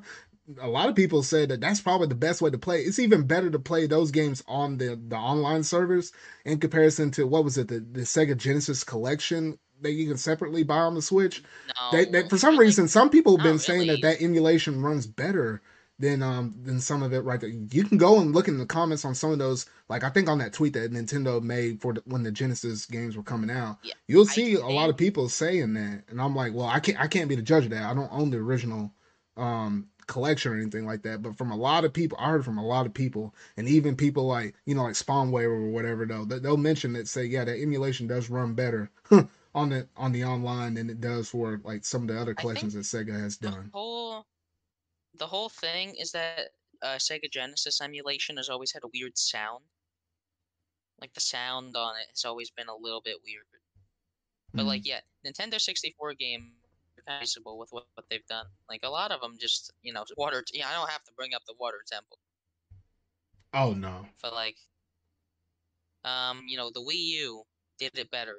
a 0.60 0.68
lot 0.68 0.90
of 0.90 0.96
people 0.96 1.22
say 1.24 1.46
that 1.46 1.62
that's 1.62 1.82
probably 1.82 2.08
the 2.08 2.16
best 2.16 2.42
way 2.42 2.50
to 2.50 2.58
play. 2.58 2.82
It's 2.82 3.00
even 3.00 3.28
better 3.28 3.50
to 3.50 3.60
play 3.60 3.86
those 3.86 4.12
games 4.12 4.44
on 4.48 4.78
the 4.78 5.00
the 5.08 5.16
online 5.16 5.64
servers 5.64 6.12
in 6.46 6.60
comparison 6.60 7.12
to 7.12 7.28
what 7.28 7.44
was 7.44 7.58
it 7.58 7.68
the, 7.68 7.80
the 7.80 8.02
Sega 8.02 8.36
Genesis 8.36 8.84
collection 8.84 9.60
that 9.82 9.92
you 9.92 10.08
can 10.08 10.18
separately 10.18 10.64
buy 10.64 10.80
on 10.80 10.96
the 10.96 11.02
Switch. 11.02 11.44
No, 11.68 11.92
they, 11.92 12.06
they, 12.06 12.28
for 12.28 12.38
some 12.38 12.58
reason, 12.58 12.88
some 12.88 13.10
people 13.10 13.38
have 13.38 13.44
been 13.44 13.60
saying 13.60 13.88
that 13.88 14.02
that 14.02 14.22
emulation 14.22 14.82
runs 14.82 15.06
better 15.06 15.62
than 16.00 16.22
um 16.22 16.54
than 16.64 16.80
some 16.80 17.02
of 17.02 17.14
it 17.14 17.20
right 17.20 17.40
there. 17.40 17.50
You 17.50 17.84
can 17.84 17.98
go 17.98 18.20
and 18.20 18.34
look 18.34 18.48
in 18.48 18.58
the 18.58 18.66
comments 18.66 19.04
on 19.06 19.16
some 19.16 19.32
of 19.32 19.40
those. 19.40 19.66
Like 19.90 20.04
I 20.04 20.10
think 20.10 20.30
on 20.30 20.38
that 20.40 20.54
tweet 20.54 20.74
that 20.74 20.92
Nintendo 20.92 21.42
made 21.42 21.82
for 21.82 21.94
the, 21.94 22.04
when 22.06 22.24
the 22.24 22.32
Genesis 22.32 22.86
games 22.86 23.18
were 23.18 23.24
coming 23.24 23.50
out, 23.50 23.78
yeah, 23.84 23.94
you'll 24.08 24.26
see 24.26 24.56
a 24.56 24.66
lot 24.66 24.90
of 24.90 24.98
people 24.98 25.28
saying 25.30 25.74
that, 25.74 26.04
and 26.10 26.22
I'm 26.22 26.36
like, 26.36 26.54
well, 26.54 26.68
I 26.68 26.80
can't 26.80 27.00
I 27.00 27.08
can't 27.08 27.30
be 27.30 27.36
the 27.36 27.42
judge 27.42 27.66
of 27.66 27.72
that. 27.72 27.84
I 27.84 27.94
don't 27.94 28.12
own 28.12 28.30
the 28.30 28.38
original 28.38 28.92
um 29.38 29.88
collection 30.06 30.52
or 30.52 30.56
anything 30.56 30.86
like 30.86 31.02
that. 31.04 31.22
But 31.22 31.38
from 31.38 31.52
a 31.52 31.56
lot 31.56 31.84
of 31.84 31.94
people, 31.94 32.18
I 32.22 32.30
heard 32.30 32.46
from 32.46 32.58
a 32.58 32.66
lot 32.66 32.86
of 32.86 32.94
people, 32.94 33.34
and 33.58 33.68
even 33.68 33.96
people 33.96 34.28
like 34.28 34.56
you 34.66 34.76
know 34.76 34.84
like 34.84 34.94
Spawnwave 34.94 35.46
or 35.46 35.70
whatever 35.70 36.06
though, 36.06 36.26
they'll 36.26 36.58
mention 36.58 36.94
that 36.94 37.08
say 37.08 37.26
yeah, 37.26 37.44
that 37.44 37.60
emulation 37.60 38.08
does 38.08 38.30
run 38.30 38.54
better 38.54 38.92
on 39.56 39.70
the 39.70 39.88
on 39.98 40.12
the 40.12 40.24
online 40.24 40.76
than 40.76 40.92
it 40.92 41.02
does 41.02 41.30
for 41.30 41.60
like 41.64 41.84
some 41.84 42.04
of 42.04 42.08
the 42.10 42.20
other 42.20 42.36
collections 42.36 42.76
that 42.76 42.82
Sega 42.82 43.20
has 43.20 43.38
done. 43.38 43.72
The 43.72 43.78
whole 43.78 44.26
the 45.18 45.28
whole 45.28 45.50
thing 45.50 45.96
is 45.96 46.12
that 46.12 46.50
uh, 46.82 46.96
Sega 46.96 47.32
Genesis 47.32 47.82
emulation 47.82 48.38
has 48.38 48.50
always 48.50 48.72
had 48.72 48.84
a 48.84 48.90
weird 48.94 49.18
sound. 49.18 49.64
Like 51.00 51.14
the 51.14 51.22
sound 51.22 51.76
on 51.76 51.96
it 52.02 52.08
has 52.10 52.26
always 52.26 52.50
been 52.50 52.68
a 52.70 52.76
little 52.76 53.02
bit 53.02 53.18
weird. 53.24 53.46
But 54.54 54.64
mm. 54.64 54.68
like, 54.68 54.88
yeah, 54.88 55.00
Nintendo 55.26 55.60
64 55.60 56.14
game 56.16 56.52
feasible 57.08 57.58
with 57.58 57.70
what, 57.72 57.86
what 57.94 58.06
they've 58.10 58.26
done. 58.28 58.46
Like 58.70 58.82
a 58.84 58.90
lot 58.90 59.12
of 59.12 59.22
them, 59.22 59.36
just 59.40 59.72
you 59.82 59.94
know, 59.94 60.04
water. 60.18 60.44
Yeah, 60.54 60.70
I 60.70 60.74
don't 60.74 60.90
have 60.90 61.04
to 61.04 61.12
bring 61.16 61.34
up 61.34 61.44
the 61.48 61.56
water 61.60 61.78
temple. 61.90 62.20
Oh 63.54 63.74
no. 63.74 64.06
But 64.22 64.34
like, 64.34 64.58
um, 66.04 66.44
you 66.48 66.58
know, 66.58 66.72
the 66.74 66.82
Wii 66.82 67.06
U 67.22 67.44
did 67.80 67.98
it 67.98 68.12
better 68.12 68.38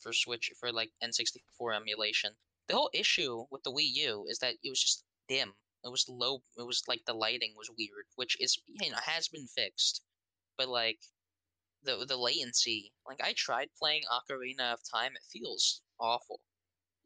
for 0.00 0.12
Switch 0.12 0.50
for 0.58 0.72
like 0.72 0.90
N64 1.02 1.76
emulation. 1.76 2.32
The 2.68 2.74
whole 2.74 2.90
issue 2.92 3.44
with 3.50 3.62
the 3.62 3.72
Wii 3.72 3.90
U 3.94 4.26
is 4.28 4.38
that 4.38 4.54
it 4.62 4.68
was 4.68 4.80
just 4.80 5.04
dim. 5.28 5.52
It 5.84 5.90
was 5.90 6.06
low. 6.08 6.42
It 6.56 6.62
was 6.62 6.82
like 6.86 7.04
the 7.06 7.14
lighting 7.14 7.54
was 7.56 7.70
weird, 7.76 8.06
which 8.16 8.40
is 8.40 8.58
you 8.66 8.90
know 8.90 8.98
has 9.04 9.28
been 9.28 9.46
fixed, 9.46 10.02
but 10.56 10.68
like 10.68 11.00
the 11.82 12.04
the 12.06 12.16
latency. 12.16 12.92
Like 13.06 13.20
I 13.22 13.34
tried 13.36 13.68
playing 13.78 14.02
Ocarina 14.10 14.72
of 14.72 14.80
Time, 14.94 15.12
it 15.12 15.22
feels 15.30 15.82
awful. 15.98 16.40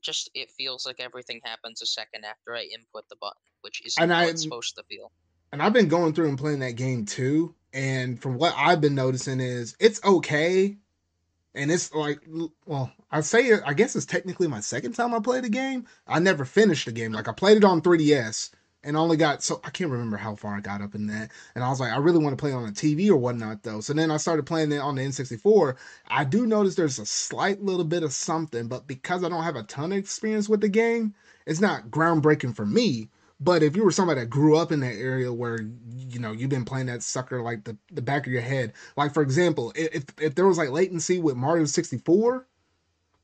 Just 0.03 0.31
it 0.35 0.51
feels 0.51 0.87
like 0.87 1.01
everything 1.01 1.41
happens 1.45 1.81
a 1.83 1.87
second 1.87 2.25
after 2.25 2.55
I 2.55 2.63
input 2.63 3.09
the 3.09 3.17
button, 3.21 3.41
which 3.63 3.85
is 3.85 3.97
how 3.99 4.07
I, 4.07 4.27
it's 4.27 4.43
supposed 4.43 4.77
to 4.77 4.83
feel. 4.85 5.11
And 5.53 5.63
I've 5.63 5.73
been 5.73 5.89
going 5.89 6.13
through 6.13 6.29
and 6.29 6.39
playing 6.39 6.59
that 6.59 6.77
game 6.77 7.07
too, 7.07 7.55
and 7.73 8.21
from 8.21 8.37
what 8.37 8.55
I've 8.57 8.81
been 8.81 8.95
noticing 8.95 9.41
is 9.41 9.75
it's 9.81 10.05
okay 10.05 10.77
and 11.57 11.71
it's 11.71 11.93
like 11.95 12.21
well 12.67 12.93
i 13.11 13.21
say 13.21 13.53
i 13.65 13.73
guess 13.73 13.97
it's 13.97 14.07
technically 14.07 14.47
my 14.47 14.61
second 14.61 14.93
time 14.93 15.15
i 15.15 15.19
played 15.19 15.43
the 15.43 15.49
game 15.49 15.87
i 16.07 16.19
never 16.19 16.45
finished 16.45 16.85
the 16.85 16.93
game 16.93 17.13
like 17.13 17.29
i 17.29 17.33
played 17.33 17.57
it 17.57 17.65
on 17.65 17.81
3ds 17.81 18.51
and 18.87 18.97
only 18.97 19.17
got 19.17 19.43
so 19.43 19.61
I 19.65 19.71
can't 19.71 19.91
remember 19.91 20.17
how 20.17 20.37
far 20.37 20.55
I 20.55 20.61
got 20.61 20.81
up 20.81 20.95
in 20.95 21.09
that. 21.09 21.33
And 21.55 21.65
I 21.65 21.69
was 21.69 21.81
like, 21.81 21.93
I 21.93 21.97
really 21.97 22.21
want 22.21 22.39
to 22.39 22.41
play 22.41 22.53
on 22.53 22.69
a 22.69 22.73
TV 22.73 23.11
or 23.11 23.17
whatnot 23.17 23.65
though. 23.65 23.81
So 23.81 23.93
then 23.93 24.11
I 24.11 24.17
started 24.17 24.47
playing 24.47 24.71
it 24.73 24.79
on 24.79 24.95
the 24.95 25.03
N64. 25.03 25.77
I 26.07 26.25
do 26.25 26.47
notice 26.47 26.77
there's 26.77 27.01
a 27.01 27.05
slight 27.05 27.61
little 27.61 27.85
bit 27.85 28.05
of 28.05 28.13
something, 28.13 28.69
but 28.69 28.87
because 28.87 29.25
I 29.25 29.29
don't 29.29 29.43
have 29.43 29.57
a 29.57 29.65
ton 29.65 29.93
of 29.93 29.99
experience 29.99 30.49
with 30.49 30.61
the 30.61 30.69
game, 30.69 31.15
it's 31.47 31.61
not 31.61 31.91
groundbreaking 31.91 32.55
for 32.55 32.65
me. 32.65 33.11
But 33.39 33.63
if 33.63 33.77
you 33.77 33.85
were 33.85 33.91
somebody 33.91 34.21
that 34.21 34.31
grew 34.31 34.57
up 34.57 34.73
in 34.73 34.81
that 34.81 34.95
area 34.95 35.31
where 35.33 35.61
you 35.95 36.19
know 36.21 36.33
you've 36.33 36.49
been 36.49 36.65
playing 36.65 36.87
that 36.87 37.03
sucker 37.03 37.43
like 37.43 37.65
the, 37.65 37.77
the 37.93 38.01
back 38.01 38.27
of 38.27 38.33
your 38.33 38.41
head, 38.41 38.73
like 38.97 39.13
for 39.13 39.23
example, 39.23 39.73
if 39.75 40.05
if 40.19 40.35
there 40.35 40.47
was 40.47 40.57
like 40.57 40.71
latency 40.71 41.19
with 41.19 41.37
Mario 41.37 41.67
64, 41.67 42.47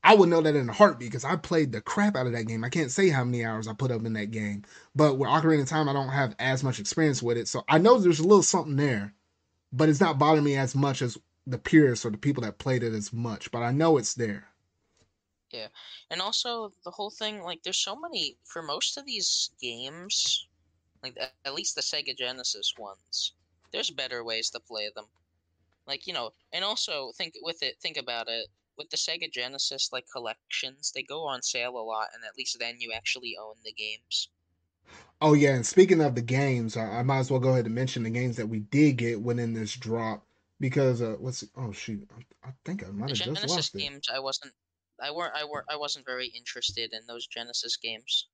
I 0.04 0.14
would 0.14 0.28
know 0.28 0.40
that 0.40 0.56
in 0.56 0.68
a 0.68 0.72
heartbeat 0.72 1.10
because 1.10 1.24
I 1.24 1.36
played 1.36 1.70
the 1.70 1.80
crap 1.80 2.16
out 2.16 2.26
of 2.26 2.32
that 2.32 2.44
game. 2.44 2.64
I 2.64 2.68
can't 2.68 2.90
say 2.90 3.08
how 3.08 3.22
many 3.22 3.44
hours 3.44 3.68
I 3.68 3.72
put 3.72 3.92
up 3.92 4.04
in 4.04 4.14
that 4.14 4.32
game. 4.32 4.64
But 4.96 5.16
with 5.16 5.28
Ocarina 5.28 5.62
of 5.62 5.68
Time, 5.68 5.88
I 5.88 5.92
don't 5.92 6.08
have 6.08 6.34
as 6.40 6.64
much 6.64 6.80
experience 6.80 7.22
with 7.22 7.36
it. 7.36 7.46
So 7.46 7.62
I 7.68 7.78
know 7.78 7.98
there's 7.98 8.18
a 8.18 8.26
little 8.26 8.42
something 8.42 8.76
there, 8.76 9.14
but 9.72 9.88
it's 9.88 10.00
not 10.00 10.18
bothering 10.18 10.44
me 10.44 10.56
as 10.56 10.74
much 10.74 11.02
as 11.02 11.18
the 11.46 11.58
purists 11.58 12.04
or 12.04 12.10
the 12.10 12.18
people 12.18 12.42
that 12.42 12.58
played 12.58 12.82
it 12.82 12.92
as 12.92 13.12
much. 13.12 13.50
But 13.52 13.62
I 13.62 13.70
know 13.70 13.96
it's 13.96 14.14
there. 14.14 14.48
Yeah, 15.52 15.68
and 16.10 16.20
also 16.20 16.72
the 16.84 16.90
whole 16.90 17.10
thing 17.10 17.42
like 17.42 17.62
there's 17.62 17.76
so 17.76 17.94
many 17.94 18.38
for 18.44 18.62
most 18.62 18.96
of 18.96 19.04
these 19.04 19.50
games, 19.60 20.48
like 21.02 21.16
at 21.44 21.54
least 21.54 21.74
the 21.74 21.82
Sega 21.82 22.16
Genesis 22.16 22.74
ones. 22.78 23.34
There's 23.70 23.90
better 23.90 24.24
ways 24.24 24.50
to 24.50 24.60
play 24.60 24.90
them, 24.96 25.04
like 25.86 26.06
you 26.06 26.14
know, 26.14 26.32
and 26.52 26.64
also 26.64 27.12
think 27.18 27.34
with 27.42 27.62
it. 27.62 27.76
Think 27.80 27.98
about 27.98 28.28
it 28.28 28.46
with 28.82 28.90
the 28.90 28.96
Sega 28.96 29.32
Genesis 29.32 29.90
like 29.92 30.06
collections. 30.12 30.90
They 30.92 31.02
go 31.02 31.26
on 31.26 31.42
sale 31.42 31.76
a 31.76 31.84
lot, 31.84 32.08
and 32.14 32.24
at 32.24 32.36
least 32.36 32.58
then 32.58 32.80
you 32.80 32.92
actually 32.92 33.36
own 33.40 33.54
the 33.64 33.72
games. 33.72 34.28
Oh 35.20 35.34
yeah, 35.34 35.54
and 35.54 35.64
speaking 35.64 36.00
of 36.00 36.16
the 36.16 36.22
games, 36.22 36.76
I, 36.76 36.98
I 36.98 37.02
might 37.02 37.20
as 37.20 37.30
well 37.30 37.40
go 37.40 37.50
ahead 37.50 37.66
and 37.66 37.74
mention 37.74 38.02
the 38.02 38.10
games 38.10 38.36
that 38.36 38.48
we 38.48 38.58
did 38.58 38.96
get 38.96 39.22
within 39.22 39.54
this 39.54 39.74
drop 39.74 40.26
because 40.58 41.00
uh, 41.00 41.14
what's 41.20 41.44
oh 41.56 41.70
shoot, 41.70 42.08
I, 42.16 42.48
I 42.48 42.52
think 42.64 42.84
I 42.84 42.90
might 42.90 43.10
have 43.10 43.18
just 43.18 43.48
lost 43.48 43.74
games, 43.74 44.08
it. 44.10 44.14
I 44.14 44.18
wasn't 44.18 44.52
I 45.00 45.12
weren't 45.12 45.34
I 45.36 45.44
weren't 45.44 45.66
I 45.70 45.76
wasn't 45.76 46.06
very 46.06 46.26
interested 46.26 46.92
in 46.92 47.06
those 47.06 47.26
Genesis 47.28 47.76
games. 47.76 48.26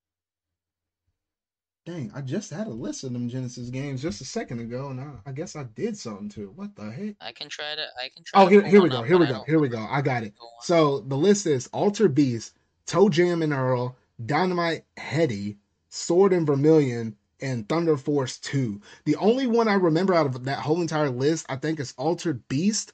Dang, 1.88 2.12
I 2.14 2.20
just 2.20 2.50
had 2.50 2.66
a 2.66 2.70
list 2.70 3.02
of 3.04 3.14
them 3.14 3.30
Genesis 3.30 3.70
games 3.70 4.02
just 4.02 4.20
a 4.20 4.24
second 4.26 4.60
ago, 4.60 4.90
and 4.90 5.00
I, 5.00 5.08
I 5.24 5.32
guess 5.32 5.56
I 5.56 5.62
did 5.62 5.96
something 5.96 6.28
to 6.30 6.42
it. 6.42 6.52
What 6.52 6.76
the 6.76 6.90
heck? 6.90 7.14
I 7.18 7.32
can 7.32 7.48
try 7.48 7.74
to. 7.74 7.86
I 7.98 8.10
can 8.14 8.24
try. 8.24 8.42
Oh, 8.42 8.46
here, 8.46 8.60
here 8.60 8.82
we 8.82 8.90
go. 8.90 9.02
Here 9.02 9.16
we 9.16 9.26
go. 9.26 9.42
Here 9.46 9.58
we 9.58 9.70
go. 9.70 9.86
I 9.88 10.02
got 10.02 10.22
it. 10.22 10.34
So 10.60 11.00
the 11.00 11.16
list 11.16 11.46
is 11.46 11.66
Altered 11.68 12.14
Beast, 12.14 12.54
ToeJam 12.86 13.42
and 13.42 13.54
Earl, 13.54 13.96
Dynamite 14.26 14.84
Headdy, 14.98 15.56
Sword 15.88 16.34
of 16.34 16.42
Vermilion, 16.42 17.16
and 17.40 17.66
Thunder 17.66 17.96
Force 17.96 18.36
2. 18.36 18.82
The 19.06 19.16
only 19.16 19.46
one 19.46 19.66
I 19.66 19.74
remember 19.74 20.12
out 20.12 20.26
of 20.26 20.44
that 20.44 20.58
whole 20.58 20.82
entire 20.82 21.08
list, 21.08 21.46
I 21.48 21.56
think, 21.56 21.80
is 21.80 21.94
Altered 21.96 22.46
Beast 22.48 22.92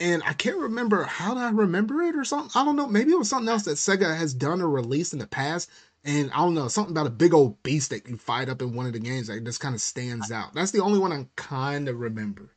and 0.00 0.22
I 0.24 0.32
can't 0.32 0.56
remember 0.56 1.04
how 1.04 1.34
did 1.34 1.42
I 1.42 1.50
remember 1.50 2.00
it 2.02 2.16
or 2.16 2.24
something. 2.24 2.50
I 2.54 2.64
don't 2.64 2.74
know. 2.74 2.88
Maybe 2.88 3.12
it 3.12 3.18
was 3.18 3.28
something 3.28 3.50
else 3.50 3.64
that 3.64 3.72
Sega 3.72 4.16
has 4.16 4.32
done 4.32 4.62
or 4.62 4.68
released 4.70 5.12
in 5.12 5.18
the 5.18 5.26
past. 5.26 5.68
And 6.02 6.30
I 6.30 6.38
don't 6.38 6.54
know, 6.54 6.68
something 6.68 6.92
about 6.92 7.06
a 7.06 7.10
big 7.10 7.34
old 7.34 7.62
beast 7.62 7.90
that 7.90 8.08
you 8.08 8.16
fight 8.16 8.48
up 8.48 8.62
in 8.62 8.74
one 8.74 8.86
of 8.86 8.94
the 8.94 8.98
games 8.98 9.26
that 9.26 9.44
just 9.44 9.60
kind 9.60 9.74
of 9.74 9.82
stands 9.82 10.32
out. 10.32 10.54
That's 10.54 10.70
the 10.70 10.80
only 10.80 10.98
one 10.98 11.12
I 11.12 11.26
kind 11.36 11.88
of 11.88 12.00
remember. 12.00 12.50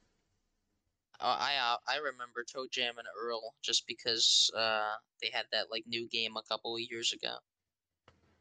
Uh, 1.19 1.37
I 1.39 1.53
uh, 1.55 1.77
I 1.87 1.97
remember 1.97 2.43
ToeJam 2.43 2.97
and 2.97 3.07
Earl 3.21 3.53
just 3.61 3.85
because 3.87 4.51
uh, 4.55 4.93
they 5.21 5.29
had 5.31 5.45
that 5.51 5.71
like 5.71 5.83
new 5.87 6.07
game 6.09 6.35
a 6.37 6.43
couple 6.43 6.75
of 6.75 6.81
years 6.81 7.13
ago. 7.13 7.35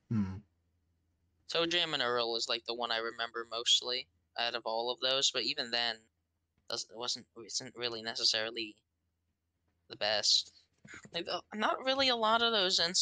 Hmm. 0.08 0.36
ToeJam 1.52 1.94
and 1.94 2.02
Earl 2.02 2.36
is 2.36 2.48
like 2.48 2.64
the 2.66 2.74
one 2.74 2.90
I 2.90 2.98
remember 2.98 3.46
mostly 3.50 4.08
out 4.38 4.54
of 4.54 4.62
all 4.64 4.90
of 4.90 5.00
those, 5.00 5.30
but 5.30 5.42
even 5.42 5.70
then, 5.70 5.96
it 6.70 6.84
wasn't 6.94 7.26
isn't 7.44 7.76
really 7.76 8.02
necessarily 8.02 8.76
the 9.88 9.96
best. 9.96 10.52
Like, 11.14 11.26
uh, 11.28 11.40
not 11.54 11.84
really 11.84 12.08
a 12.08 12.16
lot 12.16 12.42
of 12.42 12.52
those 12.52 12.80
N- 12.80 12.94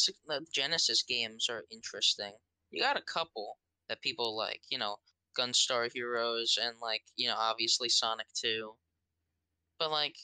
Genesis 0.52 1.02
games 1.02 1.48
are 1.48 1.64
interesting. 1.70 2.34
You 2.70 2.82
got 2.82 2.96
a 2.98 3.02
couple 3.02 3.58
that 3.88 4.02
people 4.02 4.36
like, 4.36 4.62
you 4.70 4.78
know, 4.78 4.98
Gunstar 5.38 5.90
Heroes 5.92 6.58
and 6.60 6.78
like, 6.80 7.04
you 7.16 7.28
know, 7.28 7.36
obviously 7.36 7.88
Sonic 7.88 8.26
2. 8.34 8.76
But 9.78 9.90
like 9.90 10.16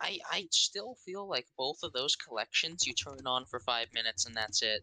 I 0.00 0.20
I 0.30 0.48
still 0.52 0.96
feel 1.04 1.28
like 1.28 1.48
both 1.56 1.82
of 1.82 1.92
those 1.92 2.16
collections 2.16 2.86
you 2.86 2.94
turn 2.94 3.26
on 3.26 3.46
for 3.46 3.58
5 3.60 3.92
minutes 3.92 4.26
and 4.26 4.36
that's 4.36 4.62
it. 4.62 4.82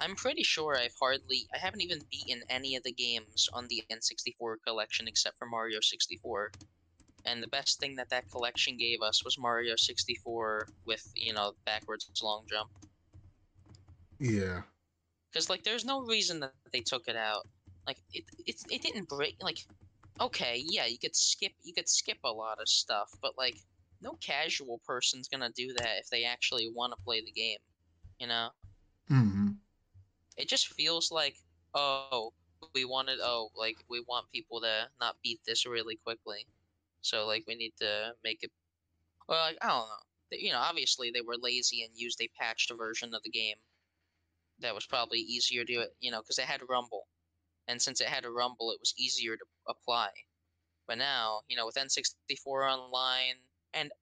I'm 0.00 0.16
pretty 0.16 0.42
sure 0.42 0.76
I've 0.76 0.96
hardly 1.00 1.48
I 1.54 1.58
haven't 1.58 1.82
even 1.82 2.06
beaten 2.10 2.42
any 2.48 2.76
of 2.76 2.82
the 2.82 2.92
games 2.92 3.48
on 3.52 3.68
the 3.68 3.84
N64 3.90 4.56
collection 4.66 5.08
except 5.08 5.38
for 5.38 5.46
Mario 5.46 5.80
64 5.80 6.52
and 7.24 7.42
the 7.42 7.48
best 7.48 7.78
thing 7.78 7.96
that 7.96 8.10
that 8.10 8.30
collection 8.30 8.76
gave 8.76 9.02
us 9.02 9.24
was 9.24 9.38
Mario 9.38 9.74
64 9.76 10.68
with 10.86 11.06
you 11.14 11.32
know 11.32 11.52
backwards 11.64 12.08
long 12.22 12.44
jump. 12.48 12.70
Yeah. 14.18 14.62
Because 15.30 15.48
like, 15.48 15.64
there's 15.64 15.84
no 15.84 16.02
reason 16.02 16.40
that 16.40 16.52
they 16.72 16.80
took 16.80 17.08
it 17.08 17.16
out. 17.16 17.46
Like, 17.86 17.98
it 18.12 18.24
it 18.46 18.56
it 18.70 18.82
didn't 18.82 19.08
break. 19.08 19.36
Like, 19.40 19.58
okay, 20.20 20.62
yeah, 20.66 20.86
you 20.86 20.98
could 20.98 21.16
skip 21.16 21.52
you 21.64 21.72
could 21.72 21.88
skip 21.88 22.18
a 22.24 22.30
lot 22.30 22.60
of 22.60 22.68
stuff, 22.68 23.10
but 23.20 23.32
like, 23.36 23.56
no 24.00 24.12
casual 24.20 24.80
person's 24.86 25.28
gonna 25.28 25.50
do 25.50 25.72
that 25.78 25.98
if 25.98 26.10
they 26.10 26.24
actually 26.24 26.70
want 26.74 26.92
to 26.96 27.04
play 27.04 27.20
the 27.20 27.32
game. 27.32 27.58
You 28.18 28.28
know. 28.28 28.48
Hmm. 29.08 29.48
It 30.36 30.48
just 30.48 30.68
feels 30.68 31.10
like, 31.12 31.36
oh, 31.74 32.32
we 32.74 32.84
wanted, 32.84 33.18
oh, 33.22 33.50
like 33.56 33.76
we 33.90 34.02
want 34.08 34.30
people 34.32 34.60
to 34.60 34.88
not 35.00 35.16
beat 35.22 35.40
this 35.46 35.66
really 35.66 35.96
quickly. 35.96 36.46
So 37.02 37.26
like 37.26 37.44
we 37.46 37.54
need 37.56 37.74
to 37.80 38.14
make 38.24 38.42
it. 38.42 38.50
Well, 39.28 39.40
like, 39.46 39.58
I 39.62 39.68
don't 39.68 39.88
know. 39.88 39.96
You 40.32 40.52
know, 40.52 40.60
obviously 40.60 41.10
they 41.10 41.20
were 41.20 41.36
lazy 41.36 41.82
and 41.84 41.92
used 41.94 42.20
a 42.22 42.30
patched 42.40 42.72
version 42.76 43.14
of 43.14 43.22
the 43.22 43.30
game. 43.30 43.56
That 44.60 44.74
was 44.74 44.86
probably 44.86 45.18
easier 45.20 45.64
to 45.64 45.88
you 46.00 46.10
know 46.10 46.22
because 46.22 46.38
it 46.38 46.46
had 46.46 46.62
Rumble, 46.68 47.08
and 47.68 47.82
since 47.82 48.00
it 48.00 48.08
had 48.08 48.24
a 48.24 48.30
Rumble, 48.30 48.72
it 48.72 48.80
was 48.80 48.94
easier 48.96 49.36
to 49.36 49.44
apply. 49.68 50.10
But 50.86 50.98
now, 50.98 51.42
you 51.48 51.56
know, 51.56 51.66
with 51.66 51.76
N64 51.76 52.64
Online, 52.68 53.36
and 53.74 53.92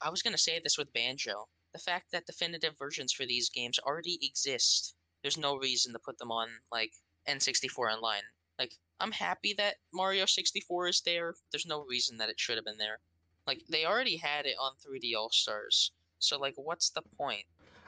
I 0.00 0.10
was 0.10 0.22
gonna 0.22 0.38
say 0.38 0.58
this 0.58 0.78
with 0.78 0.92
Banjo, 0.92 1.48
the 1.72 1.78
fact 1.78 2.10
that 2.10 2.26
definitive 2.26 2.78
versions 2.78 3.12
for 3.12 3.26
these 3.26 3.50
games 3.50 3.78
already 3.78 4.18
exist, 4.22 4.94
there's 5.22 5.36
no 5.36 5.56
reason 5.56 5.92
to 5.92 5.98
put 5.98 6.18
them 6.18 6.32
on 6.32 6.60
like 6.72 6.92
N64 7.26 7.90
Online. 7.90 8.22
Like 8.58 8.72
I'm 9.00 9.12
happy 9.12 9.54
that 9.58 9.76
Mario 9.92 10.26
64 10.26 10.88
is 10.88 11.00
there. 11.02 11.34
There's 11.52 11.66
no 11.66 11.84
reason 11.84 12.18
that 12.18 12.30
it 12.30 12.40
should 12.40 12.56
have 12.56 12.64
been 12.64 12.78
there. 12.78 12.98
Like 13.46 13.62
they 13.68 13.84
already 13.84 14.16
had 14.16 14.46
it 14.46 14.56
on 14.60 14.72
3D 14.74 15.14
All 15.16 15.30
Stars. 15.30 15.92
So 16.18 16.38
like 16.38 16.54
what's 16.56 16.90
the 16.90 17.02
point? 17.16 17.44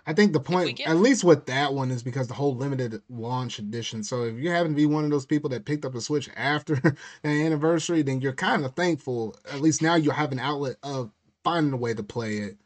I 0.09 0.15
think 0.15 0.33
the 0.33 0.41
point, 0.41 0.79
get... 0.79 0.89
at 0.89 0.97
least 0.97 1.23
with 1.23 1.45
that 1.47 1.75
one, 1.75 1.91
is 1.91 2.03
because 2.03 2.29
the 2.29 2.35
whole 2.35 2.57
limited 2.57 3.03
launch 3.11 3.59
edition. 3.59 4.03
So 4.03 4.23
if 4.23 4.39
you 4.39 4.51
happen 4.51 4.73
to 4.73 4.77
be 4.77 4.87
one 4.87 5.05
of 5.05 5.11
those 5.11 5.27
people 5.27 5.51
that 5.51 5.67
picked 5.67 5.85
up 5.85 5.93
the 5.93 6.01
Switch 6.01 6.31
after 6.35 6.77
the 7.23 7.29
anniversary, 7.29 8.01
then 8.01 8.23
you're 8.23 8.33
kind 8.33 8.65
of 8.65 8.75
thankful. 8.75 9.37
At 9.53 9.61
least 9.61 9.83
now 9.83 9.97
you 9.97 10.11
have 10.11 10.33
an 10.33 10.39
outlet 10.39 10.77
of 10.83 11.11
finding 11.45 11.75
a 11.75 11.77
way 11.77 11.93
to 11.93 12.03
play 12.03 12.39
it. 12.39 12.57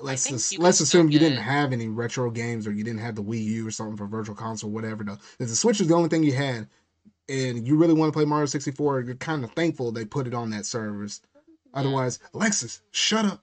Let's 0.00 0.26
just, 0.26 0.58
let's 0.58 0.80
assume 0.80 1.10
you 1.10 1.18
didn't 1.18 1.42
have 1.42 1.74
any 1.74 1.88
retro 1.88 2.30
games 2.30 2.66
or 2.66 2.72
you 2.72 2.82
didn't 2.82 3.00
have 3.00 3.16
the 3.16 3.22
Wii 3.22 3.44
U 3.44 3.68
or 3.68 3.70
something 3.70 3.98
for 3.98 4.06
Virtual 4.06 4.34
Console, 4.34 4.70
whatever. 4.70 5.04
Though, 5.04 5.18
if 5.38 5.48
the 5.48 5.54
Switch 5.54 5.82
is 5.82 5.88
the 5.88 5.94
only 5.94 6.08
thing 6.08 6.24
you 6.24 6.32
had, 6.32 6.68
and 7.28 7.66
you 7.66 7.76
really 7.76 7.94
want 7.94 8.12
to 8.12 8.16
play 8.16 8.24
Mario 8.24 8.46
64, 8.46 9.00
you're 9.02 9.14
kind 9.16 9.44
of 9.44 9.52
thankful 9.52 9.92
they 9.92 10.04
put 10.04 10.26
it 10.26 10.34
on 10.34 10.50
that 10.50 10.66
service. 10.66 11.20
Mm-hmm. 11.20 11.78
Otherwise, 11.78 12.18
Alexis, 12.34 12.82
shut 12.90 13.24
up. 13.24 13.42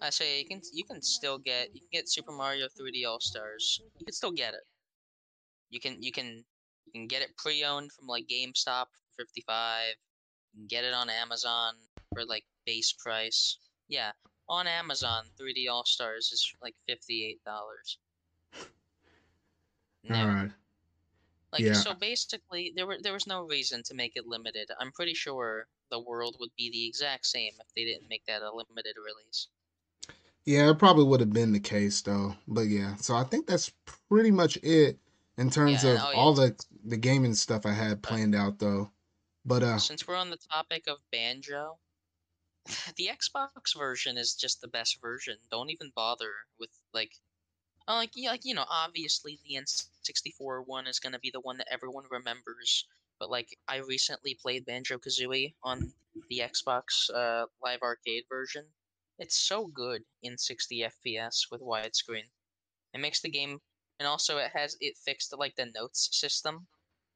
I 0.00 0.10
say 0.10 0.38
you 0.38 0.46
can 0.46 0.60
you 0.72 0.84
can 0.84 1.02
still 1.02 1.38
get 1.38 1.74
you 1.74 1.80
can 1.80 1.88
get 1.92 2.08
Super 2.08 2.30
Mario 2.30 2.66
3D 2.66 3.04
All 3.06 3.20
Stars. 3.20 3.80
You 3.98 4.06
can 4.06 4.12
still 4.12 4.30
get 4.30 4.54
it. 4.54 4.60
You 5.70 5.80
can 5.80 6.00
you 6.00 6.12
can 6.12 6.44
you 6.86 6.92
can 6.92 7.06
get 7.08 7.22
it 7.22 7.36
pre-owned 7.36 7.92
from 7.92 8.06
like 8.06 8.26
GameStop 8.28 8.86
for 9.16 9.24
55. 9.26 9.94
You 10.54 10.60
can 10.60 10.66
get 10.68 10.84
it 10.84 10.94
on 10.94 11.10
Amazon 11.10 11.74
for 12.14 12.24
like 12.24 12.44
base 12.64 12.92
price. 12.92 13.58
Yeah, 13.88 14.12
on 14.48 14.66
Amazon 14.66 15.24
3D 15.40 15.68
All 15.70 15.84
Stars 15.84 16.30
is 16.32 16.54
like 16.62 16.74
$58. 16.88 17.36
All 20.10 20.26
right. 20.26 20.50
Like 21.52 21.62
yeah. 21.62 21.72
so 21.72 21.94
basically 21.94 22.72
there 22.76 22.86
were 22.86 22.98
there 23.02 23.12
was 23.12 23.26
no 23.26 23.42
reason 23.42 23.82
to 23.84 23.94
make 23.94 24.16
it 24.16 24.26
limited. 24.26 24.70
I'm 24.78 24.92
pretty 24.92 25.14
sure 25.14 25.66
the 25.90 26.00
world 26.00 26.36
would 26.40 26.50
be 26.56 26.70
the 26.70 26.86
exact 26.86 27.26
same 27.26 27.52
if 27.58 27.66
they 27.74 27.84
didn't 27.84 28.08
make 28.10 28.24
that 28.26 28.42
a 28.42 28.50
limited 28.50 28.96
release. 28.96 29.48
Yeah, 30.44 30.70
it 30.70 30.78
probably 30.78 31.04
would 31.04 31.20
have 31.20 31.32
been 31.32 31.52
the 31.52 31.60
case 31.60 32.02
though. 32.02 32.34
But 32.46 32.62
yeah, 32.62 32.96
so 32.96 33.16
I 33.16 33.24
think 33.24 33.46
that's 33.46 33.72
pretty 34.08 34.30
much 34.30 34.56
it 34.62 34.98
in 35.38 35.50
terms 35.50 35.84
yeah, 35.84 35.92
of 35.92 36.00
oh, 36.02 36.10
yeah. 36.10 36.18
all 36.18 36.34
the 36.34 36.54
the 36.84 36.96
gaming 36.96 37.34
stuff 37.34 37.64
I 37.64 37.72
had 37.72 38.02
planned 38.02 38.34
out 38.34 38.58
though. 38.58 38.90
But 39.44 39.62
uh 39.62 39.78
since 39.78 40.06
we're 40.06 40.16
on 40.16 40.30
the 40.30 40.38
topic 40.52 40.84
of 40.86 40.98
Banjo, 41.10 41.78
the 42.96 43.08
Xbox 43.10 43.76
version 43.76 44.18
is 44.18 44.34
just 44.34 44.60
the 44.60 44.68
best 44.68 45.00
version. 45.00 45.36
Don't 45.50 45.70
even 45.70 45.92
bother 45.94 46.32
with 46.60 46.70
like 46.92 47.12
uh, 47.88 47.94
like 47.94 48.12
yeah, 48.14 48.30
like 48.30 48.44
you 48.44 48.54
know, 48.54 48.66
obviously 48.68 49.40
the 49.44 49.56
N64 49.56 50.62
one 50.62 50.86
is 50.86 51.00
gonna 51.00 51.18
be 51.18 51.30
the 51.30 51.40
one 51.40 51.58
that 51.58 51.72
everyone 51.72 52.04
remembers. 52.10 52.86
But 53.18 53.30
like, 53.30 53.58
I 53.68 53.78
recently 53.78 54.34
played 54.34 54.66
Banjo 54.66 54.98
Kazooie 54.98 55.54
on 55.64 55.92
the 56.28 56.38
Xbox 56.38 57.10
uh, 57.12 57.46
Live 57.62 57.82
Arcade 57.82 58.24
version. 58.28 58.66
It's 59.18 59.36
so 59.36 59.66
good 59.66 60.04
in 60.22 60.38
60 60.38 60.84
FPS 60.84 61.46
with 61.50 61.60
widescreen. 61.62 62.30
It 62.94 63.00
makes 63.00 63.20
the 63.20 63.30
game, 63.30 63.60
and 63.98 64.06
also 64.06 64.38
it 64.38 64.50
has 64.52 64.76
it 64.80 64.96
fixed 64.98 65.36
like 65.36 65.56
the 65.56 65.66
notes 65.66 66.08
system. 66.12 66.68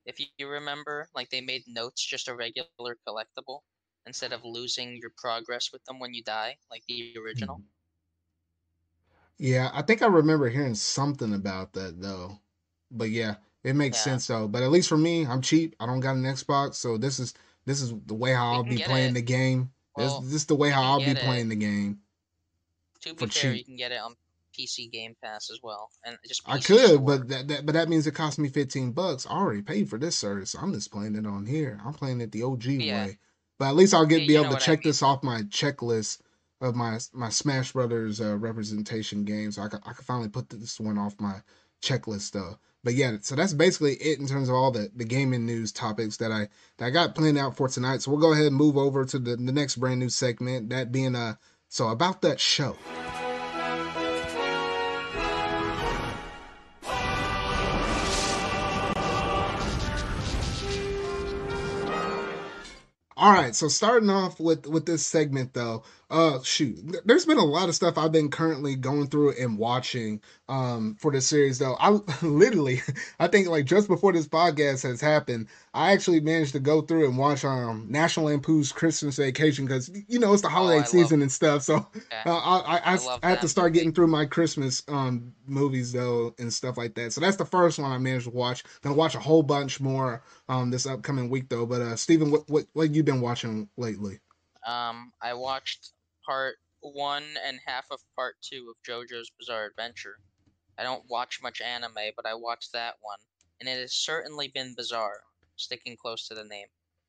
If 0.07 0.19
you 0.21 0.49
remember, 0.49 1.09
like 1.15 1.31
they 1.31 1.41
made 1.43 1.65
notes 1.69 2.05
just 2.05 2.29
a 2.29 2.35
regular 2.35 2.99
collectible 3.07 3.61
instead 4.07 4.33
of 4.33 4.45
losing 4.45 4.97
your 5.01 5.13
progress 5.17 5.71
with 5.73 5.85
them 5.85 5.99
when 6.01 6.15
you 6.15 6.23
die, 6.23 6.59
like 6.71 6.85
the 6.89 7.17
original. 7.19 7.63
Yeah, 9.43 9.71
I 9.75 9.83
think 9.83 10.03
I 10.03 10.07
remember 10.07 10.49
hearing 10.49 10.77
something 10.77 11.35
about 11.35 11.73
that 11.73 12.01
though. 12.01 12.39
But 12.93 13.11
yeah, 13.11 13.37
it 13.65 13.75
makes 13.75 13.97
yeah. 13.97 14.03
sense 14.05 14.29
though. 14.29 14.47
But 14.47 14.63
at 14.63 14.71
least 14.71 14.89
for 14.89 14.97
me, 14.97 15.27
I'm 15.27 15.41
cheap. 15.43 15.75
I 15.81 15.87
don't 15.87 15.99
got 15.99 16.15
an 16.15 16.23
Xbox, 16.23 16.77
so 16.77 16.97
this 16.97 17.19
is 17.19 17.35
this 17.67 17.83
is 17.83 17.93
the 18.07 18.15
way 18.15 18.33
how 18.35 18.53
I'll 18.53 18.63
be 18.63 18.79
playing 18.79 19.11
it. 19.11 19.15
the 19.15 19.23
game. 19.23 19.73
Well, 19.97 20.21
this, 20.21 20.31
this 20.31 20.41
is 20.43 20.47
the 20.47 20.55
way 20.55 20.71
how 20.71 20.83
I'll 20.83 21.01
be 21.01 21.11
it. 21.11 21.19
playing 21.19 21.49
the 21.49 21.57
game. 21.57 21.99
To 23.01 23.15
be 23.15 23.17
For 23.19 23.27
cheap. 23.27 23.59
you 23.59 23.65
can 23.65 23.75
get 23.77 23.91
it 23.91 24.01
on 24.01 24.15
PC 24.57 24.93
Game 24.93 25.17
Pass 25.21 25.51
as 25.51 25.59
well, 25.61 25.91
and 26.05 26.17
just 26.25 26.47
I 26.47 26.59
PC 26.59 26.63
could, 26.63 26.87
Store. 26.91 27.01
but 27.01 27.29
that, 27.29 27.49
that 27.49 27.67
but 27.67 27.73
that 27.73 27.89
means 27.89 28.07
it 28.07 28.15
cost 28.15 28.39
me 28.39 28.49
fifteen 28.49 28.93
bucks. 28.93 29.27
I 29.27 29.31
already 29.31 29.63
paid 29.63 29.91
for 29.91 29.99
this 29.99 30.17
service. 30.17 30.55
I'm 30.55 30.73
just 30.73 30.93
playing 30.93 31.17
it 31.17 31.27
on 31.27 31.47
here. 31.47 31.81
I'm 31.85 31.95
playing 31.95 32.21
it 32.21 32.31
the 32.31 32.45
OG 32.45 32.65
Yeah. 32.65 33.07
way. 33.07 33.19
But 33.59 33.71
at 33.71 33.75
least 33.77 33.93
I'll 33.93 34.07
get 34.07 34.21
Yeah, 34.21 34.27
be 34.27 34.33
you 34.35 34.39
able 34.39 34.45
know 34.45 34.51
to 34.51 34.55
what 34.55 34.63
I 34.63 34.67
check 34.67 34.79
mean. 34.79 34.83
this 34.85 35.03
off 35.03 35.25
my 35.25 35.43
checklist 35.43 36.21
of 36.63 36.77
my 36.77 36.99
my 37.13 37.29
Smash 37.29 37.73
Brothers 37.73 38.21
uh, 38.21 38.39
representation 38.39 39.25
game, 39.25 39.51
So 39.53 39.63
I 39.63 39.69
can, 39.69 39.81
I 39.85 39.93
can 39.93 40.05
finally 40.05 40.29
put 40.29 40.49
this 40.49 40.81
one 40.81 40.97
off 40.97 41.21
my 41.21 41.43
checklist 41.83 42.31
though. 42.31 42.57
But 42.85 42.95
yeah, 42.95 43.17
so 43.21 43.35
that's 43.37 43.53
basically 43.53 43.95
it 43.95 44.19
in 44.19 44.27
terms 44.27 44.49
of 44.49 44.55
all 44.55 44.71
the, 44.71 44.91
the 44.95 45.05
gaming 45.05 45.45
news 45.45 45.73
topics 45.73 46.17
that 46.19 46.33
I 46.33 46.49
that 46.79 46.87
I 46.87 46.91
got 46.91 47.15
planned 47.15 47.39
out 47.39 47.57
for 47.57 47.69
tonight. 47.69 48.03
So 48.03 48.13
we'll 48.13 48.21
go 48.21 48.33
ahead 48.33 48.47
and 48.47 48.57
move 48.57 48.77
over 48.77 49.05
to 49.05 49.19
the, 49.19 49.37
the 49.37 49.53
next 49.53 49.77
brand 49.77 50.01
new 50.01 50.09
segment, 50.09 50.71
that 50.71 50.93
being 50.93 51.17
uh 51.17 51.35
so 51.69 51.89
about 51.89 52.23
that 52.23 52.39
show. 52.39 52.77
All 63.23 63.33
right, 63.33 63.55
so 63.55 63.69
starting 63.69 64.11
off 64.11 64.41
with 64.41 64.67
with 64.67 64.85
this 64.85 65.07
segment 65.07 65.55
though, 65.55 65.85
uh 66.13 66.43
shoot, 66.43 66.79
there's 67.07 67.25
been 67.25 67.39
a 67.39 67.45
lot 67.45 67.69
of 67.71 67.75
stuff 67.75 67.97
I've 67.97 68.13
been 68.13 68.31
currently 68.31 68.77
going 68.77 69.07
through 69.07 69.33
and 69.41 69.57
watching 69.59 70.21
um 70.49 70.95
for 71.01 71.11
this 71.11 71.27
series 71.27 71.59
though. 71.59 71.75
I 71.81 71.89
literally 72.23 72.83
I 73.19 73.29
think 73.29 73.49
like 73.49 73.65
just 73.65 73.89
before 73.89 74.13
this 74.13 74.29
podcast 74.29 74.83
has 74.83 75.01
happened, 75.01 75.49
I 75.73 75.93
actually 75.93 76.21
managed 76.21 76.53
to 76.53 76.61
go 76.61 76.83
through 76.83 77.09
and 77.09 77.17
watch 77.17 77.45
um 77.45 77.87
National 77.89 78.27
Lampoon's 78.27 78.73
Christmas 78.73 79.17
Vacation 79.17 79.67
cuz 79.67 79.91
you 80.07 80.19
know 80.19 80.33
it's 80.35 80.43
the 80.43 80.49
holiday 80.51 80.75
Oh, 80.75 80.77
I 80.77 80.81
love- 80.83 80.89
season 80.89 81.23
and 81.23 81.33
stuff. 81.33 81.63
So 81.63 81.87
Yeah. 82.13 82.23
uh, 82.27 82.37
I 82.39 82.59
I, 82.59 82.77
I, 82.77 82.95
I 82.97 83.19
I 83.23 83.31
have 83.31 83.41
to 83.41 83.49
start 83.49 83.73
getting 83.73 83.93
through 83.95 84.09
my 84.09 84.27
Christmas 84.27 84.83
um 84.89 85.33
movies 85.47 85.93
though 85.93 86.35
and 86.39 86.53
stuff 86.53 86.77
like 86.77 86.95
that. 86.97 87.15
So 87.15 87.23
that's 87.23 87.37
the 87.39 87.47
first 87.47 87.79
one 87.79 87.91
I 87.91 87.97
managed 87.99 88.25
to 88.27 88.31
watch. 88.33 88.65
Gonna 88.83 88.95
watch 88.97 89.15
a 89.15 89.19
whole 89.21 89.43
bunch 89.43 89.81
more 89.81 90.23
um 90.51 90.71
this 90.71 90.85
upcoming 90.85 91.31
week 91.31 91.49
though. 91.49 91.65
But 91.65 91.81
uh 91.81 91.97
Steven, 91.97 92.31
what 92.31 92.49
what 92.51 92.67
what 92.75 92.95
you 92.95 93.03
been 93.03 93.23
watching 93.23 93.71
lately? 93.79 94.21
Um, 94.65 95.13
I 95.21 95.35
watched 95.35 95.91
part 96.25 96.57
one 96.81 97.25
and 97.45 97.61
half 97.67 97.87
of 97.91 98.01
part 98.17 98.37
two 98.43 98.73
of 98.73 98.83
JoJo's 98.89 99.31
Bizarre 99.39 99.67
Adventure. 99.67 100.19
I 100.79 100.83
don't 100.83 101.09
watch 101.09 101.41
much 101.43 101.61
anime, 101.61 102.13
but 102.17 102.27
I 102.27 102.35
watched 102.35 102.73
that 102.73 102.95
one, 103.01 103.19
and 103.61 103.69
it 103.69 103.79
has 103.81 103.95
certainly 103.95 104.49
been 104.49 104.75
bizarre. 104.75 105.21
Sticking 105.57 105.97
close 105.97 106.27
to 106.29 106.35
the 106.35 106.45
name, 106.45 106.67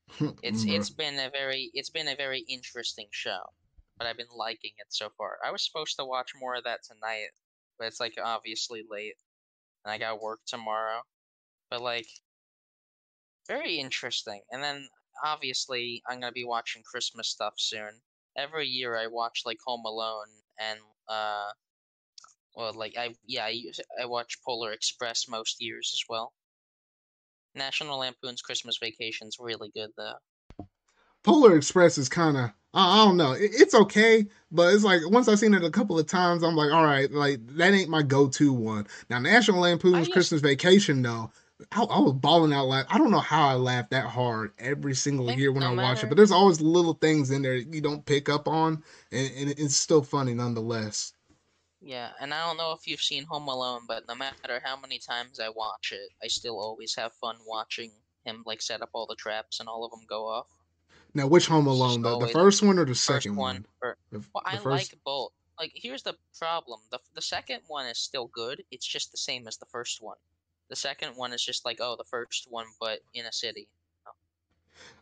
it's 0.43 0.63
mm-hmm. 0.63 0.75
it's 0.75 0.89
been 0.89 1.17
a 1.17 1.29
very 1.29 1.71
it's 1.73 1.89
been 1.89 2.07
a 2.07 2.15
very 2.15 2.41
interesting 2.47 3.07
show, 3.11 3.41
but 3.97 4.05
I've 4.05 4.17
been 4.17 4.27
liking 4.35 4.73
it 4.77 4.87
so 4.89 5.09
far. 5.17 5.37
I 5.43 5.51
was 5.51 5.65
supposed 5.65 5.95
to 5.97 6.05
watch 6.05 6.31
more 6.35 6.55
of 6.55 6.65
that 6.65 6.83
tonight, 6.83 7.29
but 7.79 7.87
it's 7.87 7.99
like 7.99 8.15
obviously 8.23 8.83
late, 8.89 9.15
and 9.83 9.91
I 9.91 9.97
got 9.97 10.21
work 10.21 10.41
tomorrow. 10.45 11.01
But 11.69 11.81
like, 11.81 12.07
very 13.47 13.77
interesting. 13.77 14.41
And 14.51 14.61
then 14.61 14.89
obviously 15.23 16.03
I'm 16.07 16.19
gonna 16.19 16.31
be 16.31 16.45
watching 16.45 16.83
Christmas 16.83 17.29
stuff 17.29 17.53
soon. 17.57 18.01
Every 18.37 18.67
year 18.67 18.97
I 18.97 19.07
watch 19.07 19.41
like 19.45 19.57
Home 19.65 19.83
Alone 19.85 20.27
and 20.59 20.79
uh, 21.07 21.51
well, 22.55 22.73
like 22.73 22.95
I 22.97 23.15
yeah 23.25 23.45
I 23.45 23.49
use 23.49 23.79
I 24.01 24.05
watch 24.05 24.37
Polar 24.45 24.71
Express 24.71 25.27
most 25.27 25.57
years 25.59 25.91
as 25.93 26.03
well. 26.09 26.33
National 27.55 27.99
Lampoon's 27.99 28.41
Christmas 28.41 28.77
Vacation's 28.81 29.37
really 29.39 29.71
good 29.75 29.91
though. 29.97 30.65
Polar 31.23 31.55
Express 31.55 31.97
is 31.97 32.09
kind 32.09 32.37
of 32.37 32.51
I, 32.75 33.05
don't 33.05 33.17
know. 33.17 33.35
It's 33.37 33.75
okay, 33.75 34.25
but 34.51 34.73
it's 34.73 34.83
like 34.83 35.01
once 35.07 35.27
I've 35.27 35.37
seen 35.37 35.53
it 35.53 35.63
a 35.63 35.69
couple 35.69 35.99
of 35.99 36.07
times, 36.07 36.41
I'm 36.41 36.55
like, 36.55 36.71
all 36.71 36.83
right, 36.83 37.11
like 37.11 37.39
that 37.55 37.71
ain't 37.71 37.89
my 37.89 38.01
go-to 38.01 38.51
one. 38.51 38.87
Now, 39.11 39.19
National 39.19 39.61
Lampoon's 39.61 40.07
used- 40.07 40.11
Christmas 40.11 40.41
Vacation, 40.41 41.03
though, 41.03 41.31
I, 41.71 41.83
I 41.83 41.99
was 41.99 42.13
bawling 42.13 42.53
out 42.53 42.67
laugh. 42.67 42.85
I 42.89 42.97
don't 42.97 43.11
know 43.11 43.19
how 43.19 43.47
I 43.47 43.53
laughed 43.55 43.91
that 43.91 44.05
hard 44.05 44.53
every 44.59 44.95
single 44.95 45.31
year 45.31 45.51
when 45.51 45.61
no 45.61 45.71
I 45.71 45.75
watch 45.75 46.03
it, 46.03 46.07
but 46.07 46.17
there's 46.17 46.31
always 46.31 46.61
little 46.61 46.93
things 46.93 47.31
in 47.31 47.41
there 47.41 47.55
you 47.55 47.81
don't 47.81 48.05
pick 48.05 48.29
up 48.29 48.47
on, 48.47 48.83
and, 49.11 49.31
and 49.35 49.49
it's 49.51 49.75
still 49.75 50.01
funny 50.01 50.33
nonetheless. 50.33 51.13
Yeah, 51.81 52.09
and 52.21 52.33
I 52.33 52.45
don't 52.47 52.57
know 52.57 52.71
if 52.71 52.87
you've 52.87 53.01
seen 53.01 53.25
Home 53.25 53.47
Alone, 53.49 53.81
but 53.87 54.07
no 54.07 54.15
matter 54.15 54.61
how 54.63 54.77
many 54.79 54.99
times 54.99 55.39
I 55.39 55.49
watch 55.49 55.91
it, 55.91 56.09
I 56.23 56.27
still 56.27 56.59
always 56.59 56.95
have 56.95 57.13
fun 57.13 57.35
watching 57.45 57.91
him 58.25 58.43
like 58.45 58.61
set 58.61 58.81
up 58.81 58.89
all 58.93 59.05
the 59.05 59.15
traps 59.15 59.59
and 59.59 59.67
all 59.67 59.83
of 59.83 59.91
them 59.91 60.05
go 60.07 60.27
off. 60.27 60.47
Now, 61.13 61.27
which 61.27 61.47
Home 61.47 61.67
Alone? 61.67 62.01
The, 62.01 62.17
the 62.19 62.27
first 62.29 62.63
one 62.63 62.79
or 62.79 62.85
the 62.85 62.95
second 62.95 63.35
one, 63.35 63.65
one? 63.81 63.95
The, 64.11 64.23
Well, 64.33 64.43
the 64.45 64.51
I 64.51 64.57
first. 64.57 64.93
like 64.93 65.03
both. 65.03 65.31
Like, 65.59 65.71
here's 65.75 66.03
the 66.03 66.15
problem: 66.39 66.79
the 66.89 66.99
the 67.13 67.21
second 67.21 67.59
one 67.67 67.85
is 67.85 67.99
still 67.99 68.27
good. 68.27 68.63
It's 68.71 68.87
just 68.87 69.11
the 69.11 69.17
same 69.17 69.47
as 69.47 69.57
the 69.57 69.67
first 69.67 70.01
one. 70.01 70.17
The 70.69 70.75
second 70.75 71.15
one 71.15 71.33
is 71.33 71.43
just 71.43 71.65
like, 71.65 71.79
oh, 71.81 71.95
the 71.97 72.05
first 72.05 72.47
one, 72.49 72.65
but 72.79 72.99
in 73.13 73.25
a 73.25 73.31
city. 73.31 73.67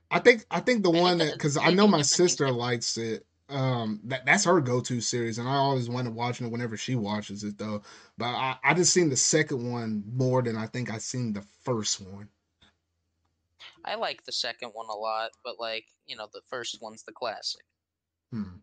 I 0.09 0.19
think 0.19 0.45
I 0.51 0.59
think 0.59 0.83
the 0.83 0.91
one 0.91 1.19
that 1.19 1.33
because 1.33 1.55
I 1.55 1.71
know 1.71 1.87
my 1.87 1.99
things 1.99 2.11
sister 2.11 2.51
likes 2.51 2.97
it. 2.97 3.25
Um, 3.47 3.99
that 4.05 4.25
that's 4.25 4.45
her 4.45 4.61
go-to 4.61 5.01
series, 5.01 5.37
and 5.37 5.47
I 5.47 5.55
always 5.55 5.89
wind 5.89 6.07
up 6.07 6.13
watching 6.13 6.47
it 6.47 6.51
whenever 6.51 6.77
she 6.77 6.95
watches 6.95 7.43
it, 7.43 7.57
though. 7.57 7.81
But 8.17 8.27
I 8.27 8.57
I 8.63 8.73
just 8.73 8.93
seen 8.93 9.09
the 9.09 9.17
second 9.17 9.69
one 9.69 10.03
more 10.13 10.41
than 10.41 10.57
I 10.57 10.67
think 10.67 10.91
I 10.91 10.97
seen 10.97 11.33
the 11.33 11.43
first 11.63 12.01
one. 12.01 12.29
I 13.83 13.95
like 13.95 14.23
the 14.25 14.31
second 14.31 14.69
one 14.73 14.87
a 14.89 14.95
lot, 14.95 15.31
but 15.43 15.59
like, 15.59 15.85
you 16.05 16.15
know, 16.15 16.27
the 16.33 16.41
first 16.49 16.81
one's 16.81 17.03
the 17.03 17.11
classic. 17.11 17.63
Hmm. 18.31 18.59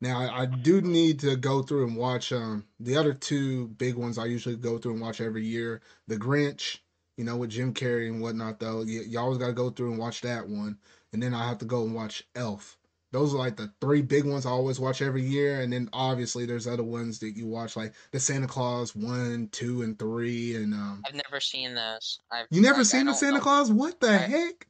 Now 0.00 0.18
I, 0.20 0.42
I 0.42 0.46
do 0.46 0.80
need 0.80 1.20
to 1.20 1.36
go 1.36 1.62
through 1.62 1.86
and 1.86 1.96
watch 1.96 2.32
um 2.32 2.64
the 2.78 2.96
other 2.96 3.12
two 3.12 3.68
big 3.68 3.96
ones 3.96 4.18
I 4.18 4.24
usually 4.26 4.56
go 4.56 4.78
through 4.78 4.92
and 4.92 5.00
watch 5.00 5.20
every 5.20 5.44
year. 5.44 5.82
The 6.08 6.16
Grinch, 6.16 6.78
you 7.16 7.24
know, 7.24 7.36
with 7.36 7.50
Jim 7.50 7.74
Carrey 7.74 8.08
and 8.08 8.20
whatnot. 8.22 8.58
Though 8.60 8.82
you, 8.82 9.02
you 9.02 9.18
always 9.18 9.38
got 9.38 9.48
to 9.48 9.52
go 9.52 9.70
through 9.70 9.90
and 9.90 9.98
watch 9.98 10.22
that 10.22 10.48
one, 10.48 10.78
and 11.12 11.22
then 11.22 11.34
I 11.34 11.46
have 11.48 11.58
to 11.58 11.64
go 11.66 11.82
and 11.84 11.94
watch 11.94 12.24
Elf. 12.34 12.76
Those 13.12 13.34
are 13.34 13.38
like 13.38 13.56
the 13.56 13.72
three 13.80 14.02
big 14.02 14.24
ones 14.24 14.46
I 14.46 14.50
always 14.50 14.78
watch 14.78 15.02
every 15.02 15.22
year, 15.24 15.62
and 15.62 15.72
then 15.72 15.90
obviously 15.92 16.46
there's 16.46 16.68
other 16.68 16.84
ones 16.84 17.18
that 17.18 17.36
you 17.36 17.46
watch 17.48 17.76
like 17.76 17.92
the 18.12 18.20
Santa 18.20 18.46
Claus 18.46 18.94
one, 18.94 19.48
two, 19.50 19.82
and 19.82 19.98
three, 19.98 20.54
and 20.54 20.72
um. 20.72 21.02
I've 21.04 21.14
never 21.16 21.40
seen 21.40 21.74
those. 21.74 22.20
I've 22.30 22.46
You 22.50 22.62
never 22.62 22.78
like, 22.78 22.86
seen 22.86 23.06
the 23.06 23.12
Santa 23.14 23.38
know- 23.38 23.42
Claus? 23.42 23.70
What 23.72 23.98
the 24.00 24.10
I- 24.12 24.16
heck, 24.16 24.66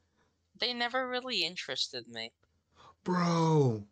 They 0.58 0.72
never 0.72 1.06
really 1.06 1.44
interested 1.44 2.08
me. 2.08 2.32
bro? 3.04 3.84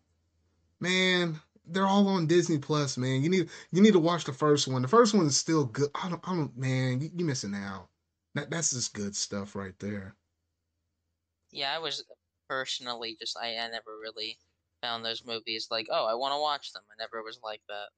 Man, 0.81 1.41
they're 1.67 1.87
all 1.87 2.09
on 2.09 2.27
Disney 2.27 2.59
Plus, 2.59 2.97
man. 2.97 3.23
You 3.23 3.29
need 3.31 3.49
you 3.73 3.83
need 3.83 3.93
to 3.93 3.99
watch 4.01 4.25
the 4.25 4.33
first 4.33 4.69
one. 4.69 4.83
The 4.83 4.89
first 4.89 5.15
one 5.15 5.27
is 5.27 5.37
still 5.37 5.65
good. 5.67 5.91
I 5.95 6.09
don't, 6.09 6.21
I 6.29 6.35
don't, 6.35 6.57
man. 6.57 7.01
You, 7.01 7.11
you 7.17 7.25
missing 7.25 7.55
out. 7.55 7.89
That 8.35 8.51
that's 8.51 8.71
just 8.73 8.95
good 8.95 9.15
stuff 9.17 9.55
right 9.57 9.79
there. 9.79 10.17
Yeah, 11.51 11.75
I 11.75 11.79
was 11.79 12.05
personally 12.49 13.17
just 13.21 13.37
I, 13.37 13.57
I 13.57 13.69
never 13.69 13.99
really 14.01 14.39
found 14.83 15.05
those 15.05 15.25
movies 15.25 15.69
like, 15.71 15.89
oh, 15.91 16.07
I 16.07 16.15
want 16.15 16.33
to 16.33 16.41
watch 16.41 16.73
them. 16.73 16.83
I 16.91 16.95
never 17.03 17.23
was 17.23 17.41
like 17.43 17.63
that. 17.69 17.89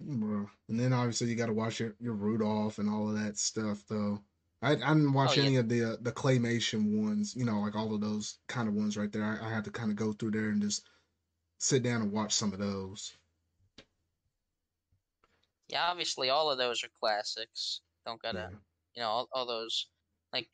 Bro. 0.00 0.50
And 0.68 0.80
then 0.80 0.92
obviously 0.92 1.28
you 1.28 1.36
got 1.36 1.46
to 1.46 1.52
watch 1.52 1.80
your, 1.80 1.94
your 2.00 2.14
Rudolph 2.14 2.78
and 2.78 2.88
all 2.88 3.08
of 3.08 3.18
that 3.22 3.36
stuff, 3.38 3.84
though. 3.88 4.22
I, 4.62 4.72
I 4.72 4.74
didn't 4.76 5.12
watch 5.12 5.36
Oh, 5.36 5.40
yeah. 5.40 5.42
any 5.42 5.56
of 5.56 5.68
the 5.68 5.92
uh, 5.92 5.96
the 6.00 6.12
claymation 6.12 7.02
ones, 7.02 7.34
you 7.36 7.44
know, 7.44 7.60
like 7.60 7.74
all 7.76 7.94
of 7.94 8.00
those 8.00 8.38
kind 8.48 8.68
of 8.68 8.74
ones 8.74 8.96
right 8.96 9.10
there. 9.12 9.24
I, 9.24 9.46
I 9.46 9.50
had 9.50 9.64
to 9.64 9.70
kind 9.70 9.90
of 9.90 9.96
go 9.96 10.12
through 10.12 10.32
there 10.32 10.48
and 10.50 10.60
just 10.62 10.86
sit 11.60 11.82
down 11.82 12.00
and 12.02 12.10
watch 12.10 12.32
some 12.32 12.52
of 12.52 12.58
those. 12.58 13.12
Yeah, 15.68 15.84
obviously 15.88 16.30
all 16.30 16.50
of 16.50 16.58
those 16.58 16.82
are 16.82 16.88
classics. 16.98 17.82
Don't 18.04 18.20
gotta, 18.20 18.38
Yeah. 18.50 18.56
you 18.96 19.02
know, 19.02 19.08
all, 19.08 19.28
all 19.32 19.46
those. 19.46 19.86
Like, 20.32 20.48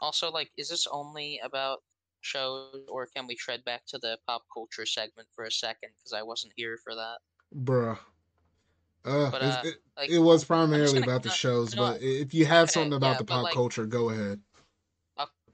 also, 0.00 0.30
like, 0.32 0.50
is 0.56 0.68
this 0.68 0.86
only 0.90 1.38
about 1.44 1.82
shows, 2.22 2.84
or 2.88 3.06
can 3.06 3.26
we 3.26 3.36
tread 3.36 3.64
back 3.64 3.82
to 3.88 3.98
the 3.98 4.18
pop 4.26 4.42
culture 4.52 4.86
segment 4.86 5.28
for 5.34 5.44
a 5.44 5.50
second? 5.50 5.90
Because 5.98 6.12
I 6.12 6.22
wasn't 6.22 6.54
here 6.56 6.76
for 6.82 6.94
that. 6.94 7.18
Bruh. 7.54 7.98
Uh, 9.04 9.30
But, 9.30 9.42
uh, 9.42 9.62
it, 9.64 9.74
Like, 9.96 10.10
it 10.10 10.18
was 10.18 10.44
primarily 10.44 11.02
about 11.02 11.22
the 11.22 11.30
shows, 11.30 11.74
know 11.76 11.82
but 11.92 12.02
if 12.02 12.34
you 12.34 12.46
have 12.46 12.64
okay, 12.64 12.72
something 12.72 12.94
about 12.94 13.12
yeah, 13.12 13.18
the 13.18 13.24
pop 13.24 13.44
like- 13.44 13.54
culture, 13.54 13.86
go 13.86 14.10
ahead. 14.10 14.40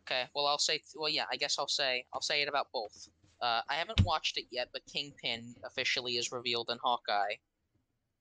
okay, 0.07 0.29
well, 0.35 0.47
I'll 0.47 0.59
say, 0.59 0.83
well, 0.95 1.09
yeah, 1.09 1.25
I 1.31 1.37
guess 1.37 1.59
I'll 1.59 1.69
say, 1.69 2.07
I'll 2.12 2.21
say 2.23 2.43
it 2.43 2.49
about 2.49 2.69
both. 2.73 3.09
Uh, 3.40 3.61
I 3.69 3.74
haven't 3.74 4.02
watched 4.05 4.39
it 4.39 4.47
yet, 4.51 4.69
but 4.73 4.82
Kingpin 4.90 5.55
officially 5.65 6.12
is 6.16 6.32
revealed 6.32 6.70
in 6.70 6.78
Hawkeye. 6.82 7.35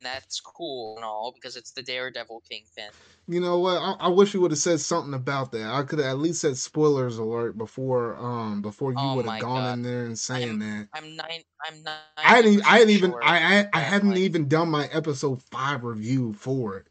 And 0.01 0.11
that's 0.11 0.41
cool 0.41 0.95
and 0.97 1.05
all 1.05 1.31
because 1.33 1.55
it's 1.55 1.71
the 1.71 1.81
Daredevil 1.81 2.43
Kingpin. 2.49 2.91
You 3.27 3.39
know 3.39 3.59
what? 3.59 3.77
I, 3.77 3.93
I 3.99 4.07
wish 4.09 4.33
you 4.33 4.41
would 4.41 4.51
have 4.51 4.57
said 4.57 4.81
something 4.81 5.13
about 5.13 5.51
that. 5.53 5.71
I 5.73 5.83
could 5.83 5.99
have 5.99 6.07
at 6.09 6.17
least 6.17 6.41
said 6.41 6.57
spoilers 6.57 7.17
alert 7.19 7.57
before 7.57 8.17
um 8.17 8.61
before 8.61 8.91
you 8.91 8.97
Oh 8.99 9.15
would 9.15 9.25
have 9.25 9.39
gone 9.39 9.61
God. 9.63 9.73
in 9.75 9.81
there 9.83 10.05
and 10.05 10.19
saying 10.19 10.59
that. 10.59 10.89
I'm 10.93 11.15
nine. 11.15 11.43
I'm 11.65 11.83
nine. 11.83 11.95
I 12.17 12.21
hadn't 12.21 12.61
I 12.65 12.83
even 12.83 13.11
sure 13.11 13.23
I 13.23 13.59
I, 13.61 13.69
I 13.71 13.79
hadn't 13.79 14.09
like- 14.09 14.17
even 14.19 14.49
done 14.49 14.69
my 14.69 14.87
episode 14.87 15.41
five 15.43 15.83
review 15.85 16.33
for 16.33 16.75
it. 16.77 16.87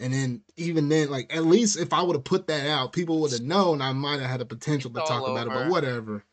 And 0.00 0.12
then 0.12 0.42
even 0.56 0.88
then, 0.88 1.10
like 1.10 1.34
at 1.36 1.44
least 1.44 1.78
if 1.78 1.92
I 1.92 2.02
would 2.02 2.16
have 2.16 2.24
put 2.24 2.46
that 2.46 2.66
out, 2.66 2.92
people 2.94 3.20
would 3.20 3.32
have 3.32 3.42
known 3.42 3.82
I 3.82 3.92
might 3.92 4.20
have 4.20 4.30
had 4.30 4.40
a 4.40 4.46
potential 4.46 4.90
to 4.92 5.00
talk 5.00 5.22
all 5.22 5.36
about 5.36 5.48
it, 5.48 5.50
but 5.52 5.68
whatever. 5.68 6.24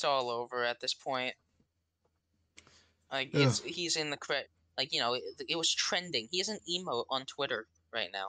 It's 0.00 0.04
all 0.06 0.30
over 0.30 0.64
at 0.64 0.80
this 0.80 0.94
point. 0.94 1.34
Like 3.12 3.32
Ugh. 3.34 3.42
it's 3.42 3.60
he's 3.60 3.96
in 3.96 4.08
the 4.08 4.16
credit. 4.16 4.48
like 4.78 4.94
you 4.94 5.00
know, 5.00 5.12
it, 5.12 5.22
it 5.46 5.56
was 5.56 5.70
trending. 5.70 6.26
He 6.30 6.38
has 6.38 6.48
an 6.48 6.58
emote 6.66 7.04
on 7.10 7.26
Twitter 7.26 7.66
right 7.92 8.08
now, 8.10 8.28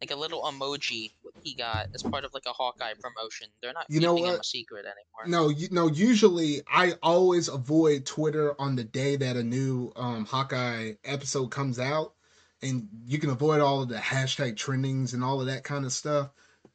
like 0.00 0.10
a 0.10 0.16
little 0.16 0.40
emoji 0.40 1.12
he 1.42 1.54
got 1.54 1.88
as 1.94 2.02
part 2.02 2.24
of 2.24 2.32
like 2.32 2.44
a 2.46 2.52
Hawkeye 2.54 2.94
promotion. 2.98 3.48
They're 3.60 3.74
not 3.74 3.84
You 3.90 4.00
know 4.00 4.14
keeping 4.14 4.32
him 4.32 4.40
a 4.40 4.44
secret 4.44 4.86
anymore. 4.86 5.26
No, 5.26 5.50
you 5.50 5.68
no. 5.70 5.86
Usually, 5.86 6.62
I 6.66 6.94
always 7.02 7.48
avoid 7.48 8.06
Twitter 8.06 8.58
on 8.58 8.74
the 8.76 8.84
day 8.84 9.16
that 9.16 9.36
a 9.36 9.42
new 9.42 9.92
um, 9.96 10.24
Hawkeye 10.24 10.92
episode 11.04 11.48
comes 11.48 11.78
out, 11.78 12.14
and 12.62 12.88
you 13.04 13.18
can 13.18 13.28
avoid 13.28 13.60
all 13.60 13.82
of 13.82 13.90
the 13.90 13.96
hashtag 13.96 14.54
trendings 14.54 15.12
and 15.12 15.22
all 15.22 15.42
of 15.42 15.48
that 15.48 15.62
kind 15.62 15.84
of 15.84 15.92
stuff. 15.92 16.30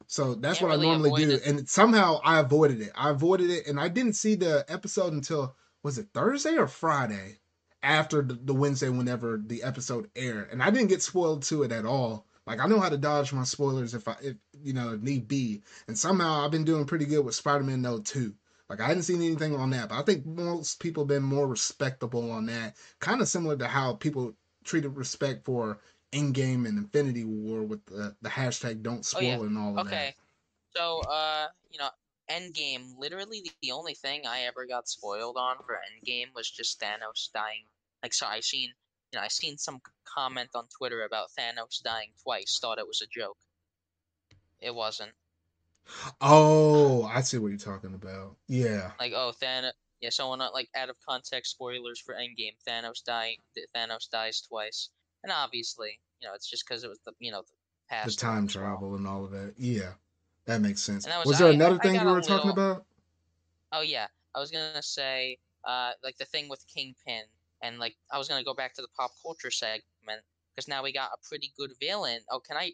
So 0.08 0.34
that's 0.34 0.58
Can't 0.58 0.70
what 0.70 0.78
I 0.78 0.82
normally 0.82 1.26
do, 1.26 1.32
it. 1.32 1.46
and 1.46 1.68
somehow 1.68 2.18
I 2.24 2.40
avoided 2.40 2.80
it. 2.80 2.90
I 2.94 3.10
avoided 3.10 3.50
it, 3.50 3.66
and 3.66 3.78
I 3.78 3.88
didn't 3.88 4.14
see 4.14 4.34
the 4.34 4.64
episode 4.68 5.12
until 5.12 5.54
was 5.82 5.98
it 5.98 6.08
Thursday 6.14 6.56
or 6.56 6.66
Friday 6.66 7.38
after 7.82 8.22
the, 8.22 8.34
the 8.34 8.54
Wednesday 8.54 8.88
whenever 8.88 9.40
the 9.44 9.62
episode 9.62 10.10
aired, 10.16 10.48
and 10.50 10.62
I 10.62 10.70
didn't 10.70 10.88
get 10.88 11.02
spoiled 11.02 11.42
to 11.44 11.62
it 11.62 11.72
at 11.72 11.84
all. 11.84 12.26
Like 12.46 12.58
I 12.58 12.66
know 12.66 12.80
how 12.80 12.88
to 12.88 12.96
dodge 12.96 13.34
my 13.34 13.44
spoilers 13.44 13.92
if 13.92 14.08
I 14.08 14.16
if 14.22 14.36
you 14.62 14.72
know 14.72 14.94
if 14.94 15.02
need 15.02 15.28
be, 15.28 15.62
and 15.88 15.96
somehow 15.98 16.42
I've 16.42 16.50
been 16.50 16.64
doing 16.64 16.86
pretty 16.86 17.04
good 17.04 17.24
with 17.24 17.34
Spider-Man 17.34 17.82
No 17.82 17.98
2. 17.98 18.34
Like 18.70 18.80
I 18.80 18.86
hadn't 18.86 19.02
seen 19.02 19.20
anything 19.20 19.54
on 19.56 19.68
that, 19.70 19.90
but 19.90 19.98
I 19.98 20.02
think 20.02 20.24
most 20.24 20.80
people 20.80 21.02
have 21.02 21.08
been 21.08 21.22
more 21.22 21.46
respectable 21.46 22.30
on 22.30 22.46
that. 22.46 22.76
Kind 23.00 23.20
of 23.20 23.28
similar 23.28 23.58
to 23.58 23.68
how 23.68 23.92
people 23.94 24.32
treated 24.64 24.96
respect 24.96 25.44
for 25.44 25.78
Endgame 26.12 26.66
and 26.66 26.78
Infinity 26.78 27.24
War 27.24 27.62
with 27.62 27.84
the, 27.86 28.14
the 28.22 28.28
hashtag 28.28 28.82
don't 28.82 29.04
spoil 29.04 29.20
Oh, 29.20 29.22
yeah. 29.22 29.40
and 29.40 29.58
all 29.58 29.78
of 29.78 29.86
Okay, 29.86 30.14
so 30.74 31.00
uh, 31.00 31.48
you 31.70 31.78
know, 31.78 31.90
Endgame. 32.30 32.96
Literally, 32.98 33.50
the, 33.62 33.72
only 33.72 33.94
thing 33.94 34.26
I 34.26 34.40
ever 34.42 34.66
got 34.66 34.88
spoiled 34.88 35.36
on 35.36 35.56
for 35.66 35.78
Endgame 35.78 36.34
was 36.34 36.50
just 36.50 36.80
Thanos 36.80 37.30
dying. 37.32 37.64
Like, 38.02 38.14
so 38.14 38.26
I 38.26 38.40
seen, 38.40 38.70
you 39.12 39.18
know, 39.18 39.22
I 39.24 39.28
seen 39.28 39.58
some 39.58 39.80
comment 40.04 40.50
on 40.54 40.64
Twitter 40.76 41.02
about 41.02 41.28
Thanos 41.38 41.82
dying 41.82 42.10
twice. 42.22 42.58
Thought 42.60 42.78
it 42.78 42.86
was 42.86 43.02
a 43.02 43.06
joke. 43.06 43.38
It 44.60 44.74
wasn't. 44.74 45.12
Oh, 46.20 47.04
I 47.04 47.22
see 47.22 47.38
what 47.38 47.48
you're 47.48 47.58
talking 47.58 47.94
about. 47.94 48.36
Yeah. 48.46 48.92
Like, 49.00 49.12
oh, 49.14 49.32
Thanos. 49.42 49.72
Yeah, 50.00 50.10
someone 50.10 50.38
like 50.54 50.68
out 50.76 50.90
of 50.90 50.96
context 51.08 51.52
spoilers 51.52 51.98
for 51.98 52.14
Endgame. 52.14 52.54
Thanos 52.66 53.02
dying. 53.02 53.38
Thanos 53.74 54.08
dies 54.08 54.40
twice, 54.42 54.90
and 55.22 55.32
obviously, 55.32 55.98
you 56.20 56.28
know, 56.28 56.34
it's 56.34 56.48
just 56.48 56.64
because 56.66 56.84
it 56.84 56.88
was 56.88 56.98
the 57.06 57.12
you 57.18 57.30
know 57.32 57.42
the 57.42 57.52
past 57.88 58.18
The 58.18 58.20
time 58.20 58.34
one 58.36 58.44
as 58.46 58.56
well. 58.56 58.64
travel 58.64 58.94
and 58.96 59.06
all 59.06 59.24
of 59.24 59.30
that. 59.32 59.54
Yeah. 59.58 59.92
That 60.46 60.60
makes 60.62 60.82
sense. 60.82 61.06
Was, 61.06 61.26
was- 61.26 61.38
there 61.38 61.48
I- 61.48 61.52
another 61.52 61.76
I 61.76 61.82
thing 61.82 61.94
got 61.94 62.06
you 62.06 62.12
were 62.12 62.20
talking 62.22 62.50
about? 62.50 62.84
Oh 63.72 63.82
yeah, 63.82 64.06
I 64.34 64.40
was 64.40 64.50
gonna 64.50 64.82
say, 64.82 65.38
uh, 65.64 65.92
like 66.02 66.16
the 66.16 66.24
thing 66.24 66.48
with 66.48 66.64
Kingpin, 66.74 67.24
and 67.62 67.78
like 67.78 67.96
I 68.10 68.16
was 68.18 68.28
gonna 68.28 68.44
go 68.44 68.54
back 68.54 68.74
to 68.74 68.82
the 68.82 68.88
pop 68.96 69.10
culture 69.22 69.50
segment 69.50 70.22
because 70.56 70.68
now 70.68 70.82
we 70.82 70.92
got 70.92 71.10
a 71.12 71.28
pretty 71.28 71.52
good 71.58 71.72
villain. 71.80 72.20
Oh, 72.30 72.40
can 72.40 72.56
I? 72.56 72.72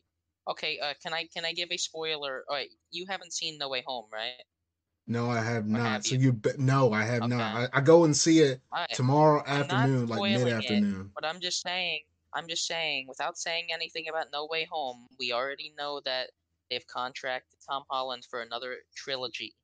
Okay, 0.49 0.79
uh, 0.79 0.95
can 1.03 1.13
I 1.13 1.27
can 1.35 1.45
I 1.45 1.53
give 1.53 1.71
a 1.73 1.77
spoiler? 1.77 2.45
All 2.49 2.55
right, 2.55 2.69
you 2.93 3.07
haven't 3.09 3.33
seen 3.33 3.59
No 3.59 3.69
Way 3.71 3.83
Home, 3.87 4.07
right? 4.13 4.43
No, 5.07 5.31
I 5.31 5.43
have 5.43 5.67
not. 5.67 5.81
have 5.81 6.07
so 6.07 6.15
you? 6.15 6.21
you 6.21 6.33
be- 6.33 6.51
no, 6.59 6.93
I 6.93 7.03
have 7.03 7.23
Okay. 7.25 7.29
not. 7.37 7.71
I, 7.75 7.79
I 7.79 7.81
go 7.81 8.05
and 8.05 8.17
see 8.17 8.39
it 8.39 8.61
right, 8.73 8.89
tomorrow 8.93 9.43
I'm 9.47 9.63
afternoon, 9.63 10.07
like 10.07 10.23
mid 10.23 10.49
afternoon. 10.49 11.11
but 11.15 11.25
I'm 11.27 11.41
just 11.41 11.61
saying, 11.61 12.01
I'm 12.35 12.49
just 12.49 12.67
saying, 12.67 13.07
without 13.09 13.39
saying 13.39 13.69
anything 13.73 14.09
about 14.09 14.27
No 14.33 14.47
Way 14.51 14.67
Home, 14.71 15.07
we 15.19 15.33
already 15.33 15.73
know 15.79 16.01
that 16.05 16.31
they've 16.71 16.87
contracted 16.87 17.59
Tom 17.69 17.85
Holland 17.89 18.27
for 18.29 18.43
another 18.43 18.79
trilogy. 18.95 19.55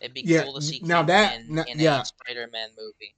It'd 0.00 0.14
be 0.14 0.22
Yeah, 0.22 0.42
cool 0.42 0.54
to 0.54 0.62
see 0.62 0.80
now 0.82 1.02
that- 1.04 1.48
now- 1.48 1.64
in 1.68 1.78
yeah. 1.78 2.02
a 2.02 2.04
Spider-Man 2.04 2.70
movie. 2.76 3.14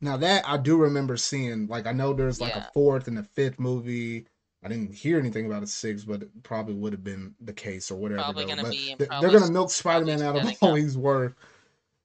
Now 0.00 0.16
that 0.18 0.48
I 0.48 0.56
do 0.56 0.76
remember 0.76 1.16
seeing, 1.16 1.66
like 1.66 1.86
I 1.86 1.92
know 1.92 2.12
there's 2.12 2.40
like 2.40 2.54
Yeah. 2.54 2.68
a 2.68 2.72
fourth 2.72 3.08
and 3.08 3.18
a 3.18 3.24
fifth 3.24 3.58
movie. 3.58 4.26
I 4.62 4.68
didn't 4.68 4.94
hear 4.94 5.18
anything 5.18 5.46
about 5.46 5.62
a 5.62 5.66
sixth, 5.66 6.06
but 6.06 6.22
it 6.22 6.42
probably 6.42 6.74
would 6.74 6.92
have 6.92 7.04
been 7.04 7.34
the 7.40 7.52
case 7.52 7.90
or 7.90 7.96
whatever. 7.96 8.22
Probably 8.22 8.44
though. 8.44 8.48
gonna 8.50 8.62
But 8.62 8.72
be- 8.72 8.94
they're, 8.98 9.06
probably 9.06 9.30
they're 9.30 9.38
gonna 9.40 9.52
milk 9.52 9.70
Spider-Man 9.70 10.22
out 10.22 10.36
of 10.36 10.42
all 10.62 10.74
he's 10.74 10.96
worth, 10.96 11.34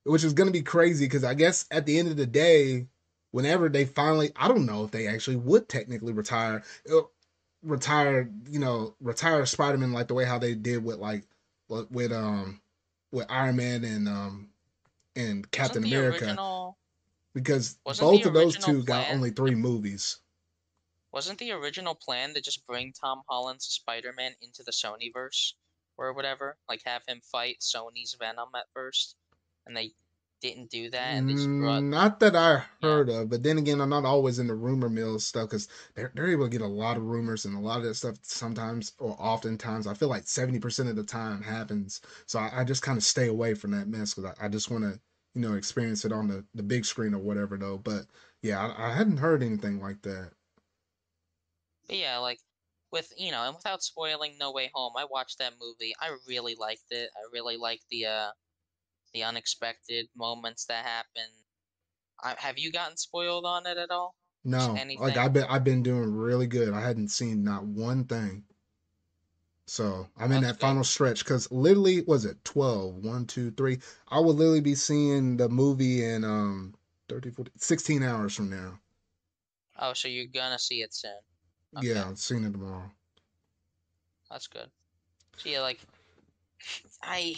which 0.04 0.22
is 0.24 0.32
gonna 0.32 0.50
be 0.52 0.62
crazy 0.62 1.06
because 1.06 1.24
I 1.24 1.34
guess 1.34 1.66
at 1.70 1.86
the 1.86 1.98
end 1.98 2.08
of 2.08 2.16
the 2.16 2.26
day, 2.26 2.86
whenever 3.34 3.68
they 3.68 3.84
finally, 3.84 4.30
I 4.36 4.46
don't 4.46 4.64
know 4.64 4.84
if 4.84 4.92
they 4.92 5.08
actually 5.08 5.34
would 5.34 5.68
technically 5.68 6.12
retire, 6.12 6.62
uh, 6.88 7.00
retire, 7.64 8.30
you 8.48 8.60
know, 8.60 8.94
retire 9.00 9.44
Spider-Man 9.44 9.92
like 9.92 10.06
the 10.06 10.14
way 10.14 10.24
how 10.24 10.38
they 10.38 10.54
did 10.54 10.84
with 10.84 10.98
like 10.98 11.24
with 11.68 12.12
um 12.12 12.60
with 13.10 13.26
Iron 13.28 13.56
Man 13.56 13.82
and 13.82 14.08
um 14.08 14.50
and 15.16 15.50
Captain 15.50 15.82
Wasn't 15.82 15.98
America 15.98 16.24
original 16.26 16.78
because 17.34 17.76
Wasn't 17.84 18.08
both 18.08 18.24
of 18.24 18.34
those 18.34 18.56
two 18.56 18.84
got 18.84 19.10
only 19.10 19.30
three 19.30 19.56
movies. 19.56 20.20
Wasn't 21.10 21.40
the 21.40 21.50
original 21.50 21.96
plan 21.96 22.34
to 22.34 22.40
just 22.40 22.64
bring 22.68 22.92
Tom 22.92 23.22
Holland's 23.28 23.66
Spider-Man 23.66 24.34
into 24.42 24.62
the 24.62 24.70
Sonyverse 24.70 25.54
or 25.96 26.12
whatever? 26.12 26.56
Like 26.68 26.82
have 26.84 27.02
him 27.08 27.20
fight 27.32 27.56
Sony's 27.60 28.14
Venom 28.16 28.50
at 28.54 28.66
first, 28.74 29.16
and 29.66 29.76
they 29.76 29.94
didn't 30.48 30.70
do 30.70 30.90
that, 30.90 31.18
and 31.18 31.28
they 31.28 31.34
just 31.34 31.56
brought. 31.56 31.84
Mm, 31.84 31.90
Not 31.90 32.20
that 32.20 32.34
I 32.36 32.64
heard 32.82 33.08
of, 33.10 33.28
but 33.30 33.42
then 33.42 33.58
again, 33.58 33.80
I'm 33.80 33.88
not 33.90 34.04
always 34.04 34.38
in 34.38 34.46
the 34.46 34.54
rumor 34.54 34.88
mill 34.88 35.18
stuff 35.18 35.48
because 35.50 35.68
they're 35.94 36.10
they're 36.14 36.28
able 36.30 36.44
to 36.46 36.50
get 36.50 36.60
a 36.62 36.66
lot 36.66 36.96
of 36.96 37.04
rumors 37.04 37.44
and 37.44 37.54
a 37.56 37.60
lot 37.60 37.78
of 37.78 37.84
that 37.84 37.94
stuff 37.94 38.16
sometimes 38.22 38.92
or 38.98 39.14
oftentimes. 39.18 39.86
I 39.86 39.94
feel 39.94 40.08
like 40.08 40.26
70% 40.26 40.88
of 40.88 40.96
the 40.96 41.04
time 41.04 41.42
happens, 41.42 42.00
so 42.26 42.38
I, 42.38 42.60
I 42.60 42.64
just 42.64 42.82
kind 42.82 42.96
of 42.98 43.04
stay 43.04 43.28
away 43.28 43.54
from 43.54 43.70
that 43.72 43.88
mess 43.88 44.14
because 44.14 44.34
I, 44.40 44.46
I 44.46 44.48
just 44.48 44.70
want 44.70 44.84
to 44.84 44.98
you 45.34 45.40
know 45.42 45.54
experience 45.54 46.04
it 46.04 46.12
on 46.12 46.28
the 46.28 46.44
the 46.54 46.62
big 46.62 46.84
screen 46.84 47.14
or 47.14 47.18
whatever 47.20 47.56
though. 47.58 47.78
But 47.78 48.06
yeah, 48.42 48.60
I, 48.66 48.90
I 48.90 48.94
hadn't 48.96 49.18
heard 49.18 49.42
anything 49.42 49.80
like 49.80 50.02
that. 50.02 50.32
But 51.86 51.96
yeah, 51.96 52.18
like 52.18 52.40
with 52.90 53.12
you 53.16 53.30
know, 53.30 53.42
and 53.44 53.54
without 53.56 53.82
spoiling 53.82 54.36
No 54.38 54.52
Way 54.52 54.70
Home, 54.74 54.92
I 54.96 55.04
watched 55.06 55.38
that 55.38 55.54
movie. 55.58 55.94
I 56.00 56.16
really 56.28 56.54
liked 56.54 56.90
it. 56.90 57.10
I 57.16 57.28
really 57.32 57.56
liked 57.56 57.84
the 57.90 58.06
uh 58.06 58.30
the 59.14 59.22
unexpected 59.22 60.08
moments 60.16 60.66
that 60.66 60.84
happen. 60.84 61.30
I, 62.22 62.34
have 62.38 62.58
you 62.58 62.70
gotten 62.72 62.96
spoiled 62.96 63.46
on 63.46 63.66
it 63.66 63.78
at 63.78 63.90
all? 63.90 64.14
No, 64.44 64.74
like? 64.96 65.16
I've 65.16 65.32
been 65.32 65.44
I've 65.44 65.64
been 65.64 65.82
doing 65.82 66.12
really 66.12 66.46
good. 66.46 66.74
I 66.74 66.80
hadn't 66.82 67.08
seen 67.08 67.42
not 67.44 67.64
one 67.64 68.04
thing. 68.04 68.44
So 69.66 70.08
I'm 70.18 70.32
in 70.32 70.42
That's 70.42 70.56
that 70.58 70.60
final 70.60 70.84
stretch 70.84 71.24
because 71.24 71.50
literally 71.50 72.02
was 72.02 72.24
it 72.26 72.44
12, 72.44 72.96
1, 72.96 73.26
2, 73.26 73.50
3. 73.52 73.78
I 74.08 74.20
will 74.20 74.34
literally 74.34 74.60
be 74.60 74.74
seeing 74.74 75.36
the 75.38 75.48
movie 75.48 76.04
in 76.04 76.24
um 76.24 76.74
30, 77.08 77.30
40, 77.30 77.52
16 77.56 78.02
hours 78.02 78.34
from 78.34 78.50
now. 78.50 78.80
Oh, 79.78 79.92
so 79.92 80.08
you're 80.08 80.26
gonna 80.26 80.58
see 80.58 80.82
it 80.82 80.94
soon. 80.94 81.18
Okay. 81.76 81.88
Yeah, 81.88 82.04
I'm 82.06 82.16
seeing 82.16 82.44
it 82.44 82.52
tomorrow. 82.52 82.90
That's 84.30 84.46
good. 84.48 84.70
So 85.36 85.48
yeah, 85.48 85.60
like 85.60 85.80
I, 87.02 87.34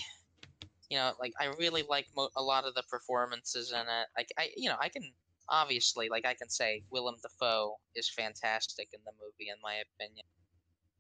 you 0.91 0.97
know, 0.97 1.13
like 1.21 1.33
I 1.41 1.47
really 1.59 1.83
like 1.89 2.07
mo- 2.17 2.31
a 2.37 2.43
lot 2.43 2.65
of 2.65 2.75
the 2.75 2.85
performances 2.91 3.73
in 3.73 3.81
it. 3.81 4.07
Like 4.17 4.29
I, 4.39 4.51
you 4.57 4.69
know, 4.69 4.77
I 4.81 4.89
can 4.89 5.03
obviously 5.49 6.09
like 6.09 6.27
I 6.27 6.35
can 6.35 6.49
say 6.49 6.85
Willem 6.91 7.17
Dafoe 7.23 7.77
is 7.95 8.09
fantastic 8.11 8.89
in 8.93 9.01
the 9.05 9.13
movie, 9.13 9.51
in 9.51 9.57
my 9.63 9.83
opinion. 9.95 10.27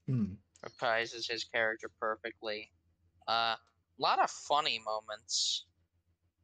Hmm. 0.06 0.34
Reprises 0.64 1.30
his 1.30 1.44
character 1.44 1.90
perfectly. 2.00 2.70
Uh, 3.28 3.56
a 3.56 4.02
lot 4.02 4.20
of 4.22 4.30
funny 4.30 4.80
moments. 4.84 5.66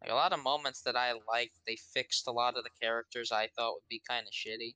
Like 0.02 0.10
a 0.10 0.14
lot 0.14 0.32
of 0.32 0.42
moments 0.42 0.82
that 0.82 0.96
I 0.96 1.12
liked. 1.28 1.54
They 1.66 1.76
fixed 1.76 2.26
a 2.26 2.32
lot 2.32 2.56
of 2.56 2.64
the 2.64 2.70
characters 2.80 3.30
I 3.32 3.48
thought 3.56 3.74
would 3.74 3.88
be 3.88 4.02
kind 4.08 4.26
of 4.26 4.32
shitty. 4.32 4.74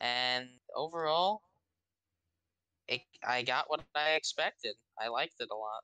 And 0.00 0.48
overall, 0.74 1.42
it, 2.88 3.02
I 3.26 3.42
got 3.42 3.68
what 3.68 3.84
I 3.94 4.12
expected. 4.12 4.76
I 5.00 5.08
liked 5.08 5.40
it 5.40 5.48
a 5.50 5.56
lot. 5.56 5.82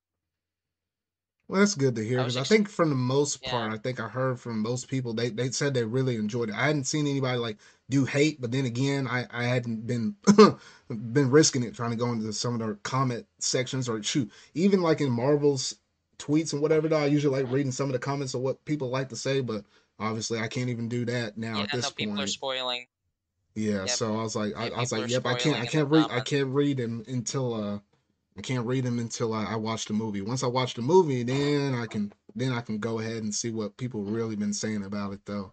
Well, 1.48 1.60
that's 1.60 1.74
good 1.74 1.96
to 1.96 2.04
hear 2.04 2.20
I 2.20 2.22
because 2.22 2.36
I 2.36 2.40
ex- 2.40 2.48
think 2.48 2.68
from 2.68 2.88
the 2.88 2.94
most 2.94 3.42
part, 3.42 3.70
Yeah. 3.70 3.74
I 3.74 3.78
think 3.78 4.00
I 4.00 4.08
heard 4.08 4.40
from 4.40 4.60
most 4.60 4.88
people 4.88 5.12
they, 5.12 5.28
they 5.30 5.50
said 5.50 5.74
they 5.74 5.84
really 5.84 6.16
enjoyed 6.16 6.48
it. 6.48 6.54
I 6.54 6.66
hadn't 6.66 6.84
seen 6.84 7.06
anybody 7.06 7.38
like 7.38 7.58
do 7.90 8.04
hate, 8.04 8.40
but 8.40 8.52
then 8.52 8.64
again, 8.64 9.06
I, 9.06 9.26
I 9.30 9.44
hadn't 9.44 9.86
been 9.86 10.16
been 10.88 11.30
risking 11.30 11.62
it 11.62 11.74
trying 11.74 11.90
to 11.90 11.96
go 11.96 12.10
into 12.10 12.32
some 12.32 12.54
of 12.54 12.66
the 12.66 12.74
comment 12.82 13.26
sections 13.38 13.88
or 13.88 14.02
shoot, 14.02 14.30
even 14.54 14.80
like 14.80 15.00
in 15.00 15.10
Marvel's 15.10 15.76
tweets 16.18 16.52
and 16.52 16.62
whatever. 16.62 16.88
Though 16.88 16.98
I 17.00 17.06
usually 17.06 17.42
like 17.42 17.52
reading 17.52 17.72
some 17.72 17.86
of 17.88 17.92
the 17.92 17.98
comments 17.98 18.34
of 18.34 18.40
what 18.40 18.64
people 18.64 18.88
like 18.88 19.10
to 19.10 19.16
say, 19.16 19.40
but 19.40 19.64
obviously 19.98 20.38
I 20.38 20.48
can't 20.48 20.70
even 20.70 20.88
do 20.88 21.04
that 21.06 21.36
now 21.36 21.58
yeah, 21.58 21.64
at 21.64 21.72
this 21.72 21.84
no, 21.84 21.90
people 21.90 22.14
are 22.14 22.16
point. 22.18 22.30
spoiling. 22.30 22.86
Yeah, 23.54 23.80
Yep. 23.80 23.88
so 23.90 24.18
I 24.18 24.22
was 24.22 24.34
like, 24.34 24.56
I, 24.56 24.68
Yeah, 24.68 24.76
I 24.76 24.80
was 24.80 24.92
like, 24.92 25.10
yep, 25.10 25.26
I 25.26 25.34
can't, 25.34 25.60
I 25.60 25.66
can't 25.66 25.90
read, 25.90 26.06
I 26.10 26.20
can't 26.20 26.48
read 26.48 26.80
him 26.80 27.04
until 27.06 27.52
uh, 27.54 27.78
I 28.36 28.40
can't 28.40 28.66
read 28.66 28.84
them 28.84 28.98
until 28.98 29.34
I, 29.34 29.44
I 29.44 29.56
watch 29.56 29.86
the 29.86 29.92
movie. 29.92 30.22
Once 30.22 30.42
I 30.42 30.46
watch 30.46 30.74
the 30.74 30.82
movie, 30.82 31.22
then 31.22 31.74
I 31.74 31.86
can, 31.86 32.12
then 32.34 32.52
I 32.52 32.60
can 32.60 32.78
go 32.78 32.98
ahead 32.98 33.22
and 33.22 33.34
see 33.34 33.50
what 33.50 33.76
people 33.76 34.02
really 34.02 34.36
been 34.36 34.54
saying 34.54 34.84
about 34.84 35.12
it, 35.12 35.20
though. 35.26 35.52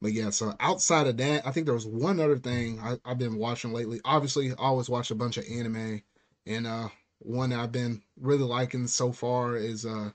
But 0.00 0.12
yeah, 0.12 0.30
so 0.30 0.54
outside 0.60 1.06
of 1.06 1.18
that, 1.18 1.46
I 1.46 1.50
think 1.50 1.66
there 1.66 1.74
was 1.74 1.86
one 1.86 2.20
other 2.20 2.38
thing 2.38 2.80
I, 2.80 2.96
I've 3.04 3.18
been 3.18 3.36
watching 3.36 3.72
lately. 3.72 4.00
Obviously, 4.04 4.50
I 4.52 4.54
always 4.58 4.88
watch 4.88 5.10
a 5.10 5.14
bunch 5.14 5.36
of 5.36 5.44
anime, 5.50 6.02
and 6.46 6.66
uh, 6.66 6.88
one 7.18 7.50
that 7.50 7.60
I've 7.60 7.72
been 7.72 8.02
really 8.18 8.44
liking 8.44 8.86
so 8.86 9.12
far 9.12 9.56
is 9.56 9.84
uh, 9.84 10.10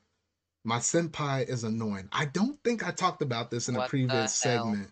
my 0.64 0.80
senpai 0.80 1.48
is 1.48 1.64
annoying. 1.64 2.10
I 2.12 2.26
don't 2.26 2.62
think 2.64 2.86
I 2.86 2.92
talked 2.92 3.22
about 3.22 3.52
this 3.52 3.70
in 3.70 3.76
a 3.76 3.80
What 3.80 3.86
the 3.86 3.90
previous 3.92 4.34
segment, 4.34 4.90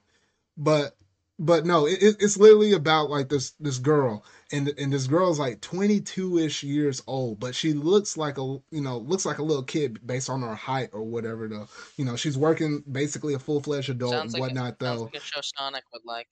but 0.56 0.96
but 1.40 1.66
no, 1.66 1.88
it, 1.88 1.98
it's 2.02 2.38
literally 2.38 2.74
about 2.74 3.10
like 3.10 3.30
this 3.30 3.52
this 3.60 3.80
girl, 3.80 4.24
and 4.54 4.74
and 4.78 4.94
this 4.94 5.08
girl's 5.08 5.40
like 5.40 5.60
22 5.62 6.38
ish 6.38 6.64
years 6.64 7.02
old, 7.08 7.40
but 7.40 7.56
she 7.56 7.74
looks 7.74 8.16
like 8.16 8.38
a 8.38 8.42
you 8.42 8.82
know 8.82 9.00
looks 9.00 9.26
like 9.26 9.40
a 9.40 9.44
little 9.44 9.64
kid 9.64 10.00
based 10.06 10.30
on 10.30 10.42
her 10.42 10.56
height 10.56 10.90
or 10.94 11.04
whatever. 11.04 11.48
Though 11.48 11.68
you 11.98 12.06
know 12.06 12.16
she's 12.16 12.38
working 12.38 12.84
basically 12.90 13.34
a 13.34 13.40
full 13.40 13.62
fledged 13.62 13.90
adult 13.90 14.14
sounds 14.14 14.34
and 14.34 14.42
like 14.42 14.50
whatnot. 14.50 14.74
A, 14.74 14.78
though 14.80 15.02
like 15.04 15.16
a 15.16 15.20
show 15.20 15.42
Sonic 15.42 15.84
would 15.92 16.06
like. 16.06 16.28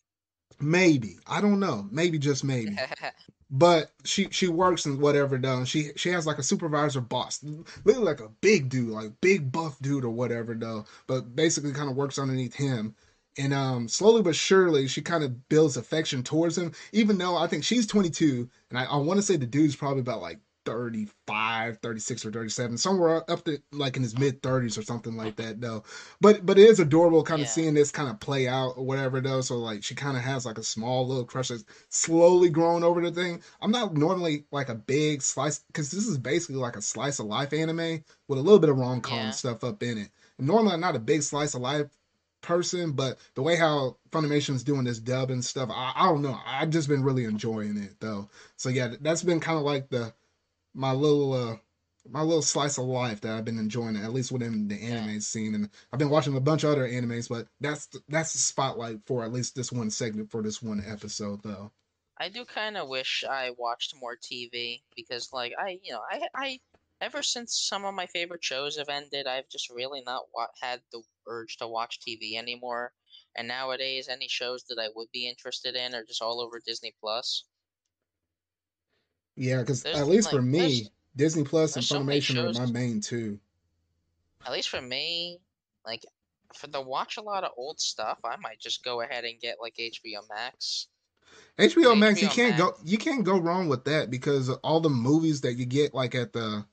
Maybe 0.59 1.17
I 1.25 1.41
don't 1.41 1.59
know. 1.59 1.87
Maybe 1.91 2.19
just 2.19 2.43
maybe. 2.43 2.77
but 3.49 3.91
she 4.05 4.27
she 4.29 4.47
works 4.47 4.85
and 4.85 5.01
whatever 5.01 5.39
though. 5.39 5.65
She 5.65 5.89
she 5.95 6.09
has 6.09 6.27
like 6.27 6.37
a 6.37 6.43
supervisor 6.43 7.01
boss, 7.01 7.43
literally 7.83 8.07
like 8.07 8.19
a 8.19 8.29
big 8.41 8.69
dude, 8.69 8.89
like 8.89 9.11
big 9.21 9.51
buff 9.51 9.79
dude 9.81 10.05
or 10.05 10.11
whatever 10.11 10.53
though. 10.53 10.85
But 11.07 11.35
basically, 11.35 11.71
kind 11.71 11.89
of 11.89 11.95
works 11.95 12.19
underneath 12.19 12.53
him 12.53 12.95
and 13.37 13.53
um 13.53 13.87
slowly 13.87 14.21
but 14.21 14.35
surely 14.35 14.87
she 14.87 15.01
kind 15.01 15.23
of 15.23 15.49
builds 15.49 15.77
affection 15.77 16.23
towards 16.23 16.57
him. 16.57 16.71
Even 16.91 17.17
though 17.17 17.37
i 17.37 17.47
think 17.47 17.63
she's 17.63 17.87
22 17.87 18.49
and 18.69 18.79
i, 18.79 18.85
I 18.85 18.97
want 18.97 19.17
to 19.17 19.23
say 19.23 19.37
the 19.37 19.45
dude's 19.45 19.75
probably 19.75 20.01
about 20.01 20.21
like 20.21 20.39
35 20.65 21.79
36 21.79 22.25
or 22.25 22.31
37 22.31 22.77
somewhere 22.77 23.29
up 23.31 23.43
to 23.45 23.57
like 23.71 23.95
in 23.97 24.03
his 24.03 24.17
mid 24.17 24.41
30s 24.41 24.77
or 24.77 24.83
something 24.83 25.15
like 25.15 25.35
that 25.37 25.59
though. 25.59 25.83
But 26.19 26.45
but 26.45 26.59
it 26.59 26.69
is 26.69 26.79
adorable 26.79 27.23
kind 27.23 27.41
of 27.41 27.47
yeah. 27.47 27.51
seeing 27.51 27.73
this 27.73 27.91
kind 27.91 28.09
of 28.09 28.19
play 28.19 28.47
out 28.47 28.73
or 28.77 28.85
whatever 28.85 29.21
though. 29.21 29.41
So 29.41 29.57
like 29.57 29.83
she 29.83 29.95
kind 29.95 30.17
of 30.17 30.23
has 30.23 30.45
like 30.45 30.57
a 30.57 30.63
small 30.63 31.07
little 31.07 31.25
crush 31.25 31.47
that's 31.47 31.65
slowly 31.89 32.49
growing 32.49 32.83
over 32.83 33.01
the 33.01 33.11
thing. 33.11 33.41
I'm 33.61 33.71
not 33.71 33.95
normally 33.95 34.45
like 34.51 34.69
a 34.69 34.75
big 34.75 35.21
slice 35.21 35.59
because 35.59 35.89
this 35.89 36.07
is 36.07 36.17
basically 36.17 36.57
like 36.61 36.75
a 36.75 36.81
slice 36.81 37.19
of 37.19 37.25
life 37.25 37.53
anime 37.53 38.03
with 38.27 38.39
a 38.39 38.41
little 38.41 38.59
bit 38.59 38.69
of 38.69 38.77
rom-com 38.77 39.17
yeah. 39.17 39.31
stuff 39.31 39.63
up 39.63 39.81
in 39.83 39.97
it. 39.97 40.09
Normally 40.37 40.73
i'm 40.73 40.79
not 40.79 40.95
a 40.95 40.99
big 40.99 41.21
slice 41.21 41.53
of 41.53 41.61
life 41.61 41.87
person, 42.41 42.93
but 42.93 43.17
the 43.35 43.41
way 43.41 43.55
how 43.55 43.97
Funimation's 44.11 44.63
doing 44.63 44.83
this 44.83 44.99
dub 44.99 45.31
and 45.31 45.43
stuff, 45.43 45.69
I, 45.71 45.93
I 45.95 46.05
don't 46.07 46.21
know. 46.21 46.37
I've 46.45 46.69
just 46.69 46.89
been 46.89 47.03
really 47.03 47.25
enjoying 47.25 47.77
it 47.77 47.95
though. 47.99 48.29
So 48.57 48.69
yeah, 48.69 48.93
that's 49.01 49.23
been 49.23 49.39
kind 49.39 49.57
of 49.57 49.63
like 49.63 49.89
the 49.89 50.13
my 50.73 50.91
little 50.91 51.33
uh 51.33 51.55
my 52.09 52.21
little 52.21 52.41
slice 52.41 52.77
of 52.77 52.85
life 52.85 53.21
that 53.21 53.33
I've 53.33 53.45
been 53.45 53.59
enjoying, 53.59 53.95
at 53.95 54.13
least 54.13 54.31
within 54.31 54.67
the 54.67 54.81
anime 54.81 55.13
yeah. 55.13 55.19
scene. 55.19 55.53
And 55.53 55.69
I've 55.93 55.99
been 55.99 56.09
watching 56.09 56.35
a 56.35 56.41
bunch 56.41 56.63
of 56.63 56.71
other 56.71 56.87
animes, 56.87 57.29
but 57.29 57.47
that's 57.59 57.89
that's 58.09 58.33
the 58.33 58.39
spotlight 58.39 58.99
for 59.05 59.23
at 59.23 59.31
least 59.31 59.55
this 59.55 59.71
one 59.71 59.89
segment 59.89 60.31
for 60.31 60.41
this 60.41 60.61
one 60.61 60.83
episode 60.85 61.43
though. 61.43 61.71
I 62.17 62.29
do 62.29 62.45
kind 62.45 62.77
of 62.77 62.87
wish 62.87 63.23
I 63.27 63.51
watched 63.57 63.95
more 63.99 64.15
TV 64.15 64.81
because, 64.95 65.33
like, 65.33 65.53
I 65.59 65.79
you 65.83 65.93
know 65.93 66.01
I 66.09 66.27
I 66.35 66.59
ever 67.01 67.23
since 67.23 67.55
some 67.57 67.83
of 67.83 67.95
my 67.95 68.05
favorite 68.07 68.43
shows 68.43 68.77
have 68.77 68.89
ended, 68.89 69.27
I've 69.27 69.49
just 69.49 69.69
really 69.69 70.03
not 70.05 70.23
wa- 70.33 70.47
had 70.61 70.81
the 70.91 71.01
urge 71.27 71.57
to 71.57 71.67
watch 71.67 71.99
TV 71.99 72.35
anymore. 72.35 72.93
And 73.35 73.47
nowadays, 73.47 74.09
any 74.09 74.27
shows 74.27 74.63
that 74.69 74.79
I 74.79 74.89
would 74.95 75.09
be 75.11 75.27
interested 75.27 75.75
in 75.75 75.95
are 75.95 76.03
just 76.03 76.21
all 76.21 76.41
over 76.41 76.59
Disney 76.65 76.93
Plus. 76.99 77.45
Yeah, 79.35 79.59
because 79.59 79.85
at 79.85 80.07
least 80.07 80.27
like, 80.27 80.35
for 80.35 80.41
me, 80.41 80.89
Disney 81.15 81.43
Plus 81.43 81.75
and 81.75 81.85
Funimation 81.85 82.35
so 82.35 82.49
are 82.49 82.65
my 82.65 82.71
main 82.71 83.01
two. 83.01 83.39
At 84.45 84.51
least 84.51 84.69
for 84.69 84.81
me, 84.81 85.39
like 85.85 86.05
for 86.53 86.67
the 86.67 86.81
watch 86.81 87.17
a 87.17 87.21
lot 87.21 87.43
of 87.43 87.51
old 87.57 87.79
stuff, 87.79 88.19
I 88.25 88.35
might 88.37 88.59
just 88.59 88.83
go 88.83 89.01
ahead 89.01 89.23
and 89.23 89.39
get 89.39 89.57
like 89.61 89.75
HBO 89.75 90.27
Max. 90.29 90.87
HBO 91.57 91.97
Max, 91.97 92.19
HBO 92.19 92.23
you 92.23 92.29
can't 92.29 92.59
Max. 92.59 92.61
go 92.61 92.75
you 92.83 92.97
can't 92.97 93.23
go 93.23 93.39
wrong 93.39 93.67
with 93.67 93.85
that 93.85 94.09
because 94.09 94.49
all 94.49 94.79
the 94.79 94.89
movies 94.89 95.41
that 95.41 95.53
you 95.53 95.65
get 95.65 95.93
like 95.93 96.15
at 96.15 96.33
the 96.33 96.65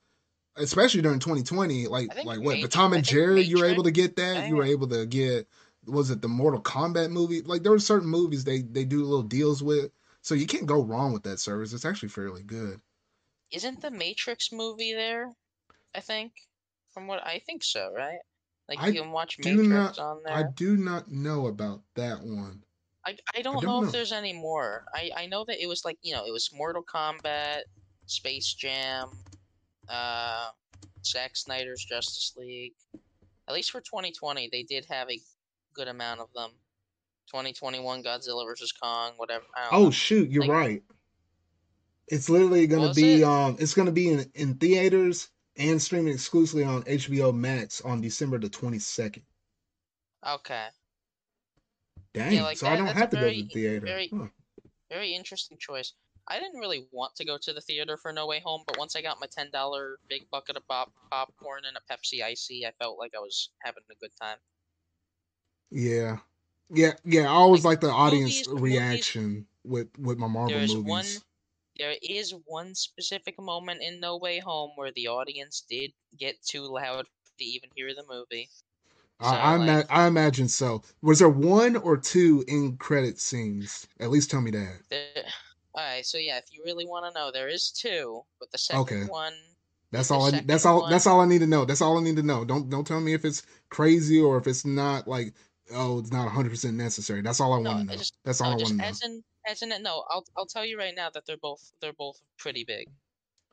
especially 0.59 1.02
during 1.02 1.18
2020, 1.18 1.86
like 1.86 2.24
like 2.24 2.40
what 2.40 2.60
the 2.60 2.68
Tom 2.68 2.93
and 2.93 3.05
Jerry, 3.05 3.43
you 3.43 3.59
were 3.59 3.66
able 3.66 3.85
to 3.85 3.90
get 3.90 4.16
that. 4.16 4.48
You 4.48 4.56
were 4.56 4.64
able 4.64 4.89
to 4.89 5.06
get 5.06 5.48
was 5.86 6.10
it 6.10 6.20
the 6.20 6.28
Mortal 6.28 6.60
Kombat 6.60 7.10
movie? 7.10 7.43
Like 7.43 7.62
there 7.62 7.72
were 7.72 7.78
certain 7.78 8.09
movies 8.09 8.44
they 8.44 8.60
they 8.60 8.85
do 8.85 9.05
little 9.05 9.22
deals 9.22 9.62
with, 9.62 9.90
so 10.22 10.35
you 10.35 10.47
can't 10.47 10.66
go 10.66 10.82
wrong 10.82 11.12
with 11.12 11.22
that 11.24 11.40
service. 11.40 11.72
It's 11.72 11.85
actually 11.85 12.10
fairly 12.10 12.43
good. 12.43 12.80
Isn't 13.51 13.80
the 13.80 13.90
Matrix 13.90 14.52
movie 14.52 14.93
there? 14.93 15.32
I 15.94 16.01
think, 16.01 16.32
from 16.93 17.06
what 17.06 17.26
I 17.26 17.40
think 17.47 17.64
so, 17.64 17.93
right? 17.97 18.18
Like 18.68 18.82
you 18.82 19.01
can 19.01 19.12
watch 19.12 19.39
Matrix 19.39 19.68
not, 19.68 19.98
on 19.98 20.22
there. 20.24 20.35
I 20.35 20.44
do 20.55 20.76
not 20.76 21.10
know 21.10 21.47
about 21.47 21.80
that 21.94 22.20
one. 22.20 22.62
I, 23.06 23.16
I 23.35 23.40
don't, 23.40 23.56
I 23.56 23.60
don't 23.60 23.64
know, 23.64 23.80
know, 23.80 23.86
if 23.86 23.93
there's 23.93 24.12
any 24.12 24.35
more. 24.35 24.85
I, 24.94 25.10
I 25.16 25.26
know 25.26 25.44
that 25.47 25.62
it 25.62 25.66
was 25.66 25.85
like 25.85 25.97
you 26.02 26.14
know 26.14 26.26
it 26.26 26.32
was 26.32 26.51
Mortal 26.52 26.82
Kombat, 26.82 27.60
Space 28.05 28.52
Jam, 28.52 29.09
uh, 29.89 30.48
Zack 31.05 31.36
Snyder's 31.36 31.85
Justice 31.85 32.35
League. 32.36 32.74
At 33.48 33.55
least 33.55 33.70
for 33.70 33.81
2020, 33.81 34.48
they 34.52 34.62
did 34.62 34.86
have 34.90 35.10
a 35.10 35.19
good 35.74 35.89
amount 35.89 36.20
of 36.20 36.28
them. 36.35 36.51
2021 37.28 38.02
Godzilla 38.02 38.47
vs 38.47 38.73
Kong, 38.73 39.12
whatever. 39.16 39.44
oh 39.73 39.85
know. 39.85 39.90
shoot, 39.90 40.31
you're 40.31 40.43
like, 40.43 40.51
right. 40.51 40.82
It's 42.09 42.31
literally 42.31 42.66
going 42.66 42.89
to 42.89 42.94
be 42.94 43.20
it? 43.20 43.24
um, 43.24 43.56
it's 43.59 43.74
going 43.74 43.86
to 43.86 43.93
be 43.93 44.10
in 44.10 44.31
in 44.35 44.55
theaters 44.55 45.28
and 45.59 45.81
streaming 45.81 46.15
exclusively 46.15 46.65
on 46.65 46.82
HBO 46.85 47.35
Max 47.35 47.81
on 47.82 48.01
December 48.01 48.39
the 48.39 48.48
22nd. 48.48 49.23
Okay. 50.27 50.66
Dang, 52.15 52.32
yeah, 52.32 52.43
like 52.44 52.56
so 52.56 52.66
that, 52.66 52.73
I 52.73 52.77
don't 52.77 52.86
have 52.86 53.10
to 53.10 53.16
very, 53.16 53.43
go 53.43 53.43
to 53.43 53.43
the 53.43 53.55
theater. 53.55 53.86
Very, 53.86 54.09
huh. 54.09 54.27
very 54.90 55.15
interesting 55.15 55.59
choice. 55.59 55.93
I 56.28 56.38
didn't 56.38 56.60
really 56.60 56.86
want 56.92 57.14
to 57.16 57.24
go 57.24 57.38
to 57.38 57.52
the 57.52 57.60
theater 57.60 57.96
for 57.96 58.12
No 58.12 58.26
Way 58.26 58.40
Home, 58.44 58.62
but 58.66 58.78
once 58.78 58.94
I 58.94 59.02
got 59.02 59.20
my 59.20 59.26
ten 59.26 59.50
dollar 59.50 59.98
big 60.09 60.30
bucket 60.30 60.56
of 60.56 60.66
pop- 60.68 60.92
popcorn 61.10 61.62
and 61.66 61.76
a 61.76 61.92
Pepsi 61.92 62.22
ICEE, 62.22 62.66
I 62.66 62.72
felt 62.78 62.98
like 62.98 63.12
I 63.16 63.20
was 63.20 63.50
having 63.62 63.82
a 63.90 63.94
good 64.00 64.12
time. 64.20 64.38
Yeah, 65.70 66.18
yeah, 66.70 66.92
yeah. 67.05 67.22
I 67.22 67.26
always 67.28 67.64
like, 67.64 67.82
like 67.82 67.90
the 67.90 67.96
audience 67.96 68.48
movies, 68.48 68.62
reaction 68.62 69.22
movies, 69.24 69.44
with 69.64 69.98
with 69.98 70.18
my 70.18 70.26
Marvel 70.26 70.60
movies. 70.60 70.84
One, 70.84 71.06
there 71.78 71.94
is 72.02 72.34
one 72.46 72.74
specific 72.74 73.40
moment 73.40 73.82
in 73.82 74.00
No 74.00 74.16
Way 74.18 74.38
Home 74.40 74.72
where 74.76 74.92
the 74.94 75.09
audience 75.09 75.64
did 75.68 75.92
get 76.18 76.36
too 76.42 76.62
loud 76.62 77.06
to 77.38 77.44
even 77.44 77.70
hear 77.74 77.94
the 77.94 78.05
movie. 78.09 78.48
So, 79.20 79.26
I, 79.26 79.55
I, 79.55 79.56
like, 79.56 79.86
I, 79.90 80.06
imagine 80.06 80.48
so. 80.48 80.82
Was 81.02 81.18
there 81.18 81.28
one 81.28 81.74
or 81.74 81.96
two 81.96 82.44
in 82.46 82.76
credit 82.76 83.18
scenes? 83.18 83.88
At 83.98 84.10
least 84.10 84.30
tell 84.30 84.40
me 84.40 84.52
that. 84.52 84.78
There, 84.90 85.24
all 85.74 85.85
right, 85.85 86.05
so 86.05 86.19
yeah, 86.19 86.39
if 86.39 86.45
you 86.51 86.62
really 86.65 86.86
want 86.86 87.12
to 87.12 87.19
know, 87.19 87.31
there 87.32 87.49
is 87.49 87.70
two, 87.70 88.23
but 88.40 88.51
the 88.51 88.59
second 88.59 88.82
okay. 88.82 89.05
one. 89.05 89.35
That's 89.90 90.11
all. 90.11 90.27
I, 90.27 90.40
that's 90.40 90.66
all. 90.66 90.82
One, 90.82 90.90
that's 90.90 91.07
all 91.07 91.20
I 91.20 91.27
need 91.27 91.39
to 91.40 91.47
know. 91.47 91.65
That's 91.65 91.81
all 91.81 91.97
I 91.99 92.03
need 92.03 92.16
to 92.16 92.23
know. 92.23 92.45
Don't 92.45 92.69
don't 92.69 92.86
tell 92.86 93.01
me 93.01 93.15
if 93.15 93.24
it's 93.24 93.43
crazy 93.70 94.20
or 94.20 94.36
if 94.36 94.47
it's 94.47 94.66
not 94.66 95.09
like 95.09 95.32
oh 95.74 95.99
it's 95.99 96.12
not 96.12 96.24
100 96.24 96.51
percent 96.51 96.77
necessary. 96.77 97.23
That's 97.23 97.40
all 97.40 97.55
I 97.55 97.62
no, 97.62 97.70
want 97.70 97.81
to 97.81 97.93
know. 97.93 97.99
Just, 97.99 98.15
that's 98.24 98.40
all 98.40 98.51
no, 98.51 98.53
I 98.53 98.57
want 98.57 98.69
to 98.69 98.74
know. 98.74 98.85
As 98.85 99.03
in, 99.03 99.23
as 99.47 99.62
in, 99.62 99.82
no, 99.82 100.05
I'll 100.11 100.24
I'll 100.36 100.47
tell 100.47 100.65
you 100.65 100.78
right 100.78 100.95
now 100.95 101.09
that 101.11 101.24
they're 101.27 101.39
both 101.39 101.73
they're 101.81 101.95
both 101.95 102.20
pretty 102.39 102.65
big. 102.65 102.89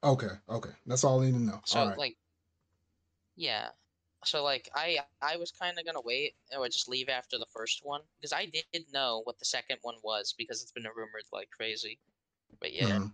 Okay, 0.03 0.27
okay, 0.49 0.71
that's 0.85 1.03
all 1.03 1.21
I 1.21 1.25
need 1.25 1.33
to 1.33 1.39
know. 1.39 1.61
So 1.65 1.93
like, 1.97 2.17
yeah, 3.37 3.69
so 4.25 4.43
like 4.43 4.69
I 4.75 4.99
I 5.21 5.37
was 5.37 5.51
kind 5.51 5.77
of 5.77 5.85
gonna 5.85 6.01
wait 6.01 6.35
or 6.57 6.67
just 6.67 6.89
leave 6.89 7.09
after 7.09 7.37
the 7.37 7.45
first 7.53 7.81
one 7.83 8.01
because 8.19 8.33
I 8.33 8.45
did 8.45 8.91
know 8.93 9.21
what 9.23 9.39
the 9.39 9.45
second 9.45 9.77
one 9.81 9.95
was 10.03 10.33
because 10.37 10.61
it's 10.61 10.71
been 10.71 10.83
rumored 10.83 11.23
like 11.31 11.49
crazy. 11.51 11.99
But 12.59 12.73
yeah. 12.73 12.97
Uh, 12.97 13.07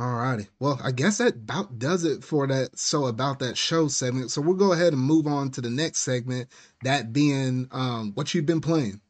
Alrighty. 0.00 0.48
Well, 0.58 0.80
I 0.82 0.92
guess 0.92 1.18
that 1.18 1.34
about 1.34 1.78
does 1.78 2.04
it 2.04 2.24
for 2.24 2.46
that 2.46 2.78
so 2.78 3.04
about 3.06 3.38
that 3.40 3.58
show 3.58 3.86
segment. 3.88 4.30
So 4.30 4.40
we'll 4.40 4.54
go 4.54 4.72
ahead 4.72 4.94
and 4.94 5.02
move 5.02 5.26
on 5.26 5.50
to 5.50 5.60
the 5.60 5.68
next 5.68 5.98
segment, 5.98 6.48
that 6.84 7.12
being 7.12 7.68
um, 7.70 8.12
what 8.14 8.32
you've 8.32 8.46
been 8.46 8.62
playing. 8.62 9.02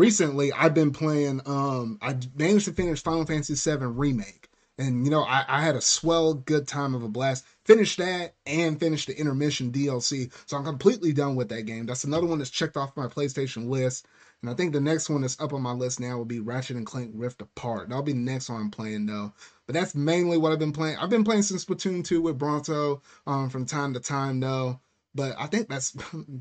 Recently, 0.00 0.50
I've 0.50 0.72
been 0.72 0.92
playing. 0.92 1.42
Um, 1.44 1.98
I 2.00 2.16
managed 2.34 2.64
to 2.64 2.72
finish 2.72 3.02
Final 3.02 3.26
Fantasy 3.26 3.52
VII 3.52 3.84
Remake, 3.84 4.48
and 4.78 5.04
you 5.04 5.10
know 5.10 5.24
I, 5.24 5.44
I 5.46 5.60
had 5.60 5.76
a 5.76 5.82
swell 5.82 6.32
good 6.32 6.66
time 6.66 6.94
of 6.94 7.02
a 7.02 7.08
blast. 7.08 7.44
Finished 7.66 7.98
that 7.98 8.34
and 8.46 8.80
finished 8.80 9.08
the 9.08 9.20
intermission 9.20 9.70
DLC, 9.70 10.32
so 10.46 10.56
I'm 10.56 10.64
completely 10.64 11.12
done 11.12 11.36
with 11.36 11.50
that 11.50 11.64
game. 11.64 11.84
That's 11.84 12.04
another 12.04 12.26
one 12.26 12.38
that's 12.38 12.48
checked 12.48 12.78
off 12.78 12.96
my 12.96 13.08
PlayStation 13.08 13.68
list. 13.68 14.06
And 14.40 14.50
I 14.50 14.54
think 14.54 14.72
the 14.72 14.80
next 14.80 15.10
one 15.10 15.20
that's 15.20 15.38
up 15.38 15.52
on 15.52 15.60
my 15.60 15.72
list 15.72 16.00
now 16.00 16.16
will 16.16 16.24
be 16.24 16.40
Ratchet 16.40 16.78
and 16.78 16.86
Clank 16.86 17.10
Rift 17.14 17.42
Apart. 17.42 17.90
That'll 17.90 18.02
be 18.02 18.12
the 18.12 18.20
next 18.20 18.48
one 18.48 18.58
I'm 18.58 18.70
playing 18.70 19.04
though. 19.04 19.34
But 19.66 19.74
that's 19.74 19.94
mainly 19.94 20.38
what 20.38 20.50
I've 20.50 20.58
been 20.58 20.72
playing. 20.72 20.96
I've 20.96 21.10
been 21.10 21.24
playing 21.24 21.42
some 21.42 21.58
Splatoon 21.58 22.02
2 22.02 22.22
with 22.22 22.38
Bronto 22.38 23.02
um, 23.26 23.50
from 23.50 23.66
time 23.66 23.92
to 23.92 24.00
time 24.00 24.40
though. 24.40 24.80
But 25.14 25.34
I 25.38 25.46
think 25.46 25.68
that's 25.68 25.96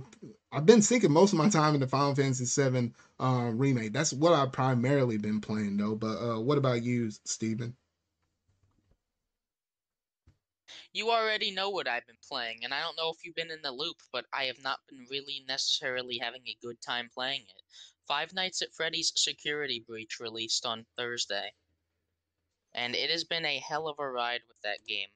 I've 0.52 0.66
been 0.66 0.82
sinking 0.82 1.12
most 1.12 1.34
of 1.34 1.40
my 1.40 1.50
time 1.50 1.74
in 1.74 1.80
the 1.80 1.88
Final 1.88 2.16
Fantasy 2.16 2.46
VII 2.70 2.94
uh, 3.20 3.52
remake. 3.54 3.94
That's 3.94 4.14
what 4.14 4.34
I've 4.34 4.52
primarily 4.52 5.18
been 5.18 5.42
playing 5.42 5.78
though. 5.78 5.96
But 5.96 6.18
uh, 6.18 6.40
what 6.40 6.58
about 6.58 6.84
you, 6.84 7.10
Steven? 7.26 7.76
You 10.94 11.12
already 11.12 11.52
know 11.52 11.70
what 11.70 11.88
I've 11.88 12.06
been 12.06 12.18
playing, 12.28 12.64
and 12.64 12.74
I 12.74 12.82
don't 12.82 12.98
know 12.98 13.10
if 13.12 13.24
you've 13.24 13.36
been 13.36 13.52
in 13.52 13.62
the 13.62 13.72
loop, 13.72 13.98
but 14.12 14.26
I 14.34 14.46
have 14.46 14.62
not 14.62 14.80
been 14.88 15.06
really 15.10 15.44
necessarily 15.48 16.18
having 16.20 16.42
a 16.48 16.58
good 16.62 16.82
time 16.82 17.10
playing 17.14 17.42
it. 17.42 17.64
Five 18.08 18.34
Nights 18.34 18.62
at 18.62 18.74
Freddy's 18.74 19.12
Security 19.16 19.84
Breach 19.88 20.20
released 20.20 20.66
on 20.66 20.86
Thursday, 20.98 21.54
and 22.74 22.96
it 22.96 23.10
has 23.12 23.24
been 23.24 23.46
a 23.46 23.60
hell 23.60 23.88
of 23.88 24.00
a 24.00 24.10
ride 24.10 24.42
with 24.48 24.58
that 24.64 24.86
game. 24.88 25.10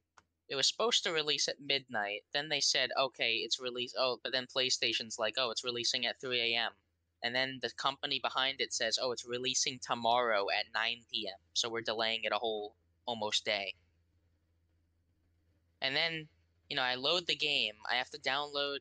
It 0.53 0.55
was 0.55 0.67
supposed 0.67 1.03
to 1.03 1.11
release 1.11 1.47
at 1.47 1.59
midnight. 1.59 2.21
Then 2.31 2.47
they 2.47 2.59
said, 2.59 2.91
okay, 2.95 3.37
it's 3.37 3.59
released. 3.59 3.95
Oh, 3.97 4.19
but 4.21 4.31
then 4.31 4.45
PlayStation's 4.45 5.17
like, 5.17 5.33
oh, 5.39 5.49
it's 5.49 5.63
releasing 5.63 6.05
at 6.05 6.21
3 6.21 6.39
a.m. 6.53 6.69
And 7.23 7.33
then 7.33 7.57
the 7.63 7.71
company 7.71 8.19
behind 8.21 8.61
it 8.61 8.71
says, 8.71 8.99
oh, 9.01 9.11
it's 9.13 9.25
releasing 9.25 9.79
tomorrow 9.79 10.45
at 10.55 10.65
9 10.71 10.97
p.m. 11.11 11.33
So 11.53 11.69
we're 11.69 11.81
delaying 11.81 12.19
it 12.25 12.31
a 12.31 12.37
whole 12.37 12.75
almost 13.07 13.45
day. 13.45 13.73
And 15.81 15.95
then, 15.95 16.27
you 16.69 16.75
know, 16.75 16.83
I 16.83 16.93
load 16.93 17.25
the 17.25 17.35
game. 17.35 17.73
I 17.91 17.95
have 17.95 18.11
to 18.11 18.19
download, 18.19 18.77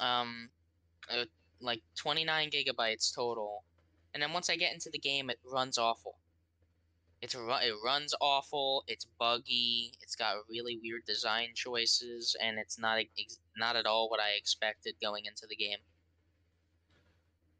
um, 0.00 0.48
uh, 1.08 1.26
like 1.60 1.82
29 1.94 2.50
gigabytes 2.50 3.14
total. 3.14 3.62
And 4.12 4.20
then 4.20 4.32
once 4.32 4.50
I 4.50 4.56
get 4.56 4.74
into 4.74 4.90
the 4.90 4.98
game, 4.98 5.30
it 5.30 5.38
runs 5.44 5.78
awful. 5.78 6.16
It's 7.24 7.34
it 7.34 7.74
runs 7.82 8.14
awful. 8.20 8.84
It's 8.86 9.06
buggy. 9.18 9.94
It's 10.02 10.14
got 10.14 10.36
really 10.46 10.78
weird 10.82 11.06
design 11.06 11.48
choices, 11.54 12.36
and 12.38 12.58
it's 12.58 12.78
not 12.78 12.98
not 13.56 13.76
at 13.76 13.86
all 13.86 14.10
what 14.10 14.20
I 14.20 14.36
expected 14.36 14.94
going 15.02 15.24
into 15.24 15.46
the 15.48 15.56
game. 15.56 15.78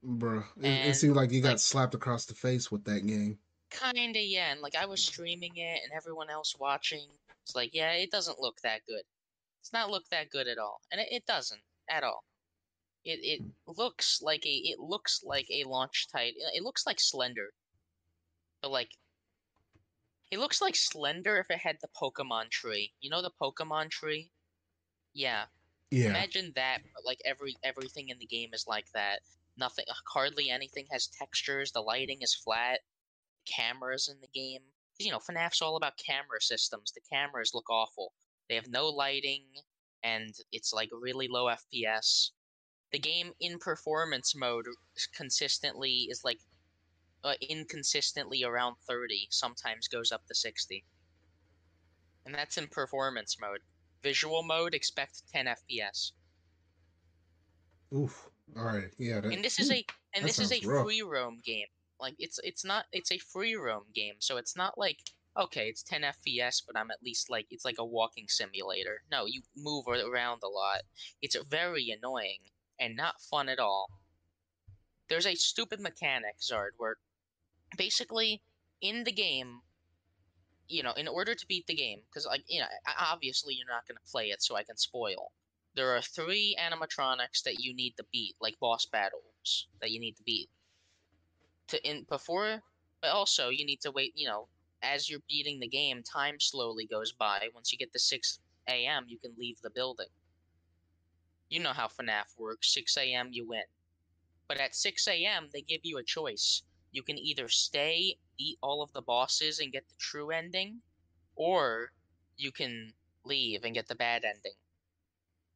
Bro, 0.03 0.45
it, 0.61 0.89
it 0.89 0.97
seemed 0.97 1.16
like 1.16 1.32
you 1.32 1.41
got 1.41 1.53
like, 1.53 1.59
slapped 1.61 1.95
across 1.95 2.27
the 2.27 2.35
face 2.35 2.70
with 2.70 2.85
that 2.85 3.07
game. 3.07 3.39
Kinda, 3.70 4.20
yeah. 4.20 4.53
And 4.53 4.61
like 4.61 4.77
I 4.77 4.85
was 4.85 5.03
streaming 5.03 5.57
it, 5.57 5.81
and 5.82 5.93
everyone 5.97 6.28
else 6.28 6.55
watching, 6.59 7.09
it's 7.43 7.57
like, 7.57 7.70
yeah, 7.73 7.93
it 7.93 8.11
doesn't 8.11 8.39
look 8.39 8.61
that 8.65 8.81
good. 8.86 9.05
It's 9.62 9.73
not 9.73 9.91
look 9.91 10.05
that 10.11 10.28
good 10.28 10.47
at 10.47 10.59
all, 10.59 10.82
and 10.93 11.01
it, 11.01 11.09
it 11.11 11.24
doesn't 11.24 11.62
at 11.89 12.05
all. 12.05 12.23
It 13.07 13.20
it 13.23 13.41
hmm. 13.41 13.49
looks 13.78 14.20
like 14.20 14.45
a 14.45 14.57
it 14.57 14.78
looks 14.78 15.23
like 15.24 15.47
a 15.51 15.65
launch 15.65 16.09
title. 16.12 16.43
It 16.53 16.62
looks 16.62 16.85
like 16.85 17.01
Slender, 17.01 17.49
but 18.61 18.70
like 18.70 18.91
it 20.30 20.38
looks 20.38 20.60
like 20.60 20.76
Slender 20.76 21.38
if 21.38 21.51
it 21.51 21.59
had 21.59 21.76
the 21.80 21.88
Pokemon 22.01 22.51
tree. 22.51 22.92
You 23.01 23.10
know 23.10 23.22
the 23.22 23.30
Pokemon 23.40 23.90
tree? 23.90 24.30
Yeah. 25.12 25.44
Yeah. 25.90 26.09
Imagine 26.09 26.52
that, 26.56 26.78
but 26.94 27.05
like 27.05 27.20
every 27.24 27.56
everything 27.62 28.09
in 28.09 28.18
the 28.18 28.26
game 28.26 28.51
is 28.52 28.64
like 28.66 28.86
that. 28.94 29.20
Nothing, 29.56 29.84
hardly 30.12 30.51
anything 30.51 30.86
has 30.90 31.06
textures. 31.06 31.70
The 31.70 31.80
lighting 31.80 32.18
is 32.20 32.34
flat. 32.34 32.80
Cameras 33.46 34.09
in 34.09 34.20
the 34.20 34.28
game. 34.34 34.62
You 34.98 35.12
know, 35.12 35.18
FNAF's 35.18 35.62
all 35.62 35.76
about 35.76 35.98
camera 36.05 36.40
systems. 36.40 36.92
The 36.92 37.01
cameras 37.12 37.52
look 37.55 37.70
awful. 37.70 38.12
They 38.48 38.56
have 38.56 38.68
no 38.68 38.88
lighting, 38.88 39.44
and 40.02 40.34
it's 40.51 40.72
like 40.72 40.90
really 40.92 41.28
low 41.28 41.46
FPS. 41.46 42.30
The 42.92 42.98
game 42.98 43.32
in 43.40 43.59
performance 43.59 44.34
mode 44.36 44.66
consistently 45.14 46.09
is 46.10 46.22
like 46.24 46.40
uh, 47.24 47.34
inconsistently 47.40 48.44
around 48.44 48.76
30, 48.86 49.28
sometimes 49.30 49.88
goes 49.88 50.12
up 50.12 50.26
to 50.26 50.34
60. 50.34 50.84
And 52.26 52.34
that's 52.34 52.59
in 52.59 52.68
performance 52.68 53.36
mode. 53.40 53.60
Visual 54.02 54.42
mode, 54.42 54.74
expect 54.74 55.22
10 55.32 55.46
FPS. 55.46 56.12
Oof. 57.94 58.28
All 58.56 58.64
right. 58.64 58.90
Yeah. 58.98 59.20
That, 59.20 59.32
and 59.32 59.44
this 59.44 59.59
is 59.59 59.70
a 59.70 59.84
and 60.14 60.24
this 60.24 60.38
is 60.38 60.52
a 60.52 60.66
rough. 60.66 60.84
free 60.84 61.02
roam 61.02 61.40
game. 61.44 61.66
Like 62.01 62.14
it's 62.18 62.38
it's 62.42 62.64
not 62.64 62.84
it's 62.92 63.12
a 63.12 63.18
free 63.18 63.55
roam 63.55 63.84
game, 63.94 64.14
so 64.18 64.36
it's 64.36 64.56
not 64.56 64.76
like 64.76 64.98
okay, 65.36 65.68
it's 65.68 65.82
10 65.82 66.02
FPS, 66.02 66.62
but 66.66 66.78
I'm 66.78 66.90
at 66.90 67.02
least 67.02 67.30
like 67.30 67.46
it's 67.51 67.64
like 67.64 67.78
a 67.78 67.84
walking 67.84 68.26
simulator. 68.28 69.02
No, 69.10 69.26
you 69.26 69.42
move 69.56 69.86
around 69.88 70.42
a 70.44 70.48
lot. 70.48 70.82
It's 71.22 71.36
very 71.51 71.90
annoying 71.90 72.40
and 72.78 72.96
not 72.96 73.20
fun 73.30 73.48
at 73.48 73.59
all. 73.59 73.88
There's 75.09 75.26
a 75.26 75.34
stupid 75.34 75.80
mechanic, 75.80 76.36
Zard, 76.40 76.70
where 76.76 76.96
basically 77.77 78.43
in 78.81 79.05
the 79.05 79.12
game 79.12 79.61
you 80.69 80.82
know 80.82 80.93
in 80.93 81.09
order 81.09 81.35
to 81.35 81.47
beat 81.47 81.66
the 81.66 81.74
game 81.74 82.01
because 82.09 82.27
like 82.27 82.45
you 82.49 82.61
know 82.61 82.66
obviously 82.99 83.55
you're 83.55 83.69
not 83.69 83.86
going 83.86 83.97
to 83.97 84.11
play 84.11 84.27
it 84.28 84.43
so 84.43 84.57
i 84.57 84.62
can 84.62 84.77
spoil. 84.77 85.32
There 85.77 85.97
are 85.97 86.03
three 86.03 86.57
animatronics 86.59 87.43
that 87.45 87.59
you 87.59 87.74
need 87.74 87.97
to 87.97 88.05
beat 88.12 88.36
like 88.41 88.59
boss 88.61 88.86
battles 88.86 89.66
that 89.81 89.91
you 89.91 89.99
need 89.99 90.16
to 90.16 90.23
beat. 90.23 90.49
To 91.69 91.89
in 91.89 92.05
before 92.05 92.62
but 93.01 93.11
also 93.11 93.49
you 93.49 93.66
need 93.66 93.81
to 93.82 93.91
wait 93.91 94.12
you 94.15 94.27
know 94.27 94.49
as 94.82 95.11
you're 95.11 95.20
beating 95.28 95.61
the 95.61 95.69
game 95.69 96.03
time 96.03 96.39
slowly 96.39 96.86
goes 96.86 97.12
by. 97.12 97.49
Once 97.55 97.73
you 97.73 97.78
get 97.78 97.93
to 97.93 97.99
6 97.99 98.39
a.m 98.69 99.05
you 99.09 99.19
can 99.19 99.35
leave 99.39 99.61
the 99.62 99.70
building. 99.70 100.12
You 101.51 101.61
know 101.61 101.73
how 101.73 101.89
fnaf 101.89 102.39
works 102.39 102.73
6 102.73 102.97
a.m 102.97 103.28
you 103.32 103.47
win. 103.47 103.65
But 104.49 104.59
at 104.59 104.74
6 104.74 105.09
a.m 105.09 105.51
they 105.53 105.62
give 105.62 105.81
you 105.82 105.99
a 105.99 106.05
choice 106.05 106.62
you 106.94 107.02
can 107.02 107.18
either 107.18 107.48
stay, 107.48 108.16
beat 108.38 108.56
all 108.62 108.80
of 108.80 108.92
the 108.92 109.02
bosses, 109.02 109.58
and 109.58 109.72
get 109.72 109.88
the 109.88 109.96
true 109.98 110.30
ending, 110.30 110.80
or 111.34 111.92
you 112.36 112.52
can 112.52 112.94
leave 113.24 113.64
and 113.64 113.74
get 113.74 113.88
the 113.88 113.96
bad 113.96 114.24
ending. 114.24 114.54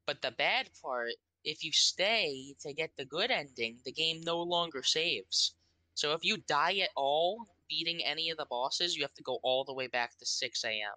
But 0.05 0.21
the 0.21 0.33
bad 0.33 0.71
part, 0.83 1.13
if 1.45 1.63
you 1.63 1.73
stay 1.73 2.57
to 2.61 2.73
get 2.73 2.97
the 2.97 3.05
good 3.05 3.31
ending, 3.31 3.79
the 3.85 3.93
game 3.93 4.21
no 4.23 4.43
longer 4.43 4.83
saves. 4.83 5.55
So 5.95 6.13
if 6.13 6.25
you 6.25 6.39
die 6.39 6.79
at 6.79 6.91
all 6.97 7.47
beating 7.69 8.05
any 8.05 8.31
of 8.31 8.37
the 8.37 8.47
bosses, 8.47 8.97
you 8.97 9.03
have 9.03 9.15
to 9.15 9.23
go 9.23 9.39
all 9.45 9.65
the 9.65 9.75
way 9.75 9.87
back 9.87 10.19
to 10.19 10.27
6 10.27 10.65
a.m. 10.65 10.97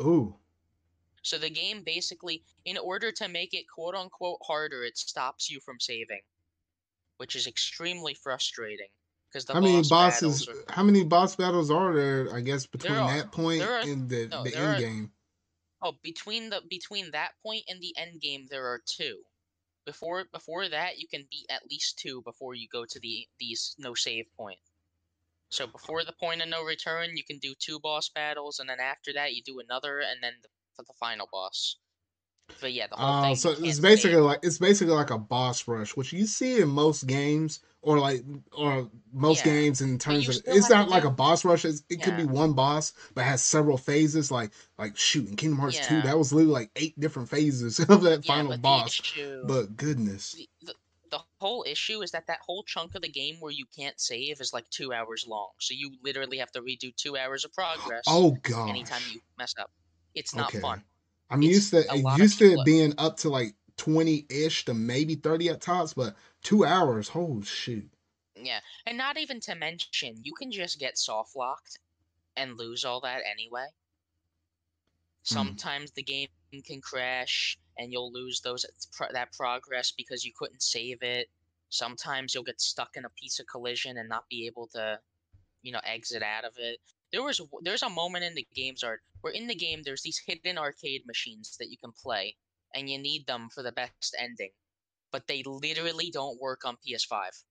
Ooh. 0.00 0.36
So 1.22 1.38
the 1.38 1.50
game 1.50 1.82
basically, 1.82 2.44
in 2.64 2.78
order 2.78 3.10
to 3.12 3.28
make 3.28 3.52
it 3.52 3.68
quote 3.68 3.96
unquote 3.96 4.40
harder, 4.46 4.84
it 4.84 4.96
stops 4.96 5.50
you 5.50 5.60
from 5.60 5.80
saving, 5.80 6.22
which 7.16 7.34
is 7.34 7.46
extremely 7.46 8.14
frustrating. 8.14 8.90
Because 9.32 9.46
how 9.48 9.60
many 9.60 9.82
bosses? 9.88 10.48
Are, 10.48 10.54
how 10.68 10.82
many 10.82 11.04
boss 11.04 11.36
battles 11.36 11.70
are 11.70 11.94
there? 11.94 12.28
I 12.34 12.40
guess 12.40 12.66
between 12.66 12.94
are, 12.94 13.16
that 13.16 13.30
point 13.32 13.62
are, 13.62 13.80
and 13.80 14.08
the, 14.08 14.28
no, 14.28 14.42
the 14.42 14.56
end 14.56 14.66
are, 14.66 14.78
game. 14.78 15.10
Oh, 15.82 15.92
between 16.02 16.50
the 16.50 16.62
between 16.68 17.10
that 17.12 17.32
point 17.44 17.64
and 17.68 17.80
the 17.80 17.94
end 17.96 18.20
game, 18.20 18.46
there 18.50 18.66
are 18.66 18.80
two. 18.86 19.18
Before 19.84 20.24
before 20.32 20.68
that, 20.68 20.98
you 20.98 21.06
can 21.08 21.26
beat 21.30 21.46
at 21.50 21.62
least 21.70 21.98
two 21.98 22.22
before 22.22 22.54
you 22.54 22.68
go 22.72 22.84
to 22.84 23.00
the 23.00 23.26
these 23.38 23.74
no 23.78 23.94
save 23.94 24.26
point. 24.36 24.58
So 25.50 25.66
before 25.66 26.04
the 26.04 26.12
point 26.12 26.42
of 26.42 26.48
no 26.48 26.62
return, 26.62 27.16
you 27.16 27.24
can 27.24 27.38
do 27.38 27.54
two 27.58 27.80
boss 27.80 28.10
battles, 28.10 28.58
and 28.58 28.68
then 28.68 28.80
after 28.80 29.12
that, 29.14 29.34
you 29.34 29.42
do 29.42 29.60
another, 29.60 30.00
and 30.00 30.22
then 30.22 30.34
the, 30.42 30.48
for 30.74 30.82
the 30.82 30.92
final 31.00 31.28
boss. 31.32 31.76
But 32.60 32.72
yeah, 32.72 32.86
the 32.86 32.96
whole 32.96 33.14
uh, 33.14 33.22
thing. 33.22 33.36
So 33.36 33.50
it's 33.50 33.78
basically 33.78 34.16
save. 34.16 34.24
like 34.24 34.40
it's 34.42 34.58
basically 34.58 34.94
like 34.94 35.10
a 35.10 35.18
boss 35.18 35.68
rush, 35.68 35.96
which 35.96 36.12
you 36.12 36.26
see 36.26 36.60
in 36.60 36.68
most 36.68 37.06
games 37.06 37.60
or 37.88 37.98
like 37.98 38.22
or 38.52 38.86
most 39.14 39.46
yeah. 39.46 39.52
games 39.52 39.80
in 39.80 39.98
terms 39.98 40.28
of 40.28 40.36
it's 40.44 40.68
not 40.68 40.90
like 40.90 41.04
a 41.04 41.10
boss 41.10 41.42
rush. 41.42 41.64
It's, 41.64 41.82
it 41.88 42.00
yeah. 42.00 42.04
could 42.04 42.18
be 42.18 42.26
one 42.26 42.52
boss, 42.52 42.92
but 43.14 43.24
has 43.24 43.42
several 43.42 43.78
phases. 43.78 44.30
Like 44.30 44.50
like 44.76 44.94
shooting 44.98 45.36
Kingdom 45.36 45.58
Hearts 45.58 45.78
yeah. 45.78 45.88
two, 45.88 46.02
that 46.02 46.18
was 46.18 46.30
literally 46.30 46.52
like 46.52 46.70
eight 46.76 47.00
different 47.00 47.30
phases 47.30 47.78
of 47.88 48.02
that 48.02 48.26
final 48.26 48.50
but 48.50 48.60
boss. 48.60 49.00
Issue, 49.00 49.42
but 49.46 49.74
goodness. 49.74 50.32
The, 50.32 50.48
the, 50.66 50.74
the 51.10 51.20
whole 51.40 51.64
issue 51.66 52.02
is 52.02 52.10
that 52.10 52.26
that 52.26 52.40
whole 52.44 52.62
chunk 52.62 52.94
of 52.94 53.00
the 53.00 53.08
game 53.08 53.36
where 53.40 53.52
you 53.52 53.64
can't 53.74 53.98
save 53.98 54.42
is 54.42 54.52
like 54.52 54.68
two 54.68 54.92
hours 54.92 55.24
long. 55.26 55.48
So 55.58 55.72
you 55.72 55.94
literally 56.04 56.36
have 56.36 56.52
to 56.52 56.60
redo 56.60 56.94
two 56.94 57.16
hours 57.16 57.46
of 57.46 57.54
progress. 57.54 58.04
Oh 58.06 58.36
god! 58.42 58.68
Anytime 58.68 59.00
you 59.10 59.20
mess 59.38 59.54
up, 59.58 59.70
it's 60.14 60.34
not 60.34 60.48
okay. 60.48 60.60
fun. 60.60 60.82
I'm 61.30 61.42
it's 61.42 61.72
used 61.72 61.88
to 61.88 62.14
used 62.18 62.38
to 62.40 62.52
it 62.52 62.66
being 62.66 62.92
up 62.98 63.16
to 63.18 63.30
like 63.30 63.54
twenty 63.78 64.26
ish 64.28 64.66
to 64.66 64.74
maybe 64.74 65.14
thirty 65.14 65.48
at 65.48 65.62
tops, 65.62 65.94
but 65.94 66.14
two 66.42 66.66
hours. 66.66 67.08
holy 67.08 67.42
shoot. 67.42 67.88
Yeah, 68.36 68.60
and 68.86 68.98
not 68.98 69.16
even 69.16 69.40
to 69.40 69.54
mention, 69.54 70.14
you 70.22 70.32
can 70.34 70.52
just 70.52 70.78
get 70.78 70.98
soft 70.98 71.34
locked 71.34 71.78
and 72.36 72.58
lose 72.58 72.84
all 72.84 73.00
that 73.00 73.22
anyway. 73.30 73.66
Hmm. 75.28 75.34
Sometimes 75.34 75.90
mm. 75.90 75.94
the 75.94 76.02
game 76.02 76.28
can 76.64 76.80
crash 76.80 77.58
and 77.76 77.92
you'll 77.92 78.12
lose 78.12 78.40
those 78.40 78.64
that 79.12 79.32
progress 79.32 79.92
because 79.96 80.24
you 80.24 80.32
couldn't 80.36 80.62
save 80.62 81.02
it. 81.02 81.28
Sometimes 81.70 82.34
you'll 82.34 82.44
get 82.44 82.60
stuck 82.60 82.96
in 82.96 83.04
a 83.04 83.10
piece 83.10 83.38
of 83.40 83.46
collision 83.46 83.98
and 83.98 84.08
not 84.08 84.28
be 84.30 84.46
able 84.46 84.68
to, 84.68 84.98
you 85.62 85.72
know, 85.72 85.80
exit 85.84 86.22
out 86.22 86.44
of 86.44 86.54
it. 86.56 86.78
There 87.12 87.22
was 87.22 87.40
there's 87.62 87.82
a 87.82 87.90
moment 87.90 88.24
in 88.24 88.34
the 88.34 88.46
game's 88.54 88.82
art 88.82 89.00
where 89.20 89.32
in 89.32 89.46
the 89.46 89.54
game 89.54 89.82
there's 89.82 90.02
these 90.02 90.20
hidden 90.26 90.58
arcade 90.58 91.06
machines 91.06 91.56
that 91.58 91.70
you 91.70 91.76
can 91.76 91.92
play 91.92 92.36
and 92.74 92.88
you 92.88 92.98
need 92.98 93.26
them 93.26 93.48
for 93.54 93.62
the 93.62 93.72
best 93.72 94.16
ending 94.18 94.50
but 95.10 95.26
they 95.26 95.42
literally 95.44 96.10
don't 96.10 96.40
work 96.40 96.64
on 96.64 96.76
PS5, 96.86 97.44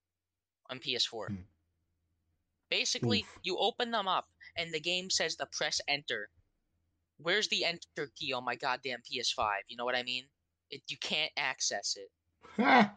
on 0.69 0.79
PS4. 0.79 1.27
Hmm. 1.27 1.35
Basically, 2.69 3.19
Oof. 3.19 3.39
you 3.43 3.57
open 3.57 3.91
them 3.91 4.07
up 4.07 4.25
and 4.57 4.73
the 4.73 4.79
game 4.79 5.09
says 5.09 5.35
to 5.35 5.47
press 5.51 5.79
enter. 5.87 6.29
Where's 7.19 7.47
the 7.47 7.65
enter 7.65 8.11
key 8.15 8.33
on 8.33 8.45
my 8.45 8.55
goddamn 8.55 8.99
PS5? 8.99 9.47
You 9.69 9.77
know 9.77 9.85
what 9.85 9.95
I 9.95 10.03
mean? 10.03 10.25
It, 10.69 10.81
you 10.89 10.97
can't 10.97 11.31
access 11.37 11.97
it. 11.97 12.11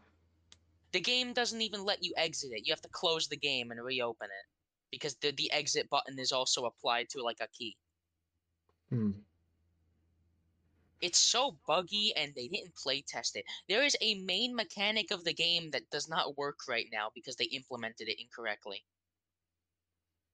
the 0.92 1.00
game 1.00 1.32
doesn't 1.32 1.62
even 1.62 1.84
let 1.84 2.02
you 2.02 2.12
exit 2.16 2.50
it. 2.52 2.66
You 2.66 2.72
have 2.72 2.82
to 2.82 2.88
close 2.88 3.28
the 3.28 3.36
game 3.36 3.70
and 3.70 3.82
reopen 3.82 4.26
it 4.26 4.46
because 4.90 5.14
the 5.16 5.30
the 5.32 5.50
exit 5.52 5.88
button 5.88 6.18
is 6.18 6.32
also 6.32 6.64
applied 6.64 7.08
to 7.10 7.22
like 7.22 7.38
a 7.40 7.48
key. 7.56 7.76
Hmm. 8.90 9.10
It's 11.00 11.18
so 11.18 11.58
buggy 11.66 12.14
and 12.16 12.34
they 12.34 12.48
didn't 12.48 12.76
play 12.76 13.02
test 13.02 13.36
it. 13.36 13.44
There 13.68 13.82
is 13.84 13.96
a 14.00 14.14
main 14.14 14.54
mechanic 14.54 15.10
of 15.10 15.24
the 15.24 15.32
game 15.34 15.70
that 15.70 15.90
does 15.90 16.08
not 16.08 16.36
work 16.36 16.60
right 16.68 16.88
now 16.92 17.10
because 17.14 17.36
they 17.36 17.44
implemented 17.46 18.08
it 18.08 18.20
incorrectly. 18.20 18.84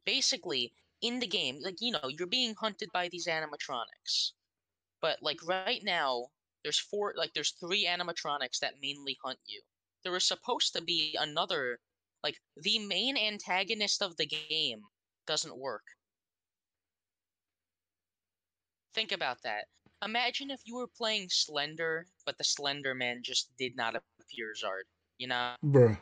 Basically, 0.06 0.72
in 1.02 1.20
the 1.20 1.26
game, 1.26 1.60
like 1.62 1.80
you 1.80 1.93
know, 1.93 2.09
you're 2.09 2.26
being 2.26 2.55
hunted 2.55 2.90
by 2.93 3.09
these 3.09 3.26
animatronics. 3.26 4.32
But 5.01 5.22
like 5.22 5.43
right 5.47 5.72
now, 5.74 6.18
there's 6.62 6.78
four 6.78 7.14
like 7.16 7.34
there's 7.34 7.52
three 7.52 7.84
animatronics 7.86 8.59
that 8.60 8.80
mainly 8.80 9.18
hunt 9.22 9.40
you. 9.47 9.62
There 10.02 10.12
was 10.12 10.26
supposed 10.26 10.72
to 10.74 10.82
be 10.82 11.16
another 11.18 11.80
like 12.22 12.40
the 12.56 12.78
main 12.78 13.16
antagonist 13.16 14.02
of 14.02 14.16
the 14.16 14.26
game 14.26 14.82
doesn't 15.26 15.56
work. 15.59 15.84
Think 18.94 19.12
about 19.12 19.43
that. 19.43 19.66
Imagine 20.05 20.51
if 20.51 20.60
you 20.64 20.77
were 20.77 20.86
playing 20.86 21.28
Slender, 21.31 22.06
but 22.24 22.36
the 22.39 22.44
Slender 22.44 22.94
Man 22.94 23.20
just 23.23 23.51
did 23.59 23.77
not 23.77 23.97
appear, 23.97 24.52
Zard. 24.56 24.85
You 25.18 25.28
know? 25.28 25.55
Bruh. 25.64 25.98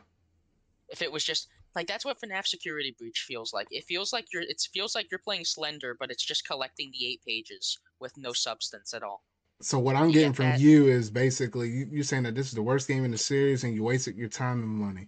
If 0.89 1.01
it 1.01 1.11
was 1.11 1.23
just 1.23 1.47
like 1.75 1.87
that's 1.87 2.05
what 2.05 2.19
FNAF 2.21 2.47
Security 2.47 2.95
Breach 2.97 3.25
feels 3.27 3.53
like. 3.53 3.67
It 3.71 3.83
feels 3.85 4.13
like 4.13 4.25
you're 4.33 4.43
it 4.43 4.61
feels 4.73 4.95
like 4.95 5.07
you're 5.11 5.19
playing 5.19 5.45
Slender, 5.45 5.95
but 5.99 6.11
it's 6.11 6.23
just 6.23 6.47
collecting 6.47 6.91
the 6.91 7.05
eight 7.07 7.21
pages 7.25 7.77
with 7.99 8.13
no 8.17 8.33
substance 8.33 8.93
at 8.93 9.03
all. 9.03 9.23
So 9.61 9.79
what 9.79 9.95
I'm 9.95 10.11
getting 10.11 10.31
get 10.31 10.35
from 10.35 10.45
that- 10.45 10.59
you 10.59 10.87
is 10.87 11.09
basically 11.09 11.69
you, 11.69 11.87
you're 11.91 12.03
saying 12.03 12.23
that 12.23 12.35
this 12.35 12.47
is 12.47 12.53
the 12.53 12.63
worst 12.63 12.87
game 12.87 13.05
in 13.05 13.11
the 13.11 13.17
series 13.17 13.63
and 13.63 13.73
you 13.73 13.83
wasted 13.83 14.15
your 14.15 14.29
time 14.29 14.61
and 14.61 14.69
money. 14.69 15.07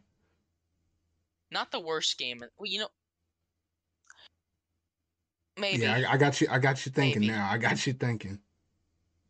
Not 1.51 1.71
the 1.71 1.79
worst 1.79 2.17
game. 2.17 2.39
Well, 2.57 2.65
you 2.65 2.79
know, 2.79 2.89
maybe 5.57 5.83
Yeah, 5.83 6.03
I, 6.09 6.13
I 6.13 6.17
got 6.17 6.41
you. 6.41 6.47
I 6.49 6.59
got 6.59 6.85
you 6.85 6.91
thinking 6.91 7.21
Maybe. 7.21 7.33
now. 7.33 7.49
I 7.49 7.57
got 7.57 7.85
you 7.87 7.93
thinking. 7.93 8.39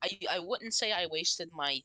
I 0.04 0.20
I 0.30 0.40
wouldn't 0.40 0.74
say 0.74 0.92
I 0.92 1.06
wasted 1.08 1.52
my 1.54 1.84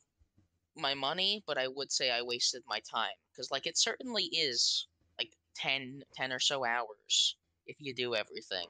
my 0.77 0.95
money, 0.95 1.43
but 1.47 1.59
I 1.59 1.69
would 1.69 1.93
say 1.93 2.11
I 2.11 2.23
wasted 2.23 2.63
my 2.67 2.81
time 2.81 3.17
because 3.33 3.51
like 3.51 3.67
it 3.67 3.79
certainly 3.79 4.25
is 4.27 4.89
like 5.19 5.37
10, 5.55 6.05
10 6.15 6.33
or 6.33 6.39
so 6.41 6.65
hours 6.65 7.39
if 7.67 7.77
you 7.81 7.95
do 7.95 8.15
everything. 8.15 8.69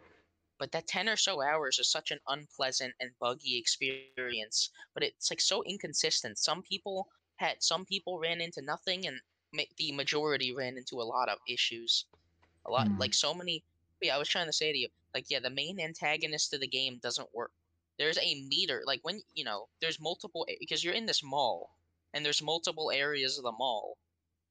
But 0.58 0.72
that 0.72 0.86
10 0.86 1.08
or 1.08 1.16
so 1.16 1.42
hours 1.42 1.78
is 1.78 1.90
such 1.90 2.10
an 2.10 2.20
unpleasant 2.28 2.94
and 3.00 3.18
buggy 3.18 3.58
experience, 3.58 4.70
but 4.94 5.02
it's 5.02 5.30
like 5.30 5.40
so 5.40 5.62
inconsistent. 5.64 6.38
Some 6.38 6.62
people 6.62 7.08
had 7.36 7.62
some 7.62 7.84
people 7.86 8.18
ran 8.20 8.40
into 8.40 8.62
nothing 8.62 9.06
and 9.06 9.20
ma- 9.52 9.64
the 9.76 9.92
majority 9.92 10.52
ran 10.54 10.76
into 10.78 11.00
a 11.00 11.04
lot 11.04 11.28
of 11.28 11.38
issues. 11.48 12.06
A 12.66 12.70
lot 12.70 12.88
Hmm. 12.88 12.98
like 12.98 13.14
so 13.14 13.34
many 13.34 13.64
yeah, 14.00 14.16
I 14.16 14.18
was 14.18 14.28
trying 14.28 14.46
to 14.48 14.52
say 14.52 14.72
to 14.72 14.78
you, 14.78 14.88
like 15.14 15.30
yeah, 15.30 15.40
the 15.40 15.50
main 15.50 15.80
antagonist 15.80 16.52
of 16.54 16.60
the 16.60 16.68
game 16.68 16.98
doesn't 16.98 17.34
work 17.34 17.52
there's 18.02 18.18
a 18.18 18.44
meter 18.48 18.82
like 18.84 18.98
when 19.02 19.20
you 19.32 19.44
know 19.44 19.68
there's 19.80 20.00
multiple 20.00 20.44
because 20.58 20.82
you're 20.82 20.92
in 20.92 21.06
this 21.06 21.22
mall 21.22 21.70
and 22.12 22.24
there's 22.24 22.42
multiple 22.42 22.90
areas 22.90 23.38
of 23.38 23.44
the 23.44 23.52
mall 23.52 23.96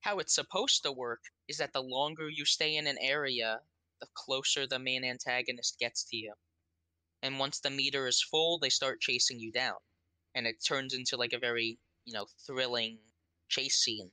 how 0.02 0.19
it's 0.19 0.34
supposed 0.34 0.82
to 0.82 0.91
work 0.91 1.19
is 1.48 1.57
that 1.57 1.73
the 1.73 1.82
longer 1.82 2.30
you 2.30 2.45
stay 2.45 2.76
in 2.78 2.88
an 2.88 2.98
area 3.02 3.60
the 3.99 4.07
closer 4.15 4.65
the 4.65 4.80
main 4.80 5.03
antagonist 5.03 5.78
gets 5.80 6.03
to 6.03 6.18
you. 6.18 6.34
And 7.22 7.38
once 7.38 7.60
the 7.60 7.69
meter 7.69 8.07
is 8.07 8.22
full 8.22 8.57
they 8.57 8.69
start 8.69 9.02
chasing 9.02 9.40
you 9.40 9.52
down 9.52 9.78
and 10.34 10.48
it 10.48 10.64
turns 10.65 10.94
into 10.94 11.18
like 11.18 11.34
a 11.34 11.40
very 11.40 11.78
you 12.06 12.14
know 12.14 12.28
thrilling 12.48 12.99
chase 13.49 13.78
scene 13.78 14.11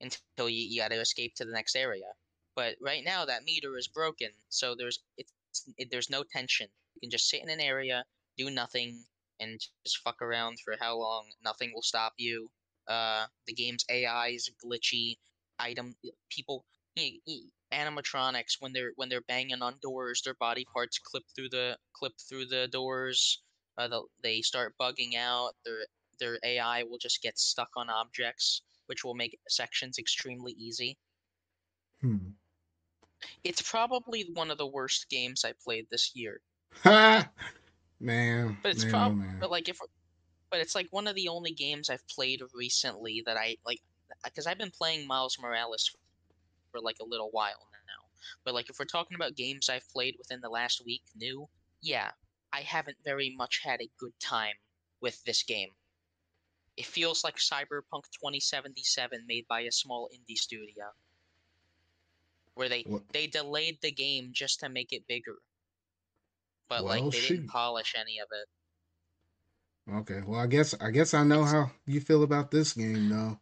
until 0.00 0.50
you, 0.50 0.66
you 0.68 0.82
got 0.82 0.88
to 0.88 1.00
escape 1.00 1.34
to 1.36 1.44
the 1.44 1.52
next 1.52 1.76
area. 1.76 2.12
But 2.56 2.76
right 2.80 3.04
now 3.04 3.24
that 3.24 3.44
meter 3.44 3.78
is 3.78 3.88
broken 3.88 4.30
so 4.50 4.74
there's 4.74 5.00
it's 5.16 5.32
it, 5.78 5.88
there's 5.90 6.10
no 6.10 6.24
tension. 6.24 6.68
You 6.94 7.00
can 7.00 7.10
just 7.10 7.28
sit 7.28 7.42
in 7.42 7.48
an 7.48 7.60
area 7.60 8.04
do 8.36 8.50
nothing 8.50 9.04
and 9.40 9.60
just 9.84 9.98
fuck 9.98 10.20
around 10.22 10.58
for 10.64 10.74
how 10.80 10.96
long 10.96 11.24
nothing 11.44 11.72
will 11.74 11.82
stop 11.82 12.14
you. 12.16 12.50
Uh 12.88 13.26
the 13.46 13.52
game's 13.54 13.84
ai 13.90 14.28
is 14.28 14.50
glitchy 14.64 15.16
item. 15.58 15.94
People 16.30 16.64
y- 16.96 17.18
y- 17.26 17.50
animatronics 17.72 18.56
when 18.60 18.72
they're 18.72 18.92
when 18.96 19.08
they're 19.08 19.20
banging 19.22 19.62
on 19.62 19.74
doors 19.82 20.22
their 20.24 20.34
body 20.34 20.64
parts 20.72 20.98
clip 20.98 21.24
through 21.34 21.48
the 21.48 21.76
clip 21.94 22.12
through 22.28 22.46
the 22.46 22.68
doors. 22.68 23.42
Uh, 23.76 23.88
the, 23.88 24.02
they 24.22 24.40
start 24.40 24.74
bugging 24.80 25.16
out. 25.16 25.52
Their 25.64 25.86
their 26.20 26.38
ai 26.44 26.84
will 26.84 26.98
just 26.98 27.22
get 27.22 27.38
stuck 27.38 27.70
on 27.76 27.90
objects 27.90 28.62
which 28.86 29.04
will 29.04 29.14
make 29.14 29.38
sections 29.48 29.98
extremely 29.98 30.52
easy. 30.52 30.98
Hmm. 32.00 32.18
it's 33.42 33.62
probably 33.62 34.28
one 34.34 34.50
of 34.50 34.58
the 34.58 34.66
worst 34.66 35.08
games 35.08 35.42
i 35.44 35.52
played 35.64 35.86
this 35.90 36.12
year. 36.14 36.40
Ha! 36.82 37.30
Man, 38.00 38.58
But 38.62 38.72
it's 38.72 38.84
man, 38.84 38.94
oh, 38.94 39.38
but 39.40 39.50
like 39.50 39.68
if 39.68 39.78
but 40.50 40.60
it's 40.60 40.74
like 40.74 40.88
one 40.90 41.06
of 41.06 41.14
the 41.14 41.28
only 41.28 41.52
games 41.52 41.90
I've 41.90 42.06
played 42.08 42.40
recently 42.54 43.22
that 43.26 43.36
I 43.36 43.56
like 43.64 43.80
uh, 44.10 44.14
because 44.24 44.46
I've 44.46 44.58
been 44.58 44.70
playing 44.70 45.06
Miles 45.06 45.38
Morales 45.40 45.88
for, 45.88 45.98
for 46.70 46.80
like 46.80 46.96
a 47.00 47.04
little 47.04 47.30
while 47.32 47.68
now. 47.72 48.08
But 48.44 48.54
like 48.54 48.68
if 48.70 48.78
we're 48.78 48.84
talking 48.84 49.14
about 49.14 49.36
games 49.36 49.68
I've 49.68 49.88
played 49.90 50.16
within 50.18 50.40
the 50.40 50.48
last 50.48 50.84
week 50.84 51.02
new, 51.16 51.48
yeah, 51.80 52.10
I 52.52 52.60
haven't 52.60 52.96
very 53.04 53.34
much 53.36 53.60
had 53.62 53.80
a 53.80 53.90
good 53.98 54.12
time 54.20 54.54
with 55.00 55.22
this 55.24 55.42
game. 55.42 55.70
It 56.76 56.86
feels 56.86 57.22
like 57.22 57.36
Cyberpunk 57.36 58.04
2077 58.20 59.24
made 59.26 59.46
by 59.48 59.60
a 59.60 59.72
small 59.72 60.08
indie 60.14 60.36
studio. 60.36 60.86
Where 62.54 62.68
they 62.68 62.82
What- 62.82 63.08
they 63.12 63.26
delayed 63.26 63.80
the 63.80 63.92
game 63.92 64.30
just 64.32 64.60
to 64.60 64.68
make 64.68 64.92
it 64.92 65.06
bigger. 65.06 65.36
But 66.68 66.84
like 66.84 67.04
they 67.10 67.18
shoot. 67.18 67.36
didn't 67.36 67.48
polish 67.50 67.94
any 67.98 68.18
of 68.18 68.28
it. 68.32 68.48
Okay, 69.92 70.22
well, 70.26 70.40
I 70.40 70.46
guess 70.46 70.74
I 70.80 70.90
guess 70.90 71.12
I 71.14 71.24
know 71.24 71.40
It's- 71.40 71.52
how 71.52 71.70
you 71.86 72.00
feel 72.00 72.22
about 72.22 72.50
this 72.50 72.72
game, 72.72 73.08
though. 73.10 73.38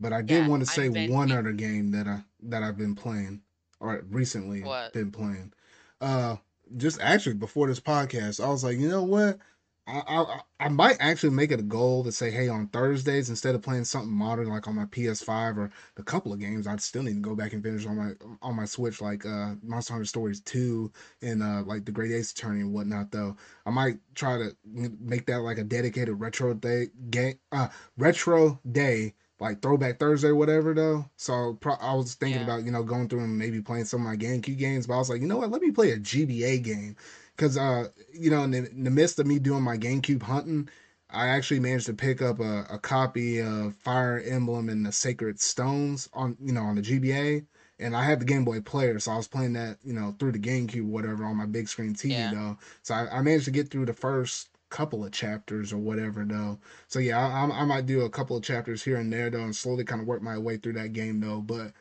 But 0.00 0.12
I 0.12 0.22
did 0.22 0.38
Yeah, 0.42 0.48
want 0.48 0.64
to 0.64 0.66
say 0.70 0.88
ven- 0.88 1.10
one 1.10 1.30
other 1.30 1.52
game 1.52 1.90
that 1.92 2.08
I 2.08 2.24
that 2.44 2.62
I've 2.62 2.78
been 2.78 2.94
playing 2.94 3.42
or 3.78 4.00
recently 4.08 4.62
What? 4.62 4.92
been 4.92 5.10
playing. 5.12 5.52
Uh, 6.00 6.36
just 6.76 7.00
actually 7.00 7.34
before 7.34 7.66
this 7.68 7.78
podcast, 7.80 8.42
I 8.42 8.48
was 8.48 8.64
like, 8.64 8.78
you 8.78 8.88
know 8.88 9.02
what? 9.04 9.38
I, 9.84 10.00
I 10.06 10.40
I 10.60 10.68
might 10.68 10.96
actually 11.00 11.30
make 11.30 11.50
it 11.50 11.58
a 11.58 11.62
goal 11.64 12.04
to 12.04 12.12
say, 12.12 12.30
hey, 12.30 12.48
on 12.48 12.68
Thursdays 12.68 13.28
instead 13.30 13.56
of 13.56 13.62
playing 13.62 13.84
something 13.84 14.12
modern 14.12 14.46
like 14.48 14.68
on 14.68 14.76
my 14.76 14.84
PS5 14.86 15.58
or 15.58 15.70
a 15.96 16.02
couple 16.04 16.32
of 16.32 16.38
games, 16.38 16.68
I'd 16.68 16.80
still 16.80 17.02
need 17.02 17.14
to 17.14 17.20
go 17.20 17.34
back 17.34 17.52
and 17.52 17.62
finish 17.64 17.84
on 17.84 17.96
my 17.96 18.12
on 18.42 18.54
my 18.54 18.64
Switch, 18.64 19.00
like 19.00 19.26
uh 19.26 19.54
Monster 19.62 19.94
Hunter 19.94 20.04
Stories 20.06 20.40
two 20.40 20.92
and 21.20 21.42
uh 21.42 21.62
like 21.66 21.84
the 21.84 21.90
Great 21.92 22.12
Ace 22.12 22.30
Attorney 22.30 22.60
and 22.60 22.72
whatnot. 22.72 23.10
Though 23.10 23.36
I 23.66 23.70
might 23.70 23.98
try 24.14 24.38
to 24.38 24.56
make 25.00 25.26
that 25.26 25.40
like 25.40 25.58
a 25.58 25.64
dedicated 25.64 26.20
retro 26.20 26.54
day 26.54 26.88
game, 27.10 27.34
uh 27.50 27.68
retro 27.98 28.60
day 28.70 29.14
like 29.40 29.60
throwback 29.62 29.98
Thursday 29.98 30.28
or 30.28 30.36
whatever 30.36 30.74
though. 30.74 31.06
So 31.16 31.54
pro- 31.60 31.74
I 31.74 31.94
was 31.94 32.14
thinking 32.14 32.40
Yeah. 32.40 32.42
about 32.42 32.64
you 32.64 32.70
know 32.70 32.84
going 32.84 33.08
through 33.08 33.24
and 33.24 33.36
maybe 33.36 33.60
playing 33.60 33.86
some 33.86 34.02
of 34.02 34.06
my 34.06 34.16
GameCube 34.16 34.58
games, 34.58 34.86
but 34.86 34.94
I 34.94 34.98
was 34.98 35.10
like, 35.10 35.20
you 35.20 35.26
know 35.26 35.38
what? 35.38 35.50
Let 35.50 35.60
me 35.62 35.72
play 35.72 35.90
a 35.90 35.98
GBA 35.98 36.58
game 36.58 36.94
because 37.36 37.56
uh 37.56 37.88
you 38.12 38.30
know 38.30 38.42
in 38.44 38.50
the, 38.50 38.70
in 38.70 38.84
the 38.84 38.90
midst 38.90 39.18
of 39.18 39.26
me 39.26 39.38
doing 39.38 39.62
my 39.62 39.76
GameCube 39.76 40.22
hunting, 40.22 40.68
I 41.10 41.28
actually 41.28 41.60
managed 41.60 41.86
to 41.86 41.94
pick 41.94 42.22
up 42.22 42.40
a, 42.40 42.66
a 42.70 42.78
copy 42.78 43.40
of 43.40 43.74
Fire 43.76 44.22
Emblem 44.24 44.68
and 44.68 44.84
the 44.84 44.92
Sacred 44.92 45.40
Stones 45.40 46.08
on 46.12 46.36
you 46.40 46.52
know 46.52 46.62
on 46.62 46.76
the 46.76 46.82
GBA. 46.82 47.46
And 47.78 47.96
I 47.96 48.04
had 48.04 48.20
the 48.20 48.24
Game 48.24 48.44
Boy 48.44 48.60
Player, 48.60 49.00
so 49.00 49.10
I 49.10 49.16
was 49.16 49.26
playing 49.26 49.54
that, 49.54 49.78
you 49.82 49.92
know, 49.92 50.14
through 50.16 50.32
the 50.32 50.38
GameCube, 50.38 50.86
whatever, 50.86 51.24
on 51.24 51.36
my 51.36 51.46
big 51.46 51.66
screen 51.68 51.94
TV, 51.94 52.10
Yeah. 52.10 52.30
though. 52.32 52.58
So 52.82 52.94
I, 52.94 53.18
I 53.18 53.22
managed 53.22 53.46
to 53.46 53.50
get 53.50 53.70
through 53.70 53.86
the 53.86 53.92
first 53.92 54.50
couple 54.70 55.04
of 55.04 55.10
chapters 55.10 55.72
or 55.72 55.78
whatever, 55.78 56.24
though. 56.24 56.58
So 56.86 57.00
yeah, 57.00 57.18
I, 57.18 57.62
I, 57.62 57.64
might 57.64 57.86
do 57.86 58.02
a 58.02 58.10
couple 58.10 58.36
of 58.36 58.44
chapters 58.44 58.84
here 58.84 58.98
and 58.98 59.12
there 59.12 59.30
though, 59.30 59.42
and 59.42 59.56
slowly 59.56 59.84
kind 59.84 60.00
of 60.00 60.06
work 60.06 60.22
my 60.22 60.38
way 60.38 60.58
through 60.58 60.74
that 60.74 60.92
game 60.92 61.18
though. 61.20 61.40
But 61.40 61.72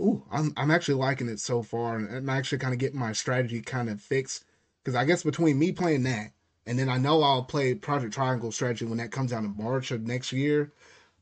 ooh, 0.00 0.24
I'm 0.30 0.52
I'm 0.56 0.70
actually 0.72 0.94
liking 0.94 1.28
it 1.28 1.40
so 1.40 1.62
far, 1.62 1.96
and 1.96 2.14
I'm 2.14 2.28
actually 2.28 2.58
kind 2.58 2.74
of 2.74 2.80
getting 2.80 2.98
my 2.98 3.12
strategy 3.12 3.60
kind 3.60 3.88
of 3.88 4.00
fixed 4.00 4.44
because 4.88 4.96
I 5.02 5.04
guess 5.04 5.22
between 5.22 5.58
me 5.58 5.70
playing 5.70 6.04
that 6.04 6.32
and 6.64 6.78
then 6.78 6.88
I 6.88 6.96
know 6.96 7.22
I'll 7.22 7.44
play 7.44 7.74
Project 7.74 8.14
Triangle 8.14 8.50
Strategy 8.50 8.86
when 8.86 8.96
that 8.98 9.10
comes 9.10 9.34
out 9.34 9.44
in 9.44 9.54
March 9.58 9.90
of 9.90 10.06
next 10.06 10.32
year. 10.32 10.72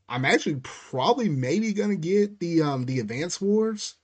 I'm 0.07 0.23
actually 0.23 0.61
probably 0.63 1.27
maybe 1.27 1.73
gonna 1.73 1.97
get 1.97 2.39
the 2.39 2.61
um 2.61 2.85
the 2.85 3.01
Advance 3.01 3.41
Wars 3.41 3.95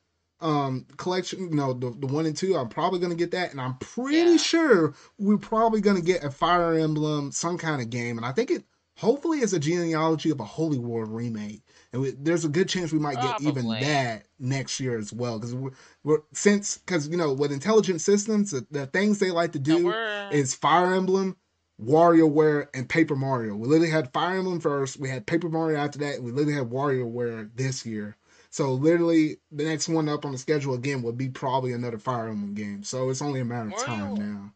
um 0.41 0.85
collection 0.97 1.49
you 1.49 1.55
know 1.55 1.71
the, 1.71 1.91
the 1.91 2.07
one 2.07 2.25
and 2.25 2.35
two 2.35 2.57
i'm 2.57 2.67
probably 2.67 2.99
gonna 2.99 3.15
get 3.15 3.31
that 3.31 3.51
and 3.51 3.61
i'm 3.61 3.77
pretty 3.77 4.31
Yeah. 4.31 4.37
sure 4.37 4.93
we're 5.17 5.37
probably 5.37 5.79
gonna 5.79 6.01
get 6.01 6.25
a 6.25 6.29
fire 6.29 6.73
emblem 6.73 7.31
some 7.31 7.57
kind 7.57 7.81
of 7.81 7.89
game 7.89 8.17
and 8.17 8.25
i 8.25 8.33
think 8.33 8.51
it 8.51 8.65
hopefully 8.97 9.39
is 9.39 9.53
a 9.53 9.59
genealogy 9.59 10.31
of 10.31 10.41
a 10.41 10.43
holy 10.43 10.79
war 10.79 11.05
remake 11.05 11.62
and 11.93 12.01
we, 12.01 12.11
there's 12.11 12.43
a 12.43 12.49
good 12.49 12.67
chance 12.67 12.91
we 12.91 12.99
might 12.99 13.15
get 13.21 13.41
even 13.49 13.65
that 13.83 14.25
next 14.39 14.79
year 14.79 14.97
as 14.97 15.13
well 15.13 15.39
because 15.39 15.53
we're, 15.55 15.71
we're 16.03 16.19
since 16.33 16.79
because 16.79 17.07
you 17.07 17.15
know 17.17 17.31
with 17.31 17.51
intelligent 17.51 18.01
systems 18.01 18.51
the, 18.51 18.65
the 18.71 18.87
things 18.87 19.19
they 19.19 19.31
like 19.31 19.53
to 19.53 19.59
do 19.59 19.87
is 20.31 20.53
Fire 20.55 20.93
Emblem, 20.93 21.37
WarioWare, 21.81 22.67
and 22.73 22.89
Paper 22.89 23.15
Mario. 23.15 23.55
We 23.55 23.67
literally 23.67 23.91
had 23.91 24.11
Fire 24.11 24.37
Emblem 24.37 24.59
first, 24.59 24.99
we 24.99 25.07
had 25.09 25.25
Paper 25.25 25.49
Mario 25.49 25.77
after 25.77 25.99
that, 25.99 26.15
and 26.15 26.25
we 26.25 26.31
literally 26.31 26.57
had 26.57 26.69
WarioWare 26.69 27.49
this 27.55 27.85
year. 27.85 28.17
So 28.49 28.73
literally, 28.73 29.37
the 29.51 29.63
next 29.63 29.89
one 29.89 30.07
up 30.09 30.25
on 30.25 30.31
the 30.31 30.37
schedule 30.37 30.75
again 30.75 31.01
would 31.03 31.17
be 31.17 31.29
probably 31.29 31.73
another 31.73 31.97
Fire 31.97 32.27
Emblem 32.27 32.53
game. 32.53 32.83
So 32.83 33.09
it's 33.09 33.21
only 33.21 33.39
a 33.39 33.45
matter 33.45 33.69
of 33.69 33.75
time 33.77 34.13
now. 34.15 34.53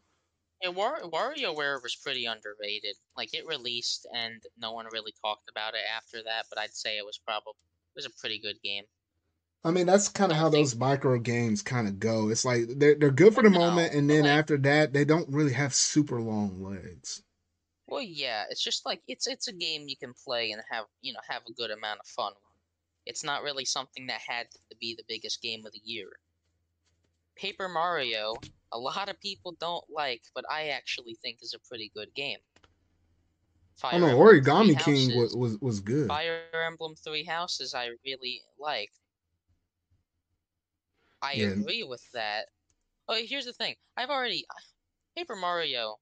Yeah, 0.62 0.70
War- 0.70 1.02
WarioWare 1.04 1.82
was 1.84 1.96
pretty 1.96 2.26
underrated. 2.26 2.96
Like 3.16 3.34
it 3.34 3.46
released 3.46 4.08
and 4.14 4.42
no 4.60 4.72
one 4.74 4.86
really 4.92 5.14
talked 5.24 5.50
about 5.50 5.74
it 5.74 5.82
after 5.96 6.24
that, 6.24 6.46
but 6.50 6.60
I'd 6.60 6.74
say 6.74 6.98
it 6.98 7.06
was 7.06 7.20
probably 7.26 7.54
it 7.96 7.98
was 7.98 8.06
a 8.06 8.20
pretty 8.20 8.40
good 8.40 8.62
game. 8.64 8.84
I 9.64 9.72
mean, 9.72 9.86
that's 9.88 10.08
kind 10.08 10.32
of 10.32 10.38
how 10.38 10.50
those 10.50 10.76
micro 10.76 11.18
games 11.20 11.62
kind 11.62 11.88
of 11.88 12.00
go. 12.00 12.30
It's 12.30 12.46
like 12.46 12.68
they're 12.78 12.96
they're 12.96 13.12
good 13.12 13.34
for 13.34 13.44
the 13.44 13.50
No, 13.50 13.60
moment, 13.60 13.94
and 13.94 14.10
then 14.10 14.24
like- 14.24 14.32
after 14.32 14.58
that, 14.60 14.94
they 14.94 15.04
don't 15.06 15.28
really 15.30 15.54
have 15.54 15.74
super 15.74 16.22
long 16.22 16.64
legs. 16.64 17.24
Well, 17.88 18.02
yeah, 18.02 18.44
it's 18.50 18.64
just 18.64 18.86
like 18.86 19.02
it's 19.08 19.28
it's 19.28 19.48
a 19.48 19.54
game 19.54 19.88
you 19.88 19.96
can 19.98 20.14
play 20.14 20.52
and 20.52 20.62
have 20.70 20.86
you 21.02 21.14
know 21.14 21.20
have 21.28 21.42
a 21.48 21.54
good 21.54 21.72
amount 21.72 22.00
of 22.02 22.08
fun. 22.08 22.34
It's 23.06 23.24
not 23.24 23.44
really 23.44 23.66
something 23.66 24.08
that 24.08 24.22
had 24.26 24.48
to 24.70 24.76
be 24.80 24.94
the 24.96 25.04
biggest 25.08 25.42
game 25.42 25.66
of 25.66 25.72
the 25.72 25.82
year. 25.84 26.10
Paper 27.36 27.70
Mario, 27.70 28.36
a 28.74 28.78
lot 28.78 29.10
of 29.10 29.20
people 29.20 29.56
don't 29.60 29.84
like, 29.90 30.22
but 30.36 30.46
I 30.52 30.70
actually 30.70 31.16
think 31.22 31.40
is 31.42 31.54
a 31.54 31.68
pretty 31.68 31.92
good 31.96 32.14
game. 32.16 32.40
Fire 33.78 33.92
oh 33.96 34.00
no, 34.00 34.08
Emblem 34.08 34.28
Origami 34.28 34.80
King 34.80 35.18
was, 35.18 35.36
was 35.36 35.58
was 35.62 35.80
good. 35.80 36.08
Fire 36.08 36.42
Emblem 36.66 36.96
Three 36.96 37.24
Houses, 37.24 37.76
I 37.76 37.90
really 38.04 38.42
like. 38.60 38.92
I 41.22 41.34
yeah. 41.34 41.48
agree 41.48 41.84
with 41.84 42.04
that. 42.14 42.48
Oh, 43.08 43.16
here's 43.24 43.46
the 43.46 43.54
thing. 43.54 43.76
I've 43.96 44.10
already 44.10 44.46
Paper 45.16 45.36
Mario 45.36 45.98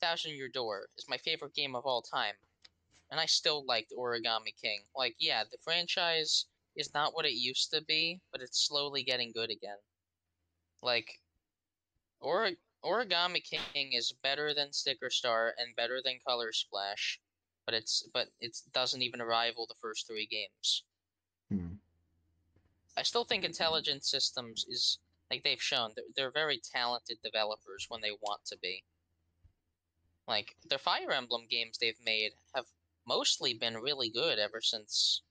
Thousand 0.00 0.32
Year 0.32 0.48
Door 0.48 0.88
is 0.98 1.06
my 1.08 1.18
favorite 1.18 1.54
game 1.54 1.74
of 1.74 1.84
all 1.84 2.02
time. 2.02 2.34
And 3.10 3.20
I 3.20 3.26
still 3.26 3.64
liked 3.66 3.92
Origami 3.96 4.54
King. 4.60 4.80
Like, 4.94 5.16
yeah, 5.18 5.42
the 5.50 5.58
franchise 5.62 6.46
is 6.76 6.94
not 6.94 7.14
what 7.14 7.26
it 7.26 7.32
used 7.32 7.70
to 7.72 7.82
be, 7.82 8.20
but 8.32 8.40
it's 8.40 8.66
slowly 8.66 9.02
getting 9.02 9.32
good 9.32 9.50
again. 9.50 9.78
Like, 10.82 11.19
or 12.20 12.50
Origami 12.84 13.42
King 13.42 13.92
is 13.92 14.12
better 14.12 14.54
than 14.54 14.72
Sticker 14.72 15.10
Star 15.10 15.54
and 15.58 15.76
better 15.76 16.00
than 16.02 16.20
Color 16.26 16.52
Splash, 16.52 17.20
but 17.66 17.74
it's 17.74 18.08
but 18.12 18.28
it 18.40 18.56
doesn't 18.72 19.02
even 19.02 19.22
rival 19.22 19.66
the 19.66 19.74
first 19.80 20.06
three 20.06 20.26
games. 20.26 20.84
Hmm. 21.48 21.74
I 22.96 23.02
still 23.02 23.24
think 23.24 23.44
Intelligent 23.44 24.04
Systems 24.04 24.64
is 24.68 24.98
like 25.30 25.42
they've 25.42 25.62
shown 25.62 25.92
they're, 25.94 26.04
they're 26.16 26.30
very 26.30 26.58
talented 26.58 27.18
developers 27.22 27.86
when 27.88 28.00
they 28.00 28.12
want 28.12 28.44
to 28.46 28.58
be. 28.58 28.84
Like 30.26 30.56
their 30.68 30.78
Fire 30.78 31.12
Emblem 31.12 31.46
games 31.50 31.78
they've 31.78 32.00
made 32.04 32.32
have 32.54 32.66
mostly 33.06 33.54
been 33.54 33.78
really 33.78 34.10
good 34.10 34.38
ever 34.38 34.60
since 34.60 35.22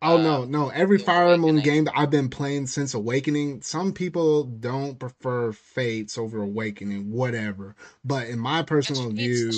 Oh 0.00 0.16
uh, 0.16 0.22
no, 0.22 0.44
no! 0.44 0.68
Every 0.68 0.98
Fire 0.98 1.28
Emblem 1.28 1.60
game 1.60 1.84
that 1.84 1.98
I've 1.98 2.10
been 2.10 2.28
playing 2.28 2.68
since 2.68 2.94
Awakening, 2.94 3.62
some 3.62 3.92
people 3.92 4.44
don't 4.44 4.96
prefer 4.96 5.50
Fates 5.50 6.16
over 6.16 6.42
Awakening, 6.42 7.10
whatever. 7.10 7.74
But 8.04 8.28
in 8.28 8.38
my 8.38 8.62
personal 8.62 9.10
view, 9.10 9.50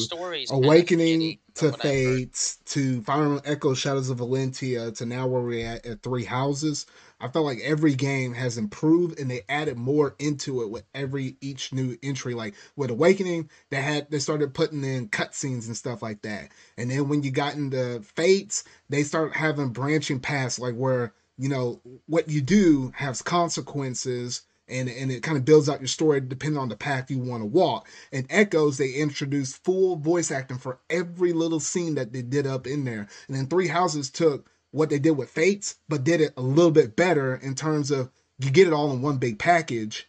Awakening 0.50 1.38
to 1.56 1.72
Fates 1.72 2.56
to 2.66 3.02
Final 3.02 3.40
Echo 3.44 3.74
Shadows 3.74 4.10
of 4.10 4.18
Valentia 4.18 4.94
to 4.96 5.06
now 5.06 5.26
where 5.26 5.42
we're 5.42 5.66
at 5.66 5.86
at 5.86 6.02
Three 6.02 6.24
Houses, 6.24 6.86
I 7.20 7.28
felt 7.28 7.44
like 7.44 7.60
every 7.60 7.94
game 7.94 8.32
has 8.34 8.56
improved 8.58 9.18
and 9.18 9.30
they 9.30 9.42
added 9.48 9.76
more 9.76 10.14
into 10.18 10.62
it 10.62 10.70
with 10.70 10.84
every 10.94 11.36
each 11.40 11.72
new 11.72 11.96
entry. 12.02 12.34
Like 12.34 12.54
with 12.76 12.90
Awakening, 12.90 13.50
they 13.70 13.80
had 13.82 14.10
they 14.10 14.18
started 14.18 14.54
putting 14.54 14.84
in 14.84 15.08
cutscenes 15.08 15.66
and 15.66 15.76
stuff 15.76 16.02
like 16.02 16.22
that. 16.22 16.48
And 16.76 16.90
then 16.90 17.08
when 17.08 17.22
you 17.22 17.30
got 17.30 17.54
into 17.54 18.00
Fates, 18.00 18.64
they 18.88 19.02
start 19.02 19.36
having 19.36 19.70
branching 19.70 20.20
paths 20.20 20.58
like 20.58 20.74
where, 20.74 21.12
you 21.36 21.48
know, 21.48 21.80
what 22.06 22.28
you 22.28 22.40
do 22.40 22.92
has 22.94 23.22
consequences 23.22 24.42
and 24.70 24.88
and 24.88 25.10
it 25.10 25.22
kind 25.22 25.36
of 25.36 25.44
builds 25.44 25.68
out 25.68 25.80
your 25.80 25.88
story 25.88 26.20
depending 26.20 26.58
on 26.58 26.68
the 26.68 26.76
path 26.76 27.10
you 27.10 27.18
want 27.18 27.42
to 27.42 27.46
walk. 27.46 27.88
And 28.12 28.26
Echoes, 28.30 28.78
they 28.78 28.90
introduced 28.90 29.64
full 29.64 29.96
voice 29.96 30.30
acting 30.30 30.58
for 30.58 30.80
every 30.88 31.32
little 31.32 31.60
scene 31.60 31.94
that 31.96 32.12
they 32.12 32.22
did 32.22 32.46
up 32.46 32.66
in 32.66 32.84
there. 32.84 33.08
And 33.28 33.36
then 33.36 33.46
Three 33.46 33.68
Houses 33.68 34.10
took 34.10 34.50
what 34.70 34.90
they 34.90 34.98
did 34.98 35.12
with 35.12 35.30
Fates, 35.30 35.76
but 35.88 36.04
did 36.04 36.20
it 36.20 36.32
a 36.36 36.42
little 36.42 36.70
bit 36.70 36.96
better 36.96 37.36
in 37.36 37.54
terms 37.54 37.90
of 37.90 38.10
you 38.38 38.50
get 38.50 38.66
it 38.66 38.72
all 38.72 38.92
in 38.92 39.02
one 39.02 39.18
big 39.18 39.38
package, 39.38 40.08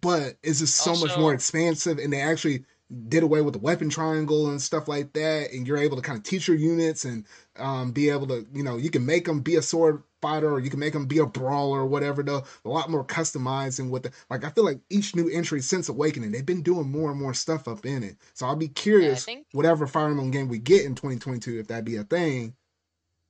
but 0.00 0.36
it's 0.42 0.58
just 0.58 0.76
so 0.76 0.90
also, 0.90 1.06
much 1.06 1.18
more 1.18 1.34
expansive, 1.34 1.98
and 1.98 2.12
they 2.12 2.20
actually 2.20 2.64
did 3.08 3.22
away 3.22 3.42
with 3.42 3.52
the 3.52 3.60
weapon 3.60 3.90
triangle 3.90 4.48
and 4.48 4.62
stuff 4.62 4.88
like 4.88 5.12
that, 5.12 5.52
and 5.52 5.66
you're 5.66 5.76
able 5.76 5.96
to 5.96 6.02
kind 6.02 6.16
of 6.16 6.24
teach 6.24 6.48
your 6.48 6.56
units 6.56 7.04
and 7.04 7.26
um, 7.56 7.92
be 7.92 8.08
able 8.08 8.26
to, 8.26 8.46
you 8.52 8.62
know, 8.62 8.76
you 8.76 8.90
can 8.90 9.04
make 9.04 9.26
them 9.26 9.40
be 9.40 9.56
a 9.56 9.62
sword 9.62 10.02
fighter 10.20 10.50
or 10.50 10.58
you 10.58 10.70
can 10.70 10.80
make 10.80 10.94
them 10.94 11.06
be 11.06 11.18
a 11.18 11.26
brawler 11.26 11.80
or 11.80 11.86
whatever. 11.86 12.22
Though 12.22 12.44
a 12.64 12.68
lot 12.68 12.90
more 12.90 13.04
customizing 13.04 13.90
with 13.90 14.04
the 14.04 14.12
like. 14.30 14.44
I 14.44 14.50
feel 14.50 14.64
like 14.64 14.80
each 14.88 15.14
new 15.14 15.28
entry 15.28 15.60
since 15.60 15.88
Awakening, 15.88 16.32
they've 16.32 16.44
been 16.44 16.62
doing 16.62 16.90
more 16.90 17.10
and 17.10 17.20
more 17.20 17.34
stuff 17.34 17.68
up 17.68 17.84
in 17.84 18.02
it. 18.02 18.16
So 18.34 18.46
I'll 18.46 18.56
be 18.56 18.68
curious, 18.68 19.26
yeah, 19.26 19.34
think... 19.34 19.46
whatever 19.52 19.86
Fire 19.86 20.08
Emblem 20.08 20.30
game 20.30 20.48
we 20.48 20.58
get 20.58 20.84
in 20.84 20.94
2022, 20.94 21.58
if 21.58 21.68
that 21.68 21.84
be 21.84 21.96
a 21.96 22.04
thing, 22.04 22.54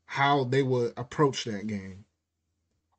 how 0.06 0.44
they 0.44 0.62
would 0.62 0.92
approach 0.96 1.44
that 1.44 1.66
game. 1.66 2.04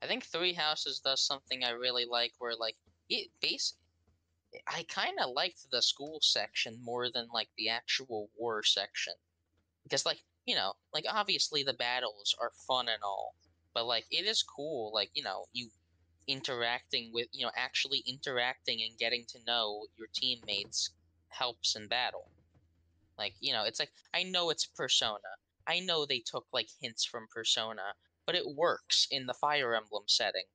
I 0.02 0.07
think 0.07 0.26
Three 0.26 0.53
Houses 0.53 0.99
does 0.99 1.22
something 1.22 1.64
I 1.64 1.72
really 1.72 2.06
like, 2.06 2.34
where 2.40 2.56
like 2.56 2.76
it 3.10 3.30
base. 3.41 3.73
I 4.68 4.84
kind 4.84 5.20
of 5.20 5.32
liked 5.32 5.70
the 5.72 5.82
school 5.82 6.20
section 6.22 6.80
more 6.84 7.10
than 7.10 7.28
like 7.34 7.50
the 7.58 7.70
actual 7.70 8.30
war 8.38 8.64
section, 8.64 9.14
because 9.84 10.06
like 10.06 10.24
you 10.46 10.56
know, 10.56 10.74
like 10.94 11.06
obviously 11.08 11.64
the 11.64 11.74
battles 11.74 12.36
are 12.40 12.52
fun 12.68 12.88
and 12.90 13.04
all, 13.04 13.36
but 13.74 13.86
like 13.86 14.06
it 14.12 14.26
is 14.26 14.44
cool, 14.44 14.92
like 14.94 15.12
you 15.14 15.24
know, 15.24 15.46
you 15.54 15.70
interacting 16.28 17.12
with 17.14 17.28
you 17.32 17.46
know 17.46 17.52
actually 17.56 18.04
interacting 18.08 18.82
and 18.82 18.98
getting 18.98 19.26
to 19.30 19.40
know 19.46 19.86
your 19.98 20.08
teammates 20.14 20.92
helps 21.30 21.76
in 21.76 21.88
battle. 21.88 22.32
Like 23.18 23.36
you 23.40 23.54
know, 23.54 23.66
it's 23.66 23.80
like 23.80 23.92
I 24.14 24.24
know 24.24 24.50
it's 24.50 24.66
Persona, 24.66 25.38
I 25.68 25.80
know 25.80 26.06
they 26.06 26.20
took 26.20 26.48
like 26.52 26.70
hints 26.82 27.06
from 27.06 27.28
Persona, 27.32 27.94
but 28.26 28.36
it 28.36 28.56
works 28.56 29.08
in 29.12 29.28
the 29.28 29.36
Fire 29.36 29.76
Emblem 29.76 30.06
setting 30.08 30.46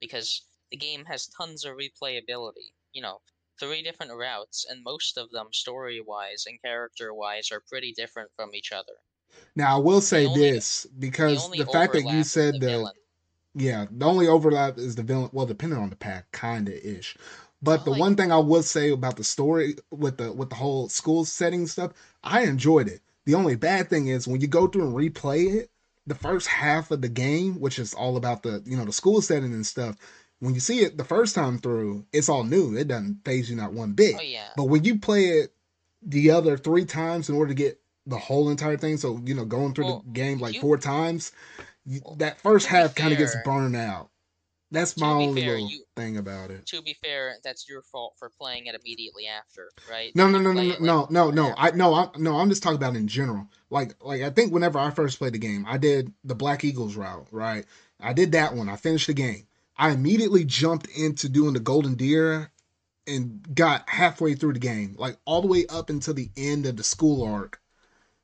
because 0.00 0.42
the 0.70 0.76
game 0.76 1.04
has 1.06 1.26
tons 1.26 1.64
of 1.64 1.76
replayability. 1.76 2.73
You 2.94 3.02
know, 3.02 3.20
three 3.60 3.82
different 3.82 4.14
routes, 4.14 4.64
and 4.64 4.82
most 4.82 5.18
of 5.18 5.30
them, 5.30 5.52
story 5.52 6.00
wise 6.00 6.46
and 6.46 6.58
character 6.62 7.12
wise, 7.12 7.52
are 7.52 7.60
pretty 7.60 7.92
different 7.92 8.30
from 8.34 8.54
each 8.54 8.72
other. 8.72 8.94
Now, 9.56 9.76
I 9.76 9.80
will 9.80 10.00
say 10.00 10.26
only, 10.26 10.40
this 10.40 10.86
because 10.98 11.50
the, 11.50 11.58
the 11.58 11.66
fact 11.66 11.92
that 11.92 12.02
you 12.04 12.22
said 12.24 12.60
that, 12.60 12.90
yeah, 13.54 13.86
the 13.90 14.06
only 14.06 14.26
overlap 14.28 14.78
is 14.78 14.96
the 14.96 15.02
villain. 15.02 15.30
Well, 15.32 15.46
depending 15.46 15.78
on 15.78 15.90
the 15.90 15.96
pack, 15.96 16.32
kinda 16.32 16.72
ish. 16.88 17.16
But 17.62 17.84
the 17.84 17.92
like, 17.92 18.00
one 18.00 18.16
thing 18.16 18.32
I 18.32 18.38
will 18.38 18.62
say 18.62 18.90
about 18.90 19.16
the 19.16 19.24
story 19.24 19.76
with 19.90 20.18
the 20.18 20.32
with 20.32 20.50
the 20.50 20.56
whole 20.56 20.88
school 20.88 21.24
setting 21.24 21.66
stuff, 21.66 21.92
I 22.22 22.42
enjoyed 22.44 22.88
it. 22.88 23.00
The 23.26 23.34
only 23.36 23.56
bad 23.56 23.90
thing 23.90 24.08
is 24.08 24.28
when 24.28 24.40
you 24.40 24.48
go 24.48 24.66
through 24.66 24.86
and 24.86 24.94
replay 24.94 25.54
it, 25.54 25.70
the 26.06 26.14
first 26.14 26.48
half 26.48 26.90
of 26.90 27.00
the 27.00 27.08
game, 27.08 27.60
which 27.60 27.78
is 27.78 27.94
all 27.94 28.16
about 28.16 28.42
the 28.42 28.62
you 28.66 28.76
know 28.76 28.84
the 28.84 28.92
school 28.92 29.22
setting 29.22 29.54
and 29.54 29.66
stuff, 29.66 29.96
when 30.44 30.54
you 30.54 30.60
see 30.60 30.80
it 30.80 30.98
the 30.98 31.04
first 31.04 31.34
time 31.34 31.58
through, 31.58 32.04
it's 32.12 32.28
all 32.28 32.44
new. 32.44 32.76
It 32.76 32.88
doesn't 32.88 33.24
phase 33.24 33.48
you 33.48 33.56
not 33.56 33.72
one 33.72 33.92
bit. 33.92 34.16
Oh, 34.18 34.22
yeah. 34.22 34.48
But 34.56 34.64
when 34.64 34.84
you 34.84 34.98
play 34.98 35.24
it 35.24 35.54
the 36.02 36.32
other 36.32 36.58
three 36.58 36.84
times 36.84 37.30
in 37.30 37.34
order 37.34 37.48
to 37.48 37.54
get 37.54 37.80
the 38.06 38.18
whole 38.18 38.50
entire 38.50 38.76
thing, 38.76 38.98
so 38.98 39.18
you 39.24 39.34
know 39.34 39.46
going 39.46 39.72
through 39.72 39.86
well, 39.86 40.02
the 40.04 40.12
game 40.12 40.38
like 40.38 40.54
you, 40.54 40.60
four 40.60 40.76
times, 40.76 41.32
you, 41.86 42.02
that 42.18 42.38
first 42.40 42.66
half 42.66 42.94
kind 42.94 43.12
of 43.12 43.18
gets 43.18 43.34
burned 43.42 43.74
out. 43.74 44.10
That's 44.70 44.98
my 44.98 45.08
only 45.08 45.40
fair, 45.40 45.52
little 45.52 45.70
you, 45.70 45.84
thing 45.96 46.18
about 46.18 46.50
it. 46.50 46.66
To 46.66 46.82
be 46.82 46.94
fair, 47.02 47.36
that's 47.42 47.66
your 47.66 47.80
fault 47.80 48.14
for 48.18 48.28
playing 48.28 48.66
it 48.66 48.74
immediately 48.74 49.26
after, 49.26 49.70
right? 49.90 50.14
No, 50.14 50.28
no, 50.28 50.38
no, 50.38 50.52
no, 50.52 50.62
no, 50.62 50.76
no, 50.78 51.06
no, 51.08 51.30
no. 51.30 51.54
I 51.56 51.70
no, 51.70 51.94
I 51.94 52.08
no. 52.18 52.36
I'm 52.36 52.50
just 52.50 52.62
talking 52.62 52.76
about 52.76 52.96
in 52.96 53.08
general. 53.08 53.46
Like, 53.70 53.94
like 54.04 54.20
I 54.20 54.28
think 54.28 54.52
whenever 54.52 54.78
I 54.78 54.90
first 54.90 55.18
played 55.18 55.32
the 55.32 55.38
game, 55.38 55.64
I 55.66 55.78
did 55.78 56.12
the 56.22 56.34
Black 56.34 56.64
Eagles 56.64 56.96
route, 56.96 57.28
right? 57.30 57.64
I 57.98 58.12
did 58.12 58.32
that 58.32 58.54
one. 58.54 58.68
I 58.68 58.76
finished 58.76 59.06
the 59.06 59.14
game. 59.14 59.46
I 59.76 59.90
immediately 59.90 60.44
jumped 60.44 60.86
into 60.88 61.28
doing 61.28 61.54
the 61.54 61.60
Golden 61.60 61.94
Deer 61.94 62.50
and 63.06 63.54
got 63.54 63.88
halfway 63.88 64.34
through 64.34 64.54
the 64.54 64.58
game, 64.60 64.94
like 64.98 65.16
all 65.24 65.42
the 65.42 65.48
way 65.48 65.66
up 65.68 65.90
until 65.90 66.14
the 66.14 66.30
end 66.36 66.66
of 66.66 66.76
the 66.76 66.84
school 66.84 67.24
arc. 67.24 67.60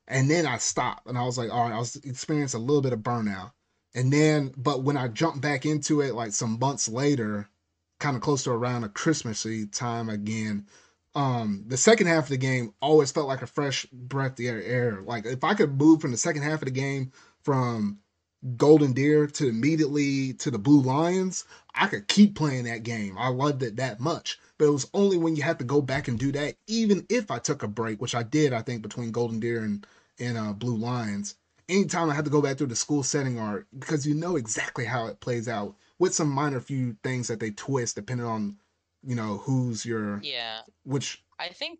And 0.07 0.29
then 0.29 0.45
I 0.45 0.57
stopped 0.57 1.07
and 1.07 1.17
I 1.17 1.23
was 1.23 1.37
like, 1.37 1.51
all 1.51 1.63
right, 1.63 1.75
I 1.75 1.79
was 1.79 1.95
experiencing 1.97 2.59
a 2.59 2.63
little 2.63 2.81
bit 2.81 2.93
of 2.93 2.99
burnout. 2.99 3.51
And 3.93 4.11
then, 4.11 4.53
but 4.57 4.83
when 4.83 4.97
I 4.97 5.07
jumped 5.07 5.41
back 5.41 5.65
into 5.65 6.01
it, 6.01 6.15
like 6.15 6.31
some 6.31 6.59
months 6.59 6.87
later, 6.87 7.49
kind 7.99 8.15
of 8.15 8.21
close 8.21 8.43
to 8.43 8.51
around 8.51 8.83
a 8.83 8.89
Christmassy 8.89 9.67
time 9.67 10.09
again, 10.09 10.67
um, 11.13 11.65
the 11.67 11.77
second 11.77 12.07
half 12.07 12.23
of 12.23 12.29
the 12.29 12.37
game 12.37 12.73
always 12.81 13.11
felt 13.11 13.27
like 13.27 13.41
a 13.41 13.47
fresh 13.47 13.85
breath 13.91 14.39
of 14.39 14.45
air. 14.45 15.01
Like 15.05 15.25
if 15.25 15.43
I 15.43 15.53
could 15.53 15.77
move 15.77 16.01
from 16.01 16.11
the 16.11 16.17
second 16.17 16.43
half 16.43 16.61
of 16.61 16.65
the 16.65 16.71
game 16.71 17.11
from 17.43 17.99
Golden 18.57 18.93
Deer 18.93 19.27
to 19.27 19.47
immediately 19.47 20.33
to 20.33 20.51
the 20.51 20.57
Blue 20.57 20.81
Lions, 20.81 21.45
I 21.75 21.87
could 21.87 22.07
keep 22.07 22.35
playing 22.35 22.65
that 22.65 22.83
game. 22.83 23.17
I 23.17 23.29
loved 23.29 23.63
it 23.63 23.75
that 23.77 23.99
much. 23.99 24.39
But 24.57 24.65
it 24.65 24.71
was 24.71 24.89
only 24.93 25.17
when 25.17 25.35
you 25.35 25.43
had 25.43 25.59
to 25.59 25.65
go 25.65 25.81
back 25.81 26.07
and 26.07 26.19
do 26.19 26.31
that, 26.33 26.55
even 26.67 27.05
if 27.09 27.31
I 27.31 27.39
took 27.39 27.63
a 27.63 27.67
break, 27.67 28.01
which 28.01 28.15
I 28.15 28.23
did, 28.23 28.53
I 28.53 28.61
think, 28.61 28.81
between 28.81 29.11
Golden 29.11 29.39
Deer 29.39 29.63
and 29.63 29.85
and 30.19 30.37
uh, 30.37 30.53
Blue 30.53 30.75
Lions 30.75 31.35
anytime 31.69 32.09
I 32.09 32.13
had 32.13 32.25
to 32.25 32.31
go 32.31 32.41
back 32.41 32.57
through 32.57 32.67
the 32.67 32.75
school 32.75 33.01
setting 33.01 33.39
art 33.39 33.65
because 33.79 34.05
you 34.05 34.13
know 34.13 34.35
exactly 34.35 34.85
how 34.85 35.07
it 35.07 35.19
plays 35.21 35.47
out 35.47 35.75
with 35.99 36.13
some 36.13 36.29
minor 36.29 36.59
few 36.59 36.97
things 37.03 37.27
that 37.29 37.39
they 37.39 37.51
twist 37.51 37.95
depending 37.95 38.27
on 38.27 38.57
you 39.03 39.15
know 39.15 39.37
who's 39.37 39.85
your 39.85 40.19
yeah 40.21 40.59
which 40.83 41.23
I 41.39 41.49
think 41.49 41.79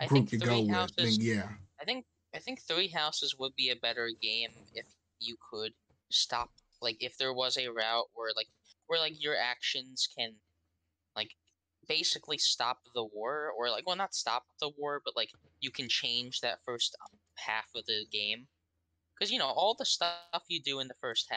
I 0.00 0.06
group 0.06 0.28
think 0.28 0.32
you 0.32 0.38
go 0.38 0.72
houses, 0.72 0.96
with. 0.96 1.18
Then 1.18 1.26
yeah, 1.26 1.48
I 1.80 1.84
think 1.84 2.04
I 2.34 2.38
think 2.38 2.60
Three 2.60 2.88
Houses 2.88 3.36
would 3.38 3.54
be 3.56 3.70
a 3.70 3.76
better 3.76 4.10
game 4.20 4.50
if 4.74 4.86
you 5.18 5.36
could 5.50 5.72
stop 6.10 6.50
like 6.80 6.96
if 7.00 7.16
there 7.16 7.32
was 7.32 7.56
a 7.56 7.68
route 7.68 8.08
where 8.14 8.30
like 8.36 8.48
where 8.86 9.00
like 9.00 9.22
your 9.22 9.36
actions 9.36 10.08
can 10.16 10.36
like 11.16 11.36
basically 11.88 12.38
stop 12.38 12.80
the 12.94 13.04
war 13.04 13.50
or 13.56 13.70
like 13.70 13.86
well 13.86 13.96
not 13.96 14.14
stop 14.14 14.46
the 14.60 14.70
war 14.76 15.00
but 15.04 15.16
like 15.16 15.30
you 15.60 15.70
can 15.70 15.88
change 15.88 16.40
that 16.40 16.60
first 16.64 16.96
um, 17.04 17.18
half 17.38 17.70
of 17.74 17.86
the 17.86 18.06
game. 18.10 18.48
Because 19.18 19.30
you 19.32 19.38
know 19.38 19.46
all 19.48 19.74
the 19.78 19.86
stuff 19.86 20.20
you 20.48 20.60
do 20.62 20.78
in 20.80 20.88
the 20.88 20.94
first 21.00 21.28
half 21.30 21.32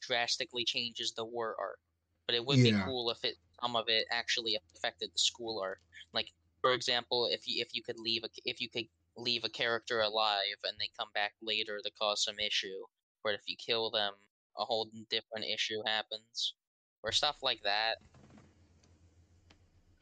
drastically 0.00 0.64
changes 0.64 1.12
the 1.14 1.24
war 1.24 1.56
arc. 1.58 1.80
But 2.26 2.34
it 2.34 2.44
would 2.46 2.48
Yeah. 2.48 2.72
be 2.72 2.76
cool 2.82 3.10
if 3.10 3.24
it 3.24 3.36
some 3.60 3.76
of 3.76 3.88
it 3.88 4.06
actually 4.10 4.54
affected 4.56 5.10
the 5.12 5.18
school 5.18 5.60
arc. 5.60 5.80
Like 6.12 6.32
for 6.60 6.72
example 6.72 7.26
if 7.30 7.46
you 7.46 7.60
if 7.62 7.74
you 7.74 7.82
could 7.82 7.98
leave 7.98 8.24
a 8.24 8.28
if 8.44 8.60
you 8.60 8.68
could 8.68 8.88
leave 9.16 9.44
a 9.44 9.48
character 9.50 10.00
alive 10.00 10.58
and 10.64 10.78
they 10.78 10.90
come 10.98 11.10
back 11.14 11.34
later 11.42 11.80
to 11.84 11.90
cause 11.90 12.24
some 12.24 12.38
issue 12.38 12.86
or 13.24 13.32
if 13.32 13.40
you 13.46 13.56
kill 13.56 13.90
them 13.90 14.12
a 14.58 14.64
whole 14.64 14.88
different 15.10 15.44
issue 15.52 15.80
happens 15.86 16.54
or 17.02 17.12
stuff 17.12 17.36
like 17.42 17.60
that 17.64 17.96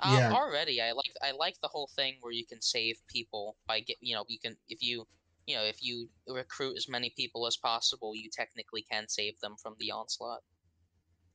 um, 0.01 0.13
Yeah. 0.13 0.33
already 0.33 0.81
I 0.81 0.93
like 0.93 1.13
I 1.23 1.33
like 1.33 1.57
the 1.63 1.69
whole 1.69 1.91
thing 1.97 2.17
where 2.21 2.33
you 2.33 2.47
can 2.47 2.61
save 2.61 2.97
people 3.09 3.57
by 3.67 3.81
get 3.81 3.97
you 4.01 4.15
know 4.15 4.25
you 4.29 4.39
can 4.39 4.57
if 4.69 4.83
you 4.83 5.07
you 5.47 5.57
know 5.57 5.65
if 5.65 5.83
you 5.83 6.09
recruit 6.29 6.77
as 6.77 6.89
many 6.89 7.13
people 7.17 7.47
as 7.47 7.57
possible 7.57 8.15
you 8.15 8.29
technically 8.31 8.83
can 8.91 9.09
save 9.09 9.39
them 9.41 9.57
from 9.63 9.75
the 9.79 9.91
onslaught. 9.91 10.43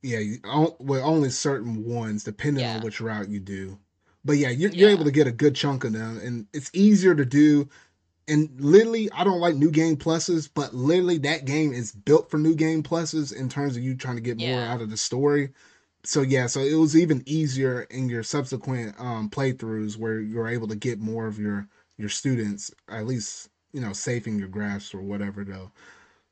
Yeah, 0.02 0.18
you, 0.18 0.38
well, 0.44 1.04
only 1.04 1.30
certain 1.30 1.84
ones, 1.84 2.24
depending 2.24 2.66
on 2.66 2.80
which 2.80 3.00
route 3.00 3.28
you 3.28 3.38
do. 3.38 3.78
But 4.24 4.36
yeah, 4.36 4.50
you're, 4.50 4.70
you're 4.72 4.90
able 4.90 5.04
to 5.04 5.12
get 5.12 5.28
a 5.28 5.32
good 5.32 5.54
chunk 5.54 5.84
of 5.84 5.92
them, 5.92 6.20
and 6.22 6.46
it's 6.52 6.70
easier 6.74 7.14
to 7.14 7.24
do. 7.24 7.68
And 8.28 8.50
literally, 8.60 9.10
I 9.12 9.24
don't 9.24 9.40
like 9.40 9.56
new 9.56 9.70
game 9.70 9.96
pluses, 9.96 10.48
but 10.52 10.74
literally, 10.74 11.18
that 11.18 11.44
game 11.44 11.72
is 11.72 11.92
built 11.92 12.30
for 12.30 12.38
new 12.38 12.54
game 12.54 12.82
pluses 12.82 13.34
in 13.34 13.48
terms 13.48 13.76
of 13.76 13.82
you 13.82 13.96
trying 13.96 14.16
to 14.16 14.22
get 14.22 14.38
more 14.38 14.60
out 14.60 14.80
of 14.80 14.90
the 14.90 14.96
story. 14.96 15.50
So 16.04 16.22
yeah, 16.22 16.46
so 16.46 16.60
it 16.60 16.74
was 16.74 16.96
even 16.96 17.22
easier 17.26 17.82
in 17.82 18.08
your 18.08 18.22
subsequent 18.22 18.98
um, 18.98 19.30
playthroughs 19.30 19.96
where 19.96 20.20
you're 20.20 20.48
able 20.48 20.68
to 20.68 20.76
get 20.76 20.98
more 21.00 21.26
of 21.26 21.38
your 21.38 21.68
your 21.98 22.08
students, 22.08 22.72
at 22.88 23.06
least 23.06 23.48
you 23.72 23.80
know, 23.80 23.92
saving 23.92 24.38
your 24.38 24.48
graphs 24.48 24.94
or 24.94 25.00
whatever 25.00 25.44
though. 25.44 25.70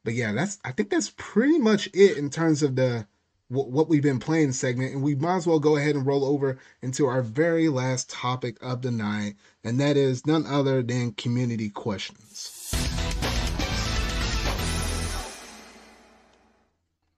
But 0.04 0.14
yeah, 0.14 0.32
that's 0.32 0.58
I 0.64 0.72
think 0.72 0.90
that's 0.90 1.12
pretty 1.16 1.58
much 1.58 1.88
it 1.92 2.16
in 2.18 2.30
terms 2.30 2.62
of 2.62 2.76
the 2.76 3.06
what, 3.50 3.88
we've 3.88 4.02
been 4.02 4.20
playing 4.20 4.52
segment, 4.52 4.94
and 4.94 5.02
we 5.02 5.16
might 5.16 5.36
as 5.36 5.46
well 5.46 5.58
go 5.58 5.76
ahead 5.76 5.96
and 5.96 6.06
roll 6.06 6.24
over 6.24 6.58
into 6.82 7.06
our 7.06 7.20
very 7.20 7.68
last 7.68 8.08
topic 8.08 8.56
of 8.62 8.82
the 8.82 8.92
night, 8.92 9.34
and 9.64 9.80
that 9.80 9.96
is 9.96 10.24
none 10.24 10.46
other 10.46 10.82
than 10.82 11.12
community 11.12 11.68
questions. 11.68 12.72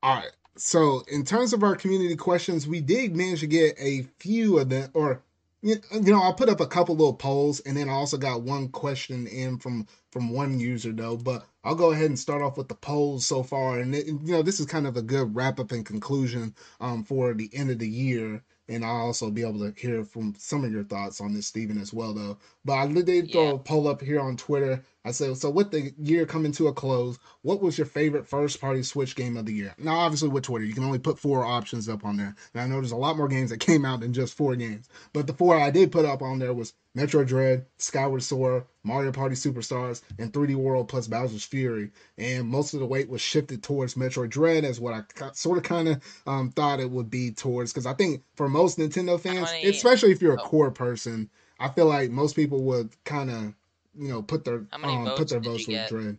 All 0.03 0.17
right. 0.17 0.31
So, 0.57 1.03
in 1.11 1.25
terms 1.25 1.53
of 1.53 1.63
our 1.63 1.77
community 1.77 2.17
questions, 2.17 2.67
we 2.67 2.81
did 2.81 3.15
manage 3.17 3.41
to 3.41 3.47
get 3.47 3.75
a 3.79 4.03
few 4.19 4.59
of 4.59 4.69
them, 4.69 4.91
or 4.95 5.23
you 5.63 5.77
know, 5.93 6.23
I'll 6.23 6.35
put 6.35 6.49
up 6.49 6.61
a 6.61 6.67
couple 6.67 6.97
little 6.97 7.15
polls, 7.15 7.61
and 7.61 7.77
then 7.77 7.89
I 7.89 7.93
also 7.93 8.17
got 8.19 8.43
one 8.43 8.69
question 8.69 9.27
in 9.27 9.59
from 9.59 9.87
from 10.11 10.31
one 10.31 10.59
user 10.61 10.93
though. 10.93 11.17
But 11.17 11.47
I'll 11.65 11.75
go 11.77 11.93
ahead 11.93 12.07
and 12.07 12.19
start 12.19 12.43
off 12.43 12.57
with 12.59 12.69
the 12.69 12.75
polls 12.75 13.27
so 13.27 13.43
far, 13.43 13.79
and 13.81 13.95
it, 13.95 14.07
you 14.07 14.19
know, 14.33 14.43
this 14.43 14.61
is 14.61 14.67
kind 14.67 14.87
of 14.87 14.97
a 14.97 15.03
good 15.03 15.35
wrap 15.35 15.61
up 15.61 15.73
and 15.73 15.87
conclusion 15.87 16.55
um, 16.81 17.05
for 17.05 17.35
the 17.35 17.51
end 17.55 17.71
of 17.71 17.79
the 17.79 17.89
year. 17.89 18.43
And 18.69 18.85
I'll 18.85 19.07
also 19.07 19.31
be 19.31 19.43
able 19.43 19.59
to 19.61 19.79
hear 19.79 20.05
from 20.05 20.35
some 20.39 20.65
of 20.65 20.73
your 20.73 20.85
thoughts 20.85 21.21
on 21.21 21.35
this, 21.35 21.47
Stephen, 21.49 21.79
as 21.79 21.93
well, 21.93 22.15
though. 22.15 22.39
But 22.65 22.75
I 22.75 22.87
did 22.87 23.33
throw 23.33 23.43
Yeah. 23.43 23.53
a 23.55 23.59
poll 23.59 23.89
up 23.89 24.01
here 24.01 24.21
on 24.21 24.37
Twitter. 24.37 24.85
I 25.05 25.11
said, 25.11 25.37
so 25.37 25.51
with 25.51 25.73
the 25.73 25.93
year 25.99 26.27
coming 26.27 26.53
to 26.53 26.69
a 26.69 26.73
close, 26.73 27.19
what 27.43 27.61
was 27.61 27.77
your 27.77 27.89
favorite 27.89 28.29
first 28.29 28.61
party 28.61 28.85
Switch 28.85 29.17
game 29.17 29.37
of 29.37 29.47
the 29.47 29.53
year? 29.53 29.75
Now, 29.77 29.97
obviously, 29.97 30.29
with 30.29 30.45
Twitter, 30.45 30.65
you 30.65 30.75
can 30.75 30.85
only 30.85 31.01
put 31.01 31.19
four 31.19 31.45
options 31.45 31.89
up 31.89 32.05
on 32.05 32.17
there. 32.17 32.37
And 32.55 32.63
I 32.63 32.67
know 32.69 32.77
there's 32.77 32.93
a 32.93 32.97
lot 32.97 33.17
more 33.17 33.27
games 33.27 33.51
that 33.51 33.59
came 33.59 33.85
out 33.85 33.99
than 33.99 34.13
just 34.13 34.37
four 34.37 34.55
games. 34.55 34.89
But 35.13 35.27
the 35.27 35.33
four 35.33 35.59
I 35.59 35.71
did 35.71 35.91
put 35.91 36.05
up 36.05 36.23
on 36.23 36.39
there 36.39 36.55
was 36.55 36.75
Metroid 36.97 37.27
Dread, 37.27 37.67
Skyward 37.79 38.23
Sword, 38.23 38.65
Mario 38.85 39.11
Party 39.11 39.35
Superstars, 39.35 40.03
and 40.21 40.33
3D 40.33 40.55
World 40.55 40.89
plus 40.89 41.09
Bowser's 41.09 41.45
Fury. 41.45 41.91
And 42.17 42.47
most 42.47 42.73
of 42.73 42.79
the 42.79 42.87
weight 42.87 43.09
was 43.09 43.21
shifted 43.21 43.65
towards 43.65 43.95
Metroid 43.95 44.31
Dread 44.31 44.65
as 44.65 44.79
what 44.79 44.95
I 44.95 45.03
sort 45.33 45.59
of 45.59 45.65
kind 45.65 45.89
of 45.89 46.03
um, 46.29 46.51
thought 46.51 46.79
it 46.79 46.91
would 46.91 47.11
be 47.11 47.33
towards. 47.33 47.73
Because 47.73 47.87
I 47.87 47.95
think 47.95 48.23
for 48.37 48.49
most 48.49 48.79
Nintendo 48.79 49.19
fans, 49.19 49.51
especially 49.65 50.13
if 50.13 50.23
you're 50.23 50.37
a 50.37 50.41
oh. 50.41 50.45
core 50.45 50.71
person, 50.71 51.29
I 51.63 51.69
feel 51.69 51.87
like 51.87 52.11
most 52.11 52.35
people 52.35 52.63
would 52.65 52.91
kind 53.05 53.31
of, 53.31 53.55
you 53.97 54.09
know, 54.09 54.23
put 54.23 54.45
their 54.45 54.67
um, 54.73 55.05
put 55.05 55.17
votes 55.19 55.31
their 55.31 55.41
votes 55.41 55.69
with? 55.69 55.89
Dread. 55.89 56.19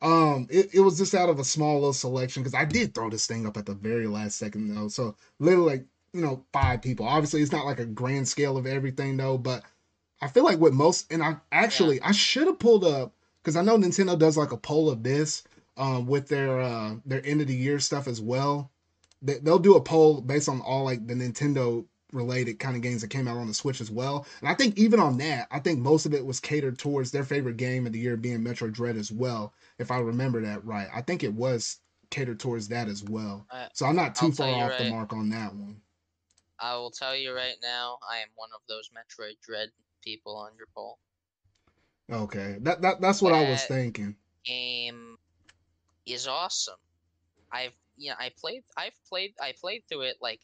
Um, 0.00 0.46
it, 0.48 0.74
it 0.74 0.80
was 0.80 0.96
just 0.96 1.14
out 1.14 1.28
of 1.28 1.38
a 1.38 1.44
small 1.44 1.74
little 1.74 1.92
selection 1.92 2.42
because 2.42 2.54
I 2.54 2.64
did 2.64 2.94
throw 2.94 3.10
this 3.10 3.26
thing 3.26 3.46
up 3.46 3.56
at 3.56 3.66
the 3.66 3.74
very 3.74 4.06
last 4.06 4.38
second 4.38 4.74
though. 4.74 4.88
So 4.88 5.16
literally, 5.40 5.78
like, 5.78 5.86
you 6.12 6.22
know, 6.22 6.44
five 6.52 6.80
people. 6.80 7.04
Obviously, 7.06 7.42
it's 7.42 7.52
not 7.52 7.66
like 7.66 7.80
a 7.80 7.84
grand 7.84 8.26
scale 8.28 8.56
of 8.56 8.66
everything 8.66 9.16
though, 9.16 9.36
but 9.36 9.64
I 10.22 10.28
feel 10.28 10.44
like 10.44 10.58
with 10.58 10.72
most, 10.72 11.12
and 11.12 11.22
I 11.22 11.36
actually 11.52 12.00
I 12.00 12.12
should 12.12 12.46
have 12.46 12.58
pulled 12.58 12.84
up 12.84 13.12
because 13.42 13.56
I 13.56 13.62
know 13.62 13.76
Nintendo 13.76 14.18
does 14.18 14.36
like 14.36 14.52
a 14.52 14.56
poll 14.56 14.88
of 14.90 15.02
this 15.02 15.42
um 15.76 16.06
with 16.06 16.28
their 16.28 16.60
uh 16.60 16.94
their 17.04 17.24
end 17.26 17.40
of 17.40 17.46
the 17.46 17.54
year 17.54 17.78
stuff 17.78 18.08
as 18.08 18.20
well. 18.20 18.70
They, 19.20 19.34
they'll 19.38 19.58
do 19.58 19.74
a 19.74 19.80
poll 19.80 20.20
based 20.20 20.48
on 20.48 20.60
all 20.60 20.84
like 20.84 21.06
the 21.06 21.14
Nintendo 21.14 21.84
related 22.12 22.58
kind 22.58 22.76
of 22.76 22.82
games 22.82 23.02
that 23.02 23.10
came 23.10 23.28
out 23.28 23.36
on 23.36 23.46
the 23.46 23.54
Switch 23.54 23.80
as 23.80 23.90
well. 23.90 24.26
And 24.40 24.48
I 24.48 24.54
think 24.54 24.78
even 24.78 25.00
on 25.00 25.18
that, 25.18 25.48
I 25.50 25.58
think 25.58 25.78
most 25.78 26.06
of 26.06 26.14
it 26.14 26.24
was 26.24 26.40
catered 26.40 26.78
towards 26.78 27.10
their 27.10 27.24
favorite 27.24 27.56
game 27.56 27.86
of 27.86 27.92
the 27.92 27.98
year 27.98 28.16
being 28.16 28.40
Metroid 28.40 28.72
Dread 28.72 28.96
as 28.96 29.12
well, 29.12 29.52
if 29.78 29.90
I 29.90 29.98
remember 29.98 30.40
that 30.42 30.64
right. 30.64 30.88
I 30.94 31.02
think 31.02 31.22
it 31.22 31.32
was 31.32 31.78
catered 32.10 32.40
towards 32.40 32.68
that 32.68 32.88
as 32.88 33.04
well. 33.04 33.46
So 33.74 33.86
I'm 33.86 33.96
not 33.96 34.14
too 34.14 34.26
I'll 34.26 34.32
far 34.32 34.72
off 34.72 34.78
the 34.78 34.90
mark 34.90 35.12
on 35.12 35.28
that 35.30 35.54
one. 35.54 35.80
I 36.60 36.74
will 36.74 36.90
tell 36.90 37.14
you 37.14 37.32
right 37.32 37.56
now, 37.62 37.98
I 38.10 38.18
am 38.18 38.28
one 38.34 38.50
of 38.54 38.62
those 38.68 38.90
Metroid 38.90 39.40
Dread 39.42 39.68
people 40.02 40.36
on 40.36 40.50
your 40.56 40.66
poll. 40.74 40.98
Okay. 42.10 42.56
That, 42.62 42.80
that 42.82 43.00
that's 43.00 43.20
what 43.20 43.34
I 43.34 43.48
was 43.48 43.62
thinking. 43.64 44.16
Game 44.44 45.18
is 46.06 46.26
awesome. 46.26 46.78
I've 47.52 47.76
you 47.96 48.10
know 48.10 48.16
I 48.18 48.30
played 48.40 48.62
I've 48.76 48.94
played 49.08 49.34
I 49.40 49.52
played 49.60 49.82
through 49.88 50.02
it 50.02 50.16
like 50.20 50.40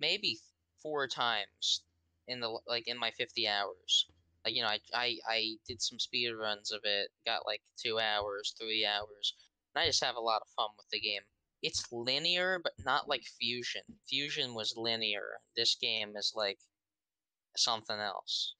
maybe 0.00 0.38
four 0.82 1.06
times 1.08 1.82
in 2.28 2.40
the 2.40 2.58
like 2.66 2.88
in 2.88 2.98
my 2.98 3.10
50 3.12 3.48
hours. 3.48 4.06
Like 4.44 4.54
you 4.54 4.62
know 4.62 4.68
I 4.68 4.80
I, 4.94 5.18
I 5.28 5.56
did 5.66 5.80
some 5.82 5.98
speed 5.98 6.32
runs 6.32 6.72
of 6.72 6.80
it, 6.84 7.10
got 7.26 7.46
like 7.46 7.62
2 7.78 7.98
hours, 7.98 8.54
3 8.60 8.86
hours. 8.86 9.34
And 9.74 9.82
I 9.82 9.86
just 9.86 10.04
have 10.04 10.16
a 10.16 10.20
lot 10.20 10.42
of 10.42 10.48
fun 10.56 10.68
with 10.76 10.88
the 10.90 11.00
game. 11.00 11.22
It's 11.62 11.90
linear 11.92 12.58
but 12.62 12.72
not 12.84 13.08
like 13.08 13.22
Fusion. 13.24 13.82
Fusion 14.08 14.54
was 14.54 14.76
linear. 14.76 15.40
This 15.56 15.76
game 15.76 16.16
is 16.16 16.32
like 16.34 16.58
something 17.56 17.98
else. 17.98 18.54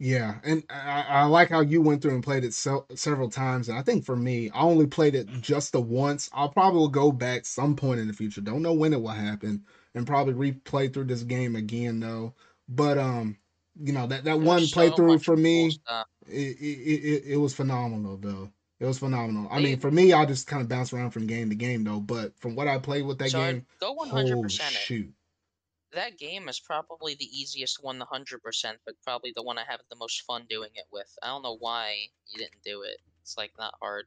Yeah, 0.00 0.38
and 0.44 0.62
I, 0.70 1.04
I 1.08 1.24
like 1.24 1.48
how 1.48 1.60
you 1.60 1.82
went 1.82 2.02
through 2.02 2.14
and 2.14 2.22
played 2.22 2.44
it 2.44 2.54
so, 2.54 2.86
several 2.94 3.28
times. 3.28 3.68
And 3.68 3.76
I 3.76 3.82
think 3.82 4.04
for 4.04 4.14
me, 4.14 4.48
I 4.50 4.60
only 4.60 4.86
played 4.86 5.16
it 5.16 5.26
just 5.40 5.72
the 5.72 5.80
once. 5.80 6.30
I'll 6.32 6.50
probably 6.50 6.88
go 6.92 7.10
back 7.10 7.44
some 7.44 7.74
point 7.74 7.98
in 7.98 8.06
the 8.06 8.12
future. 8.12 8.40
Don't 8.40 8.62
know 8.62 8.72
when 8.72 8.92
it 8.92 9.00
will 9.02 9.08
happen, 9.08 9.64
and 9.98 10.06
probably 10.06 10.52
replay 10.52 10.92
through 10.92 11.04
this 11.04 11.22
game 11.22 11.56
again 11.56 12.00
though. 12.00 12.34
But 12.68 12.98
um, 12.98 13.36
you 13.80 13.92
know 13.92 14.06
that 14.06 14.24
that 14.24 14.40
one 14.40 14.58
There's 14.58 14.72
so 14.72 14.80
playthrough 14.80 15.22
for 15.24 15.36
me, 15.36 15.68
it, 16.26 16.56
it, 16.60 16.60
it, 16.60 17.24
it 17.32 17.36
was 17.36 17.54
phenomenal 17.54 18.16
though. 18.16 18.50
It 18.80 18.86
was 18.86 19.00
phenomenal. 19.00 19.48
I 19.50 19.58
mean, 19.58 19.80
for 19.80 19.90
me, 19.90 20.12
I 20.12 20.24
just 20.24 20.46
kind 20.46 20.62
of 20.62 20.68
bounce 20.68 20.92
around 20.92 21.10
from 21.10 21.26
game 21.26 21.50
to 21.50 21.56
game 21.56 21.82
though. 21.82 22.00
But 22.00 22.38
from 22.38 22.54
what 22.54 22.68
I 22.68 22.78
played 22.78 23.04
with 23.04 23.18
that 23.18 23.30
So 23.30 23.40
game, 23.40 23.66
go 23.80 23.96
100% 23.96 24.60
shoot! 24.70 25.12
that 25.92 26.18
game 26.18 26.48
is 26.48 26.60
probably 26.60 27.14
the 27.14 27.24
easiest 27.24 27.82
one, 27.82 27.98
the 27.98 28.04
hundred 28.04 28.42
percent, 28.42 28.78
but 28.84 28.94
probably 29.02 29.32
the 29.34 29.42
one 29.42 29.58
I 29.58 29.64
have 29.68 29.80
the 29.90 29.96
most 29.96 30.22
fun 30.22 30.46
doing 30.48 30.70
it 30.74 30.86
with. 30.92 31.12
I 31.22 31.28
don't 31.28 31.42
know 31.42 31.56
why 31.56 32.08
you 32.28 32.38
didn't 32.38 32.62
do 32.64 32.82
it. 32.82 32.98
It's 33.22 33.36
like 33.36 33.52
not 33.58 33.74
hard. 33.80 34.06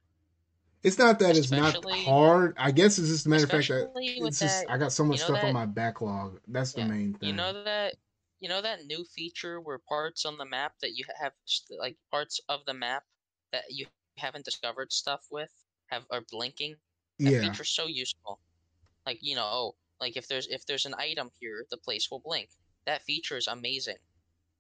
It's 0.84 0.98
not 0.98 1.20
that 1.20 1.36
it's 1.38 1.52
not 1.52 1.78
hard. 1.92 2.56
I 2.58 2.72
guess 2.72 2.98
it's 2.98 3.10
just 3.10 3.26
a 3.26 3.30
matter 3.30 3.44
of 3.44 3.52
fact 3.52 3.68
that 3.70 3.92
it's 3.96 4.40
just 4.40 4.64
that, 4.64 4.70
I 4.70 4.78
got 4.78 4.92
so 4.92 5.04
much 5.04 5.20
know 5.20 5.26
stuff 5.26 5.44
on 5.44 5.52
my 5.54 5.66
backlog. 5.66 6.40
That's 6.48 6.74
the 6.74 6.82
Yeah, 6.82 6.90
main 6.90 7.14
thing. 7.14 7.30
you 7.30 7.34
know 7.34 7.64
that 7.64 7.96
you 8.40 8.50
know 8.50 8.62
that 8.62 8.86
new 8.86 9.06
feature 9.06 9.60
where 9.62 9.80
parts 9.80 10.26
on 10.26 10.38
the 10.38 10.46
map 10.46 10.74
that 10.82 10.96
you 10.96 11.06
have 11.22 11.34
like 11.80 11.98
parts 12.12 12.40
of 12.50 12.66
the 12.66 12.74
map 12.74 13.04
that 13.52 13.66
you 13.70 13.88
haven't 14.18 14.46
discovered 14.46 14.92
stuff 14.92 15.26
with 15.32 15.52
have 15.88 16.06
are 16.12 16.22
blinking. 16.32 16.76
That 17.24 17.34
yeah, 17.34 17.42
feature's 17.42 17.70
so 17.70 17.88
useful. 17.88 18.40
Like 19.06 19.20
you 19.22 19.36
know, 19.36 19.46
oh, 19.52 19.76
like 20.00 20.18
if 20.18 20.28
there's 20.28 20.48
if 20.48 20.66
there's 20.66 20.86
an 20.86 20.96
item 20.96 21.32
here, 21.40 21.66
the 21.70 21.78
place 21.78 22.10
will 22.12 22.20
blink. 22.22 22.50
That 22.86 23.04
feature 23.04 23.38
is 23.38 23.48
amazing. 23.48 23.98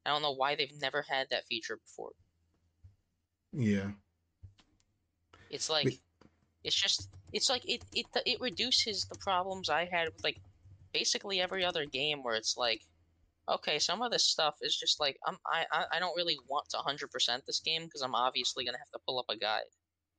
I 0.06 0.10
don't 0.12 0.22
know 0.24 0.34
why 0.34 0.56
they've 0.56 0.80
never 0.82 1.04
had 1.04 1.30
that 1.32 1.46
feature 1.48 1.78
before. 1.78 2.14
yeah, 3.54 3.92
It's 5.50 5.70
like 5.70 6.00
it's 6.64 6.76
just 6.76 7.10
it's 7.34 7.50
like 7.50 7.64
it 7.68 7.84
it 7.94 8.06
it 8.26 8.40
reduces 8.42 9.06
the 9.06 9.18
problems 9.20 9.70
I 9.70 9.86
had 9.86 10.08
with 10.08 10.24
like 10.24 10.42
basically 10.94 11.42
every 11.42 11.64
other 11.66 11.86
game 11.86 12.24
where 12.24 12.36
it's 12.36 12.58
like 12.58 12.82
okay, 13.50 13.80
some 13.80 14.02
of 14.02 14.12
this 14.12 14.26
stuff 14.26 14.56
is 14.62 14.76
just 14.78 15.00
like 15.00 15.18
I'm 15.28 15.38
I 15.46 15.66
I, 15.94 16.00
don't 16.00 16.16
really 16.16 16.38
want 16.48 16.70
to 16.70 16.78
100% 16.78 17.46
this 17.46 17.60
game 17.60 17.86
because 17.86 18.02
I'm 18.02 18.16
obviously 18.16 18.64
going 18.64 18.74
to 18.76 18.80
have 18.80 18.92
to 18.92 19.00
pull 19.06 19.20
up 19.20 19.26
a 19.30 19.38
guide 19.38 19.64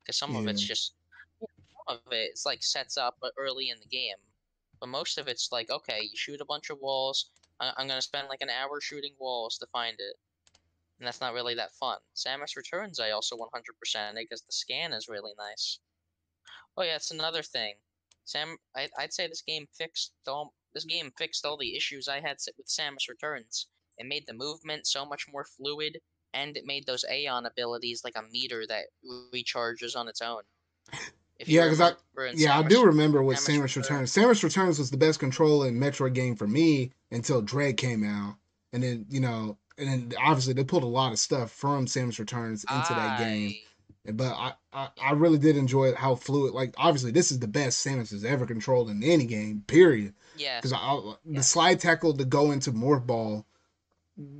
because 0.04 0.18
some 0.18 0.36
of 0.36 0.46
it's 0.48 0.60
just 0.62 0.94
some 1.40 1.96
of 1.96 2.12
it 2.12 2.30
it's 2.30 2.44
like 2.46 2.62
sets 2.62 2.96
up 2.96 3.16
uh, 3.22 3.28
early 3.38 3.70
in 3.70 3.78
the 3.80 3.86
game. 3.88 4.16
But 4.80 4.88
most 4.88 5.18
of 5.18 5.28
it's 5.28 5.50
like 5.52 5.70
okay, 5.70 6.00
you 6.02 6.16
shoot 6.16 6.40
a 6.40 6.44
bunch 6.46 6.70
of 6.70 6.78
walls, 6.80 7.30
I- 7.60 7.72
I'm 7.76 7.88
gonna 7.88 8.02
spend 8.02 8.28
like 8.28 8.42
an 8.42 8.50
hour 8.50 8.80
shooting 8.80 9.14
walls 9.18 9.58
to 9.58 9.66
find 9.72 9.94
it, 9.98 10.16
and 10.98 11.06
that's 11.06 11.20
not 11.20 11.34
really 11.34 11.54
that 11.54 11.72
fun. 11.74 11.98
Samus 12.16 12.56
Returns, 12.56 13.00
I 13.00 13.10
also 13.10 13.36
100% 13.36 14.14
because 14.16 14.42
the 14.42 14.52
scan 14.52 14.92
is 14.92 15.08
really 15.08 15.32
nice. 15.38 15.78
Oh 16.76 16.82
yeah, 16.82 16.96
it's 16.96 17.10
another 17.10 17.42
thing. 17.42 17.74
Sam, 18.24 18.56
I, 18.76 18.88
I'd 18.98 19.12
say 19.12 19.26
this 19.26 19.42
game 19.42 19.66
fixed 19.76 20.12
all 20.26 20.54
this 20.74 20.84
game 20.84 21.12
fixed 21.18 21.44
all 21.44 21.56
the 21.56 21.76
issues 21.76 22.08
I 22.08 22.20
had 22.20 22.36
with 22.56 22.66
Samus 22.66 23.08
Returns. 23.08 23.66
It 23.98 24.06
made 24.06 24.24
the 24.26 24.32
movement 24.32 24.86
so 24.86 25.04
much 25.04 25.26
more 25.30 25.44
fluid, 25.44 25.98
and 26.32 26.56
it 26.56 26.64
made 26.64 26.86
those 26.86 27.04
Aeion 27.10 27.46
abilities 27.46 28.02
like 28.04 28.16
a 28.16 28.22
meter 28.30 28.64
that 28.68 28.86
recharges 29.34 29.96
on 29.96 30.08
its 30.08 30.22
own. 30.22 30.42
If 31.38 31.48
yeah, 31.48 31.64
because 31.64 31.80
I 31.80 31.92
yeah 32.34 32.52
Samus, 32.52 32.64
I 32.64 32.68
do 32.68 32.84
remember 32.84 33.22
with 33.22 33.38
Samus, 33.38 33.64
Samus 33.64 33.76
Returns. 33.76 34.12
Samus 34.12 34.44
Returns 34.44 34.78
was 34.78 34.90
the 34.90 34.96
best 34.96 35.18
control 35.18 35.64
in 35.64 35.78
Metroid 35.78 36.14
game 36.14 36.36
for 36.36 36.46
me 36.46 36.92
until 37.10 37.42
Dread 37.42 37.76
came 37.76 38.04
out, 38.04 38.36
and 38.72 38.82
then 38.82 39.06
you 39.08 39.20
know, 39.20 39.58
and 39.76 39.88
then 39.88 40.12
obviously 40.20 40.54
they 40.54 40.64
pulled 40.64 40.84
a 40.84 40.86
lot 40.86 41.12
of 41.12 41.18
stuff 41.18 41.50
from 41.50 41.86
Samus 41.86 42.18
Returns 42.18 42.64
into 42.64 42.92
I... 42.92 42.94
that 42.94 43.18
game. 43.18 43.54
But 44.04 44.32
I, 44.32 44.52
I, 44.72 44.88
I 45.00 45.12
really 45.12 45.38
did 45.38 45.56
enjoy 45.56 45.94
how 45.94 46.16
fluid. 46.16 46.54
Like 46.54 46.74
obviously, 46.76 47.12
this 47.12 47.30
is 47.30 47.38
the 47.38 47.48
best 47.48 47.84
Samus 47.84 48.10
has 48.10 48.24
ever 48.24 48.46
controlled 48.46 48.90
in 48.90 49.02
any 49.04 49.26
game. 49.26 49.62
Period. 49.66 50.14
Yeah. 50.36 50.60
Because 50.60 50.72
the 50.72 51.16
yeah. 51.24 51.40
slide 51.40 51.80
tackle 51.80 52.16
to 52.16 52.24
go 52.24 52.50
into 52.50 52.72
Morph 52.72 53.06
Ball 53.06 53.46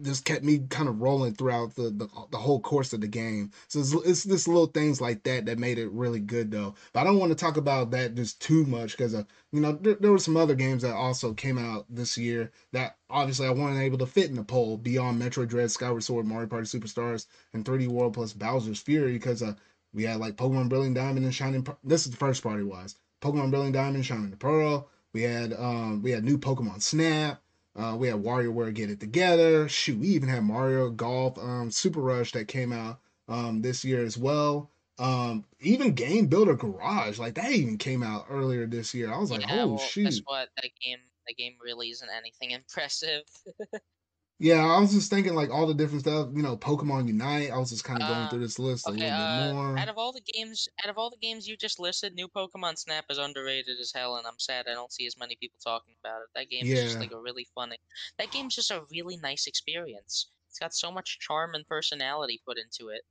just 0.02 0.24
kept 0.24 0.44
me 0.44 0.60
kind 0.70 0.88
of 0.88 1.00
rolling 1.00 1.34
throughout 1.34 1.74
the, 1.74 1.90
the, 1.90 2.08
the 2.30 2.36
whole 2.36 2.60
course 2.60 2.92
of 2.92 3.00
the 3.00 3.08
game. 3.08 3.50
So 3.68 3.80
it's, 3.80 3.92
it's 3.92 4.24
this 4.24 4.48
little 4.48 4.66
things 4.66 5.00
like 5.00 5.22
that 5.24 5.46
that 5.46 5.58
made 5.58 5.78
it 5.78 5.90
really 5.90 6.20
good 6.20 6.50
though. 6.50 6.74
But 6.92 7.00
I 7.00 7.04
don't 7.04 7.18
want 7.18 7.30
to 7.30 7.36
talk 7.36 7.56
about 7.56 7.90
that 7.92 8.14
just 8.14 8.40
too 8.40 8.64
much 8.64 8.92
because 8.92 9.14
uh, 9.14 9.24
you 9.52 9.60
know 9.60 9.72
there, 9.72 9.94
there 9.94 10.12
were 10.12 10.18
some 10.18 10.36
other 10.36 10.54
games 10.54 10.82
that 10.82 10.94
also 10.94 11.32
came 11.32 11.58
out 11.58 11.86
this 11.88 12.18
year 12.18 12.50
that 12.72 12.96
obviously 13.10 13.46
I 13.46 13.50
wasn't 13.50 13.80
able 13.80 13.98
to 13.98 14.06
fit 14.06 14.30
in 14.30 14.36
the 14.36 14.44
poll 14.44 14.76
beyond 14.76 15.20
Metroid 15.20 15.48
Dread, 15.48 15.70
Skyward 15.70 16.04
Sword, 16.04 16.26
Mario 16.26 16.48
Party 16.48 16.66
Superstars, 16.66 17.26
and 17.52 17.64
3D 17.64 17.88
World 17.88 18.14
plus 18.14 18.32
Bowser's 18.32 18.80
Fury 18.80 19.12
because 19.12 19.42
uh 19.42 19.54
we 19.94 20.04
had 20.04 20.20
like 20.20 20.36
Pokemon 20.36 20.68
Brilliant 20.68 20.96
Diamond 20.96 21.24
and 21.24 21.34
Shining. 21.34 21.66
This 21.84 22.06
is 22.06 22.10
the 22.10 22.16
first 22.16 22.42
party 22.42 22.62
wise. 22.62 22.96
Pokemon 23.20 23.50
Brilliant 23.50 23.74
Diamond, 23.74 24.06
Shining 24.06 24.32
Pearl. 24.32 24.88
We 25.12 25.22
had 25.22 25.52
um 25.52 26.02
we 26.02 26.10
had 26.10 26.24
new 26.24 26.38
Pokemon 26.38 26.82
Snap. 26.82 27.42
Uh, 27.74 27.96
we 27.98 28.08
had 28.08 28.22
WarioWare 28.22 28.74
Get 28.74 28.90
It 28.90 29.00
Together. 29.00 29.68
Shoot, 29.68 29.98
we 29.98 30.08
even 30.08 30.28
had 30.28 30.44
Mario 30.44 30.90
Golf 30.90 31.38
um, 31.38 31.70
Super 31.70 32.00
Rush 32.00 32.32
that 32.32 32.48
came 32.48 32.72
out 32.72 33.00
um, 33.28 33.62
this 33.62 33.84
year 33.84 34.04
as 34.04 34.18
well. 34.18 34.70
Um, 34.98 35.44
even 35.60 35.94
Game 35.94 36.26
Builder 36.26 36.54
Garage, 36.54 37.18
like 37.18 37.34
that 37.34 37.50
even 37.50 37.78
came 37.78 38.02
out 38.02 38.26
earlier 38.28 38.66
this 38.66 38.92
year. 38.94 39.12
I 39.12 39.18
was 39.18 39.30
like, 39.30 39.40
yeah, 39.40 39.62
oh 39.62 39.68
well, 39.68 39.78
shoot. 39.78 40.04
Guess 40.04 40.20
what? 40.24 40.48
That 40.56 40.70
game, 40.84 40.98
the 41.26 41.34
game 41.34 41.54
really 41.64 41.88
isn't 41.88 42.08
anything 42.14 42.50
impressive. 42.52 43.22
Yeah, 44.42 44.66
I 44.66 44.80
was 44.80 44.92
just 44.92 45.08
thinking 45.08 45.36
like 45.36 45.50
all 45.50 45.68
the 45.68 45.74
different 45.74 46.00
stuff. 46.00 46.30
You 46.34 46.42
know, 46.42 46.56
Pokemon 46.56 47.06
Unite. 47.06 47.52
I 47.52 47.58
was 47.58 47.70
just 47.70 47.84
kind 47.84 48.02
of 48.02 48.08
going 48.08 48.20
uh, 48.22 48.28
through 48.28 48.40
this 48.40 48.58
list 48.58 48.88
okay, 48.88 49.08
a 49.08 49.12
little 49.12 49.16
uh, 49.16 49.46
bit 49.46 49.54
more. 49.54 49.78
Out 49.78 49.88
of 49.88 49.98
all 49.98 50.12
the 50.12 50.32
games, 50.34 50.68
out 50.82 50.90
of 50.90 50.98
all 50.98 51.10
the 51.10 51.16
games 51.22 51.46
you 51.46 51.56
just 51.56 51.78
listed, 51.78 52.16
New 52.16 52.26
Pokemon 52.26 52.76
Snap 52.76 53.04
is 53.08 53.18
underrated 53.18 53.78
as 53.80 53.92
hell, 53.94 54.16
and 54.16 54.26
I'm 54.26 54.40
sad 54.40 54.66
I 54.68 54.74
don't 54.74 54.92
see 54.92 55.06
as 55.06 55.16
many 55.16 55.36
people 55.36 55.60
talking 55.62 55.94
about 56.02 56.22
it. 56.22 56.28
That 56.34 56.50
game 56.50 56.66
yeah. 56.66 56.74
is 56.74 56.82
just 56.82 56.98
like 56.98 57.12
a 57.12 57.20
really 57.20 57.46
funny. 57.54 57.76
That 58.18 58.32
game's 58.32 58.56
just 58.56 58.72
a 58.72 58.82
really 58.90 59.16
nice 59.16 59.46
experience. 59.46 60.26
It's 60.50 60.58
got 60.58 60.74
so 60.74 60.90
much 60.90 61.20
charm 61.20 61.54
and 61.54 61.64
personality 61.68 62.42
put 62.44 62.58
into 62.58 62.88
it. 62.90 63.02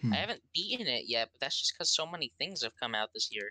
Hmm. 0.00 0.12
I 0.12 0.16
haven't 0.18 0.42
beaten 0.54 0.86
it 0.86 1.06
yet, 1.08 1.30
but 1.32 1.40
that's 1.40 1.58
just 1.58 1.74
because 1.74 1.90
so 1.90 2.06
many 2.06 2.30
things 2.38 2.62
have 2.62 2.78
come 2.78 2.94
out 2.94 3.08
this 3.12 3.30
year. 3.32 3.50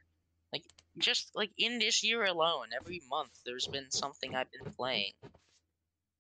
Like 0.53 0.63
just 0.97 1.31
like 1.35 1.51
in 1.57 1.77
this 1.77 2.05
year 2.05 2.23
alone, 2.23 2.67
every 2.73 3.01
month 3.09 3.37
there's 3.45 3.67
been 3.67 3.91
something 3.91 4.33
I've 4.33 4.51
been 4.51 4.71
playing. 4.71 5.11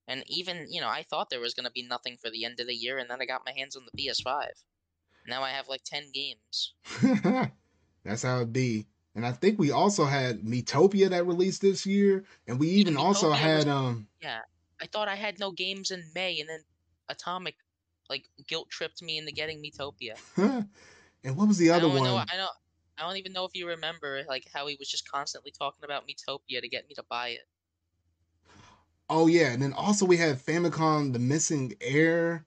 And 0.07 0.23
even, 0.27 0.67
you 0.69 0.81
know, 0.81 0.89
I 0.89 1.03
thought 1.03 1.29
there 1.29 1.39
was 1.39 1.53
going 1.53 1.65
to 1.65 1.71
be 1.71 1.87
nothing 1.87 2.17
for 2.21 2.29
the 2.29 2.43
end 2.45 2.59
of 2.59 2.67
the 2.67 2.73
year, 2.73 2.97
and 2.97 3.09
then 3.09 3.21
I 3.21 3.25
got 3.25 3.43
my 3.45 3.53
hands 3.55 3.75
on 3.75 3.83
the 3.85 3.97
PS5. 3.97 4.49
Now 5.27 5.43
I 5.43 5.51
have 5.51 5.67
like 5.67 5.83
10 5.83 6.11
games. 6.13 6.73
That's 8.03 8.23
how 8.23 8.39
it 8.41 8.51
be. 8.51 8.87
And 9.13 9.25
I 9.25 9.31
think 9.31 9.59
we 9.59 9.71
also 9.71 10.05
had 10.05 10.41
Miitopia 10.41 11.09
that 11.09 11.27
released 11.27 11.61
this 11.61 11.85
year, 11.85 12.23
and 12.47 12.59
we 12.59 12.69
even 12.69 12.97
also 12.97 13.31
had 13.31 13.57
was, 13.57 13.67
um 13.67 14.07
Yeah. 14.21 14.39
I 14.81 14.87
thought 14.87 15.07
I 15.07 15.15
had 15.15 15.39
no 15.39 15.51
games 15.51 15.91
in 15.91 16.03
May 16.15 16.39
and 16.39 16.49
then 16.49 16.61
Atomic 17.09 17.55
like 18.09 18.25
guilt 18.47 18.69
tripped 18.69 19.01
me 19.03 19.17
into 19.17 19.31
getting 19.31 19.61
Miitopia. 19.61 20.17
and 21.23 21.37
what 21.37 21.47
was 21.47 21.57
the 21.57 21.69
other 21.69 21.87
one? 21.87 22.03
Know, 22.03 22.15
I 22.15 22.37
don't 22.37 22.51
I 22.97 23.03
don't 23.03 23.17
even 23.17 23.33
know 23.33 23.45
if 23.45 23.51
you 23.53 23.67
remember 23.67 24.23
like 24.27 24.45
how 24.53 24.67
he 24.67 24.75
was 24.79 24.89
just 24.89 25.09
constantly 25.09 25.51
talking 25.57 25.83
about 25.83 26.03
Miitopia 26.07 26.61
to 26.61 26.67
get 26.67 26.87
me 26.87 26.95
to 26.95 27.03
buy 27.09 27.29
it. 27.29 27.41
Oh 29.13 29.27
yeah, 29.27 29.51
and 29.51 29.61
then 29.61 29.73
also 29.73 30.05
we 30.05 30.15
had 30.15 30.37
Famicom: 30.37 31.11
The 31.11 31.19
Missing 31.19 31.75
Heir, 31.81 32.45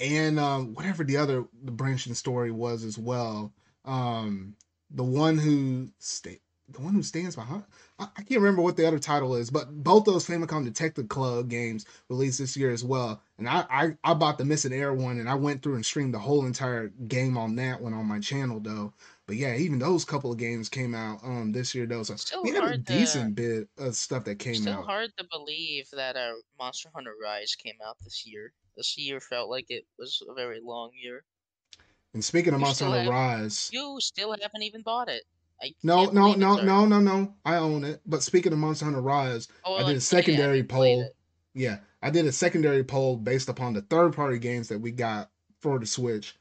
and 0.00 0.40
um, 0.40 0.72
whatever 0.72 1.04
the 1.04 1.18
other 1.18 1.44
the 1.62 1.70
branching 1.70 2.14
story 2.14 2.50
was 2.50 2.84
as 2.84 2.96
well. 2.96 3.52
Um, 3.84 4.56
the 4.90 5.04
one 5.04 5.36
who 5.36 5.90
the 6.22 6.80
one 6.80 6.94
who 6.94 7.02
stands 7.02 7.36
behind. 7.36 7.64
I, 7.98 8.04
I, 8.16 8.22
can't 8.22 8.40
remember 8.40 8.62
what 8.62 8.78
the 8.78 8.88
other 8.88 8.98
title 8.98 9.36
is, 9.36 9.50
but 9.50 9.84
both 9.84 10.06
those 10.06 10.26
Famicom 10.26 10.64
Detective 10.64 11.10
Club 11.10 11.50
games 11.50 11.84
released 12.08 12.38
this 12.38 12.56
year 12.56 12.70
as 12.70 12.82
well. 12.82 13.20
And 13.36 13.46
I, 13.46 13.66
I 13.70 13.96
I 14.02 14.14
bought 14.14 14.38
the 14.38 14.46
Missing 14.46 14.72
Heir 14.72 14.94
one, 14.94 15.20
and 15.20 15.28
I 15.28 15.34
went 15.34 15.62
through 15.62 15.74
and 15.74 15.84
streamed 15.84 16.14
the 16.14 16.18
whole 16.18 16.46
entire 16.46 16.88
game 16.88 17.36
on 17.36 17.56
that 17.56 17.82
one 17.82 17.92
on 17.92 18.06
my 18.06 18.20
channel 18.20 18.58
though. 18.58 18.94
But 19.26 19.36
yeah, 19.36 19.56
even 19.56 19.80
those 19.80 20.04
couple 20.04 20.30
of 20.30 20.38
games 20.38 20.68
came 20.68 20.94
out 20.94 21.18
um 21.24 21.52
this 21.52 21.74
year 21.74 21.86
Those 21.86 22.12
So 22.20 22.42
we 22.42 22.52
had 22.52 22.64
a 22.64 22.78
decent 22.78 23.36
to, 23.36 23.42
bit 23.42 23.68
of 23.84 23.96
stuff 23.96 24.24
that 24.24 24.38
came 24.38 24.54
still 24.54 24.72
out. 24.72 24.76
Still 24.76 24.86
hard 24.86 25.10
to 25.18 25.24
believe 25.30 25.88
that 25.92 26.16
uh, 26.16 26.32
Monster 26.58 26.90
Hunter 26.94 27.12
Rise 27.22 27.54
came 27.54 27.74
out 27.86 27.96
this 28.04 28.24
year. 28.24 28.52
This 28.76 28.96
year 28.96 29.20
felt 29.20 29.50
like 29.50 29.66
it 29.68 29.84
was 29.98 30.22
a 30.28 30.34
very 30.34 30.60
long 30.62 30.90
year. 30.94 31.24
And 32.14 32.24
speaking 32.24 32.54
of 32.54 32.60
you 32.60 32.66
Monster 32.66 32.84
Hunter 32.84 33.10
Rise, 33.10 33.68
you 33.72 33.96
still 34.00 34.30
haven't 34.30 34.62
even 34.62 34.82
bought 34.82 35.08
it. 35.08 35.24
I 35.60 35.74
no, 35.82 36.04
no, 36.06 36.34
no, 36.34 36.60
no, 36.60 36.84
no, 36.86 37.00
no. 37.00 37.34
I 37.44 37.56
own 37.56 37.82
it. 37.82 38.02
But 38.06 38.22
speaking 38.22 38.52
of 38.52 38.58
Monster 38.58 38.84
Hunter 38.84 39.00
Rise, 39.00 39.48
oh, 39.64 39.74
I 39.74 39.78
did 39.78 39.86
like, 39.86 39.96
a 39.96 40.00
secondary 40.00 40.62
poll. 40.62 41.08
Yeah, 41.54 41.78
I 42.00 42.10
did 42.10 42.26
a 42.26 42.32
secondary 42.32 42.84
poll 42.84 43.16
based 43.16 43.48
upon 43.48 43.72
the 43.72 43.80
third 43.82 44.14
party 44.14 44.38
games 44.38 44.68
that 44.68 44.78
we 44.78 44.92
got 44.92 45.30
for 45.60 45.78
the 45.78 45.86
Switch 45.86 46.36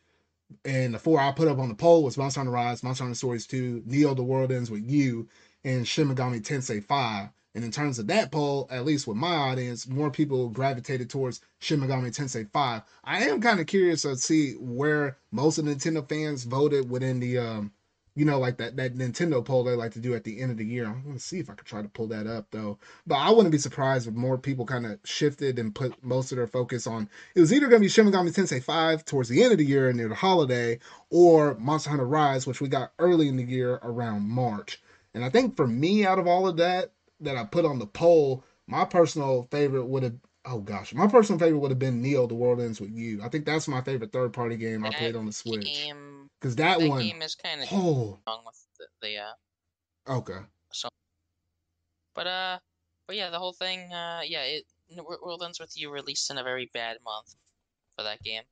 and 0.64 0.94
the 0.94 1.00
four 1.00 1.20
I 1.20 1.32
put 1.32 1.48
up 1.48 1.60
on 1.60 1.70
the 1.70 1.76
poll 1.76 2.04
was 2.04 2.18
Monster 2.18 2.40
Hunter 2.40 2.52
Rise, 2.52 2.84
Monster 2.84 3.04
Hunter 3.04 3.16
Stories 3.16 3.48
2, 3.48 3.84
Neo 3.86 4.14
The 4.14 4.24
World 4.24 4.52
Ends 4.52 4.72
With 4.72 4.90
You, 4.90 5.28
and 5.64 5.88
Shin 5.88 6.08
Megami 6.08 6.42
Tensei 6.42 6.84
5. 6.84 7.30
And 7.56 7.64
in 7.64 7.72
terms 7.72 8.00
of 8.00 8.08
that 8.08 8.32
poll, 8.32 8.68
at 8.70 8.86
least 8.86 9.08
with 9.08 9.18
my 9.18 9.36
audience, 9.36 9.88
more 9.88 10.12
people 10.12 10.50
gravitated 10.50 11.10
towards 11.10 11.42
Shin 11.60 11.80
Megami 11.80 12.16
Tensei 12.16 12.50
5. 12.52 12.82
I 13.04 13.24
am 13.24 13.42
kind 13.42 13.60
of 13.60 13.68
curious 13.68 14.02
to 14.04 14.16
see 14.18 14.54
where 14.54 15.18
most 15.32 15.58
of 15.58 15.66
the 15.66 15.74
Nintendo 15.74 16.08
fans 16.08 16.44
voted 16.44 16.90
within 16.90 17.20
the 17.20 17.38
um, 17.38 17.72
you 18.16 18.24
know, 18.24 18.40
like 18.40 18.58
that 18.58 18.78
that 18.78 18.96
Nintendo 18.96 19.44
poll 19.44 19.64
they 19.64 19.76
like 19.76 19.92
to 19.92 20.00
do 20.00 20.16
at 20.16 20.24
the 20.24 20.40
end 20.40 20.50
of 20.50 20.58
the 20.58 20.66
year. 20.66 20.86
I'm 20.86 21.04
gonna 21.04 21.20
see 21.20 21.40
if 21.40 21.50
I 21.50 21.54
can 21.54 21.66
try 21.66 21.82
to 21.82 21.90
pull 21.90 22.08
that 22.08 22.28
up 22.28 22.48
though. 22.52 22.80
But 23.06 23.16
I 23.16 23.30
wouldn't 23.30 23.52
be 23.52 23.58
surprised 23.58 24.08
if 24.08 24.14
more 24.14 24.38
people 24.38 24.66
kind 24.66 24.86
of 24.86 25.00
shifted 25.04 25.60
and 25.60 25.76
put 25.76 26.02
most 26.04 26.32
of 26.32 26.38
their 26.38 26.48
focus 26.48 26.88
on 26.88 27.10
it 27.36 27.42
was 27.42 27.52
either 27.52 27.68
gonna 27.68 27.82
be 27.82 27.90
Shin 27.90 28.06
Megami 28.08 28.34
Tensei 28.34 28.64
5 28.64 29.04
towards 29.04 29.28
the 29.28 29.44
end 29.44 29.52
of 29.52 29.58
the 29.58 29.66
year 29.66 29.92
near 29.92 30.08
the 30.08 30.16
holiday, 30.16 30.80
or 31.10 31.56
Monster 31.56 31.90
Hunter 31.90 32.08
Rise, 32.08 32.48
which 32.48 32.62
we 32.62 32.70
got 32.70 32.94
early 33.00 33.28
in 33.28 33.36
the 33.36 33.44
year 33.44 33.80
around 33.84 34.24
March. 34.24 34.82
And 35.14 35.24
I 35.24 35.30
think 35.30 35.58
for 35.58 35.68
me, 35.68 36.06
out 36.06 36.20
of 36.20 36.28
all 36.28 36.48
of 36.48 36.58
that 36.58 36.92
that 37.20 37.36
I 37.36 37.44
put 37.44 37.66
on 37.66 37.80
the 37.80 37.86
poll, 37.86 38.44
my 38.68 38.86
personal 38.86 39.48
favorite 39.52 39.86
would 39.86 40.04
have 40.04 40.16
oh 40.46 40.60
gosh, 40.60 40.94
my 40.94 41.08
personal 41.08 41.40
favorite 41.40 41.60
would 41.60 41.72
have 41.72 41.80
been 41.80 42.02
Neo: 42.02 42.28
The 42.28 42.36
World 42.36 42.62
Ends 42.62 42.80
with 42.80 42.92
You. 42.92 43.22
I 43.22 43.28
think 43.28 43.46
that's 43.46 43.68
my 43.68 43.82
favorite 43.82 44.14
third 44.14 44.32
party 44.32 44.56
game 44.56 44.86
I 44.86 44.92
played 44.92 45.18
on 45.18 45.26
the 45.26 45.34
Switch. 45.34 45.66
Game 45.66 46.15
because 46.40 46.56
that, 46.56 46.80
that 46.80 46.90
one 46.90 47.02
game 47.02 47.22
is 47.22 47.36
kind 47.36 47.62
of 47.62 47.68
oh. 47.72 48.20
wrong 48.28 48.42
with 48.46 48.66
the, 48.80 48.86
the 49.02 49.18
uh. 49.18 50.18
Okay. 50.18 50.40
So, 50.72 50.90
but 52.14 52.28
uh, 52.28 52.60
but 53.08 53.16
yeah, 53.16 53.30
the 53.30 53.40
whole 53.40 53.54
thing. 53.54 53.92
Uh, 53.92 54.22
yeah, 54.24 54.44
it 54.44 54.64
World 54.98 55.44
Ends 55.44 55.60
with 55.60 55.80
You 55.80 55.90
released 55.90 56.30
in 56.30 56.38
a 56.38 56.44
very 56.44 56.70
bad 56.74 56.98
month 57.04 57.36
for 57.98 58.04
that 58.04 58.22
game. 58.24 58.44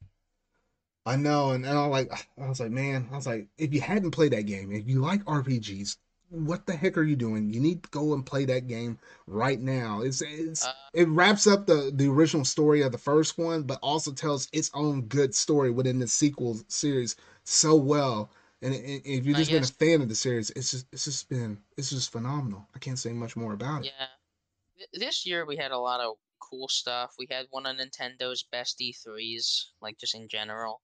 I 1.05 1.18
know, 1.18 1.51
and, 1.51 1.65
and 1.65 1.77
I 1.77 1.85
like 1.85 2.11
I 2.41 2.47
was 2.47 2.60
like, 2.60 2.72
man, 2.72 3.10
I 3.11 3.15
was 3.15 3.27
like, 3.27 3.47
if 3.57 3.73
you 3.73 3.81
hadn't 3.81 4.11
played 4.11 4.31
that 4.31 4.45
game, 4.45 4.72
if 4.72 4.88
you 4.88 5.01
like 5.01 5.23
RPGs, 5.26 5.97
what 6.34 6.65
the 6.65 6.76
heck 6.76 6.97
are 6.97 7.03
you 7.03 7.15
doing? 7.15 7.53
You 7.53 7.60
need 7.60 7.84
to 7.84 7.89
go 7.89 8.14
and 8.14 8.26
play 8.26 8.45
that 8.45 8.68
game 8.68 8.97
right 9.27 9.60
now. 9.60 10.01
It's 10.01 10.22
it's 10.22 10.65
uh, 10.65 10.73
it 10.93 11.07
wraps 11.07 11.45
up 11.45 11.68
the 11.68 11.91
the 11.93 12.10
original 12.10 12.43
story 12.43 12.81
of 12.81 12.91
the 12.91 12.97
first 12.97 13.38
one, 13.38 13.64
but 13.64 13.80
also 13.84 14.11
tells 14.11 14.47
its 14.51 14.72
own 14.73 15.03
good 15.03 15.35
story 15.35 15.69
within 15.69 15.99
the 15.99 16.07
sequel 16.07 16.60
series 16.68 17.15
so 17.43 17.76
well. 17.76 18.31
And 18.64 18.73
if 18.73 19.26
you've 19.26 19.38
just 19.38 19.51
been 19.51 19.64
a 19.64 19.68
fan 19.68 20.01
of 20.01 20.10
the 20.10 20.15
series, 20.15 20.49
it's 20.51 20.72
just 20.72 20.88
it's 20.91 21.05
just 21.05 21.30
been 21.30 21.60
it's 21.77 21.91
just 21.91 22.11
phenomenal. 22.11 22.68
I 22.76 22.80
can't 22.80 22.97
say 22.97 23.14
much 23.14 23.35
more 23.35 23.53
about 23.53 23.85
it. 23.85 23.91
Yeah, 23.97 24.85
this 24.93 25.26
year 25.26 25.45
we 25.45 25.57
had 25.57 25.72
a 25.72 25.77
lot 25.77 25.99
of 25.99 26.15
cool 26.39 26.68
stuff. 26.68 27.14
We 27.19 27.27
had 27.30 27.45
one 27.51 27.68
of 27.68 27.77
Nintendo's 27.77 28.43
best 28.51 28.80
E3s, 28.80 29.65
like 29.81 29.99
just 29.99 30.15
in 30.15 30.27
general, 30.27 30.81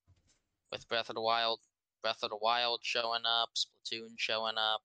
with 0.71 0.87
Breath 0.87 1.09
of 1.09 1.15
the 1.15 1.21
Wild, 1.21 1.59
Breath 2.03 2.21
of 2.21 2.29
the 2.29 2.37
Wild 2.39 2.81
showing 2.83 3.23
up, 3.25 3.49
Splatoon 3.55 4.13
showing 4.17 4.57
up, 4.57 4.81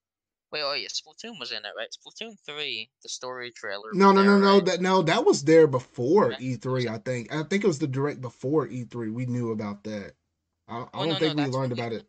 Wait, 0.54 0.62
oh 0.62 0.74
yeah, 0.74 0.86
Splatoon 0.86 1.40
was 1.40 1.50
in 1.50 1.58
it, 1.58 1.72
right? 1.76 1.88
Splatoon 1.90 2.36
three, 2.46 2.88
the 3.02 3.08
story 3.08 3.50
trailer. 3.50 3.90
No, 3.92 4.12
no, 4.12 4.22
no, 4.22 4.30
there, 4.30 4.38
no. 4.38 4.54
right? 4.54 4.64
That 4.64 4.80
no, 4.80 5.02
that 5.02 5.26
was 5.26 5.42
there 5.42 5.66
before 5.66 6.32
Okay. 6.32 6.56
E3. 6.56 6.88
I 6.88 6.98
think. 6.98 7.34
I 7.34 7.42
think 7.42 7.64
it 7.64 7.66
was 7.66 7.80
the 7.80 7.88
direct 7.88 8.20
before 8.20 8.68
E3. 8.68 9.12
We 9.12 9.26
knew 9.26 9.50
about 9.50 9.82
that. 9.82 10.12
I, 10.68 10.76
I 10.76 10.86
Oh, 10.94 10.98
don't 11.00 11.08
no, 11.08 11.12
no, 11.14 11.18
think 11.18 11.36
we 11.38 11.46
learned 11.46 11.72
about 11.72 11.92
it. 11.92 12.06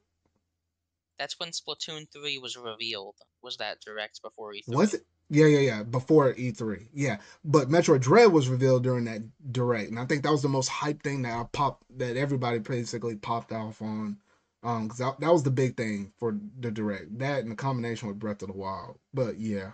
That's 1.18 1.40
when 1.40 1.50
Splatoon 1.50 2.06
three 2.14 2.38
was 2.38 2.56
revealed. 2.56 3.16
Was 3.42 3.58
that 3.58 3.82
direct 3.82 4.22
before 4.22 4.54
E3? 4.54 4.76
Was 4.76 4.94
it? 4.94 5.02
Yeah, 5.32 5.48
yeah, 5.48 5.60
yeah. 5.60 5.84
Before 5.84 6.32
E3. 6.32 6.86
Yeah. 6.94 7.18
But 7.44 7.70
Metroid 7.70 8.02
Dread 8.02 8.32
was 8.32 8.48
revealed 8.48 8.84
during 8.84 9.06
that 9.06 9.24
direct. 9.52 9.90
And 9.90 9.98
I 10.00 10.06
think 10.06 10.22
that 10.22 10.32
was 10.32 10.44
the 10.44 10.50
most 10.50 10.68
hype 10.68 11.02
thing 11.02 11.24
that 11.24 11.34
I 11.34 11.46
popped 11.52 11.84
that 11.98 12.16
everybody 12.16 12.60
basically 12.60 13.16
popped 13.16 13.52
off 13.52 13.82
on. 13.82 14.18
Um, 14.66 14.90
cause 14.90 14.98
that, 14.98 15.20
that 15.22 15.32
was 15.32 15.44
the 15.44 15.52
big 15.52 15.78
thing 15.78 16.12
for 16.20 16.38
the 16.60 16.72
direct. 16.72 17.18
That 17.20 17.44
and 17.44 17.52
the 17.52 17.56
combination 17.56 18.10
with 18.10 18.20
Breath 18.20 18.42
of 18.42 18.50
the 18.50 18.54
Wild. 18.56 19.00
But 19.14 19.40
yeah. 19.40 19.74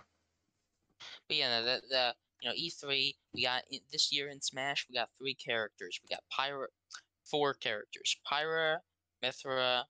But 1.28 1.36
yeah, 1.36 1.60
the, 1.62 1.82
the 1.88 2.14
you 2.40 2.48
know 2.48 2.54
E 2.54 2.70
three 2.70 3.16
we 3.34 3.42
got 3.42 3.64
this 3.90 4.12
year 4.12 4.28
in 4.28 4.40
Smash 4.40 4.86
we 4.88 4.94
got 4.94 5.10
three 5.18 5.34
characters. 5.34 6.00
We 6.02 6.08
got 6.14 6.22
Pyra, 6.32 6.68
four 7.24 7.54
characters: 7.54 8.16
Pyra, 8.30 8.80
Mythra, 9.22 9.86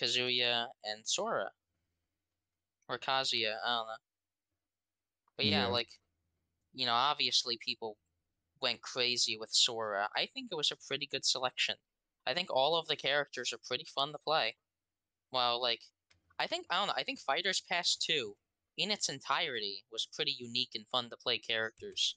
Kazuya, 0.00 0.68
and 0.84 1.06
Sora. 1.08 1.52
Or 2.88 2.98
Kazuya, 2.98 3.56
I 3.64 3.68
don't 3.78 3.86
know. 3.86 3.96
But 5.38 5.46
yeah, 5.46 5.66
Yeah. 5.66 5.66
like 5.68 5.88
you 6.74 6.86
know, 6.86 6.94
obviously 6.94 7.58
people 7.58 7.98
went 8.60 8.82
crazy 8.82 9.36
with 9.38 9.52
Sora. 9.52 10.08
I 10.16 10.26
think 10.26 10.52
it 10.52 10.56
was 10.56 10.70
a 10.72 10.76
pretty 10.76 11.06
good 11.06 11.24
selection. 11.26 11.76
I 12.28 12.34
think 12.34 12.50
all 12.50 12.76
of 12.76 12.86
the 12.88 12.96
characters 12.96 13.54
are 13.54 13.58
pretty 13.66 13.86
fun 13.86 14.12
to 14.12 14.18
play. 14.18 14.58
Well, 15.32 15.62
like 15.62 15.80
I 16.38 16.46
think 16.46 16.66
I 16.68 16.76
don't 16.76 16.88
know. 16.88 16.94
I 16.94 17.04
think 17.04 17.20
Fighters 17.20 17.62
Pass 17.62 17.96
two 17.96 18.36
in 18.76 18.90
its 18.90 19.08
entirety 19.08 19.86
was 19.90 20.06
pretty 20.06 20.32
unique 20.38 20.72
and 20.74 20.86
fun 20.88 21.08
to 21.08 21.16
play 21.16 21.38
characters. 21.38 22.16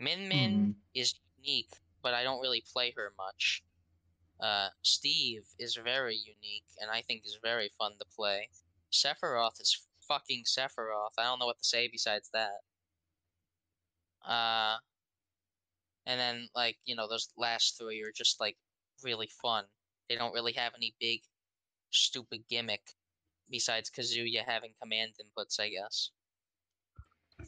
Min 0.00 0.28
Min 0.28 0.74
Mhm. 0.74 0.76
is 0.94 1.14
unique, 1.38 1.72
but 2.02 2.12
I 2.12 2.24
don't 2.24 2.40
really 2.40 2.60
play 2.60 2.90
her 2.90 3.14
much. 3.16 3.62
Uh, 4.40 4.70
Steve 4.82 5.46
is 5.58 5.76
very 5.76 6.16
unique 6.16 6.66
and 6.80 6.90
I 6.90 7.02
think 7.02 7.24
is 7.24 7.36
very 7.36 7.68
fun 7.78 7.96
to 7.98 8.04
play. 8.04 8.50
Sephiroth 8.90 9.60
is 9.60 9.86
fucking 10.08 10.44
Sephiroth. 10.44 11.14
I 11.18 11.22
don't 11.22 11.38
know 11.38 11.46
what 11.46 11.58
to 11.58 11.64
say 11.64 11.86
besides 11.88 12.30
that. 12.30 12.64
Uh, 14.22 14.78
and 16.06 16.20
then 16.20 16.48
like 16.54 16.78
you 16.84 16.96
know 16.96 17.08
those 17.08 17.28
last 17.36 17.78
three 17.78 18.02
are 18.02 18.12
just 18.12 18.40
like 18.40 18.56
really 19.04 19.28
fun. 19.42 19.64
They 20.08 20.16
don't 20.16 20.32
really 20.34 20.52
have 20.52 20.72
any 20.76 20.94
big, 21.00 21.20
stupid 21.90 22.44
gimmick 22.48 22.82
besides 23.50 23.90
Kazuya 23.90 24.44
having 24.46 24.72
command 24.80 25.12
inputs, 25.20 25.60
I 25.60 25.68
guess. 25.68 26.10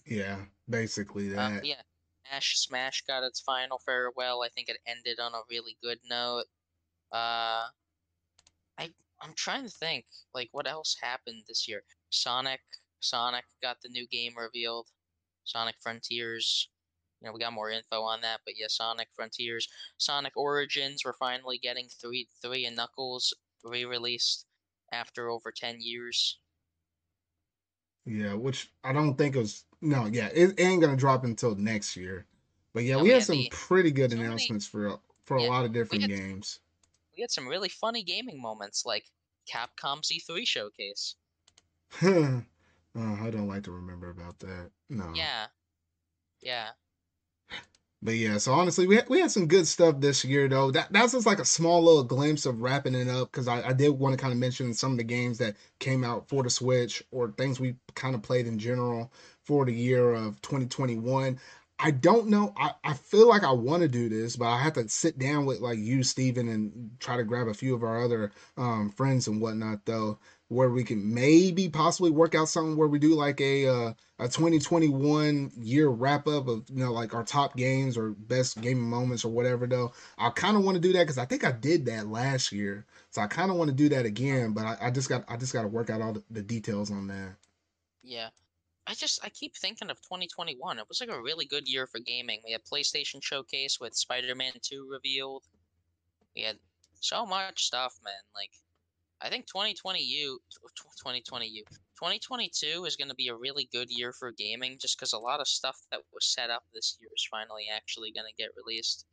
Yeah. 0.04 0.44
Basically 0.68 1.32
Uh, 1.32 1.36
that. 1.50 1.64
yeah, 1.64 1.82
Smash 2.26 2.58
Smash 2.58 3.02
got 3.06 3.22
its 3.22 3.40
final 3.40 3.78
farewell. 3.78 4.42
I 4.42 4.48
think 4.48 4.68
it 4.68 4.78
ended 4.86 5.18
on 5.20 5.34
a 5.34 5.42
really 5.50 5.76
good 5.82 5.98
note. 6.08 6.44
Uh, 7.12 7.68
I 8.78 8.92
I'm 9.20 9.32
trying 9.34 9.62
to 9.64 9.70
think 9.70 10.06
like 10.34 10.48
what 10.52 10.66
else 10.68 10.96
happened 11.00 11.44
this 11.46 11.66
year. 11.68 11.82
Sonic 12.10 12.60
Sonic 13.00 13.44
got 13.62 13.80
the 13.82 13.88
new 13.88 14.06
game 14.08 14.34
revealed. 14.36 14.88
Sonic 15.44 15.76
Frontiers. 15.80 16.68
You 17.20 17.28
know, 17.28 17.32
we 17.32 17.40
got 17.40 17.52
more 17.52 17.70
info 17.70 18.02
on 18.02 18.20
that, 18.20 18.40
but 18.44 18.54
yeah, 18.58 18.66
Sonic 18.68 19.08
Frontiers, 19.14 19.68
Sonic 19.96 20.36
Origins. 20.36 21.02
We're 21.04 21.14
finally 21.14 21.58
getting 21.58 21.88
three 21.88 22.28
three 22.42 22.66
and 22.66 22.76
Knuckles 22.76 23.32
re-released 23.64 24.46
after 24.92 25.30
over 25.30 25.50
ten 25.50 25.76
years. 25.80 26.38
Yeah, 28.04 28.34
which 28.34 28.70
I 28.84 28.92
don't 28.92 29.16
think 29.16 29.34
it 29.34 29.40
was. 29.40 29.64
No, 29.80 30.06
yeah, 30.06 30.28
it, 30.32 30.58
ain't 30.60 30.80
gonna 30.80 30.96
drop 30.96 31.24
until 31.24 31.54
next 31.56 31.96
year. 31.96 32.26
But 32.72 32.84
yeah, 32.84 32.96
No, 32.96 32.98
we 32.98 33.04
we 33.04 33.08
had 33.10 33.16
had 33.18 33.26
some 33.26 33.36
the- 33.36 33.48
pretty 33.50 33.90
good 33.90 34.10
so 34.10 34.16
many- 34.16 34.26
announcements 34.26 34.66
for 34.66 34.98
for 35.24 35.38
a 35.38 35.42
lot 35.44 35.64
of 35.64 35.72
different 35.72 36.02
had- 36.02 36.10
games. 36.10 36.60
We 37.16 37.22
had 37.22 37.30
some 37.30 37.48
really 37.48 37.70
funny 37.70 38.02
gaming 38.04 38.40
moments, 38.40 38.84
like 38.84 39.06
Capcom's 39.50 40.10
E3 40.12 40.46
showcase. 40.46 41.14
oh, 42.02 42.42
I 42.94 43.30
don't 43.30 43.48
like 43.48 43.62
to 43.62 43.72
remember 43.72 44.10
about 44.10 44.38
that. 44.40 44.70
No. 44.90 45.12
Yeah, 45.14 45.46
yeah. 46.42 46.72
But 48.02 48.14
yeah, 48.14 48.38
so 48.38 48.52
honestly, 48.52 48.86
we 48.86 48.96
had, 48.96 49.08
we 49.08 49.20
had 49.20 49.30
some 49.30 49.48
good 49.48 49.66
stuff 49.66 50.00
this 50.00 50.24
year 50.24 50.48
though. 50.48 50.70
That 50.70 50.92
that's 50.92 51.12
just 51.12 51.26
like 51.26 51.38
a 51.40 51.44
small 51.44 51.82
little 51.82 52.04
glimpse 52.04 52.46
of 52.46 52.60
wrapping 52.60 52.94
it 52.94 53.08
up 53.08 53.32
because 53.32 53.48
I, 53.48 53.68
I 53.68 53.72
did 53.72 53.90
want 53.90 54.12
to 54.12 54.20
kind 54.20 54.32
of 54.32 54.38
mention 54.38 54.74
some 54.74 54.92
of 54.92 54.98
the 54.98 55.04
games 55.04 55.38
that 55.38 55.56
came 55.80 56.04
out 56.04 56.28
for 56.28 56.42
the 56.42 56.50
Switch 56.50 57.02
or 57.10 57.32
things 57.32 57.58
we 57.58 57.76
kind 57.94 58.14
of 58.14 58.22
played 58.22 58.46
in 58.46 58.58
general 58.58 59.10
for 59.44 59.64
the 59.64 59.72
year 59.72 60.12
of 60.12 60.40
2021. 60.42 61.38
I 61.78 61.90
don't 61.90 62.28
know. 62.28 62.54
I, 62.56 62.72
I 62.84 62.94
feel 62.94 63.28
like 63.28 63.44
I 63.44 63.52
want 63.52 63.82
to 63.82 63.88
do 63.88 64.08
this, 64.08 64.36
but 64.36 64.46
I 64.46 64.62
have 64.62 64.72
to 64.74 64.88
sit 64.88 65.18
down 65.18 65.44
with 65.44 65.60
like 65.60 65.78
you, 65.78 66.02
Steven, 66.02 66.48
and 66.48 66.90
try 67.00 67.16
to 67.16 67.24
grab 67.24 67.48
a 67.48 67.54
few 67.54 67.74
of 67.74 67.82
our 67.82 68.02
other 68.02 68.32
um, 68.56 68.90
friends 68.90 69.26
and 69.28 69.40
whatnot 69.40 69.84
though, 69.84 70.18
where 70.48 70.70
we 70.70 70.84
can 70.84 71.12
maybe 71.14 71.68
possibly 71.68 72.10
work 72.10 72.34
out 72.34 72.48
something 72.48 72.76
where 72.76 72.88
we 72.88 72.98
do 72.98 73.14
like 73.14 73.40
a 73.40 73.66
uh, 73.66 73.92
a 74.18 74.28
2021 74.28 75.52
year 75.58 75.88
wrap 75.88 76.26
up 76.28 76.48
of 76.48 76.64
you 76.70 76.84
know 76.84 76.92
like 76.92 77.14
our 77.14 77.24
top 77.24 77.56
games 77.56 77.96
or 77.98 78.10
best 78.10 78.60
gaming 78.60 78.88
moments 78.88 79.24
or 79.24 79.30
whatever 79.30 79.66
though 79.66 79.92
i 80.18 80.30
kind 80.30 80.56
of 80.56 80.64
want 80.64 80.76
to 80.76 80.80
do 80.80 80.92
that 80.92 81.02
because 81.04 81.18
i 81.18 81.24
think 81.24 81.44
i 81.44 81.52
did 81.52 81.86
that 81.86 82.08
last 82.08 82.52
year 82.52 82.86
so 83.10 83.20
i 83.22 83.26
kind 83.26 83.50
of 83.50 83.56
want 83.56 83.68
to 83.68 83.76
do 83.76 83.88
that 83.88 84.06
again 84.06 84.52
but 84.52 84.64
I, 84.64 84.76
I 84.82 84.90
just 84.90 85.08
got 85.08 85.24
i 85.28 85.36
just 85.36 85.52
got 85.52 85.62
to 85.62 85.68
work 85.68 85.90
out 85.90 86.00
all 86.00 86.12
the, 86.12 86.22
the 86.30 86.42
details 86.42 86.90
on 86.90 87.08
that 87.08 87.36
Yeah. 88.02 88.28
I 88.86 88.94
just 88.94 89.24
I 89.24 89.30
keep 89.30 89.56
thinking 89.56 89.90
of 89.90 90.00
2021. 90.02 90.78
It 90.78 90.88
was 90.88 91.00
like 91.00 91.10
a 91.10 91.20
really 91.20 91.44
good 91.44 91.68
year 91.68 91.86
for 91.86 91.98
gaming. 91.98 92.40
We 92.44 92.52
had 92.52 92.64
PlayStation 92.64 93.22
Showcase 93.22 93.80
with 93.80 93.96
Spider-Man 93.96 94.52
2 94.62 94.88
revealed. 94.90 95.44
We 96.36 96.42
had 96.42 96.58
so 97.00 97.26
much 97.26 97.64
stuff, 97.64 97.98
man. 98.04 98.14
Like 98.34 98.52
I 99.22 99.28
think 99.30 99.46
2020 99.46 100.00
U 100.02 100.38
2020 100.50 101.46
U 101.48 101.64
2022 101.96 102.84
is 102.84 102.96
going 102.96 103.08
to 103.08 103.14
be 103.14 103.28
a 103.28 103.34
really 103.34 103.68
good 103.72 103.88
year 103.90 104.12
for 104.12 104.30
gaming 104.32 104.76
just 104.80 104.98
cuz 104.98 105.12
a 105.14 105.18
lot 105.18 105.40
of 105.40 105.48
stuff 105.48 105.78
that 105.90 106.00
was 106.12 106.26
set 106.26 106.50
up 106.50 106.64
this 106.74 106.96
year 107.00 107.08
is 107.16 107.26
finally 107.30 107.64
actually 107.74 108.12
going 108.12 108.26
to 108.26 108.34
get 108.42 108.50
released. 108.56 109.06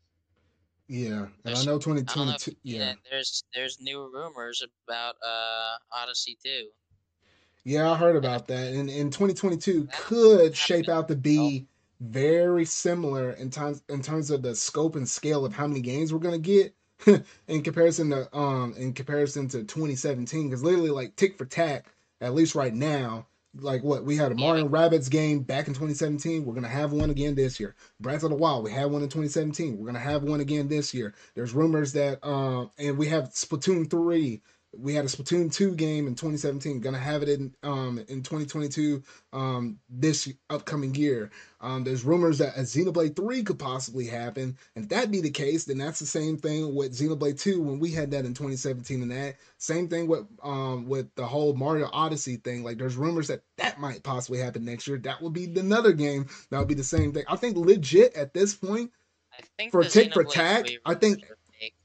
yeah 0.87 1.07
and 1.07 1.27
i 1.45 1.53
There's- 1.53 1.65
know 1.65 1.71
I 1.71 1.75
know 1.75 1.95
if, 1.95 2.03
2022 2.43 2.55
yeah 2.63 2.93
there's 3.09 3.43
there's 3.55 3.79
new 3.79 4.11
rumors 4.13 4.61
about 4.87 5.15
uh 5.25 5.77
Odyssey 5.93 6.37
2. 6.43 6.67
yeah 7.63 7.89
i 7.91 7.95
heard 7.97 8.17
about 8.17 8.47
that 8.49 8.73
and 8.73 8.89
in 8.89 9.09
2022 9.09 9.83
That 9.85 9.93
could 9.93 10.55
shape 10.55 10.89
out 10.89 11.07
to 11.07 11.15
be 11.15 11.65
very 12.01 12.65
similar 12.65 13.31
in 13.31 13.49
terms 13.49 13.81
in 13.87 14.01
terms 14.01 14.29
of 14.29 14.41
the 14.41 14.53
scope 14.53 14.97
and 14.97 15.07
scale 15.07 15.45
of 15.45 15.53
how 15.55 15.65
many 15.67 15.79
games 15.79 16.11
we're 16.11 16.19
gonna 16.19 16.37
get 16.37 16.75
in 17.47 17.61
comparison 17.61 18.09
to 18.09 18.37
um 18.37 18.73
in 18.77 18.93
comparison 18.93 19.47
to 19.49 19.63
2017 19.63 20.49
because 20.49 20.63
literally 20.63 20.89
like 20.89 21.15
tick 21.15 21.37
for 21.37 21.45
tack 21.45 21.93
at 22.21 22.33
least 22.33 22.55
right 22.55 22.73
now 22.73 23.25
like 23.59 23.83
what 23.83 24.03
we 24.03 24.15
had 24.15 24.31
a 24.31 24.35
Mario 24.35 24.67
Rabbids 24.67 25.09
game 25.09 25.41
back 25.41 25.67
in 25.67 25.73
2017 25.73 26.43
we're 26.43 26.53
gonna 26.53 26.67
have 26.67 26.91
one 26.91 27.09
again 27.09 27.35
this 27.35 27.59
year. 27.59 27.75
Breath 27.99 28.23
of 28.23 28.31
the 28.31 28.35
Wild 28.35 28.63
we 28.63 28.71
had 28.71 28.85
one 28.85 29.03
in 29.03 29.09
2017 29.09 29.77
we're 29.77 29.85
gonna 29.85 29.99
have 29.99 30.23
one 30.23 30.39
again 30.39 30.67
this 30.67 30.93
year. 30.93 31.13
There's 31.35 31.53
rumors 31.53 31.93
that 31.93 32.25
um 32.25 32.71
and 32.77 32.97
we 32.97 33.07
have 33.07 33.29
Splatoon 33.29 33.89
3 33.89 34.41
we 34.77 34.93
had 34.93 35.05
a 35.05 35.07
Splatoon 35.07 35.53
2 35.53 35.75
game 35.75 36.07
in 36.07 36.15
2017 36.15 36.79
gonna 36.79 36.97
have 36.97 37.21
it 37.23 37.29
in 37.29 37.53
um 37.63 37.99
in 38.07 38.23
2022 38.23 39.03
um 39.31 39.79
this 39.89 40.31
upcoming 40.49 40.95
year 40.95 41.29
um, 41.63 41.85
there's 41.85 42.03
rumors 42.03 42.39
that 42.39 42.57
a 42.57 42.61
Xenoblade 42.61 43.15
3 43.15 43.41
could 43.43 43.57
possibly 43.57 44.05
happen. 44.05 44.57
And 44.75 44.83
if 44.83 44.89
that 44.89 45.11
be 45.11 45.21
the 45.21 45.31
case, 45.31 45.63
then 45.63 45.77
that's 45.77 45.97
the 45.97 46.05
same 46.05 46.35
thing 46.37 46.75
with 46.75 46.91
Xenoblade 46.91 47.39
2 47.39 47.61
when 47.61 47.79
we 47.79 47.89
had 47.89 48.11
that 48.11 48.25
in 48.25 48.33
2017 48.33 49.01
and 49.01 49.11
that. 49.11 49.35
Same 49.59 49.87
thing 49.87 50.07
with 50.07 50.25
um 50.43 50.89
with 50.89 51.07
the 51.15 51.25
whole 51.25 51.53
Mario 51.53 51.89
Odyssey 51.93 52.35
thing. 52.35 52.65
Like 52.65 52.77
there's 52.77 52.97
rumors 52.97 53.29
that 53.29 53.43
that 53.55 53.79
might 53.79 54.03
possibly 54.03 54.39
happen 54.39 54.65
next 54.65 54.87
year. 54.89 54.97
That 54.97 55.21
would 55.21 55.31
be 55.31 55.45
another 55.57 55.93
game 55.93 56.27
that 56.49 56.59
would 56.59 56.67
be 56.67 56.73
the 56.73 56.83
same 56.83 57.13
thing. 57.13 57.23
I 57.29 57.37
think 57.37 57.55
legit 57.55 58.13
at 58.13 58.33
this 58.33 58.53
point, 58.53 58.91
I 59.31 59.41
think 59.57 59.71
For 59.71 59.85
tick 59.85 60.13
for 60.13 60.25
tack, 60.25 60.67
I 60.85 60.95
think- 60.95 61.19
rumors 61.19 61.31
are 61.31 61.37
fake. 61.61 61.75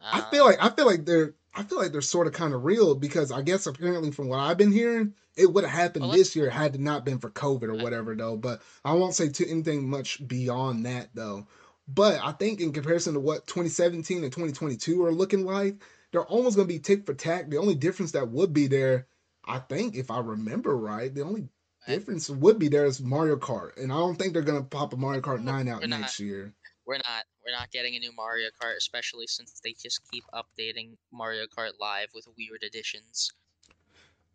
I 0.00 0.20
feel 0.30 0.44
like 0.44 0.58
I 0.62 0.68
feel 0.70 0.86
like 0.86 1.04
they're 1.04 1.34
I 1.56 1.62
feel 1.62 1.78
like 1.78 1.90
they're 1.90 2.02
sort 2.02 2.26
of 2.26 2.34
kind 2.34 2.52
of 2.52 2.64
real 2.64 2.94
because 2.94 3.32
I 3.32 3.40
guess 3.40 3.66
apparently 3.66 4.10
from 4.10 4.28
what 4.28 4.38
I've 4.40 4.58
been 4.58 4.72
hearing, 4.72 5.14
it 5.36 5.52
would 5.52 5.64
have 5.64 5.72
happened 5.72 6.04
Well, 6.04 6.12
this 6.12 6.36
year 6.36 6.50
had 6.50 6.74
it 6.74 6.80
not 6.80 7.04
been 7.04 7.18
for 7.18 7.30
COVID 7.30 7.64
or 7.64 7.82
whatever 7.82 8.14
though. 8.14 8.36
But 8.36 8.60
I 8.84 8.92
won't 8.92 9.14
say 9.14 9.30
to 9.30 9.48
anything 9.48 9.88
much 9.88 10.26
beyond 10.28 10.84
that 10.84 11.08
though. 11.14 11.46
But 11.88 12.20
I 12.22 12.32
think 12.32 12.60
in 12.60 12.72
comparison 12.72 13.14
to 13.14 13.20
what 13.20 13.46
2017 13.46 14.22
and 14.22 14.32
2022 14.32 15.04
are 15.04 15.12
looking 15.12 15.44
like, 15.46 15.82
they're 16.12 16.24
almost 16.26 16.56
gonna 16.56 16.68
be 16.68 16.78
tick 16.78 17.06
for 17.06 17.14
tack. 17.14 17.48
The 17.48 17.58
only 17.58 17.74
difference 17.74 18.12
that 18.12 18.28
would 18.28 18.52
be 18.52 18.66
there, 18.66 19.06
I 19.44 19.58
think, 19.58 19.96
if 19.96 20.10
I 20.10 20.18
remember 20.18 20.76
right, 20.76 21.14
the 21.14 21.22
only 21.22 21.48
difference 21.86 22.28
would 22.28 22.58
be 22.58 22.68
there 22.68 22.86
is 22.86 23.00
Mario 23.00 23.36
Kart, 23.36 23.80
and 23.80 23.92
I 23.92 23.96
don't 23.96 24.16
think 24.16 24.32
they're 24.32 24.42
gonna 24.42 24.64
pop 24.64 24.92
a 24.92 24.96
Mario 24.96 25.20
Kart 25.20 25.42
9 25.42 25.68
out 25.68 25.80
We're 25.80 25.86
not. 25.86 26.00
next 26.00 26.20
year. 26.20 26.52
we're 26.84 26.96
not 26.96 27.24
we're 27.46 27.56
not 27.56 27.70
getting 27.70 27.94
a 27.94 27.98
new 27.98 28.12
Mario 28.12 28.48
Kart, 28.60 28.76
especially 28.76 29.26
since 29.28 29.60
they 29.62 29.74
just 29.80 30.00
keep 30.10 30.24
updating 30.34 30.96
Mario 31.12 31.46
Kart 31.46 31.72
Live 31.80 32.08
with 32.12 32.26
weird 32.36 32.64
additions. 32.66 33.32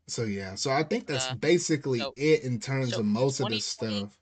So 0.08 0.24
yeah, 0.24 0.56
so 0.56 0.72
I 0.72 0.84
think 0.84 1.08
that's 1.08 1.28
Uh, 1.28 1.36
basically 1.36 2.00
so- 2.00 2.14
it 2.16 2.44
in 2.44 2.60
terms 2.60 2.92
so 2.92 3.00
of 3.00 3.06
most 3.06 3.40
of 3.40 3.50
this 3.50 3.66
stuff. 3.66 4.18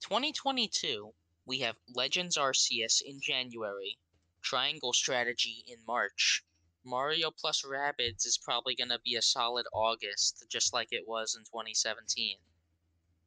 2022, 0.00 1.14
we 1.46 1.60
have 1.60 1.76
Legends 1.94 2.36
Arceus 2.36 3.00
in 3.02 3.20
January, 3.20 3.98
Triangle 4.42 4.92
Strategy 4.92 5.64
in 5.68 5.78
March. 5.86 6.42
Mario 6.84 7.30
plus 7.30 7.62
Rabbids 7.62 8.26
is 8.26 8.36
probably 8.36 8.74
going 8.74 8.88
to 8.88 8.98
be 9.04 9.14
a 9.14 9.22
solid 9.22 9.66
August, 9.72 10.44
just 10.48 10.72
like 10.72 10.88
it 10.90 11.06
was 11.06 11.36
in 11.36 11.44
2017. 11.44 12.38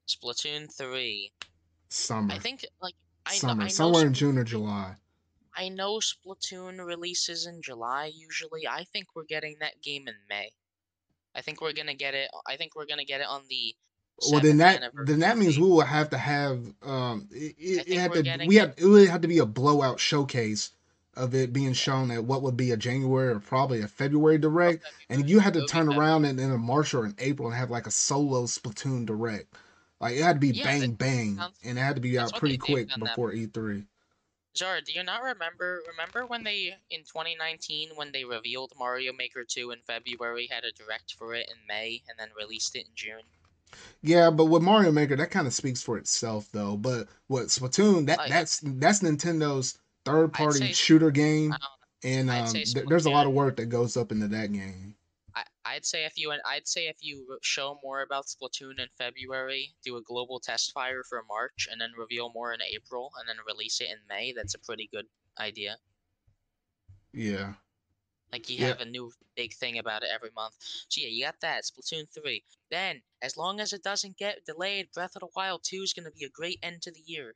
Splatoon 0.07 0.73
3. 0.73 1.31
Summer, 1.87 2.33
I 2.33 2.39
think, 2.39 2.65
like, 2.81 2.95
I 3.25 3.35
summer, 3.35 3.63
know, 3.63 3.69
somewhere 3.69 4.05
in 4.05 4.13
June 4.13 4.37
or 4.37 4.43
July. 4.43 4.95
I 5.57 5.69
know 5.69 5.99
Splatoon 5.99 6.85
releases 6.85 7.45
in 7.45 7.61
July 7.61 8.11
usually. 8.13 8.67
I 8.67 8.85
think 8.91 9.07
we're 9.15 9.23
getting 9.23 9.55
that 9.61 9.81
game 9.81 10.07
in 10.07 10.15
May. 10.29 10.51
I 11.35 11.41
think 11.41 11.61
we're 11.61 11.73
gonna 11.73 11.95
get 11.95 12.13
it. 12.13 12.29
I 12.47 12.55
think 12.57 12.75
we're 12.75 12.85
gonna 12.85 13.05
get 13.05 13.21
it 13.21 13.27
on 13.27 13.43
the. 13.49 13.75
Well, 14.31 14.39
then 14.39 14.57
that 14.57 14.91
then 15.05 15.19
that 15.19 15.37
means 15.37 15.57
we 15.57 15.67
will 15.67 15.81
have 15.81 16.09
to 16.11 16.17
have 16.17 16.59
um 16.83 17.27
it, 17.31 17.55
it, 17.57 17.87
it 17.87 17.97
had 17.97 18.13
to 18.13 18.45
we 18.47 18.55
had 18.55 18.73
it 18.77 18.85
would 18.85 19.09
have 19.09 19.21
to 19.21 19.27
be 19.27 19.39
a 19.39 19.45
blowout 19.45 19.99
showcase 19.99 20.71
of 21.15 21.33
it 21.33 21.53
being 21.53 21.73
shown 21.73 22.11
at 22.11 22.23
what 22.23 22.41
would 22.41 22.57
be 22.57 22.71
a 22.71 22.77
January 22.77 23.29
or 23.29 23.39
probably 23.39 23.81
a 23.81 23.87
February 23.87 24.37
direct, 24.37 24.83
and 25.09 25.29
you 25.29 25.39
had 25.39 25.53
to 25.53 25.65
turn 25.65 25.93
around 25.93 26.25
in, 26.25 26.39
in 26.39 26.51
a 26.51 26.57
March 26.57 26.93
or 26.93 27.05
an 27.05 27.15
April 27.19 27.47
and 27.47 27.57
have 27.57 27.71
like 27.71 27.87
a 27.87 27.91
solo 27.91 28.43
Splatoon 28.43 29.05
direct. 29.05 29.53
Like 30.05 30.17
it 30.17 30.21
had 30.21 30.33
to 30.35 30.39
be 30.39 30.49
Yeah, 30.49 30.65
bang 30.65 30.91
bang, 30.91 31.35
sounds- 31.37 31.57
and 31.63 31.79
it 31.79 31.81
had 31.81 31.95
to 31.95 32.01
be 32.01 32.19
out 32.19 32.31
pretty 32.35 32.59
quick 32.59 32.89
before 32.99 33.33
E 33.33 33.47
E3. 33.47 33.87
Zard, 34.55 34.85
do 34.85 34.93
you 34.93 35.01
not 35.03 35.23
remember? 35.23 35.81
Remember 35.87 36.27
when 36.27 36.43
they 36.43 36.77
in 36.91 36.99
2019 37.01 37.89
when 37.95 38.11
they 38.11 38.23
revealed 38.23 38.71
Mario 38.77 39.13
Maker 39.13 39.43
2 39.43 39.71
in 39.71 39.79
February, 39.87 40.47
had 40.51 40.63
a 40.63 40.71
direct 40.71 41.15
for 41.15 41.33
it 41.33 41.49
in 41.49 41.55
May, 41.67 42.03
and 42.07 42.19
then 42.19 42.29
released 42.37 42.75
it 42.75 42.85
in 42.85 42.91
June? 42.93 43.23
Yeah, 44.03 44.29
but 44.29 44.45
with 44.45 44.61
Mario 44.61 44.91
Maker, 44.91 45.15
that 45.15 45.31
kind 45.31 45.47
of 45.47 45.53
speaks 45.53 45.81
for 45.81 45.97
itself, 45.97 46.47
though. 46.51 46.77
But 46.77 47.07
what 47.25 47.47
Splatoon, 47.47 48.05
that 48.05 48.19
yeah. 48.27 48.27
that's 48.29 48.59
that's 48.63 48.99
Nintendo's 48.99 49.79
third 50.05 50.33
party 50.33 50.59
say- 50.59 50.73
shooter 50.73 51.09
game, 51.09 51.55
and 52.03 52.29
um, 52.29 52.47
th- 52.47 52.85
there's 52.87 53.07
a 53.07 53.09
lot 53.09 53.25
of 53.25 53.33
work 53.33 53.55
that 53.57 53.65
goes 53.65 53.97
up 53.97 54.11
into 54.11 54.27
that 54.27 54.53
game. 54.53 54.94
I'd 55.75 55.85
say 55.85 56.05
if 56.05 56.17
you 56.17 56.31
and 56.31 56.41
I'd 56.45 56.67
say 56.67 56.87
if 56.87 57.03
you 57.03 57.37
show 57.41 57.79
more 57.83 58.01
about 58.01 58.27
Splatoon 58.27 58.79
in 58.79 58.89
February, 58.97 59.75
do 59.83 59.97
a 59.97 60.01
global 60.01 60.39
test 60.39 60.71
fire 60.73 61.03
for 61.03 61.21
March, 61.23 61.67
and 61.69 61.81
then 61.81 61.91
reveal 61.97 62.31
more 62.33 62.53
in 62.53 62.61
April, 62.61 63.11
and 63.19 63.27
then 63.29 63.37
release 63.45 63.81
it 63.81 63.89
in 63.89 63.99
May. 64.07 64.33
That's 64.33 64.55
a 64.55 64.59
pretty 64.59 64.87
good 64.87 65.07
idea. 65.37 65.79
Yeah, 67.13 67.55
Like 68.31 68.49
you 68.49 68.59
Yeah. 68.59 68.67
have 68.67 68.81
a 68.81 68.85
new 68.85 69.13
big 69.35 69.53
thing 69.55 69.77
about 69.79 70.03
it 70.03 70.09
every 70.09 70.31
month. 70.31 70.55
So 70.89 71.01
yeah, 71.01 71.07
you 71.07 71.25
got 71.25 71.39
that 71.41 71.63
Splatoon 71.65 72.09
three. 72.09 72.45
Then, 72.69 73.03
as 73.21 73.37
long 73.37 73.59
as 73.59 73.73
it 73.73 73.83
doesn't 73.83 74.17
get 74.17 74.45
delayed, 74.45 74.91
Breath 74.91 75.15
of 75.15 75.21
the 75.21 75.27
Wild 75.35 75.63
two 75.63 75.81
is 75.83 75.93
gonna 75.93 76.11
be 76.11 76.23
a 76.25 76.29
great 76.29 76.59
end 76.63 76.83
to 76.83 76.91
the 76.91 77.01
year, 77.01 77.35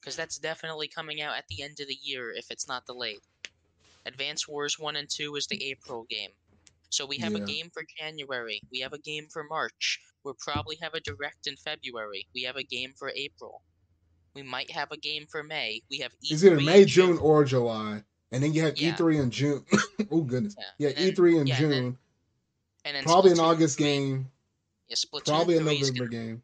because 0.00 0.16
that's 0.16 0.38
definitely 0.38 0.88
coming 0.88 1.20
out 1.20 1.36
at 1.38 1.48
the 1.48 1.62
end 1.62 1.80
of 1.80 1.88
the 1.88 1.94
year 1.94 2.32
if 2.32 2.50
it's 2.50 2.68
not 2.68 2.86
delayed. 2.86 3.22
Advance 4.06 4.48
Wars 4.48 4.78
one 4.78 4.96
and 4.96 5.10
two 5.10 5.36
is 5.36 5.46
the 5.48 5.64
April 5.64 6.04
game. 6.04 6.32
So 6.94 7.04
we 7.06 7.18
have 7.18 7.32
Yeah. 7.32 7.42
a 7.42 7.44
game 7.46 7.70
for 7.70 7.82
January. 7.98 8.62
We 8.70 8.78
have 8.80 8.92
a 8.92 8.98
game 9.00 9.26
for 9.28 9.42
March. 9.42 9.98
We'll 10.22 10.34
probably 10.38 10.76
have 10.76 10.94
a 10.94 11.00
direct 11.00 11.48
in 11.48 11.56
February. 11.56 12.28
We 12.32 12.42
have 12.44 12.54
a 12.54 12.62
game 12.62 12.94
for 12.96 13.10
April. 13.10 13.64
We 14.34 14.44
might 14.44 14.70
have 14.70 14.92
a 14.92 14.96
game 14.96 15.26
for 15.26 15.42
May. 15.42 15.82
We 15.90 15.98
have 15.98 16.12
E3 16.12 16.30
it's 16.30 16.44
either 16.44 16.58
in 16.58 16.64
May, 16.64 16.84
June, 16.84 17.18
or 17.18 17.44
July, 17.44 18.04
and 18.30 18.42
then 18.44 18.52
you 18.54 18.62
have 18.62 18.78
Yeah. 18.78 18.92
E3 18.94 19.18
in 19.20 19.30
June. 19.32 19.66
oh 20.12 20.22
goodness, 20.22 20.54
Yeah, 20.56 20.88
yeah, 20.88 20.92
then- 20.94 21.08
E3 21.14 21.40
in 21.40 21.46
yeah, 21.48 21.54
and 21.56 21.72
then- 21.72 21.82
June, 21.82 21.98
and 22.84 22.96
then 22.96 23.04
probably 23.04 23.32
an 23.32 23.40
August 23.40 23.78
3 23.78 23.84
game, 23.86 24.32
Yeah, 24.86 24.94
Splatoon 24.96 25.24
probably 25.24 25.56
a 25.56 25.60
November 25.62 26.06
gonna, 26.06 26.10
game. 26.10 26.42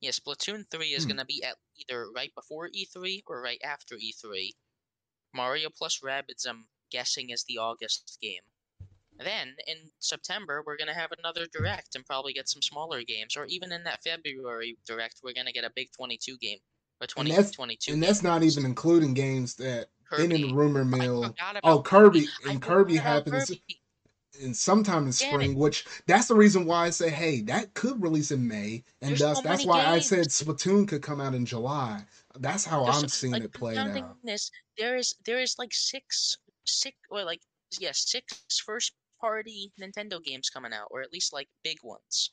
yeah, 0.00 0.10
Splatoon 0.10 0.70
3 0.70 0.92
is 0.92 1.04
Hmm. 1.04 1.08
going 1.08 1.18
to 1.18 1.24
be 1.24 1.42
at 1.42 1.56
either 1.76 2.10
right 2.10 2.34
before 2.34 2.68
E3 2.68 3.22
or 3.26 3.40
right 3.40 3.60
after 3.64 3.96
E3. 3.96 4.52
Mario 5.32 5.70
plus 5.70 6.00
Rabbids, 6.00 6.46
I'm 6.46 6.68
guessing, 6.90 7.30
is 7.30 7.44
the 7.44 7.56
August 7.58 8.18
game. 8.20 8.42
Then, 9.18 9.54
in 9.66 9.76
September, 10.00 10.62
we're 10.66 10.76
going 10.76 10.88
to 10.88 10.94
have 10.94 11.10
another 11.18 11.46
Direct 11.52 11.94
and 11.94 12.04
probably 12.04 12.32
get 12.32 12.48
some 12.48 12.62
smaller 12.62 13.02
games. 13.02 13.36
Or 13.36 13.44
even 13.46 13.70
in 13.72 13.84
that 13.84 14.02
February 14.02 14.76
Direct, 14.86 15.20
we're 15.22 15.34
going 15.34 15.46
to 15.46 15.52
get 15.52 15.64
a 15.64 15.70
big 15.74 15.88
22 15.96 16.36
game. 16.38 16.58
Or 17.00 17.06
And 17.18 17.30
that's 17.30 17.50
22 17.50 17.92
and 17.92 18.02
that's 18.02 18.22
not 18.22 18.42
even 18.44 18.64
including 18.64 19.14
games 19.14 19.56
that 19.56 19.88
in 20.18 20.30
the 20.30 20.52
rumor 20.52 20.84
mill. 20.84 21.34
Oh, 21.64 21.82
Kirby 21.82 22.28
and 22.48 22.62
Kirby 22.62 22.96
happens 22.96 23.46
Kirby. 23.46 23.80
in 24.40 24.54
sometime 24.54 24.98
in 24.98 25.04
Damn 25.06 25.12
spring, 25.12 25.54
which 25.56 25.84
that's 26.06 26.28
the 26.28 26.36
reason 26.36 26.66
why 26.66 26.86
I 26.86 26.90
say, 26.90 27.10
hey, 27.10 27.40
that 27.42 27.74
could 27.74 28.00
release 28.00 28.30
in 28.30 28.46
May, 28.46 28.84
and 29.02 29.10
There's 29.10 29.20
thus 29.20 29.38
so 29.38 29.42
that's 29.42 29.66
why 29.66 29.84
I 29.84 29.98
said 29.98 30.28
Splatoon 30.28 30.86
could 30.86 31.02
come 31.02 31.20
out 31.20 31.34
in 31.34 31.44
July. 31.44 32.04
That's 32.38 32.64
how 32.64 32.84
There's 32.84 32.96
I'm 32.96 33.02
so- 33.02 33.06
seeing 33.08 33.32
like, 33.32 33.42
it 33.42 33.52
play 33.52 33.74
counting 33.74 34.04
out. 34.04 34.16
This, 34.22 34.50
there 34.78 34.96
is 34.96 35.16
there 35.26 35.40
is 35.40 35.56
like 35.58 35.74
six 35.74 36.38
six 36.64 36.96
or 37.10 37.24
like 37.24 37.40
yeah 37.80 37.90
six 37.92 38.40
first 38.64 38.92
party 39.20 39.72
Nintendo 39.80 40.22
games 40.22 40.50
coming 40.50 40.72
out, 40.72 40.88
or 40.90 41.02
at 41.02 41.12
least 41.12 41.32
like 41.32 41.48
big 41.62 41.78
ones. 41.82 42.32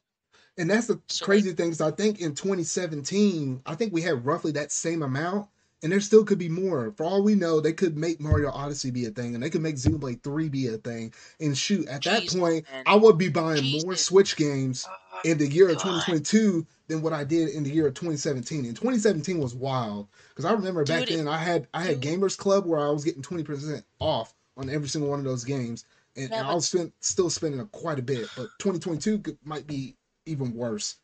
And 0.58 0.70
that's 0.70 0.88
the 0.88 1.02
So, 1.10 1.26
crazy 1.26 1.54
thing 1.54 1.70
is 1.72 1.82
I 1.82 1.92
think 1.92 2.20
in 2.20 2.36
2017, 2.36 3.62
I 3.66 3.76
think 3.76 3.94
we 3.94 4.02
had 4.02 4.26
roughly 4.26 4.52
that 4.54 4.72
same 4.72 5.02
amount, 5.02 5.50
and 5.84 5.92
there 5.92 6.00
still 6.02 6.24
could 6.24 6.38
be 6.40 6.50
more. 6.50 6.92
For 6.92 7.06
all 7.06 7.24
we 7.24 7.36
know, 7.36 7.60
they 7.60 7.74
could 7.74 7.98
make 7.98 8.20
Mario 8.20 8.52
Odyssey 8.52 8.92
be 8.92 9.06
a 9.06 9.12
thing, 9.12 9.34
and 9.34 9.44
they 9.44 9.50
could 9.50 9.62
make 9.62 9.76
Xenoblade 9.76 10.24
3 10.24 10.50
be 10.50 10.68
a 10.68 10.78
thing. 10.78 11.14
And 11.40 11.58
shoot, 11.58 11.88
at 11.88 12.04
that 12.04 12.28
point, 12.28 12.66
man. 12.72 12.84
I 12.86 12.96
would 12.96 13.18
be 13.18 13.30
buying 13.30 13.66
more 13.72 13.96
Switch 13.96 14.36
games 14.36 14.88
Ah, 14.88 15.22
in 15.24 15.38
the 15.38 15.48
year 15.48 15.70
of 15.70 15.78
2022 15.78 16.66
than 16.88 17.02
what 17.02 17.14
I 17.14 17.24
did 17.24 17.50
in 17.50 17.64
the 17.64 17.72
year 17.72 17.88
of 17.88 17.94
2017. 17.94 18.66
And 18.66 18.76
2017 18.76 19.40
was 19.40 19.56
wild 19.56 20.08
because 20.30 20.46
I 20.46 20.52
remember 20.52 20.84
back 20.86 21.06
Dude, 21.06 21.12
it- 21.12 21.18
then 21.18 21.28
I 21.28 21.38
had 21.38 21.68
I 21.74 21.84
had. 21.84 22.02
Gamers 22.02 22.38
Club 22.38 22.66
where 22.66 22.80
I 22.80 22.90
was 22.90 23.04
getting 23.06 23.22
20% 23.22 23.84
off 24.00 24.34
on 24.58 24.70
every 24.70 24.90
single 24.90 25.10
one 25.10 25.20
of 25.20 25.26
those 25.26 25.46
games, 25.46 25.86
and, 26.16 26.30
Yeah, 26.30 26.38
and 26.40 26.48
I 26.48 26.50
but- 26.52 26.56
was 26.56 26.68
spend, 26.68 26.92
still 27.00 27.30
spending 27.30 27.66
quite 27.68 28.00
a 28.00 28.04
bit. 28.04 28.28
But 28.36 28.48
2022 28.60 29.20
could, 29.20 29.38
might 29.44 29.68
be 29.68 29.96
even 30.26 30.54
worse. 30.54 30.96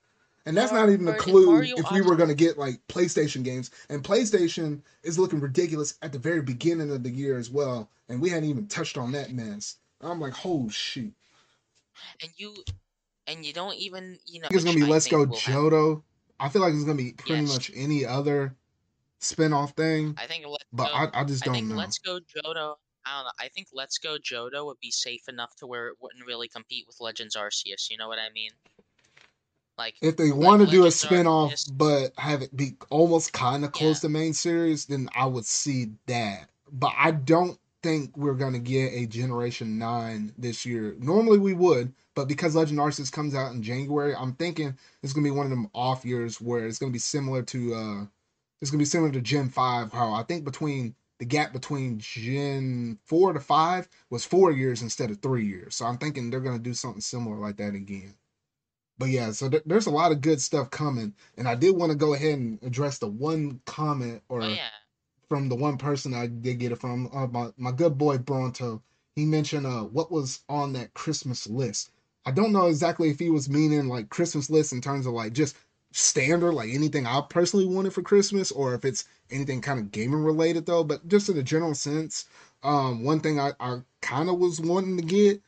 And 0.45 0.55
that's 0.55 0.71
not 0.71 0.89
even 0.89 1.07
a 1.09 1.13
clue 1.13 1.61
if 1.61 1.91
we 1.91 2.01
were 2.01 2.15
going 2.15 2.29
to 2.29 2.35
get 2.35 2.57
like 2.57 2.79
PlayStation 2.88 3.43
games. 3.43 3.69
And 3.89 4.01
PlayStation 4.01 4.81
is 5.03 5.19
looking 5.19 5.41
ridiculous 5.41 5.95
at 6.01 6.13
the 6.13 6.19
very 6.19 6.41
beginning 6.41 6.89
of 6.89 7.03
the 7.03 7.09
year 7.09 7.38
as 7.38 7.49
well. 7.49 7.89
And 8.07 8.21
we 8.21 8.29
hadn't 8.29 8.49
even 8.49 8.65
touched 8.67 8.97
on 8.97 9.11
that 9.11 9.34
mess. 9.34 9.75
I'm 9.99 10.21
like, 10.21 10.34
oh 10.45 10.69
shoot. 10.69 11.11
and 12.21 12.31
you 12.38 12.53
and 13.27 13.45
you 13.45 13.51
don't 13.51 13.75
even 13.75 14.17
you 14.25 14.39
know. 14.39 14.47
It's 14.51 14.63
gonna 14.63 14.75
be 14.77 14.85
Let's 14.85 15.07
Go 15.07 15.25
pretty 15.25 15.31
will 15.31 15.38
happen. 15.39 15.53
Johto. 15.71 16.03
I 16.39 16.47
feel 16.49 16.61
like 16.61 16.73
it's 16.73 16.84
gonna 16.85 16.95
be 16.95 17.11
pretty 17.11 17.41
Yes. 17.41 17.53
much 17.53 17.71
any 17.75 18.05
other 18.05 18.55
spin-off 19.19 19.71
thing, 19.71 20.15
I 20.17 20.27
think 20.27 20.45
Let's 20.47 20.63
but 20.71 20.88
Go. 20.88 20.93
I, 20.93 21.21
I 21.21 21.23
just 21.25 21.43
I 21.43 21.45
don't 21.47 21.55
think 21.55 21.67
know. 21.67 21.75
Let's 21.75 21.97
Go 21.97 22.19
Johto. 22.19 22.75
I 23.07 23.15
don't 23.17 23.25
know. 23.25 23.31
I 23.39 23.47
think 23.49 23.67
Let's 23.73 23.97
Go 23.97 24.17
Johto 24.17 24.65
would 24.65 24.79
be 24.81 24.91
safe 24.91 25.27
enough 25.29 25.55
to 25.57 25.67
where 25.67 25.88
it 25.88 25.95
wouldn't 26.01 26.25
really 26.25 26.47
compete 26.47 26.85
with 26.88 26.99
Legends 26.99 27.35
Arceus. 27.35 27.89
You 27.89 27.97
know 27.97 28.07
what 28.07 28.19
I 28.19 28.29
mean? 28.34 28.51
Like 29.77 29.95
If 30.01 30.17
they 30.17 30.31
like 30.31 30.43
want 30.43 30.65
to 30.65 30.67
do 30.67 30.85
a 30.88 30.91
spin-off 30.91 31.51
Arceus- 31.53 31.71
but 31.77 32.11
have 32.17 32.41
it 32.41 32.55
be 32.55 32.75
almost 32.89 33.31
kind 33.34 33.63
of 33.63 33.71
close 33.71 33.97
Yeah. 33.97 34.07
to 34.07 34.09
main 34.09 34.34
series, 34.34 34.85
then 34.85 35.09
I 35.15 35.25
would 35.25 35.45
see 35.45 35.91
that. 36.07 36.49
But 36.71 36.93
I 36.97 37.11
don't 37.11 37.59
think 37.84 38.17
we're 38.17 38.34
gonna 38.34 38.59
get 38.59 38.91
a 38.93 39.05
Generation 39.05 39.77
Nine 39.77 40.34
this 40.38 40.65
year. 40.65 40.95
Normally 40.99 41.38
we 41.38 41.53
would, 41.53 41.93
but 42.15 42.27
because 42.27 42.55
Legend 42.55 42.79
Arceus 42.79 43.11
comes 43.11 43.35
out 43.35 43.53
in 43.53 43.61
January, 43.61 44.15
I'm 44.15 44.34
thinking 44.34 44.75
it's 45.03 45.13
gonna 45.13 45.23
be 45.23 45.31
one 45.31 45.45
of 45.45 45.51
them 45.51 45.69
off 45.75 46.03
years 46.03 46.41
where 46.41 46.65
it's 46.65 46.79
gonna 46.79 46.91
be 46.91 46.99
similar 46.99 47.43
to 47.43 47.73
uh, 47.75 48.05
it's 48.59 48.71
gonna 48.71 48.79
be 48.81 48.85
similar 48.85 49.11
to 49.11 49.21
Gen 49.21 49.49
Five. 49.49 49.93
How 49.93 50.11
I 50.11 50.23
think 50.23 50.43
between 50.43 50.95
the 51.19 51.26
gap 51.26 51.53
between 51.53 51.99
Gen 51.99 52.99
four 53.06 53.34
to 53.34 53.39
five 53.39 53.89
was 54.10 54.26
four 54.26 54.52
years 54.52 54.81
instead 54.81 55.10
of 55.11 55.19
three 55.22 55.45
years. 55.45 55.76
So 55.76 55.85
I'm 55.85 55.98
thinking 55.98 56.30
they're 56.30 56.39
gonna 56.39 56.60
do 56.60 56.73
something 56.73 57.02
similar 57.02 57.38
like 57.38 57.57
that 57.57 57.76
again. 57.76 58.15
But 58.98 59.10
yeah, 59.10 59.31
so 59.31 59.49
th- 59.49 59.64
there's 59.65 59.85
a 59.88 59.91
lot 59.91 60.11
of 60.11 60.22
good 60.22 60.41
stuff 60.41 60.69
coming, 60.72 61.14
and 61.38 61.48
I 61.48 61.56
did 61.56 61.76
want 61.76 61.91
to 61.91 61.98
go 61.98 62.14
ahead 62.14 62.38
and 62.39 62.60
address 62.64 62.98
the 62.98 63.07
one 63.07 63.61
comment 63.65 64.23
or 64.30 64.41
Oh 64.41 64.53
yeah. 64.53 64.69
from 65.30 65.49
the 65.49 65.56
one 65.56 65.77
person 65.77 66.14
I 66.14 66.27
did 66.27 66.60
get 66.60 66.72
it 66.72 66.80
from, 66.80 67.10
uh, 67.14 67.27
my 67.27 67.52
my 67.57 67.72
good 67.72 67.98
boy 67.98 68.18
Bronto. 68.18 68.81
He 69.15 69.26
mentioned 69.26 69.65
uh 69.65 69.84
what 69.84 70.11
was 70.11 70.41
on 70.49 70.73
that 70.73 70.94
Christmas 70.94 71.48
list. 71.48 71.91
I 72.26 72.31
don't 72.31 72.52
know 72.53 72.68
exactly 72.68 73.10
if 73.10 73.19
he 73.19 73.30
was 73.30 73.49
meaning 73.49 73.88
like 73.88 74.10
Christmas 74.10 74.49
list 74.49 74.73
in 74.73 74.81
terms 74.81 75.06
of 75.06 75.14
like 75.14 75.34
just 75.34 75.56
standard, 75.98 76.53
like 76.53 76.69
anything 76.69 77.07
I 77.07 77.22
personally 77.28 77.65
wanted 77.65 77.94
for 77.94 78.02
Christmas, 78.02 78.52
or 78.52 78.74
if 78.76 78.86
it's 78.86 79.06
anything 79.32 79.61
kind 79.61 79.80
of 79.80 79.91
gaming 79.91 80.24
related 80.24 80.65
though. 80.65 80.84
But 80.84 81.07
just 81.07 81.30
in 81.30 81.38
a 81.38 81.44
general 81.44 81.76
sense, 81.76 82.26
um, 82.64 83.03
one 83.03 83.19
thing 83.19 83.40
I, 83.40 83.52
I 83.60 83.80
kind 84.02 84.30
of 84.30 84.38
was 84.38 84.61
wanting 84.61 84.98
to 84.98 85.03
get, 85.03 85.41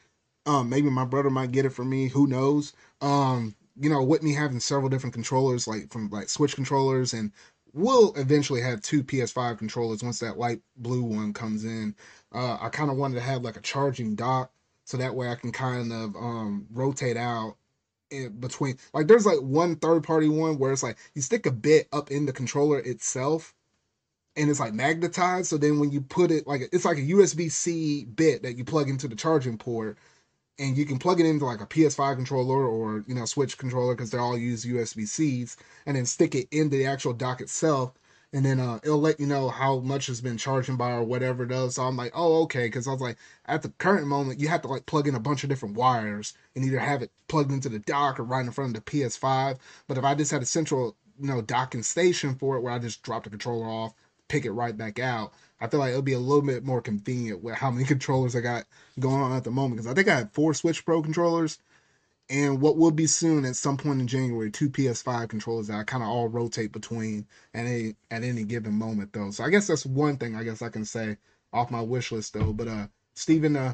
um, 0.46 0.70
maybe 0.70 0.90
my 0.90 1.06
brother 1.06 1.30
might 1.30 1.52
get 1.52 1.66
it 1.66 1.70
for 1.70 1.86
me. 1.86 2.08
Who 2.08 2.28
knows? 2.28 2.74
Um, 3.02 3.56
you 3.80 3.90
know, 3.90 4.04
with 4.04 4.24
me 4.24 4.34
having 4.34 4.60
several 4.60 4.90
different 4.90 5.14
controllers, 5.14 5.68
like 5.68 5.92
from 5.92 6.10
like 6.10 6.30
Switch 6.30 6.56
controllers, 6.56 7.14
and 7.14 7.32
we'll 7.74 8.14
eventually 8.16 8.62
have 8.62 8.82
two 8.82 9.04
PS5 9.04 9.58
controllers 9.58 10.04
once 10.04 10.20
that 10.20 10.38
light 10.38 10.62
blue 10.78 11.04
one 11.04 11.34
comes 11.34 11.64
in. 11.64 11.96
Uh, 12.34 12.58
I 12.60 12.70
kind 12.70 12.90
of 12.90 12.98
wanted 12.98 13.16
to 13.16 13.22
have 13.22 13.44
like 13.44 13.56
a 13.58 13.62
charging 13.62 14.16
dock 14.16 14.52
so 14.86 14.98
that 14.98 15.14
way 15.14 15.30
I 15.30 15.36
can 15.36 15.52
kind 15.52 15.94
of 15.94 16.16
um 16.16 16.66
rotate 16.72 17.18
out 17.18 17.56
in 18.12 18.40
between. 18.40 18.78
Like 18.94 19.08
there's 19.08 19.26
like 19.26 19.40
one 19.40 19.76
third 19.76 20.04
party 20.04 20.30
one 20.30 20.58
where 20.58 20.72
it's 20.72 20.84
like 20.84 20.98
you 21.16 21.22
stick 21.22 21.46
a 21.46 21.52
bit 21.52 21.88
up 21.94 22.12
in 22.12 22.26
the 22.26 22.34
controller 22.34 22.80
itself 22.80 23.54
and 24.36 24.50
it's 24.50 24.60
like 24.60 24.74
magnetized. 24.74 25.48
So 25.48 25.58
then 25.58 25.80
when 25.80 25.92
you 25.92 26.02
put 26.02 26.32
it 26.32 26.48
like 26.48 26.62
it's 26.72 26.86
like 26.86 26.98
a 26.98 27.02
USB 27.02 27.52
C 27.52 28.06
bit 28.06 28.44
that 28.44 28.58
you 28.58 28.64
plug 28.64 28.90
into 28.90 29.08
the 29.08 29.16
charging 29.16 29.58
port, 29.58 29.98
and 30.60 30.78
you 30.78 30.86
can 30.86 31.00
plug 31.00 31.20
it 31.20 31.26
into 31.26 31.46
like 31.46 31.62
a 31.62 31.66
PS5 31.66 32.16
controller 32.16 32.66
or 32.68 33.04
you 33.08 33.16
know 33.16 33.26
Switch 33.26 33.58
controller 33.58 33.96
because 33.96 34.12
they 34.12 34.18
all 34.18 34.38
use 34.38 34.66
USB 34.66 35.08
Cs, 35.08 35.58
and 35.86 35.98
then 35.98 36.06
stick 36.06 36.36
it 36.36 36.48
into 36.52 36.78
the 36.78 36.86
actual 36.86 37.14
dock 37.14 37.42
itself. 37.42 37.94
And 38.32 38.46
then 38.46 38.60
uh, 38.60 38.80
it'll 38.84 39.00
let 39.00 39.20
you 39.20 39.26
know 39.26 39.50
how 39.50 39.80
much 39.80 40.06
has 40.06 40.22
been 40.22 40.38
charging 40.38 40.76
by 40.76 40.92
or 40.92 41.04
whatever 41.04 41.44
it 41.44 41.50
does. 41.50 41.76
So 41.76 41.84
I'm 41.84 41.98
like, 41.98 42.12
oh, 42.14 42.44
okay. 42.44 42.68
Because 42.68 42.88
I 42.88 42.92
was 42.92 43.02
like, 43.02 43.18
at 43.48 43.64
the 43.64 43.70
current 43.70 44.06
moment, 44.06 44.40
you 44.40 44.48
have 44.50 44.62
to 44.62 44.68
like 44.68 44.86
plug 44.86 45.08
in 45.08 45.16
a 45.16 45.20
bunch 45.20 45.44
of 45.44 45.50
different 45.50 45.76
wires 45.76 46.34
and 46.56 46.64
either 46.64 46.80
have 46.80 47.02
it 47.02 47.12
plugged 47.28 47.52
into 47.52 47.70
the 47.70 47.80
dock 47.80 48.20
or 48.20 48.24
right 48.24 48.46
in 48.46 48.52
front 48.52 48.78
of 48.78 48.86
the 48.86 48.92
PS5. 48.92 49.58
But 49.88 49.98
if 49.98 50.04
I 50.04 50.14
just 50.14 50.32
had 50.32 50.44
a 50.44 50.46
central, 50.46 50.96
you 51.20 51.28
know, 51.28 51.42
docking 51.42 51.82
station 51.82 52.36
for 52.36 52.56
it 52.56 52.62
where 52.62 52.72
I 52.72 52.78
just 52.78 53.02
drop 53.02 53.24
the 53.24 53.32
controller 53.32 53.66
off, 53.66 53.96
pick 54.28 54.46
it 54.46 54.52
right 54.52 54.78
back 54.78 55.00
out. 55.00 55.34
I 55.60 55.68
feel 55.68 55.80
like 55.80 55.90
it'll 55.90 56.02
be 56.02 56.14
a 56.14 56.20
little 56.20 56.44
bit 56.44 56.64
more 56.64 56.82
convenient 56.82 57.44
with 57.44 57.56
how 57.56 57.72
many 57.72 57.86
controllers 57.88 58.36
I 58.36 58.42
got 58.42 58.66
going 59.00 59.22
on 59.22 59.36
at 59.36 59.44
the 59.44 59.52
moment. 59.52 59.78
Because 59.78 59.92
I 59.92 59.96
think 59.96 60.08
I 60.08 60.20
have 60.20 60.32
four 60.32 60.54
Switch 60.54 60.86
Pro 60.86 61.02
controllers, 61.02 61.60
and 62.30 62.62
what 62.62 62.78
will 62.78 62.92
be 62.92 63.08
soon 63.08 63.44
at 63.46 63.56
some 63.56 63.78
point 63.78 64.00
in 64.00 64.08
January, 64.08 64.52
two 64.52 64.70
PS5 64.70 65.30
controllers 65.30 65.68
that 65.68 65.78
I 65.78 65.84
kind 65.84 66.04
of 66.04 66.10
all 66.10 66.28
rotate 66.28 66.72
between 66.72 67.26
at 67.54 67.66
any 67.66 67.96
at 68.12 68.24
any 68.24 68.44
given 68.44 68.74
moment 68.74 69.14
though. 69.14 69.32
So 69.32 69.44
I 69.44 69.50
guess 69.50 69.68
that's 69.68 69.86
one 69.86 70.18
thing 70.18 70.36
I 70.36 70.44
guess 70.44 70.62
I 70.62 70.70
can 70.70 70.86
say 70.86 71.18
off 71.54 71.72
my 71.72 71.82
wish 71.82 72.12
list 72.12 72.34
though. 72.34 72.54
But 72.54 72.68
uh, 72.68 72.88
Steven, 73.16 73.56
uh, 73.56 73.74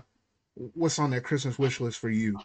what's 0.73 0.99
on 0.99 1.09
that 1.11 1.23
Christmas 1.23 1.59
wish 1.59 1.81
list 1.81 1.99
for 1.99 2.09
you? 2.09 2.39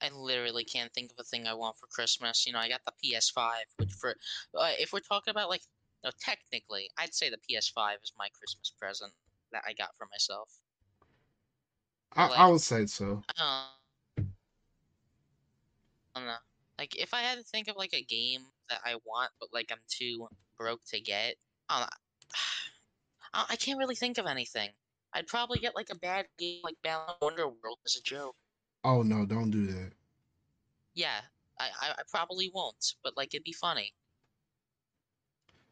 I 0.00 0.10
literally 0.14 0.64
can't 0.64 0.92
think 0.94 1.10
of 1.10 1.16
a 1.18 1.24
thing 1.24 1.46
I 1.46 1.54
want 1.54 1.76
for 1.76 1.86
Christmas. 1.88 2.46
You 2.46 2.52
know, 2.52 2.60
I 2.60 2.68
got 2.68 2.80
the 2.86 2.92
PS5, 3.04 3.50
which 3.78 3.92
for 3.92 4.10
uh, 4.58 4.72
if 4.78 4.92
we're 4.92 5.00
talking 5.00 5.32
about 5.32 5.50
like 5.50 5.62
no, 6.04 6.10
technically, 6.20 6.88
I'd 6.96 7.14
say 7.14 7.28
the 7.28 7.36
PS5 7.36 7.94
is 8.02 8.12
my 8.16 8.28
Christmas 8.38 8.72
present 8.80 9.12
that 9.52 9.64
I 9.66 9.72
got 9.72 9.90
for 9.98 10.06
myself. 10.10 10.48
I, 12.16 12.28
like, 12.28 12.38
I 12.38 12.46
would 12.46 12.60
say 12.60 12.86
so. 12.86 13.22
I 16.18 16.20
don't 16.20 16.28
know. 16.28 16.34
Like, 16.78 16.96
if 16.96 17.14
I 17.14 17.22
had 17.22 17.38
to 17.38 17.44
think 17.44 17.68
of 17.68 17.76
like 17.76 17.94
a 17.94 18.02
game 18.02 18.42
that 18.70 18.80
I 18.84 18.96
want, 19.06 19.30
but 19.38 19.50
like 19.52 19.68
I'm 19.70 19.78
too 19.88 20.28
broke 20.56 20.80
to 20.88 21.00
get, 21.00 21.36
I, 21.70 21.88
I 23.34 23.56
can't 23.56 23.78
really 23.78 23.94
think 23.94 24.18
of 24.18 24.26
anything. 24.26 24.70
I'd 25.12 25.26
probably 25.26 25.58
get 25.58 25.76
like 25.76 25.88
a 25.90 25.96
bad 25.96 26.26
game 26.38 26.60
like 26.64 26.76
Balan 26.82 27.14
Wonderworld 27.22 27.78
as 27.86 27.96
a 27.96 28.02
joke. 28.02 28.36
Oh 28.84 29.02
no! 29.02 29.24
Don't 29.26 29.50
do 29.50 29.66
that. 29.66 29.92
Yeah, 30.94 31.20
I, 31.58 31.68
I, 31.80 31.90
I 31.92 32.02
probably 32.10 32.50
won't, 32.52 32.94
but 33.02 33.16
like 33.16 33.34
it'd 33.34 33.44
be 33.44 33.52
funny. 33.52 33.92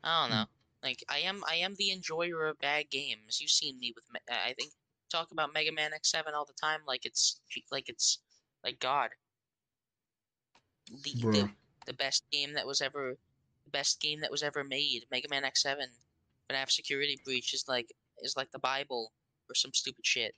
I 0.03 0.23
don't 0.23 0.31
know. 0.31 0.45
Mm. 0.45 0.49
Like 0.83 1.05
I 1.09 1.19
am, 1.19 1.43
I 1.51 1.57
am 1.57 1.75
the 1.79 1.91
enjoyer 1.91 2.47
of 2.47 2.59
bad 2.61 2.91
games. 2.91 3.41
You've 3.41 3.51
seen 3.51 3.79
me 3.79 3.93
with, 3.95 4.05
I 4.31 4.55
think, 4.55 4.71
talk 5.11 5.33
about 5.33 5.53
Mega 5.53 5.73
Man 5.73 5.91
X7 5.91 6.33
all 6.33 6.45
the 6.45 6.53
time, 6.61 6.81
like 6.87 7.05
it's, 7.05 7.41
like 7.73 7.89
it's, 7.89 8.21
like 8.65 8.79
God. 8.79 9.11
The, 11.03 11.13
the, 11.21 11.51
the 11.87 11.93
best 11.95 12.25
game 12.31 12.55
that 12.55 12.67
was 12.67 12.81
ever, 12.81 13.17
the 13.65 13.71
best 13.71 14.01
game 14.01 14.21
that 14.21 14.31
was 14.31 14.43
ever 14.43 14.65
made. 14.65 15.07
Mega 15.11 15.29
Man 15.29 15.43
X7, 15.43 15.77
FNAF 16.51 16.71
Security 16.71 17.19
Breach 17.25 17.55
is 17.55 17.65
like 17.69 17.93
is 18.23 18.37
like 18.37 18.51
the 18.53 18.59
Bible 18.59 19.13
or 19.49 19.55
some 19.55 19.73
stupid 19.75 20.07
shit. 20.07 20.35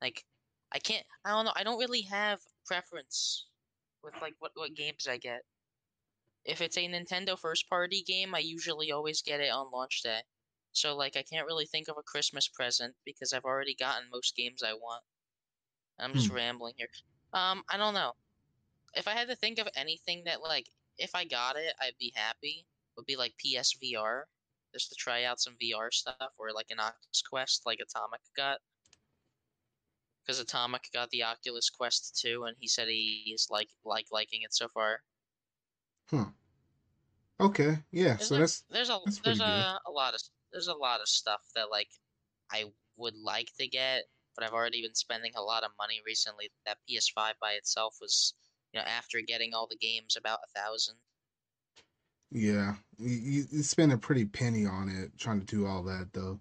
Like 0.00 0.24
I 0.72 0.78
can't, 0.78 1.04
I 1.24 1.30
don't 1.30 1.44
know. 1.44 1.52
I 1.56 1.64
don't 1.64 1.78
really 1.78 2.02
have 2.02 2.40
preference 2.66 3.46
with 4.02 4.14
like 4.20 4.34
what 4.38 4.52
what 4.54 4.74
games 4.74 5.06
I 5.08 5.16
get. 5.16 5.42
If 6.44 6.60
it's 6.60 6.78
a 6.78 6.88
Nintendo 6.88 7.38
first 7.38 7.68
party 7.68 8.02
game, 8.06 8.34
I 8.34 8.38
usually 8.38 8.92
always 8.92 9.22
get 9.22 9.40
it 9.40 9.50
on 9.50 9.70
launch 9.72 10.02
day. 10.02 10.20
So 10.72 10.96
like 10.96 11.16
I 11.16 11.22
can't 11.22 11.46
really 11.46 11.66
think 11.66 11.88
of 11.88 11.96
a 11.98 12.02
Christmas 12.02 12.48
present 12.48 12.94
because 13.04 13.32
I've 13.32 13.44
already 13.44 13.74
gotten 13.74 14.08
most 14.12 14.36
games 14.36 14.62
I 14.62 14.74
want. 14.74 15.02
I'm 15.98 16.12
just 16.12 16.28
hmm. 16.28 16.36
rambling 16.36 16.74
here. 16.76 16.88
Um, 17.32 17.64
I 17.68 17.76
don't 17.76 17.94
know. 17.94 18.12
If 18.94 19.08
I 19.08 19.12
had 19.12 19.28
to 19.28 19.36
think 19.36 19.58
of 19.58 19.68
anything 19.76 20.22
that 20.24 20.40
like 20.40 20.66
if 20.98 21.14
I 21.14 21.24
got 21.24 21.56
it, 21.56 21.74
I'd 21.80 21.98
be 21.98 22.12
happy. 22.14 22.66
Would 22.96 23.06
be 23.06 23.16
like 23.16 23.34
PSVR, 23.44 24.22
just 24.74 24.88
to 24.90 24.96
try 24.96 25.24
out 25.24 25.40
some 25.40 25.56
VR 25.62 25.92
stuff, 25.92 26.32
or 26.36 26.52
like 26.52 26.70
an 26.70 26.80
Oculus 26.80 27.22
Quest, 27.28 27.62
like 27.64 27.78
Atomic 27.80 28.20
got. 28.36 28.58
Because 30.26 30.40
Atomic 30.40 30.88
got 30.92 31.08
the 31.10 31.22
Oculus 31.22 31.70
Quest 31.70 32.18
2, 32.20 32.44
and 32.44 32.56
he 32.58 32.66
said 32.66 32.88
he's 32.88 33.46
like 33.50 33.68
like 33.84 34.06
liking 34.10 34.42
it 34.42 34.52
so 34.52 34.68
far. 34.68 35.02
Huh. 36.10 36.26
Okay. 37.40 37.78
Yeah. 37.92 38.14
There's 38.14 38.28
so 38.28 38.34
a, 38.34 38.38
that's 38.38 38.64
there's 38.70 38.90
a 38.90 39.00
that's 39.04 39.18
there's 39.20 39.40
a, 39.40 39.78
a 39.86 39.90
lot 39.90 40.14
of 40.14 40.20
there's 40.52 40.68
a 40.68 40.74
lot 40.74 41.00
of 41.00 41.08
stuff 41.08 41.40
that 41.54 41.70
like 41.70 41.88
I 42.50 42.64
would 42.96 43.14
like 43.16 43.50
to 43.58 43.68
get, 43.68 44.04
but 44.34 44.44
I've 44.44 44.52
already 44.52 44.82
been 44.82 44.94
spending 44.94 45.32
a 45.36 45.42
lot 45.42 45.62
of 45.62 45.70
money 45.78 46.00
recently. 46.04 46.50
That 46.66 46.78
PS5 46.90 47.34
by 47.40 47.52
itself 47.52 47.96
was, 48.00 48.34
you 48.78 48.84
know, 48.84 48.90
after 48.90 49.20
getting 49.20 49.54
all 49.54 49.66
the 49.68 49.76
games, 49.76 50.16
about 50.16 50.38
a 50.44 50.58
thousand. 50.58 50.94
Yeah, 52.30 52.74
you, 52.98 53.46
you 53.50 53.62
spend 53.62 53.92
a 53.92 53.98
pretty 53.98 54.26
penny 54.26 54.66
on 54.66 54.88
it 54.88 55.18
trying 55.18 55.40
to 55.40 55.46
do 55.46 55.66
all 55.66 55.82
that 55.84 56.10
though. 56.12 56.38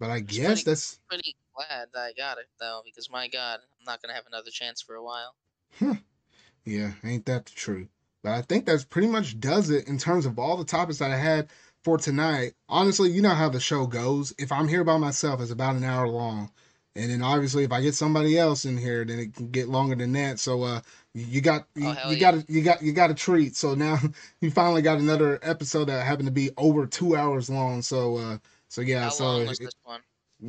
But 0.00 0.10
I 0.10 0.20
guess 0.20 0.46
pretty, 0.46 0.62
that's 0.64 1.00
pretty 1.08 1.36
glad 1.54 1.88
that 1.92 2.00
I 2.00 2.12
got 2.16 2.38
it 2.38 2.46
though, 2.58 2.80
because 2.84 3.10
my 3.10 3.28
God, 3.28 3.60
I'm 3.62 3.84
not 3.84 4.00
gonna 4.02 4.14
have 4.14 4.26
another 4.26 4.50
chance 4.50 4.80
for 4.80 4.94
a 4.94 5.04
while. 5.04 5.34
Huh. 5.78 5.96
Yeah, 6.64 6.92
ain't 7.04 7.26
that 7.26 7.46
the 7.46 7.52
truth? 7.52 7.88
But 8.22 8.32
I 8.32 8.42
think 8.42 8.66
that's 8.66 8.84
pretty 8.84 9.08
much 9.08 9.38
does 9.38 9.70
it 9.70 9.86
in 9.86 9.98
terms 9.98 10.26
of 10.26 10.38
all 10.38 10.56
the 10.56 10.64
topics 10.64 10.98
that 10.98 11.10
I 11.10 11.16
had 11.16 11.48
for 11.84 11.98
tonight. 11.98 12.54
Honestly, 12.68 13.10
you 13.10 13.22
know 13.22 13.34
how 13.34 13.48
the 13.48 13.60
show 13.60 13.86
goes. 13.86 14.34
If 14.38 14.50
I'm 14.50 14.66
here 14.66 14.82
by 14.82 14.96
myself, 14.96 15.40
it's 15.40 15.52
about 15.52 15.76
an 15.76 15.84
hour 15.84 16.08
long. 16.08 16.50
And 16.96 17.10
then 17.12 17.22
obviously 17.22 17.62
if 17.62 17.70
I 17.70 17.80
get 17.80 17.94
somebody 17.94 18.36
else 18.36 18.64
in 18.64 18.76
here, 18.76 19.04
then 19.04 19.20
it 19.20 19.34
can 19.34 19.50
get 19.50 19.68
longer 19.68 19.94
than 19.94 20.12
that. 20.12 20.40
So 20.40 20.62
uh 20.64 20.80
you 21.20 21.40
got 21.40 21.66
you, 21.74 21.88
oh, 21.88 22.10
you 22.10 22.16
yeah. 22.16 22.20
got 22.20 22.34
a, 22.34 22.44
you 22.48 22.62
got 22.62 22.82
you 22.82 22.92
got 22.92 23.10
a 23.10 23.14
treat. 23.14 23.56
So 23.56 23.74
now 23.74 23.98
you 24.40 24.50
finally 24.50 24.82
got 24.82 24.98
another 24.98 25.38
episode 25.42 25.86
that 25.86 26.06
happened 26.06 26.28
to 26.28 26.32
be 26.32 26.50
over 26.56 26.86
two 26.86 27.16
hours 27.16 27.50
long. 27.50 27.82
So 27.82 28.16
uh 28.16 28.38
so 28.68 28.80
yeah, 28.80 29.04
how 29.04 29.10
so 29.10 29.24
long 29.24 29.46
was 29.46 29.58
this 29.58 29.74
one? 29.84 30.00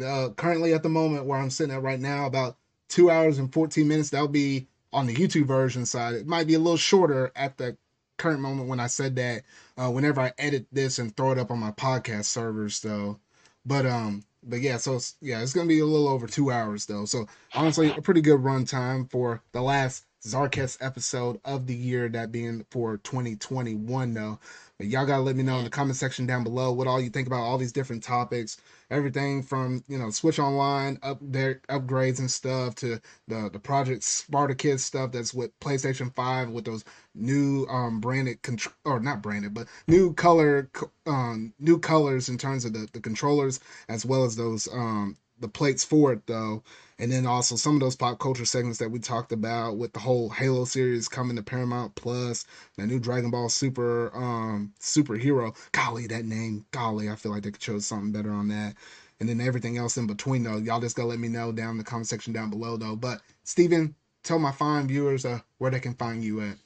Uh, 0.03 0.29
currently 0.29 0.73
at 0.73 0.83
the 0.83 0.89
moment 0.89 1.25
where 1.25 1.39
I'm 1.39 1.49
sitting 1.49 1.73
at 1.73 1.81
right 1.81 1.99
now, 1.99 2.25
about 2.27 2.57
two 2.89 3.09
hours 3.09 3.37
and 3.37 3.51
14 3.53 3.87
minutes. 3.87 4.09
That'll 4.09 4.27
be 4.27 4.67
on 4.91 5.05
the 5.05 5.15
YouTube 5.15 5.45
version 5.45 5.85
side. 5.85 6.15
It 6.15 6.27
might 6.27 6.47
be 6.47 6.55
a 6.55 6.59
little 6.59 6.77
shorter 6.77 7.31
at 7.35 7.57
the 7.57 7.77
current 8.17 8.41
moment 8.41 8.67
when 8.67 8.79
I 8.79 8.87
said 8.87 9.15
that. 9.15 9.43
Uh, 9.77 9.89
whenever 9.89 10.19
I 10.19 10.33
edit 10.37 10.65
this 10.71 10.99
and 10.99 11.15
throw 11.15 11.31
it 11.31 11.37
up 11.37 11.51
on 11.51 11.59
my 11.59 11.71
podcast 11.71 12.25
servers, 12.25 12.81
though. 12.81 13.19
But 13.65 13.85
um, 13.85 14.23
but 14.43 14.59
yeah, 14.61 14.77
so 14.77 14.99
yeah, 15.21 15.41
it's 15.41 15.53
gonna 15.53 15.67
be 15.67 15.79
a 15.79 15.85
little 15.85 16.07
over 16.07 16.27
two 16.27 16.51
hours 16.51 16.85
though. 16.85 17.05
So 17.05 17.27
honestly, 17.53 17.91
a 17.91 18.01
pretty 18.01 18.21
good 18.21 18.43
run 18.43 18.65
time 18.65 19.05
for 19.05 19.41
the 19.51 19.61
last 19.61 20.05
Zardcast 20.25 20.77
episode 20.81 21.39
of 21.45 21.65
the 21.65 21.75
year, 21.75 22.09
that 22.09 22.31
being 22.31 22.65
for 22.71 22.97
2021 22.97 24.13
though. 24.13 24.39
But 24.77 24.87
y'all 24.87 25.05
gotta 25.05 25.21
let 25.21 25.35
me 25.35 25.43
know 25.43 25.57
in 25.57 25.63
the 25.63 25.69
comment 25.69 25.95
section 25.97 26.25
down 26.25 26.43
below 26.43 26.71
what 26.71 26.87
all 26.87 27.01
you 27.01 27.09
think 27.09 27.27
about 27.27 27.41
all 27.41 27.57
these 27.57 27.71
different 27.71 28.03
topics. 28.03 28.57
Everything 28.89 29.43
from 29.43 29.83
you 29.87 29.97
know 29.97 30.09
Switch 30.09 30.39
Online 30.39 30.99
up 31.03 31.19
their 31.21 31.61
upgrades 31.69 32.19
and 32.19 32.29
stuff 32.29 32.75
to 32.75 32.99
the 33.27 33.49
the 33.51 33.59
Project 33.59 34.03
Spartacus 34.03 34.83
stuff 34.83 35.11
that's 35.11 35.33
with 35.33 35.57
PlayStation 35.59 36.13
Five 36.13 36.49
with 36.49 36.65
those 36.65 36.83
new 37.15 37.65
um 37.67 37.99
branded 37.99 38.41
contr- 38.41 38.73
or 38.85 38.99
not 38.99 39.21
branded 39.21 39.53
but 39.53 39.67
new 39.87 40.13
color 40.13 40.69
um 41.05 41.53
new 41.59 41.79
colors 41.79 42.29
in 42.29 42.37
terms 42.37 42.65
of 42.65 42.73
the 42.73 42.87
the 42.93 43.01
controllers 43.01 43.59
as 43.89 44.05
well 44.05 44.23
as 44.23 44.35
those 44.35 44.67
um 44.71 45.17
the 45.39 45.47
plates 45.47 45.83
for 45.83 46.13
it 46.13 46.25
though 46.27 46.63
and 46.99 47.09
then 47.09 47.25
also 47.25 47.55
some 47.55 47.75
of 47.75 47.79
those 47.79 47.95
pop 47.95 48.19
culture 48.19 48.45
segments 48.45 48.77
that 48.79 48.91
we 48.91 48.99
talked 48.99 49.31
about 49.31 49.77
with 49.77 49.93
the 49.93 49.99
whole 49.99 50.29
Halo 50.29 50.65
series 50.65 51.07
coming 51.07 51.37
to 51.37 51.41
Paramount 51.41 51.95
Plus, 51.95 52.45
the 52.77 52.85
new 52.85 52.99
Dragon 52.99 53.31
Ball 53.31 53.47
Super 53.47 54.11
um 54.13 54.73
superhero. 54.79 55.55
Golly, 55.71 56.07
that 56.07 56.25
name, 56.25 56.65
golly, 56.71 57.09
I 57.09 57.15
feel 57.15 57.31
like 57.31 57.43
they 57.43 57.51
could 57.51 57.61
choose 57.61 57.85
something 57.85 58.11
better 58.11 58.31
on 58.31 58.49
that. 58.49 58.75
And 59.21 59.27
then 59.27 59.41
everything 59.41 59.77
else 59.77 59.97
in 59.97 60.07
between 60.07 60.43
though. 60.43 60.57
Y'all 60.57 60.81
just 60.81 60.97
gotta 60.97 61.07
let 61.07 61.19
me 61.19 61.29
know 61.29 61.53
down 61.53 61.71
in 61.71 61.77
the 61.77 61.83
comment 61.85 62.07
section 62.07 62.33
down 62.33 62.49
below 62.49 62.75
though. 62.75 62.97
But 62.97 63.21
Steven, 63.43 63.95
tell 64.23 64.39
my 64.39 64.51
fine 64.51 64.87
viewers 64.87 65.25
uh, 65.25 65.39
where 65.57 65.71
they 65.71 65.79
can 65.79 65.93
find 65.93 66.21
you 66.23 66.41
at. 66.41 66.57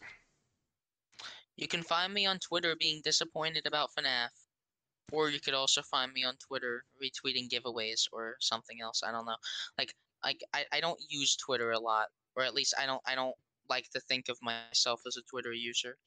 You 1.56 1.68
can 1.68 1.84
find 1.84 2.12
me 2.12 2.26
on 2.26 2.40
Twitter 2.40 2.76
being 2.80 3.02
disappointed 3.04 3.68
about 3.68 3.92
FNAF. 3.96 4.30
Or 5.12 5.30
you 5.30 5.40
could 5.40 5.54
also 5.54 5.82
find 5.82 6.12
me 6.12 6.24
on 6.24 6.36
Twitter 6.38 6.86
retweeting 7.02 7.50
giveaways 7.50 8.08
or 8.12 8.36
something 8.40 8.82
else. 8.82 9.04
I 9.06 9.12
don't 9.12 9.26
know. 9.26 9.36
Like 9.78 9.94
like 10.24 10.42
I, 10.54 10.66
I 10.72 10.80
don't 10.80 11.00
use 11.10 11.36
Twitter 11.36 11.72
a 11.72 11.80
lot, 11.80 12.08
or 12.36 12.44
at 12.44 12.54
least 12.54 12.74
I 12.80 12.86
don't 12.86 13.02
I 13.06 13.16
don't 13.16 13.36
like 13.70 13.90
to 13.92 14.00
think 14.00 14.30
of 14.30 14.38
myself 14.42 15.02
as 15.08 15.18
a 15.18 15.22
Twitter 15.24 15.54
user. 15.54 15.98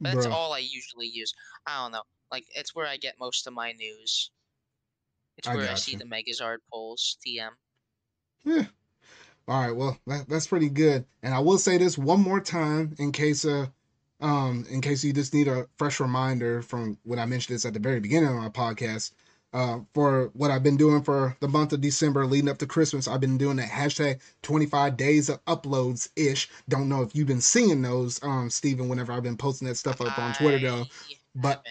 But 0.00 0.14
that's 0.14 0.26
Bruh. 0.26 0.32
all 0.32 0.52
I 0.52 0.58
usually 0.58 1.06
use. 1.06 1.32
I 1.66 1.82
don't 1.82 1.92
know. 1.92 2.02
Like 2.30 2.44
it's 2.54 2.74
where 2.74 2.86
I 2.86 2.96
get 2.96 3.14
most 3.20 3.46
of 3.46 3.54
my 3.54 3.72
news. 3.72 4.30
It's 5.38 5.48
where 5.48 5.68
I, 5.68 5.72
I 5.72 5.74
see 5.74 5.96
the 5.96 6.04
Megazard 6.04 6.58
polls. 6.70 7.16
TM. 7.26 7.50
Yeah. 8.44 8.64
All 9.48 9.60
right. 9.60 9.76
Well, 9.76 9.98
that, 10.06 10.28
that's 10.28 10.46
pretty 10.46 10.68
good. 10.68 11.04
And 11.22 11.34
I 11.34 11.38
will 11.38 11.58
say 11.58 11.78
this 11.78 11.96
one 11.96 12.20
more 12.20 12.40
time 12.40 12.94
in 12.98 13.12
case 13.12 13.44
uh 13.44 13.66
um 14.20 14.64
in 14.70 14.80
case 14.80 15.04
you 15.04 15.12
just 15.12 15.34
need 15.34 15.48
a 15.48 15.66
fresh 15.76 16.00
reminder 16.00 16.62
from 16.62 16.98
when 17.04 17.18
I 17.18 17.26
mentioned 17.26 17.54
this 17.54 17.64
at 17.64 17.74
the 17.74 17.80
very 17.80 18.00
beginning 18.00 18.30
of 18.30 18.36
my 18.36 18.48
podcast. 18.48 19.12
Uh, 19.52 19.78
for 19.94 20.30
what 20.34 20.50
I've 20.50 20.62
been 20.64 20.76
doing 20.76 21.02
for 21.02 21.34
the 21.40 21.48
month 21.48 21.72
of 21.72 21.80
December 21.80 22.26
leading 22.26 22.50
up 22.50 22.58
to 22.58 22.66
Christmas, 22.66 23.08
I've 23.08 23.20
been 23.20 23.38
doing 23.38 23.56
that 23.56 23.70
hashtag 23.70 24.20
25 24.42 24.96
days 24.98 25.30
of 25.30 25.42
uploads 25.46 26.10
ish. 26.16 26.50
Don't 26.68 26.88
know 26.90 27.00
if 27.02 27.14
you've 27.14 27.28
been 27.28 27.40
seeing 27.40 27.80
those, 27.80 28.22
um, 28.22 28.50
Steven, 28.50 28.88
whenever 28.88 29.12
I've 29.12 29.22
been 29.22 29.36
posting 29.36 29.68
that 29.68 29.76
stuff 29.76 30.00
up 30.02 30.18
on 30.18 30.34
Twitter 30.34 30.58
though. 30.58 30.86
But 31.34 31.64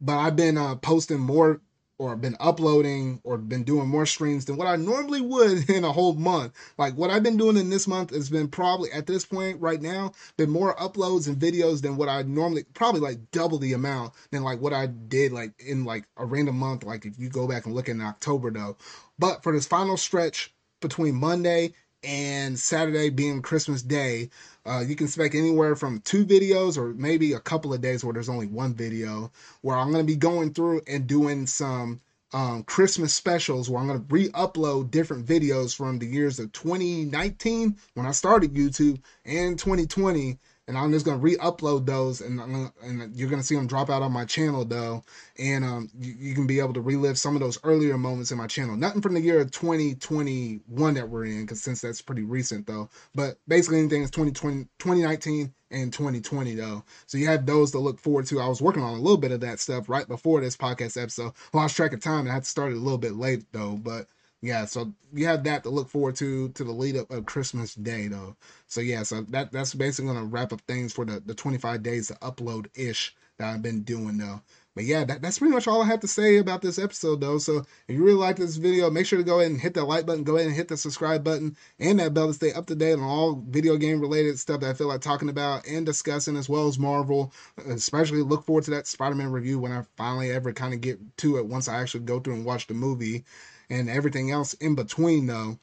but 0.00 0.18
I've 0.18 0.36
been 0.36 0.56
uh, 0.58 0.76
posting 0.76 1.18
more 1.18 1.60
or 2.02 2.16
been 2.16 2.36
uploading 2.40 3.20
or 3.22 3.38
been 3.38 3.62
doing 3.62 3.86
more 3.86 4.04
streams 4.06 4.44
than 4.44 4.56
what 4.56 4.66
I 4.66 4.74
normally 4.74 5.20
would 5.20 5.70
in 5.70 5.84
a 5.84 5.92
whole 5.92 6.14
month. 6.14 6.52
Like 6.76 6.94
what 6.94 7.10
I've 7.10 7.22
been 7.22 7.36
doing 7.36 7.56
in 7.56 7.70
this 7.70 7.86
month 7.86 8.10
has 8.10 8.28
been 8.28 8.48
probably 8.48 8.90
at 8.90 9.06
this 9.06 9.24
point 9.24 9.60
right 9.60 9.80
now 9.80 10.12
been 10.36 10.50
more 10.50 10.74
uploads 10.76 11.28
and 11.28 11.36
videos 11.36 11.80
than 11.80 11.96
what 11.96 12.08
I 12.08 12.22
normally 12.22 12.64
probably 12.74 13.00
like 13.00 13.30
double 13.30 13.58
the 13.58 13.74
amount 13.74 14.14
than 14.32 14.42
like 14.42 14.60
what 14.60 14.72
I 14.72 14.86
did 14.86 15.30
like 15.30 15.52
in 15.60 15.84
like 15.84 16.04
a 16.16 16.26
random 16.26 16.58
month 16.58 16.82
like 16.82 17.06
if 17.06 17.18
you 17.20 17.28
go 17.28 17.46
back 17.46 17.66
and 17.66 17.74
look 17.74 17.88
in 17.88 18.00
October 18.00 18.50
though. 18.50 18.76
But 19.16 19.44
for 19.44 19.52
this 19.52 19.66
final 19.68 19.96
stretch 19.96 20.52
between 20.80 21.14
Monday 21.14 21.74
and 22.02 22.58
Saturday 22.58 23.10
being 23.10 23.42
Christmas 23.42 23.80
Day, 23.80 24.30
uh, 24.64 24.80
you 24.86 24.94
can 24.94 25.06
expect 25.06 25.34
anywhere 25.34 25.74
from 25.74 26.00
two 26.00 26.24
videos 26.24 26.76
or 26.76 26.94
maybe 26.94 27.32
a 27.32 27.40
couple 27.40 27.74
of 27.74 27.80
days 27.80 28.04
where 28.04 28.12
there's 28.12 28.28
only 28.28 28.46
one 28.46 28.74
video 28.74 29.30
where 29.62 29.76
I'm 29.76 29.90
going 29.90 30.06
to 30.06 30.12
be 30.12 30.16
going 30.16 30.54
through 30.54 30.82
and 30.86 31.06
doing 31.06 31.46
some 31.46 32.00
um, 32.32 32.62
Christmas 32.62 33.12
specials 33.12 33.68
where 33.68 33.80
I'm 33.80 33.88
going 33.88 34.00
to 34.00 34.14
re 34.14 34.28
upload 34.30 34.90
different 34.90 35.26
videos 35.26 35.74
from 35.76 35.98
the 35.98 36.06
years 36.06 36.38
of 36.38 36.52
2019 36.52 37.76
when 37.94 38.06
I 38.06 38.12
started 38.12 38.54
YouTube 38.54 39.00
and 39.24 39.58
2020 39.58 40.38
and 40.72 40.78
I'm 40.78 40.90
just 40.90 41.04
gonna 41.04 41.18
re-upload 41.18 41.84
those, 41.84 42.22
and 42.22 42.38
gonna, 42.38 42.72
and 42.82 43.14
you're 43.14 43.28
gonna 43.28 43.42
see 43.42 43.54
them 43.54 43.66
drop 43.66 43.90
out 43.90 44.00
on 44.00 44.10
my 44.10 44.24
channel 44.24 44.64
though, 44.64 45.04
and 45.38 45.66
um, 45.66 45.90
you, 46.00 46.14
you, 46.18 46.34
can 46.34 46.46
be 46.46 46.60
able 46.60 46.72
to 46.72 46.80
relive 46.80 47.18
some 47.18 47.36
of 47.36 47.42
those 47.42 47.58
earlier 47.62 47.98
moments 47.98 48.32
in 48.32 48.38
my 48.38 48.46
channel. 48.46 48.74
Nothing 48.74 49.02
from 49.02 49.12
the 49.12 49.20
year 49.20 49.38
of 49.38 49.50
2021 49.50 50.94
that 50.94 51.06
we're 51.06 51.26
in, 51.26 51.42
because 51.42 51.62
since 51.62 51.82
that's 51.82 52.00
pretty 52.00 52.22
recent 52.22 52.66
though. 52.66 52.88
But 53.14 53.36
basically 53.46 53.80
anything 53.80 54.00
is 54.00 54.10
2020, 54.12 54.64
2019 54.78 55.52
and 55.72 55.92
2020 55.92 56.54
though. 56.54 56.82
So 57.04 57.18
you 57.18 57.26
have 57.26 57.44
those 57.44 57.70
to 57.72 57.78
look 57.78 58.00
forward 58.00 58.24
to. 58.28 58.40
I 58.40 58.48
was 58.48 58.62
working 58.62 58.82
on 58.82 58.94
a 58.94 59.02
little 59.02 59.18
bit 59.18 59.32
of 59.32 59.40
that 59.40 59.60
stuff 59.60 59.90
right 59.90 60.08
before 60.08 60.40
this 60.40 60.56
podcast 60.56 61.00
episode. 61.00 61.34
Lost 61.52 61.76
track 61.76 61.92
of 61.92 62.00
time 62.00 62.20
and 62.20 62.30
I 62.30 62.34
had 62.34 62.44
to 62.44 62.48
start 62.48 62.72
it 62.72 62.76
a 62.76 62.80
little 62.80 62.96
bit 62.96 63.16
late 63.16 63.44
though, 63.52 63.76
but 63.76 64.06
yeah, 64.42 64.64
so 64.64 64.92
you 65.14 65.26
have 65.26 65.44
that 65.44 65.62
to 65.62 65.70
look 65.70 65.88
forward 65.88 66.16
to 66.16 66.48
to 66.50 66.64
the 66.64 66.72
lead 66.72 66.96
up 66.96 67.10
of 67.12 67.26
Christmas 67.26 67.74
Day 67.76 68.08
though. 68.08 68.36
So 68.66 68.80
yeah, 68.80 69.04
so 69.04 69.22
that 69.28 69.52
that's 69.52 69.72
basically 69.72 70.12
gonna 70.12 70.26
wrap 70.26 70.52
up 70.52 70.60
things 70.62 70.92
for 70.92 71.04
the 71.04 71.20
the 71.24 71.34
25 71.34 71.82
days 71.82 72.08
to 72.08 72.14
upload 72.14 72.66
ish 72.74 73.14
that 73.38 73.54
I've 73.54 73.62
been 73.62 73.82
doing 73.82 74.18
though. 74.18 74.42
But 74.74 74.84
yeah, 74.84 75.04
that, 75.04 75.20
that's 75.20 75.38
pretty 75.38 75.52
much 75.52 75.68
all 75.68 75.82
I 75.82 75.86
have 75.86 76.00
to 76.00 76.08
say 76.08 76.38
about 76.38 76.62
this 76.62 76.78
episode 76.78 77.20
though. 77.20 77.38
So 77.38 77.58
if 77.58 77.94
you 77.94 78.02
really 78.02 78.18
like 78.18 78.36
this 78.36 78.56
video, 78.56 78.90
make 78.90 79.06
sure 79.06 79.18
to 79.18 79.24
go 79.24 79.38
ahead 79.38 79.52
and 79.52 79.60
hit 79.60 79.74
that 79.74 79.84
like 79.84 80.06
button, 80.06 80.24
go 80.24 80.36
ahead 80.36 80.48
and 80.48 80.56
hit 80.56 80.68
the 80.68 80.76
subscribe 80.76 81.22
button 81.22 81.56
and 81.78 82.00
that 82.00 82.14
bell 82.14 82.28
to 82.28 82.34
stay 82.34 82.52
up 82.52 82.66
to 82.66 82.74
date 82.74 82.94
on 82.94 83.02
all 83.02 83.44
video 83.48 83.76
game 83.76 84.00
related 84.00 84.38
stuff 84.38 84.60
that 84.60 84.70
I 84.70 84.74
feel 84.74 84.88
like 84.88 85.02
talking 85.02 85.28
about 85.28 85.66
and 85.68 85.86
discussing 85.86 86.36
as 86.36 86.48
well 86.48 86.66
as 86.66 86.78
Marvel. 86.78 87.32
Especially 87.68 88.22
look 88.22 88.44
forward 88.44 88.64
to 88.64 88.70
that 88.72 88.86
Spider-Man 88.86 89.30
review 89.30 89.58
when 89.60 89.72
I 89.72 89.82
finally 89.96 90.32
ever 90.32 90.52
kind 90.52 90.72
of 90.74 90.80
get 90.80 90.98
to 91.18 91.36
it 91.36 91.46
once 91.46 91.68
I 91.68 91.80
actually 91.80 92.04
go 92.04 92.18
through 92.18 92.34
and 92.34 92.44
watch 92.44 92.66
the 92.66 92.74
movie 92.74 93.24
and 93.70 93.88
everything 93.88 94.30
else 94.30 94.54
in 94.54 94.74
between 94.74 95.26
though. 95.26 95.58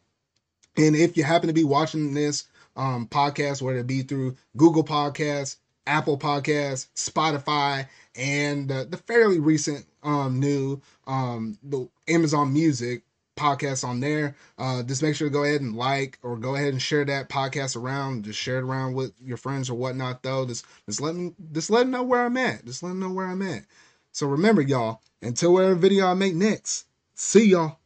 And 0.78 0.96
if 0.96 1.18
you 1.18 1.24
happen 1.24 1.48
to 1.48 1.54
be 1.54 1.64
watching 1.64 2.14
this 2.14 2.46
um, 2.76 3.08
podcast, 3.08 3.62
whether 3.62 3.80
it 3.80 3.88
be 3.88 4.02
through 4.02 4.38
Google 4.56 4.84
Podcasts, 4.84 5.58
Apple 5.88 6.18
Podcasts, 6.18 6.88
Spotify, 6.96 7.88
and 8.16 8.72
uh, 8.72 8.86
the 8.86 8.98
fairly 8.98 9.40
recent 9.40 9.86
um, 10.04 10.40
new 10.40 10.82
um, 11.08 11.58
the 11.64 11.90
Amazon 12.08 12.54
Music 12.54 13.04
podcast 13.36 13.88
on 13.88 14.00
there. 14.00 14.36
Uh, 14.58 14.84
just 14.84 15.02
make 15.02 15.16
sure 15.16 15.30
to 15.30 15.34
go 15.34 15.44
ahead 15.44 15.62
and 15.62 15.76
like 15.76 16.20
or 16.22 16.38
go 16.38 16.56
ahead 16.56 16.74
and 16.74 16.82
share 16.82 17.06
that 17.06 17.30
podcast 17.30 17.76
around. 17.76 18.26
Just 18.26 18.40
share 18.40 18.60
it 18.60 18.64
around 18.64 18.94
with 18.94 19.14
your 19.24 19.38
friends 19.38 19.70
or 19.70 19.76
whatnot. 19.76 20.22
Though, 20.22 20.46
just 20.46 20.66
just 20.86 21.02
let 21.02 21.16
me 21.16 21.34
just 21.52 21.70
let 21.70 21.82
them 21.82 21.92
know 21.92 22.04
where 22.04 22.26
I'm 22.26 22.38
at. 22.38 22.66
Just 22.66 22.84
let 22.84 22.90
them 22.90 23.00
know 23.00 23.12
where 23.12 23.26
I'm 23.26 23.42
at. 23.42 23.64
So 24.12 24.28
remember, 24.28 24.62
y'all. 24.62 25.02
Until 25.22 25.54
whatever 25.54 25.76
video 25.76 26.08
I 26.08 26.14
make 26.14 26.36
next. 26.36 26.86
See 27.16 27.50
y'all. 27.50 27.79